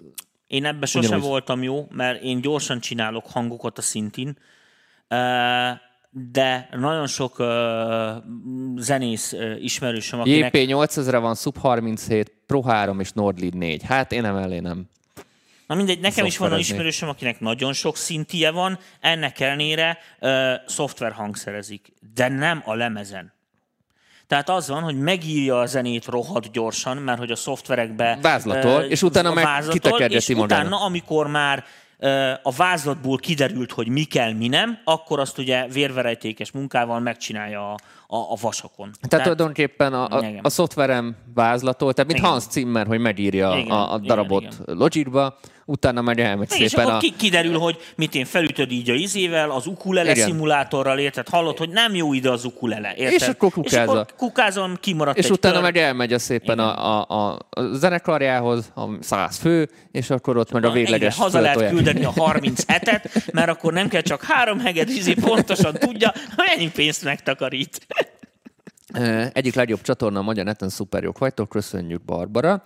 Én 0.47 0.65
ebben 0.65 0.87
sosem 0.87 1.19
voltam 1.19 1.63
jó, 1.63 1.87
mert 1.91 2.23
én 2.23 2.41
gyorsan 2.41 2.79
csinálok 2.79 3.25
hangokat 3.31 3.77
a 3.77 3.81
szintin, 3.81 4.37
de 6.17 6.69
nagyon 6.71 7.07
sok 7.07 7.39
ö, 7.39 8.11
zenész 8.77 9.33
ö, 9.33 9.55
ismerősöm, 9.55 10.19
akinek... 10.19 10.55
JP 10.57 10.67
8000 10.67 11.19
van, 11.19 11.35
Sub 11.35 11.57
37, 11.57 12.33
Pro 12.45 12.61
3 12.61 12.99
és 12.99 13.11
Nordlead 13.11 13.55
4. 13.55 13.83
Hát 13.83 14.11
én 14.11 14.25
emellé 14.25 14.59
nem. 14.59 14.85
Na 15.67 15.75
mindegy, 15.75 15.99
nekem 15.99 16.25
is 16.25 16.37
van 16.37 16.47
Szoftverezni. 16.47 16.73
ismerősöm, 16.73 17.09
akinek 17.09 17.39
nagyon 17.39 17.73
sok 17.73 17.97
szintije 17.97 18.51
van, 18.51 18.79
ennek 18.99 19.39
ellenére 19.39 19.97
ö, 20.19 20.53
szoftver 20.67 21.11
hangszerezik, 21.11 21.93
de 22.13 22.27
nem 22.27 22.61
a 22.65 22.73
lemezen. 22.73 23.33
Tehát 24.27 24.49
az 24.49 24.67
van, 24.67 24.83
hogy 24.83 24.99
megírja 24.99 25.59
a 25.59 25.65
zenét 25.65 26.05
rohadt 26.05 26.51
gyorsan, 26.51 26.97
mert 26.97 27.19
hogy 27.19 27.31
a 27.31 27.35
szoftverekbe... 27.35 28.17
Vázlatol, 28.21 28.81
ö, 28.83 28.85
és 28.85 29.01
utána 29.01 29.33
meg 29.33 29.43
vázlatol, 29.43 29.73
kitekergeti 29.79 30.15
És 30.31 30.37
magának. 30.37 30.65
utána, 30.67 30.83
amikor 30.83 31.27
már 31.27 31.63
a 32.43 32.51
vázlatból 32.51 33.17
kiderült, 33.17 33.71
hogy 33.71 33.87
mi 33.87 34.03
kell, 34.03 34.33
mi 34.33 34.47
nem, 34.47 34.77
akkor 34.83 35.19
azt 35.19 35.37
ugye 35.37 35.67
vérverejtékes 35.67 36.51
munkával 36.51 36.99
megcsinálja 36.99 37.71
a, 37.71 37.77
a, 38.07 38.17
a 38.17 38.37
vasakon. 38.41 38.91
Tehát, 38.91 39.09
Tehát 39.09 39.23
tulajdonképpen 39.23 39.93
a, 39.93 40.07
a, 40.17 40.17
Igen. 40.17 40.39
a 40.43 40.49
szoftverem 40.49 41.15
vázlatol, 41.33 41.93
tehát 41.93 42.11
mint 42.11 42.19
Igen. 42.19 42.31
Hans 42.31 42.43
Zimmer, 42.49 42.87
hogy 42.87 42.99
megírja 42.99 43.57
Igen, 43.57 43.71
a, 43.71 43.93
a 43.93 43.97
darabot 43.97 44.41
igen. 44.43 44.77
Logicba, 44.77 45.37
utána 45.65 46.01
meg 46.01 46.19
elmegy 46.19 46.47
És 46.51 46.69
szépen 46.69 46.85
akkor 46.85 46.95
a... 46.95 46.99
ki, 46.99 47.13
kiderül, 47.17 47.57
hogy 47.57 47.77
mit 47.95 48.15
én 48.15 48.25
felütöd 48.25 48.71
így 48.71 48.89
a 48.89 48.93
izével, 48.93 49.51
az 49.51 49.67
ukulele 49.67 50.11
Igen. 50.11 50.25
szimulátorral, 50.25 50.99
érted? 50.99 51.29
Hallod, 51.29 51.57
hogy 51.57 51.69
nem 51.69 51.95
jó 51.95 52.13
ide 52.13 52.31
az 52.31 52.45
ukulele, 52.45 52.93
érted? 52.95 53.21
És 53.21 53.27
akkor 53.27 53.47
És 53.47 53.53
kukázol. 53.53 53.97
akkor 53.97 54.15
kukázom, 54.17 54.75
kimaradt 54.79 55.17
És 55.17 55.25
egy 55.25 55.31
utána 55.31 55.53
kör. 55.53 55.63
meg 55.63 55.77
elmegy 55.77 56.13
a 56.13 56.19
szépen 56.19 56.59
a, 56.59 56.99
a, 56.99 57.05
a, 57.07 57.39
a 57.49 57.61
zenekarjához, 57.73 58.71
a 58.75 58.83
száz 58.99 59.37
fő, 59.37 59.69
és 59.91 60.09
akkor 60.09 60.37
ott 60.37 60.51
meg 60.51 60.65
a 60.65 60.71
végleges 60.71 61.13
Igen, 61.13 61.25
haza 61.25 61.39
lehet 61.39 61.69
küldeni 61.69 62.03
a 62.03 62.13
37-et, 62.13 63.31
mert 63.33 63.49
akkor 63.49 63.73
nem 63.73 63.87
kell 63.87 64.01
csak 64.01 64.23
három 64.23 64.59
heged, 64.59 64.89
izé 64.89 65.13
pontosan 65.13 65.73
tudja, 65.73 66.13
mennyi 66.35 66.71
pénzt 66.71 67.03
megtakarít. 67.03 67.87
Egyik 69.33 69.55
legjobb 69.55 69.81
csatorna 69.81 70.19
a 70.19 70.21
Magyar 70.21 70.45
Neten, 70.45 70.69
szuper 70.69 71.03
jók 71.03 71.17
vagytok, 71.17 71.49
köszönjük 71.49 72.01
Barbara. 72.01 72.63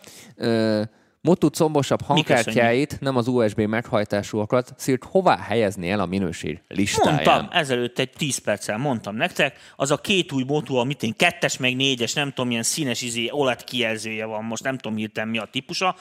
Motu 1.21 1.47
combosabb 1.47 2.01
hangkártyáit, 2.01 2.99
nem 2.99 3.15
az 3.15 3.27
USB 3.27 3.59
meghajtásúakat, 3.59 4.73
Szirk, 4.77 5.03
hová 5.03 5.37
helyezni 5.37 5.89
el 5.89 5.99
a 5.99 6.05
minőség 6.05 6.61
listáján? 6.67 7.13
Mondtam, 7.13 7.47
ezelőtt 7.51 7.99
egy 7.99 8.09
10 8.09 8.37
perccel 8.37 8.77
mondtam 8.77 9.15
nektek, 9.15 9.57
az 9.75 9.91
a 9.91 9.97
két 9.97 10.31
új 10.31 10.43
Motu, 10.43 10.75
amit 10.75 11.03
én 11.03 11.13
kettes 11.15 11.57
meg 11.57 11.75
négyes, 11.75 12.13
nem 12.13 12.29
tudom, 12.29 12.47
milyen 12.47 12.63
színes 12.63 13.01
izé, 13.01 13.29
OLED 13.31 13.63
kijelzője 13.63 14.25
van, 14.25 14.43
most 14.43 14.63
nem 14.63 14.77
tudom 14.77 14.97
hirtelen 14.97 15.29
mi 15.29 15.37
a 15.37 15.47
típusa, 15.51 15.95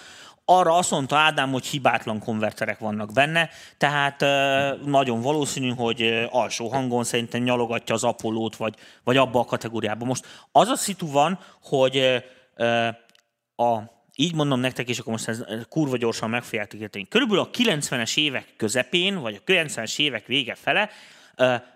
arra 0.44 0.76
azt 0.76 0.90
mondta 0.90 1.16
Ádám, 1.16 1.50
hogy 1.52 1.66
hibátlan 1.66 2.18
konverterek 2.18 2.78
vannak 2.78 3.12
benne, 3.12 3.48
tehát 3.78 4.20
nagyon 4.84 5.20
valószínű, 5.20 5.70
hogy 5.70 6.28
alsó 6.30 6.68
hangon 6.68 7.04
szerintem 7.04 7.42
nyalogatja 7.42 7.94
az 7.94 8.04
Apollót, 8.04 8.56
vagy, 8.56 8.74
vagy 9.04 9.16
abba 9.16 9.40
a 9.40 9.44
kategóriába. 9.44 10.04
Most 10.04 10.26
az 10.52 10.68
a 10.68 10.76
szitu 10.76 11.10
van, 11.10 11.38
hogy 11.62 12.22
a 13.56 13.96
így 14.20 14.34
mondom 14.34 14.60
nektek, 14.60 14.88
és 14.88 14.98
akkor 14.98 15.12
most 15.12 15.28
ez 15.28 15.44
kurva 15.68 15.96
gyorsan 15.96 16.30
meg 16.30 16.42
fogjátok 16.42 16.80
érteni. 16.80 17.08
Körülbelül 17.08 17.42
a 17.42 17.50
90-es 17.50 18.16
évek 18.16 18.46
közepén, 18.56 19.20
vagy 19.20 19.34
a 19.34 19.52
90-es 19.52 19.98
évek 19.98 20.26
vége 20.26 20.54
fele 20.54 20.90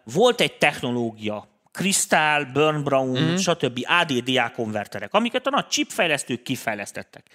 volt 0.05 0.41
egy 0.41 0.53
technológia, 0.53 1.49
Crystal, 1.73 2.45
Burn 2.45 2.83
Brown, 2.83 3.21
mm. 3.21 3.37
stb. 3.37 3.81
ADDA 3.85 4.51
konverterek, 4.51 5.15
amiket 5.15 5.47
a 5.47 5.51
nagy 5.51 5.67
chipfejlesztők 5.67 6.43
kifejlesztettek. 6.43 7.27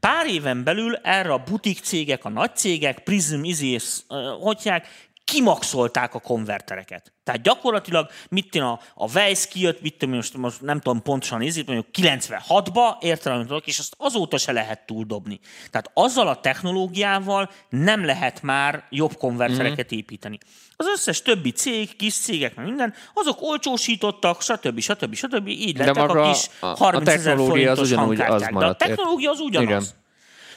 Pár 0.00 0.26
éven 0.26 0.64
belül 0.64 0.94
erre 0.94 1.32
a 1.32 1.42
butik 1.46 1.78
cégek, 1.78 2.24
a 2.24 2.28
nagy 2.28 2.56
cégek, 2.56 2.98
Prism, 2.98 3.44
Izis, 3.44 3.98
hogyják, 4.40 5.09
kimaxolták 5.30 6.14
a 6.14 6.18
konvertereket. 6.18 7.12
Tehát 7.24 7.42
gyakorlatilag, 7.42 8.10
mit 8.30 8.50
tudom, 8.50 8.68
a, 8.68 8.80
a 8.94 9.10
Weiss 9.14 9.46
kijött, 9.46 9.82
mit 9.82 9.98
tudom, 9.98 10.14
most, 10.14 10.36
most 10.36 10.60
nem 10.60 10.80
tudom 10.80 11.02
pontosan 11.02 11.38
nézni, 11.38 11.62
mondjuk 11.66 11.86
96-ba, 11.92 12.96
értelemben 13.00 13.62
és 13.64 13.78
azt 13.78 13.94
azóta 13.98 14.38
se 14.38 14.52
lehet 14.52 14.86
túldobni. 14.86 15.40
Tehát 15.70 15.90
azzal 15.94 16.28
a 16.28 16.40
technológiával 16.40 17.50
nem 17.68 18.04
lehet 18.04 18.42
már 18.42 18.84
jobb 18.90 19.16
konvertereket 19.16 19.94
mm. 19.94 19.96
építeni. 19.96 20.38
Az 20.76 20.86
összes 20.86 21.22
többi 21.22 21.50
cég, 21.50 21.96
kis 21.96 22.14
cégek, 22.14 22.54
meg 22.54 22.64
minden, 22.64 22.94
azok 23.14 23.42
olcsósítottak, 23.42 24.42
stb. 24.42 24.80
stb. 24.80 25.14
stb. 25.14 25.48
Így 25.48 25.78
lettek 25.78 26.08
a 26.08 26.30
kis 26.30 26.50
30 26.60 27.08
ezer 27.08 27.36
forintos 27.36 27.92
hangkártyák. 27.92 28.54
De 28.54 28.66
a 28.66 28.74
technológia 28.74 29.30
az 29.30 29.40
ugyanaz. 29.40 29.68
Igen. 29.68 29.99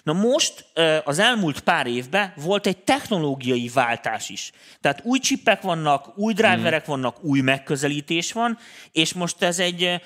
Na 0.03 0.13
most 0.13 0.65
az 1.03 1.19
elmúlt 1.19 1.59
pár 1.59 1.87
évben 1.87 2.33
volt 2.35 2.67
egy 2.67 2.77
technológiai 2.77 3.71
váltás 3.73 4.29
is. 4.29 4.51
Tehát 4.81 5.01
új 5.03 5.19
csipek 5.19 5.61
vannak, 5.61 6.17
új 6.17 6.33
driverek 6.33 6.85
vannak, 6.85 7.23
új 7.23 7.41
megközelítés 7.41 8.31
van, 8.31 8.57
és 8.91 9.13
most 9.13 9.43
ez 9.43 9.59
egy 9.59 10.01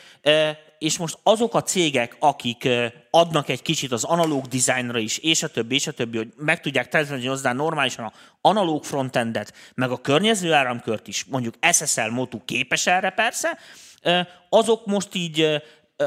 és 0.79 0.97
most 0.97 1.17
azok 1.23 1.55
a 1.55 1.63
cégek, 1.63 2.15
akik 2.19 2.67
adnak 3.09 3.49
egy 3.49 3.61
kicsit 3.61 3.91
az 3.91 4.03
analóg 4.03 4.45
dizájnra 4.45 4.99
is, 4.99 5.17
és 5.17 5.43
a 5.43 5.47
többi, 5.47 5.75
és 5.75 5.87
a 5.87 5.91
többi, 5.91 6.17
hogy 6.17 6.33
meg 6.35 6.61
tudják 6.61 6.87
tervezni 6.87 7.27
hozzá 7.27 7.53
normálisan 7.53 8.05
a 8.05 8.13
analóg 8.41 8.83
frontendet, 8.83 9.53
meg 9.75 9.91
a 9.91 10.01
környező 10.01 10.53
áramkört 10.53 11.07
is, 11.07 11.25
mondjuk 11.29 11.53
SSL 11.71 12.09
Motu 12.09 12.45
képes 12.45 12.87
erre 12.87 13.09
persze, 13.09 13.57
azok 14.49 14.85
most 14.85 15.15
így 15.15 15.61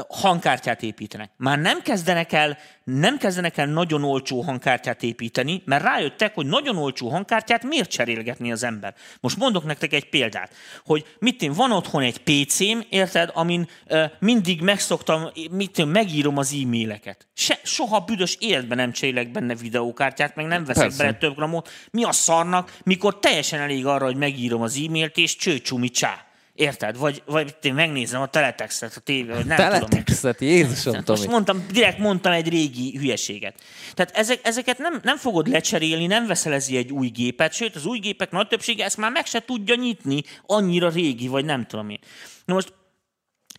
hangkártyát 0.09 0.81
építenek. 0.81 1.31
Már 1.37 1.59
nem 1.59 1.81
kezdenek 1.81 2.31
el, 2.31 2.57
nem 2.83 3.17
kezdenek 3.17 3.57
el 3.57 3.65
nagyon 3.65 4.03
olcsó 4.03 4.41
hangkártyát 4.41 5.03
építeni, 5.03 5.61
mert 5.65 5.83
rájöttek, 5.83 6.35
hogy 6.35 6.45
nagyon 6.45 6.77
olcsó 6.77 7.09
hangkártyát 7.09 7.63
miért 7.63 7.89
cserélgetni 7.89 8.51
az 8.51 8.63
ember. 8.63 8.93
Most 9.19 9.37
mondok 9.37 9.63
nektek 9.63 9.93
egy 9.93 10.09
példát, 10.09 10.53
hogy 10.85 11.05
mit 11.19 11.41
én, 11.41 11.53
van 11.53 11.71
otthon 11.71 12.01
egy 12.01 12.17
PC-m, 12.17 12.79
érted, 12.89 13.31
amin 13.33 13.67
uh, 13.89 14.03
mindig 14.19 14.61
megszoktam, 14.61 15.29
mit 15.51 15.77
én, 15.77 15.87
megírom 15.87 16.37
az 16.37 16.53
e-maileket. 16.63 17.27
Se, 17.33 17.59
soha 17.63 17.99
büdös 17.99 18.37
életben 18.39 18.77
nem 18.77 18.91
cserélek 18.91 19.31
benne 19.31 19.55
videókártyát, 19.55 20.35
meg 20.35 20.45
nem 20.45 20.65
veszek 20.65 20.83
Persze. 20.83 21.03
bele 21.03 21.17
több 21.17 21.35
gramot. 21.35 21.69
Mi 21.91 22.03
a 22.03 22.11
szarnak, 22.11 22.77
mikor 22.83 23.19
teljesen 23.19 23.59
elég 23.59 23.85
arra, 23.85 24.05
hogy 24.05 24.17
megírom 24.17 24.61
az 24.61 24.81
e-mailt, 24.87 25.17
és 25.17 25.35
csőcsumi 25.35 25.89
csá. 25.89 26.30
Érted? 26.61 26.97
Vagy, 26.97 27.23
vagy 27.25 27.55
én 27.61 27.73
megnézem 27.73 28.21
a 28.21 28.25
teletextet 28.25 28.95
a 28.95 28.99
tévé, 28.99 29.31
vagy 29.31 29.45
nem 29.45 29.57
teletextet, 29.57 30.37
tudom. 30.37 30.53
Jézusom, 30.53 31.03
Tomi. 31.03 31.19
Most 31.19 31.31
mondtam, 31.31 31.65
direkt 31.71 31.97
mondtam 31.97 32.31
egy 32.31 32.49
régi 32.49 32.97
hülyeséget. 32.97 33.61
Tehát 33.93 34.15
ezek, 34.15 34.39
ezeket 34.43 34.77
nem, 34.77 34.99
nem 35.03 35.17
fogod 35.17 35.47
lecserélni, 35.47 36.05
nem 36.05 36.27
veszelezi 36.27 36.77
egy 36.77 36.91
új 36.91 37.07
gépet, 37.07 37.53
sőt, 37.53 37.75
az 37.75 37.85
új 37.85 37.99
gépek 37.99 38.31
nagy 38.31 38.47
többsége 38.47 38.83
ezt 38.83 38.97
már 38.97 39.11
meg 39.11 39.25
se 39.25 39.39
tudja 39.45 39.75
nyitni, 39.75 40.23
annyira 40.45 40.89
régi, 40.89 41.27
vagy 41.27 41.45
nem 41.45 41.65
tudom 41.65 41.89
én. 41.89 41.99
Na 42.45 42.53
most 42.53 42.73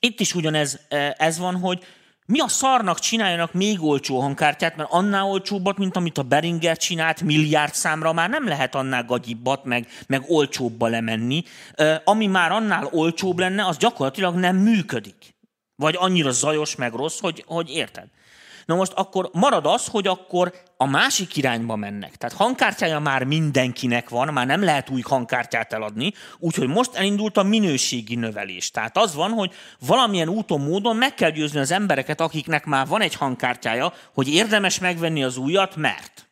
itt 0.01 0.21
is 0.21 0.35
ugyanez 0.35 0.81
e, 0.89 1.15
ez 1.19 1.39
van, 1.39 1.57
hogy 1.57 1.85
mi 2.27 2.41
a 2.41 2.49
szarnak 2.49 2.99
csináljanak 2.99 3.53
még 3.53 3.83
olcsó 3.83 4.21
hangkártyát, 4.21 4.77
mert 4.77 4.89
annál 4.93 5.25
olcsóbbat, 5.25 5.79
mint 5.79 5.97
amit 5.97 6.19
a 6.19 6.23
Beringer 6.23 6.77
csinált, 6.77 7.21
milliárd 7.21 7.75
számra 7.75 8.13
már 8.13 8.29
nem 8.29 8.49
lehet 8.49 8.75
annál 8.75 9.05
gagyibbat, 9.05 9.65
meg, 9.65 9.87
meg 10.07 10.25
olcsóbba 10.27 10.89
lemenni. 10.89 11.43
Ami 12.05 12.27
már 12.27 12.53
annál 12.53 12.89
olcsóbb 12.91 13.39
lenne, 13.39 13.67
az 13.67 13.77
gyakorlatilag 13.77 14.35
nem 14.35 14.57
működik. 14.57 15.35
Vagy 15.77 15.97
annyira 15.99 16.31
zajos, 16.31 16.77
meg 16.77 16.93
rossz, 16.93 17.21
hogy, 17.21 17.45
hogy 17.47 17.71
érted. 17.71 18.07
Na 18.67 18.75
most 18.75 18.93
akkor 18.93 19.31
marad 19.33 19.67
az, 19.67 19.87
hogy 19.87 20.07
akkor 20.07 20.53
a 20.83 20.87
másik 20.87 21.37
irányba 21.37 21.77
mennek. 21.77 22.17
Tehát 22.17 22.37
hangkártyája 22.37 22.99
már 22.99 23.25
mindenkinek 23.25 24.09
van, 24.09 24.33
már 24.33 24.47
nem 24.47 24.65
lehet 24.65 24.91
új 24.91 25.01
hangkártyát 25.01 25.73
eladni, 25.73 26.13
úgyhogy 26.39 26.69
most 26.69 26.95
elindult 26.95 27.37
a 27.37 27.43
minőségi 27.43 28.15
növelés. 28.15 28.71
Tehát 28.71 28.97
az 28.97 29.15
van, 29.15 29.31
hogy 29.31 29.53
valamilyen 29.87 30.29
úton, 30.29 30.61
módon 30.61 30.97
meg 30.97 31.15
kell 31.15 31.31
győzni 31.31 31.61
az 31.61 31.71
embereket, 31.71 32.21
akiknek 32.21 32.65
már 32.65 32.87
van 32.87 33.01
egy 33.01 33.15
hangkártyája, 33.15 33.93
hogy 34.15 34.29
érdemes 34.29 34.79
megvenni 34.79 35.23
az 35.23 35.37
újat, 35.37 35.77
mert 35.77 36.32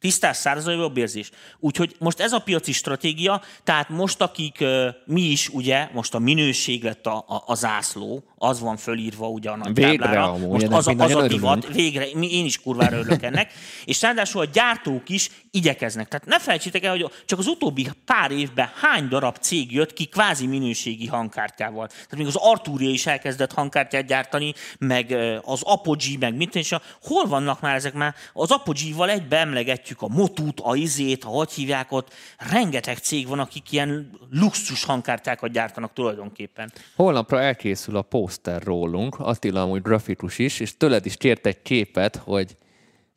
Tisztás 0.00 0.36
szárazai 0.36 0.76
jobb 0.76 0.96
érzés. 0.96 1.30
Úgyhogy 1.58 1.96
most 1.98 2.20
ez 2.20 2.32
a 2.32 2.38
piaci 2.38 2.72
stratégia, 2.72 3.42
tehát 3.64 3.88
most 3.88 4.20
akik 4.20 4.64
mi 5.04 5.20
is, 5.20 5.48
ugye, 5.48 5.88
most 5.92 6.14
a 6.14 6.18
minőség 6.18 6.82
lett 6.82 7.06
a, 7.06 7.24
a, 7.28 7.42
a 7.46 7.54
zászló, 7.54 8.24
az 8.36 8.60
van 8.60 8.76
fölírva 8.76 9.28
ugye 9.28 9.50
a 9.50 9.56
nagy 9.56 9.74
végre 9.74 9.96
táblára. 9.96 10.32
Amúgy, 10.32 10.48
most 10.50 10.66
az, 10.66 10.88
a, 10.88 10.94
az 10.98 11.14
a 11.14 11.26
divat, 11.26 11.66
végre, 11.72 12.08
én 12.10 12.44
is 12.44 12.60
kurvára 12.60 12.96
örülök 12.96 13.22
ennek. 13.22 13.52
És 13.84 14.02
ráadásul 14.02 14.40
a 14.40 14.44
gyártók 14.44 15.08
is 15.08 15.30
igyekeznek. 15.50 16.08
Tehát 16.08 16.26
ne 16.26 16.38
felejtsétek 16.38 16.84
el, 16.84 16.90
hogy 16.90 17.10
csak 17.24 17.38
az 17.38 17.46
utóbbi 17.46 17.88
pár 18.04 18.30
évben 18.30 18.70
hány 18.80 19.08
darab 19.08 19.36
cég 19.36 19.72
jött 19.72 19.92
ki 19.92 20.04
kvázi 20.04 20.46
minőségi 20.46 21.06
hangkártyával. 21.06 21.86
Tehát 21.86 22.16
még 22.16 22.26
az 22.26 22.36
Arturia 22.36 22.90
is 22.90 23.06
elkezdett 23.06 23.52
hangkártyát 23.52 24.06
gyártani, 24.06 24.54
meg 24.78 25.16
az 25.42 25.60
Apogee, 25.62 26.18
meg 26.18 26.34
mint 26.34 26.54
és 26.54 26.72
a, 26.72 26.82
hol 27.02 27.26
vannak 27.26 27.60
már 27.60 27.74
ezek 27.74 27.92
már? 27.92 28.14
Az 28.32 28.50
Apogee-val 28.50 29.10
egybe 29.10 29.38
emlegetjük 29.38 30.02
a 30.02 30.08
Motut, 30.08 30.60
a 30.60 30.76
Izét, 30.76 31.24
a 31.24 31.28
hogy 31.28 31.52
hívják 31.52 31.92
ott. 31.92 32.12
Rengeteg 32.50 32.96
cég 32.96 33.28
van, 33.28 33.38
akik 33.38 33.72
ilyen 33.72 34.10
luxus 34.30 34.84
hangkártyákat 34.84 35.52
gyártanak 35.52 35.92
tulajdonképpen. 35.92 36.72
Holnapra 36.96 37.40
elkészül 37.40 37.96
a 37.96 38.02
poszter 38.02 38.62
rólunk, 38.62 39.18
Attila 39.18 39.62
amúgy 39.62 39.82
grafikus 39.82 40.38
is, 40.38 40.60
és 40.60 40.76
tőled 40.76 41.06
is 41.06 41.16
kért 41.16 41.46
egy 41.46 41.62
képet, 41.62 42.16
hogy 42.16 42.56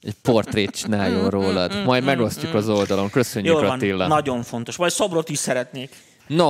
egy 0.03 0.15
portrét 0.21 0.69
csináljon 0.69 1.29
rólad. 1.29 1.85
Majd 1.85 2.03
megosztjuk 2.03 2.53
az 2.53 2.69
oldalon. 2.69 3.09
Köszönjük, 3.09 3.53
Jó 3.53 3.59
van, 3.59 3.69
Attila. 3.69 4.07
nagyon 4.07 4.43
fontos. 4.43 4.75
Vagy 4.75 4.91
szobrot 4.91 5.29
is 5.29 5.37
szeretnék. 5.37 5.95
No, 6.27 6.49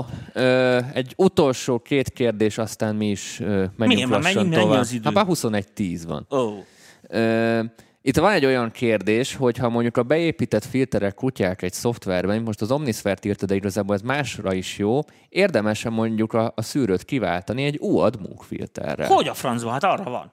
egy 0.93 1.13
utolsó 1.17 1.79
két 1.79 2.09
kérdés, 2.09 2.57
aztán 2.57 2.95
mi 2.95 3.09
is 3.09 3.37
menjünk 3.39 3.75
Milyen 3.77 4.09
lassan 4.09 4.33
mennyi, 4.33 4.49
tovább. 4.49 4.67
Mennyi 4.67 4.79
az 4.79 4.91
idő? 4.91 5.11
Hát 5.13 5.25
21-10 5.29 6.01
van. 6.07 6.25
Oh. 6.29 6.57
Itt 8.05 8.17
van 8.17 8.31
egy 8.31 8.45
olyan 8.45 8.71
kérdés, 8.71 9.35
hogy 9.35 9.57
ha 9.57 9.69
mondjuk 9.69 9.97
a 9.97 10.03
beépített 10.03 10.65
filterek 10.65 11.13
kutyák 11.13 11.61
egy 11.61 11.73
szoftverben, 11.73 12.41
most 12.41 12.61
az 12.61 12.71
Omnisphere-t 12.71 13.25
írta, 13.25 13.45
de 13.45 13.55
igazából 13.55 13.95
ez 13.95 14.01
másra 14.01 14.53
is 14.53 14.77
jó, 14.77 14.99
érdemes 15.29 15.83
mondjuk 15.89 16.33
a, 16.33 16.53
a 16.55 16.61
szűrőt 16.61 17.03
kiváltani 17.03 17.63
egy 17.63 17.77
UAD 17.79 18.19
MOOC 18.21 18.45
filterre. 18.45 19.05
Hogy 19.05 19.27
a 19.27 19.33
francba? 19.33 19.69
Hát 19.69 19.83
arra 19.83 20.09
van. 20.09 20.31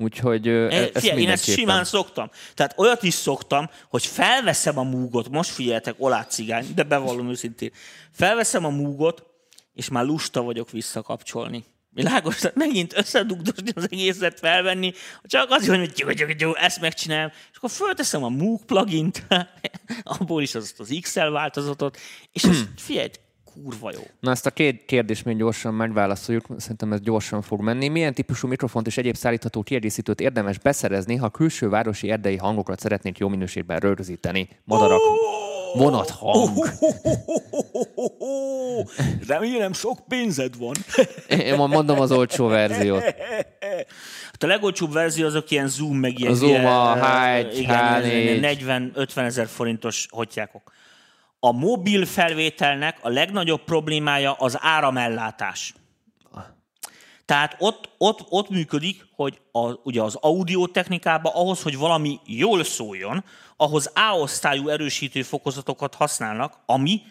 Úgyhogy 0.00 0.48
e, 0.48 0.52
ezt 0.52 0.98
figyelj, 0.98 1.20
én 1.20 1.30
ezt 1.30 1.44
simán 1.44 1.84
szoktam. 1.84 2.30
Tehát 2.54 2.78
olyat 2.78 3.02
is 3.02 3.14
szoktam, 3.14 3.70
hogy 3.88 4.06
felveszem 4.06 4.78
a 4.78 4.82
múgot, 4.82 5.28
most 5.28 5.50
figyeljetek, 5.50 5.94
olát 5.98 6.30
cigány, 6.30 6.66
de 6.74 6.82
bevallom 6.82 7.30
őszintén. 7.30 7.70
Felveszem 8.12 8.64
a 8.64 8.68
múgot, 8.68 9.26
és 9.74 9.88
már 9.88 10.04
lusta 10.04 10.42
vagyok 10.42 10.70
visszakapcsolni. 10.70 11.64
Világos, 11.90 12.36
tehát 12.36 12.56
megint 12.56 12.96
összedugdosni 12.96 13.70
az 13.74 13.88
egészet, 13.90 14.38
felvenni, 14.38 14.92
csak 15.22 15.50
azért, 15.50 15.78
hogy 15.78 15.98
jó, 15.98 16.08
jó, 16.16 16.26
jó, 16.38 16.56
ezt 16.56 16.80
megcsinálom, 16.80 17.30
és 17.50 17.56
akkor 17.56 17.70
fölteszem 17.70 18.24
a 18.24 18.28
Moog 18.28 18.64
plugin-t, 18.64 19.26
abból 20.18 20.42
is 20.42 20.54
az, 20.54 20.74
az 20.78 20.98
XL 21.00 21.28
változatot, 21.28 21.98
és 22.32 22.42
ez, 22.44 22.64
figyelj, 22.76 23.10
kurva 23.62 23.90
jó. 23.94 24.00
Na 24.20 24.30
ezt 24.30 24.46
a 24.46 24.50
két 24.50 24.84
kérdést 24.84 25.24
még 25.24 25.36
gyorsan 25.36 25.74
megválaszoljuk, 25.74 26.46
szerintem 26.56 26.92
ez 26.92 27.00
gyorsan 27.00 27.42
fog 27.42 27.60
menni. 27.60 27.88
Milyen 27.88 28.14
típusú 28.14 28.48
mikrofont 28.48 28.86
és 28.86 28.96
egyéb 28.96 29.16
szállítható 29.16 29.62
kiegészítőt 29.62 30.20
érdemes 30.20 30.58
beszerezni, 30.58 31.16
ha 31.16 31.28
külső 31.28 31.68
városi 31.68 32.10
erdei 32.10 32.36
hangokat 32.36 32.80
szeretnék 32.80 33.18
jó 33.18 33.28
minőségben 33.28 33.78
rögzíteni? 33.78 34.48
Madarak, 34.64 35.00
vonat 35.74 36.10
hang. 36.10 36.68
Remélem 39.26 39.72
sok 39.72 39.98
pénzed 40.08 40.58
van. 40.58 40.74
Én 41.28 41.54
mondom 41.54 42.00
az 42.00 42.12
olcsó 42.12 42.46
verziót. 42.46 43.02
Hát 44.24 44.42
a 44.42 44.46
legolcsóbb 44.46 44.92
verzió 44.92 45.26
azok 45.26 45.50
ilyen 45.50 45.68
Zoom, 45.68 45.96
meg 45.96 46.18
ilyen... 46.18 46.32
A 46.32 46.34
Zoom, 46.34 46.66
a 46.66 46.96
H1, 46.96 47.66
40-50 48.94 49.16
ezer 49.16 49.46
forintos 49.46 50.06
hotyákok. 50.10 50.72
A 51.46 51.52
mobil 51.52 52.06
felvételnek 52.06 52.98
a 53.02 53.08
legnagyobb 53.08 53.64
problémája 53.64 54.32
az 54.32 54.58
áramellátás. 54.60 55.74
Tehát 57.24 57.56
ott, 57.58 57.88
ott, 57.98 58.26
ott 58.28 58.48
működik, 58.48 59.06
hogy 59.16 59.40
a, 59.52 59.72
ugye 59.82 60.02
az 60.02 60.14
audio 60.14 60.66
technikában 60.66 61.32
ahhoz, 61.34 61.62
hogy 61.62 61.76
valami 61.76 62.20
jól 62.24 62.64
szóljon, 62.64 63.24
ahhoz 63.56 63.92
A-osztályú 63.94 64.68
erősítő 64.68 65.22
fokozatokat 65.22 65.94
használnak, 65.94 66.58
ami 66.66 67.02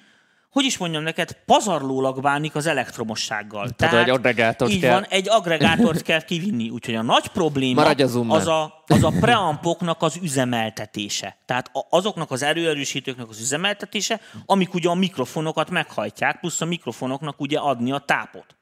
hogy 0.55 0.65
is 0.65 0.77
mondjam 0.77 1.03
neked, 1.03 1.31
pazarlólag 1.45 2.21
bánik 2.21 2.55
az 2.55 2.65
elektromossággal. 2.65 3.69
Tehát, 3.69 3.93
Tehát 3.93 4.07
egy 4.07 4.13
agregátort 4.13 4.71
így 4.71 4.79
kell... 4.79 4.93
van, 4.93 5.05
egy 5.09 5.29
agregátort 5.29 6.01
kell 6.01 6.21
kivinni. 6.21 6.69
Úgyhogy 6.69 6.95
a 6.95 7.01
nagy 7.01 7.27
probléma 7.27 7.85
az, 7.85 8.15
az 8.27 8.47
a, 8.47 8.83
az 8.87 9.03
a 9.03 9.13
preampoknak 9.19 10.01
az 10.01 10.19
üzemeltetése. 10.21 11.37
Tehát 11.45 11.71
azoknak 11.89 12.31
az 12.31 12.43
erőerősítőknek 12.43 13.29
az 13.29 13.39
üzemeltetése, 13.39 14.19
amik 14.45 14.73
ugye 14.73 14.89
a 14.89 14.95
mikrofonokat 14.95 15.69
meghajtják, 15.69 16.39
plusz 16.39 16.61
a 16.61 16.65
mikrofonoknak 16.65 17.41
ugye 17.41 17.57
adni 17.57 17.91
a 17.91 17.99
tápot. 17.99 18.55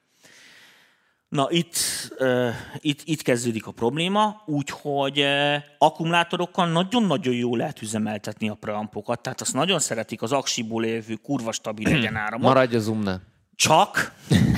Na, 1.34 1.48
itt, 1.50 1.76
uh, 2.20 2.50
itt, 2.80 3.02
itt 3.04 3.22
kezdődik 3.22 3.68
a 3.68 3.72
probléma, 3.72 4.42
úgyhogy 4.46 5.20
uh, 5.20 5.56
akkumulátorokkal 5.78 6.72
nagyon-nagyon 6.72 7.34
jól 7.34 7.58
lehet 7.58 7.82
üzemeltetni 7.82 8.50
a 8.50 8.54
preampokat, 8.54 9.22
tehát 9.22 9.42
azt 9.42 9.54
nagyon 9.54 9.80
szeretik 9.80 10.22
az 10.22 10.32
aksiból 10.32 10.86
élvő 10.86 11.16
kurva 11.16 11.52
stabil 11.52 11.88
egyenáramot. 11.88 12.48
Maradj 12.54 12.76
a 12.76 12.80
zoomnál. 12.80 13.22
Csak 13.56 14.14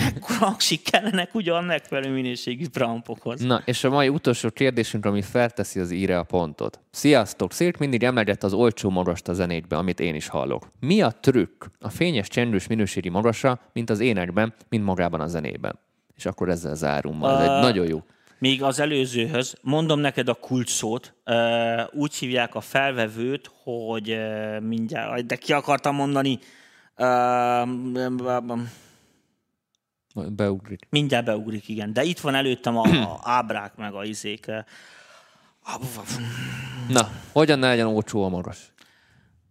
ekkora 0.06 0.47
aksik 0.47 0.81
kellenek 0.81 1.35
ugyan 1.35 1.64
megfelelő 1.64 2.14
minőségű 2.14 2.68
preampokhoz. 2.68 3.41
Na, 3.41 3.61
és 3.65 3.84
a 3.84 3.89
mai 3.89 4.10
utolsó 4.10 4.49
kérdésünk, 4.49 5.06
ami 5.06 5.22
felteszi 5.22 5.80
az 5.80 5.91
íre 5.91 6.19
a 6.19 6.23
pontot. 6.23 6.80
Sziasztok! 6.91 7.52
Szirk 7.52 7.77
mindig 7.77 8.03
emlegett 8.03 8.43
az 8.43 8.53
olcsó 8.53 8.89
magast 8.89 9.27
a 9.27 9.34
zenékbe, 9.34 9.77
amit 9.77 9.99
én 9.99 10.15
is 10.15 10.27
hallok. 10.27 10.72
Mi 10.80 11.02
a 11.02 11.11
trükk 11.11 11.65
a 11.80 11.89
fényes, 11.89 12.27
csendős 12.27 12.68
minőségi 12.68 13.10
magasa, 13.10 13.60
mint 13.73 13.89
az 13.89 13.99
énekben, 13.99 14.53
mint 14.69 14.84
magában 14.84 15.22
a 15.22 15.27
zenében? 15.27 15.80
És 16.15 16.25
akkor 16.25 16.49
ezzel 16.49 16.75
zárunk 16.75 17.19
ma. 17.19 17.31
Ez 17.31 17.49
egy 17.49 17.61
nagyon 17.61 17.87
jó. 17.87 18.03
Még 18.39 18.63
az 18.63 18.79
előzőhöz, 18.79 19.57
mondom 19.61 19.99
neked 19.99 20.29
a 20.29 20.37
szót, 20.65 21.13
uh, 21.25 21.81
úgy 21.91 22.15
hívják 22.15 22.55
a 22.55 22.61
felvevőt, 22.61 23.51
hogy 23.63 24.17
mindjárt, 24.61 25.25
de 25.25 25.35
ki 25.35 25.53
akartam 25.53 25.95
mondani, 25.95 26.39
Beugrik. 30.29 30.87
mindjárt 30.89 31.25
beugrik, 31.25 31.67
igen, 31.67 31.93
de 31.93 32.03
itt 32.03 32.19
van 32.19 32.35
előttem 32.35 32.77
a, 32.77 32.83
a 32.83 33.19
ábrák 33.23 33.75
meg 33.75 33.93
a 33.93 34.03
izék. 34.03 34.45
Na, 36.87 37.09
hogyan 37.31 37.59
ne 37.59 37.67
legyen 37.67 37.87
olcsó 37.87 38.23
a 38.23 38.29
magas? 38.29 38.73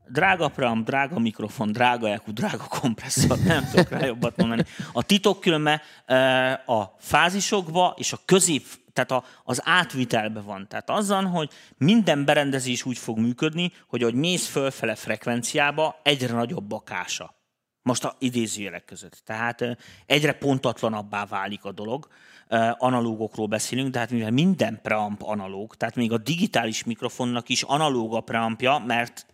Drága 0.09 0.49
pram, 0.49 0.85
drága 0.85 1.19
mikrofon, 1.19 1.73
drága 1.73 2.09
EQ, 2.09 2.33
drága 2.33 2.67
kompresszor, 2.69 3.39
nem 3.39 3.65
tudok 3.71 3.89
rá 3.89 4.07
jobbat 4.07 4.37
mondani. 4.37 4.65
A 4.93 5.03
titok 5.03 5.41
különben 5.41 5.81
eh, 6.07 6.69
a 6.69 6.95
fázisokba 6.99 7.95
és 7.99 8.13
a 8.13 8.19
közép, 8.25 8.67
tehát 8.93 9.11
a, 9.11 9.25
az 9.45 9.61
átvitelbe 9.65 10.41
van. 10.41 10.69
Tehát 10.69 10.91
azzal, 10.91 11.25
hogy 11.25 11.51
minden 11.77 12.25
berendezés 12.25 12.85
úgy 12.85 12.99
fog 12.99 13.19
működni, 13.19 13.73
hogy 13.89 14.03
ahogy 14.03 14.15
mész 14.15 14.49
fölfele 14.49 14.95
frekvenciába, 14.95 16.01
egyre 16.03 16.35
nagyobb 16.35 16.73
a 16.73 16.83
kása. 16.83 17.35
Most 17.83 18.05
a 18.05 18.17
idézőjelek 18.19 18.85
között. 18.85 19.23
Tehát 19.25 19.61
eh, 19.61 19.75
egyre 20.07 20.33
pontatlanabbá 20.33 21.27
válik 21.27 21.65
a 21.65 21.73
dolog. 21.73 22.09
Eh, 22.49 22.73
Analógokról 22.79 23.47
beszélünk, 23.47 23.91
de 23.91 23.99
hát 23.99 24.11
mivel 24.11 24.31
minden 24.31 24.81
preamp 24.83 25.23
analóg, 25.23 25.75
tehát 25.75 25.97
még 25.97 26.13
a 26.13 26.19
digitális 26.19 26.85
mikrofonnak 26.85 27.49
is 27.49 27.63
analóg 27.63 28.15
a 28.15 28.21
preampja, 28.21 28.79
mert 28.79 29.27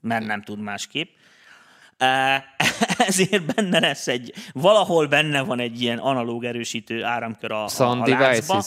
mert 0.00 0.26
nem 0.26 0.42
tud 0.42 0.58
másképp. 0.58 1.08
Ezért 3.08 3.54
benne 3.54 3.78
lesz 3.78 4.08
egy, 4.08 4.34
valahol 4.52 5.06
benne 5.06 5.40
van 5.40 5.60
egy 5.60 5.82
ilyen 5.82 5.98
analóg 5.98 6.44
erősítő 6.44 7.04
áramkör 7.04 7.52
a, 7.52 7.68
Sound 7.68 8.08
a 8.08 8.18
láncba. 8.18 8.62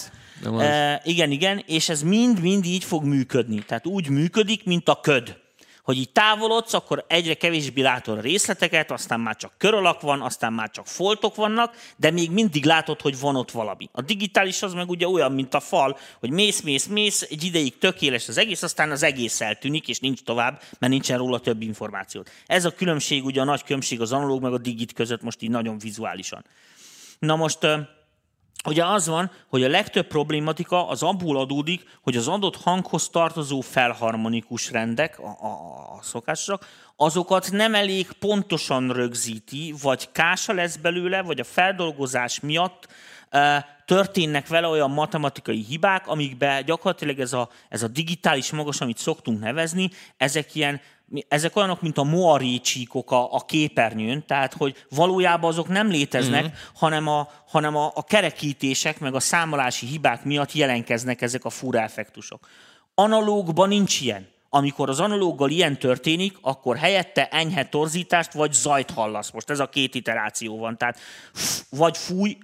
E, 0.60 1.02
igen, 1.04 1.32
igen, 1.32 1.64
és 1.66 1.90
ez 1.90 2.02
mind-mind 2.02 2.66
így 2.66 2.84
fog 2.84 3.04
működni. 3.04 3.60
Tehát 3.60 3.88
úgy 3.88 4.10
működik, 4.10 4.66
mint 4.66 4.90
a 4.90 5.00
köd. 5.00 5.42
Hogy 5.84 5.98
így 5.98 6.12
távolodsz, 6.12 6.74
akkor 6.74 7.06
egyre 7.08 7.34
kevésbé 7.34 7.82
látod 7.82 8.18
a 8.18 8.22
részleteket, 8.22 8.92
aztán 8.92 9.20
már 9.20 9.36
csak 9.36 9.54
kör 9.58 9.96
van, 10.02 10.22
aztán 10.22 10.54
már 10.54 10.70
csak 10.70 10.88
foltok 10.88 11.36
vannak, 11.36 11.76
de 11.98 12.12
még 12.12 12.32
mindig 12.32 12.66
látod, 12.66 13.02
hogy 13.02 13.20
van 13.20 13.36
ott 13.36 13.52
valami. 13.52 13.90
A 13.92 14.02
digitális 14.02 14.62
az 14.62 14.74
meg 14.74 14.90
ugye 14.90 15.08
olyan, 15.08 15.32
mint 15.32 15.54
a 15.54 15.60
fal, 15.60 15.98
hogy 16.20 16.30
mész, 16.30 16.62
mész, 16.62 16.86
mész, 16.86 17.22
egy 17.22 17.44
ideig 17.44 17.78
tökéletes 17.78 18.28
az 18.28 18.38
egész, 18.38 18.64
aztán 18.64 18.92
az 18.92 19.04
egész 19.04 19.42
eltűnik, 19.42 19.88
és 19.88 20.00
nincs 20.00 20.22
tovább, 20.22 20.62
mert 20.80 20.92
nincsen 20.92 21.18
róla 21.18 21.40
több 21.40 21.62
információt. 21.62 22.32
Ez 22.46 22.66
a 22.66 22.72
különbség, 22.72 23.26
ugye 23.26 23.42
a 23.42 23.44
nagy 23.44 23.64
különbség 23.64 24.02
az 24.02 24.12
analóg 24.12 24.42
meg 24.42 24.54
a 24.54 24.58
digit 24.58 24.94
között 24.94 25.22
most 25.22 25.42
így 25.42 25.50
nagyon 25.50 25.78
vizuálisan. 25.78 26.46
Na 27.20 27.36
most 27.36 27.68
Ugye 28.66 28.86
az 28.86 29.08
van, 29.08 29.32
hogy 29.50 29.64
a 29.64 29.70
legtöbb 29.70 30.08
problématika 30.08 30.88
az 30.88 31.04
abból 31.04 31.38
adódik, 31.38 31.84
hogy 32.02 32.16
az 32.16 32.28
adott 32.28 32.58
hanghoz 32.58 33.10
tartozó 33.10 33.62
felharmonikus 33.62 34.72
rendek, 34.72 35.20
a, 35.20 35.28
a, 35.28 35.48
a 35.98 36.02
szokásosak, 36.02 36.68
azokat 36.96 37.52
nem 37.52 37.76
elég 37.76 38.12
pontosan 38.12 38.94
rögzíti, 38.94 39.76
vagy 39.82 40.12
kása 40.12 40.54
lesz 40.54 40.76
belőle, 40.76 41.22
vagy 41.22 41.40
a 41.40 41.44
feldolgozás 41.44 42.40
miatt 42.40 42.88
e, 43.30 43.66
történnek 43.86 44.48
vele 44.48 44.68
olyan 44.68 44.92
matematikai 44.92 45.64
hibák, 45.64 46.08
amikbe 46.08 46.62
gyakorlatilag 46.62 47.20
ez 47.20 47.34
a, 47.34 47.50
ez 47.70 47.84
a 47.84 47.88
digitális 47.88 48.52
magas, 48.52 48.82
amit 48.82 48.98
szoktunk 48.98 49.40
nevezni, 49.40 49.90
ezek 50.18 50.56
ilyen 50.56 50.82
ezek 51.28 51.56
olyanok, 51.56 51.82
mint 51.82 51.98
a 51.98 52.04
moaré 52.04 52.58
csíkok 52.58 53.12
a, 53.12 53.34
a 53.34 53.40
képernyőn, 53.46 54.26
tehát 54.26 54.54
hogy 54.54 54.86
valójában 54.90 55.50
azok 55.50 55.68
nem 55.68 55.88
léteznek, 55.88 56.44
mm-hmm. 56.44 56.54
hanem, 56.74 57.08
a, 57.08 57.30
hanem 57.48 57.76
a, 57.76 57.92
a 57.96 58.04
kerekítések 58.04 59.00
meg 59.00 59.16
a 59.16 59.20
számolási 59.20 59.86
hibák 59.86 60.24
miatt 60.24 60.54
jelenkeznek 60.54 61.22
ezek 61.22 61.46
a 61.46 61.50
fura 61.50 61.82
effektusok. 61.82 62.48
Analógban 62.96 63.68
nincs 63.68 64.02
ilyen. 64.02 64.32
Amikor 64.50 64.90
az 64.90 65.00
analóggal 65.00 65.50
ilyen 65.50 65.80
történik, 65.80 66.38
akkor 66.42 66.78
helyette 66.78 67.28
enyhe 67.28 67.70
torzítást 67.70 68.34
vagy 68.34 68.54
zajt 68.54 68.92
hallasz. 68.92 69.32
Most 69.32 69.50
ez 69.50 69.60
a 69.60 69.70
két 69.70 69.96
iteráció 69.96 70.58
van. 70.58 70.78
Tehát 70.78 71.00
vagy 71.70 71.98
fúj, 71.98 72.38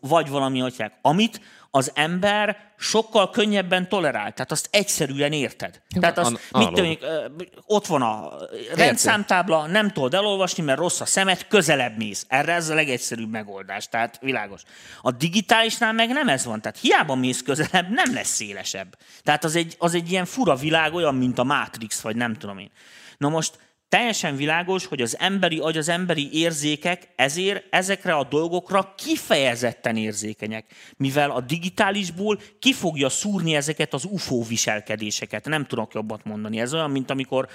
vagy 0.00 0.28
valami 0.28 0.60
atyák. 0.60 0.98
Amit 1.02 1.40
az 1.70 1.90
ember 1.94 2.56
sokkal 2.78 3.30
könnyebben 3.30 3.88
tolerál. 3.88 4.32
Tehát 4.32 4.50
azt 4.50 4.68
egyszerűen 4.70 5.32
érted. 5.32 5.80
Tehát 6.00 6.18
azt, 6.18 6.40
an- 6.50 6.80
mit 6.80 7.02
ö, 7.02 7.24
ott 7.66 7.86
van 7.86 8.02
a 8.02 8.32
rendszámtábla, 8.74 9.66
nem 9.66 9.90
tudod 9.90 10.14
elolvasni, 10.14 10.62
mert 10.62 10.78
rossz 10.78 11.00
a 11.00 11.04
szemed, 11.04 11.46
közelebb 11.46 11.96
mész. 11.96 12.24
Erre 12.28 12.52
ez 12.52 12.68
a 12.68 12.74
legegyszerűbb 12.74 13.30
megoldás, 13.30 13.88
tehát 13.88 14.18
világos. 14.20 14.62
A 15.02 15.10
digitálisnál 15.10 15.92
meg 15.92 16.08
nem 16.08 16.28
ez 16.28 16.44
van, 16.44 16.60
tehát 16.60 16.78
hiába 16.78 17.14
mész 17.14 17.42
közelebb, 17.42 17.88
nem 17.90 18.14
lesz 18.14 18.34
szélesebb. 18.34 18.96
Tehát 19.22 19.44
az 19.44 19.56
egy, 19.56 19.74
az 19.78 19.94
egy 19.94 20.10
ilyen 20.10 20.24
fura 20.24 20.54
világ, 20.54 20.94
olyan, 20.94 21.14
mint 21.14 21.38
a 21.38 21.44
Matrix, 21.44 22.00
vagy 22.00 22.16
nem 22.16 22.34
tudom 22.34 22.58
én. 22.58 22.70
Na 23.18 23.28
most 23.28 23.58
teljesen 23.90 24.36
világos, 24.36 24.86
hogy 24.86 25.00
az 25.00 25.18
emberi 25.18 25.58
agy, 25.58 25.76
az 25.76 25.88
emberi 25.88 26.28
érzékek 26.32 27.08
ezért 27.16 27.64
ezekre 27.70 28.14
a 28.14 28.24
dolgokra 28.24 28.94
kifejezetten 28.96 29.96
érzékenyek, 29.96 30.64
mivel 30.96 31.30
a 31.30 31.40
digitálisból 31.40 32.40
ki 32.58 32.72
fogja 32.72 33.08
szúrni 33.08 33.54
ezeket 33.54 33.94
az 33.94 34.04
UFO 34.04 34.42
viselkedéseket. 34.42 35.44
Nem 35.44 35.64
tudok 35.64 35.94
jobbat 35.94 36.24
mondani. 36.24 36.60
Ez 36.60 36.74
olyan, 36.74 36.90
mint 36.90 37.10
amikor 37.10 37.48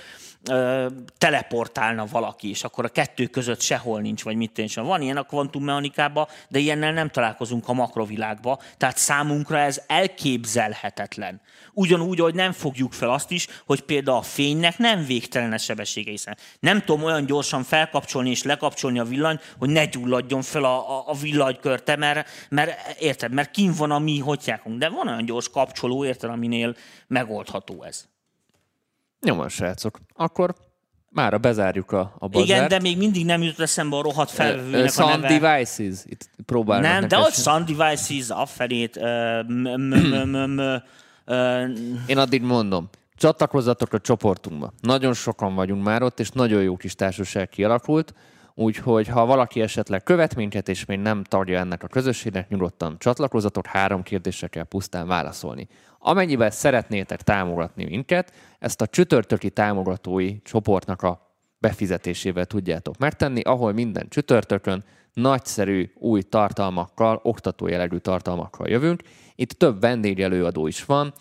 ö, 0.49 0.87
teleportálna 1.17 2.05
valaki, 2.05 2.49
és 2.49 2.63
akkor 2.63 2.85
a 2.85 2.89
kettő 2.89 3.25
között 3.27 3.61
sehol 3.61 4.01
nincs, 4.01 4.23
vagy 4.23 4.35
mit 4.35 4.51
tényleg. 4.51 4.85
Van 4.85 5.01
ilyen 5.01 5.17
a 5.17 5.23
kvantummechanikában, 5.23 6.27
de 6.49 6.59
ilyennel 6.59 6.93
nem 6.93 7.09
találkozunk 7.09 7.67
a 7.67 7.73
makrovilágba, 7.73 8.61
tehát 8.77 8.97
számunkra 8.97 9.57
ez 9.57 9.81
elképzelhetetlen. 9.87 11.41
Ugyanúgy, 11.73 12.19
hogy 12.19 12.35
nem 12.35 12.51
fogjuk 12.51 12.93
fel 12.93 13.09
azt 13.09 13.31
is, 13.31 13.47
hogy 13.65 13.81
például 13.81 14.17
a 14.17 14.21
fénynek 14.21 14.77
nem 14.77 15.05
végtelen 15.05 15.53
a 15.53 15.57
sebessége, 15.57 16.11
hiszen 16.25 16.37
nem 16.59 16.79
tudom 16.79 17.03
olyan 17.03 17.25
gyorsan 17.25 17.63
felkapcsolni 17.63 18.29
és 18.29 18.43
lekapcsolni 18.43 18.99
a 18.99 19.03
villanyt, 19.03 19.53
hogy 19.57 19.69
ne 19.69 19.85
gyulladjon 19.85 20.41
fel 20.41 20.63
a, 20.63 20.97
a, 20.97 21.03
a 21.07 21.13
villanykörte, 21.13 21.95
mert, 21.95 22.29
mert 22.49 22.99
érted, 22.99 23.31
mert 23.31 23.51
kim 23.51 23.73
van 23.77 23.91
a 23.91 23.99
mi 23.99 24.19
hotyákunk, 24.19 24.79
de 24.79 24.89
van 24.89 25.07
olyan 25.07 25.25
gyors 25.25 25.49
kapcsoló, 25.49 26.05
érted, 26.05 26.29
aminél 26.29 26.75
megoldható 27.07 27.83
ez. 27.83 28.05
Jó 29.21 29.35
van, 29.35 29.49
srácok. 29.49 29.99
Akkor 30.13 30.55
mára 31.09 31.37
bezárjuk 31.37 31.91
a, 31.91 32.15
a 32.19 32.27
bazárt. 32.27 32.49
Igen, 32.49 32.67
de 32.67 32.79
még 32.79 32.97
mindig 32.97 33.25
nem 33.25 33.41
jutott 33.41 33.59
eszembe 33.59 33.97
a 33.97 34.01
rohadt 34.01 34.31
felvevőnek 34.31 34.85
a 34.85 34.89
Sound 34.89 35.21
neve. 35.21 35.39
Devices. 35.39 35.99
Itt 36.05 36.29
próbálnak 36.45 36.91
Nem, 36.91 37.07
de 37.07 37.17
ott 37.17 37.33
Sound 37.33 37.71
Devices, 37.71 38.29
a 38.29 38.45
felét, 38.45 38.95
Én 42.07 42.17
addig 42.17 42.41
mondom, 42.41 42.89
csatlakozzatok 43.15 43.93
a 43.93 43.99
csoportunkba. 43.99 44.73
Nagyon 44.81 45.13
sokan 45.13 45.55
vagyunk 45.55 45.83
már 45.83 46.03
ott, 46.03 46.19
és 46.19 46.29
nagyon 46.29 46.61
jó 46.61 46.77
kis 46.77 46.95
társaság 46.95 47.49
kialakult, 47.49 48.13
úgyhogy 48.53 49.07
ha 49.07 49.25
valaki 49.25 49.61
esetleg 49.61 50.03
követ 50.03 50.35
minket, 50.35 50.69
és 50.69 50.85
még 50.85 50.99
nem 50.99 51.23
tagja 51.23 51.59
ennek 51.59 51.83
a 51.83 51.87
közösségnek, 51.87 52.49
nyugodtan 52.49 52.95
csatlakozzatok, 52.99 53.65
három 53.65 54.03
kérdésre 54.03 54.47
kell 54.47 54.63
pusztán 54.63 55.07
válaszolni. 55.07 55.67
Amennyiben 55.99 56.51
szeretnétek 56.51 57.21
támogatni 57.21 57.85
minket, 57.85 58.33
ezt 58.59 58.81
a 58.81 58.87
csütörtöki 58.87 59.49
támogatói 59.49 60.41
csoportnak 60.41 61.01
a 61.01 61.25
befizetésével 61.59 62.45
tudjátok 62.45 62.97
megtenni, 62.97 63.41
ahol 63.41 63.73
minden 63.73 64.09
csütörtökön 64.09 64.83
nagyszerű 65.13 65.91
új 65.95 66.21
tartalmakkal, 66.21 67.19
oktató 67.23 67.67
jellegű 67.67 67.97
tartalmakkal 67.97 68.67
jövünk. 68.67 69.01
Itt 69.35 69.51
több 69.51 69.79
vendégelőadó 69.79 70.67
is 70.67 70.85
van. 70.85 71.13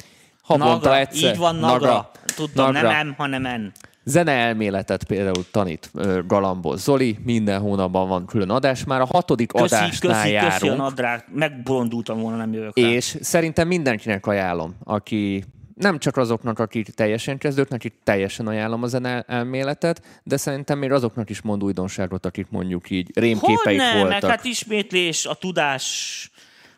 Havonta 0.45 0.75
Nagra, 0.75 0.97
egyszer. 0.99 1.33
így 1.33 1.39
van, 1.39 1.57
Nagra. 1.57 2.11
Tudtam, 2.37 2.73
Nagra. 2.73 2.91
nem 2.91 3.09
M, 3.09 3.15
hanem 3.17 3.43
N. 3.43 3.73
Zeneelméletet 4.05 5.05
például 5.05 5.45
tanít 5.51 5.91
Galambos 6.27 6.81
Zoli, 6.81 7.19
minden 7.25 7.61
hónapban 7.61 8.09
van 8.09 8.27
külön 8.27 8.51
adás, 8.51 8.85
már 8.85 9.01
a 9.01 9.05
hatodik 9.05 9.53
Köszi, 9.53 9.65
adásnál 9.75 9.89
köszi, 9.89 10.07
köszi 10.07 10.37
a 10.37 10.43
járunk, 10.43 10.77
nadrág. 10.77 11.25
Megbolondultam 11.33 12.21
volna, 12.21 12.37
nem 12.37 12.53
jövök 12.53 12.79
rá. 12.79 12.87
és 12.89 13.17
szerintem 13.21 13.69
mindenkinek 13.69 14.27
ajánlom, 14.27 14.77
aki 14.85 15.45
nem 15.75 15.99
csak 15.99 16.17
azoknak, 16.17 16.59
akik 16.59 16.89
teljesen 16.89 17.39
kezdők, 17.39 17.69
nekik 17.69 17.95
teljesen 18.05 18.47
ajánlom 18.47 18.83
a 18.83 18.87
zeneelméletet, 18.87 20.03
de 20.23 20.37
szerintem 20.37 20.79
még 20.79 20.93
azoknak 20.93 21.31
is 21.31 21.43
mond 21.43 21.63
újdonságot, 21.65 22.27
akik 22.27 22.47
mondjuk 22.51 22.91
így 22.91 23.11
rémképeik 23.15 23.81
Hogyne, 23.81 23.93
meg 23.95 24.03
voltak. 24.03 24.31
hát 24.31 24.45
ismétlés, 24.45 25.27
a 25.27 25.35
tudás 25.35 26.31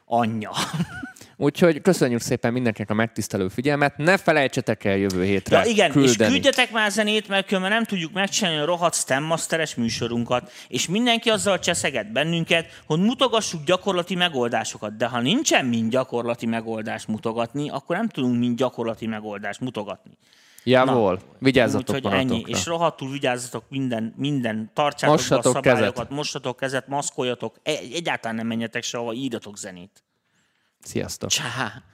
anyja. 0.05 0.51
Úgyhogy 1.38 1.80
köszönjük 1.80 2.20
szépen 2.20 2.52
mindenkinek 2.52 2.90
a 2.90 2.94
megtisztelő 2.94 3.48
figyelmet. 3.48 3.96
Ne 3.96 4.16
felejtsetek 4.16 4.84
el 4.84 4.96
jövő 4.96 5.24
hétre 5.24 5.58
Ja, 5.58 5.64
igen, 5.64 5.90
küldeni. 5.90 6.30
és 6.30 6.32
küldjetek 6.32 6.70
már 6.70 6.90
zenét, 6.90 7.28
mert 7.28 7.46
különben 7.46 7.70
nem 7.70 7.84
tudjuk 7.84 8.12
megcsinálni 8.12 8.58
a 8.60 8.64
rohadt 8.64 8.94
Stem 8.94 9.22
Masteres 9.22 9.74
műsorunkat, 9.74 10.52
és 10.68 10.88
mindenki 10.88 11.30
azzal 11.30 11.58
cseszeget 11.58 12.12
bennünket, 12.12 12.82
hogy 12.86 13.00
mutogassuk 13.00 13.64
gyakorlati 13.64 14.14
megoldásokat, 14.14 14.96
de 14.96 15.06
ha 15.06 15.20
nincsen 15.20 15.64
mind 15.66 15.90
gyakorlati 15.90 16.46
megoldást 16.46 17.08
mutogatni, 17.08 17.68
akkor 17.70 17.96
nem 17.96 18.08
tudunk 18.08 18.38
mind 18.38 18.56
gyakorlati 18.58 19.06
megoldást 19.06 19.60
mutogatni. 19.60 20.12
Javol, 20.64 21.20
vigyázzatok 21.38 21.94
Úgyhogy 21.96 22.12
ennyi, 22.12 22.42
és 22.46 22.66
rohadtul 22.66 23.10
vigyázzatok 23.10 23.64
minden, 23.68 24.14
minden, 24.16 24.70
tartsátok 24.74 25.16
Mossatok 25.16 25.44
a 25.44 25.48
szabályokat, 25.62 25.92
kezet. 25.94 26.10
mossatok 26.10 26.56
kezet, 26.56 26.88
maszkoljatok, 26.88 27.56
egy- 27.62 27.92
egyáltalán 27.94 28.36
nem 28.36 28.46
menjetek 28.46 28.82
sehova, 28.82 29.12
írjatok 29.12 29.56
zenét. 29.58 30.04
Sziasztok! 30.86 31.30
Csá! 31.30 31.82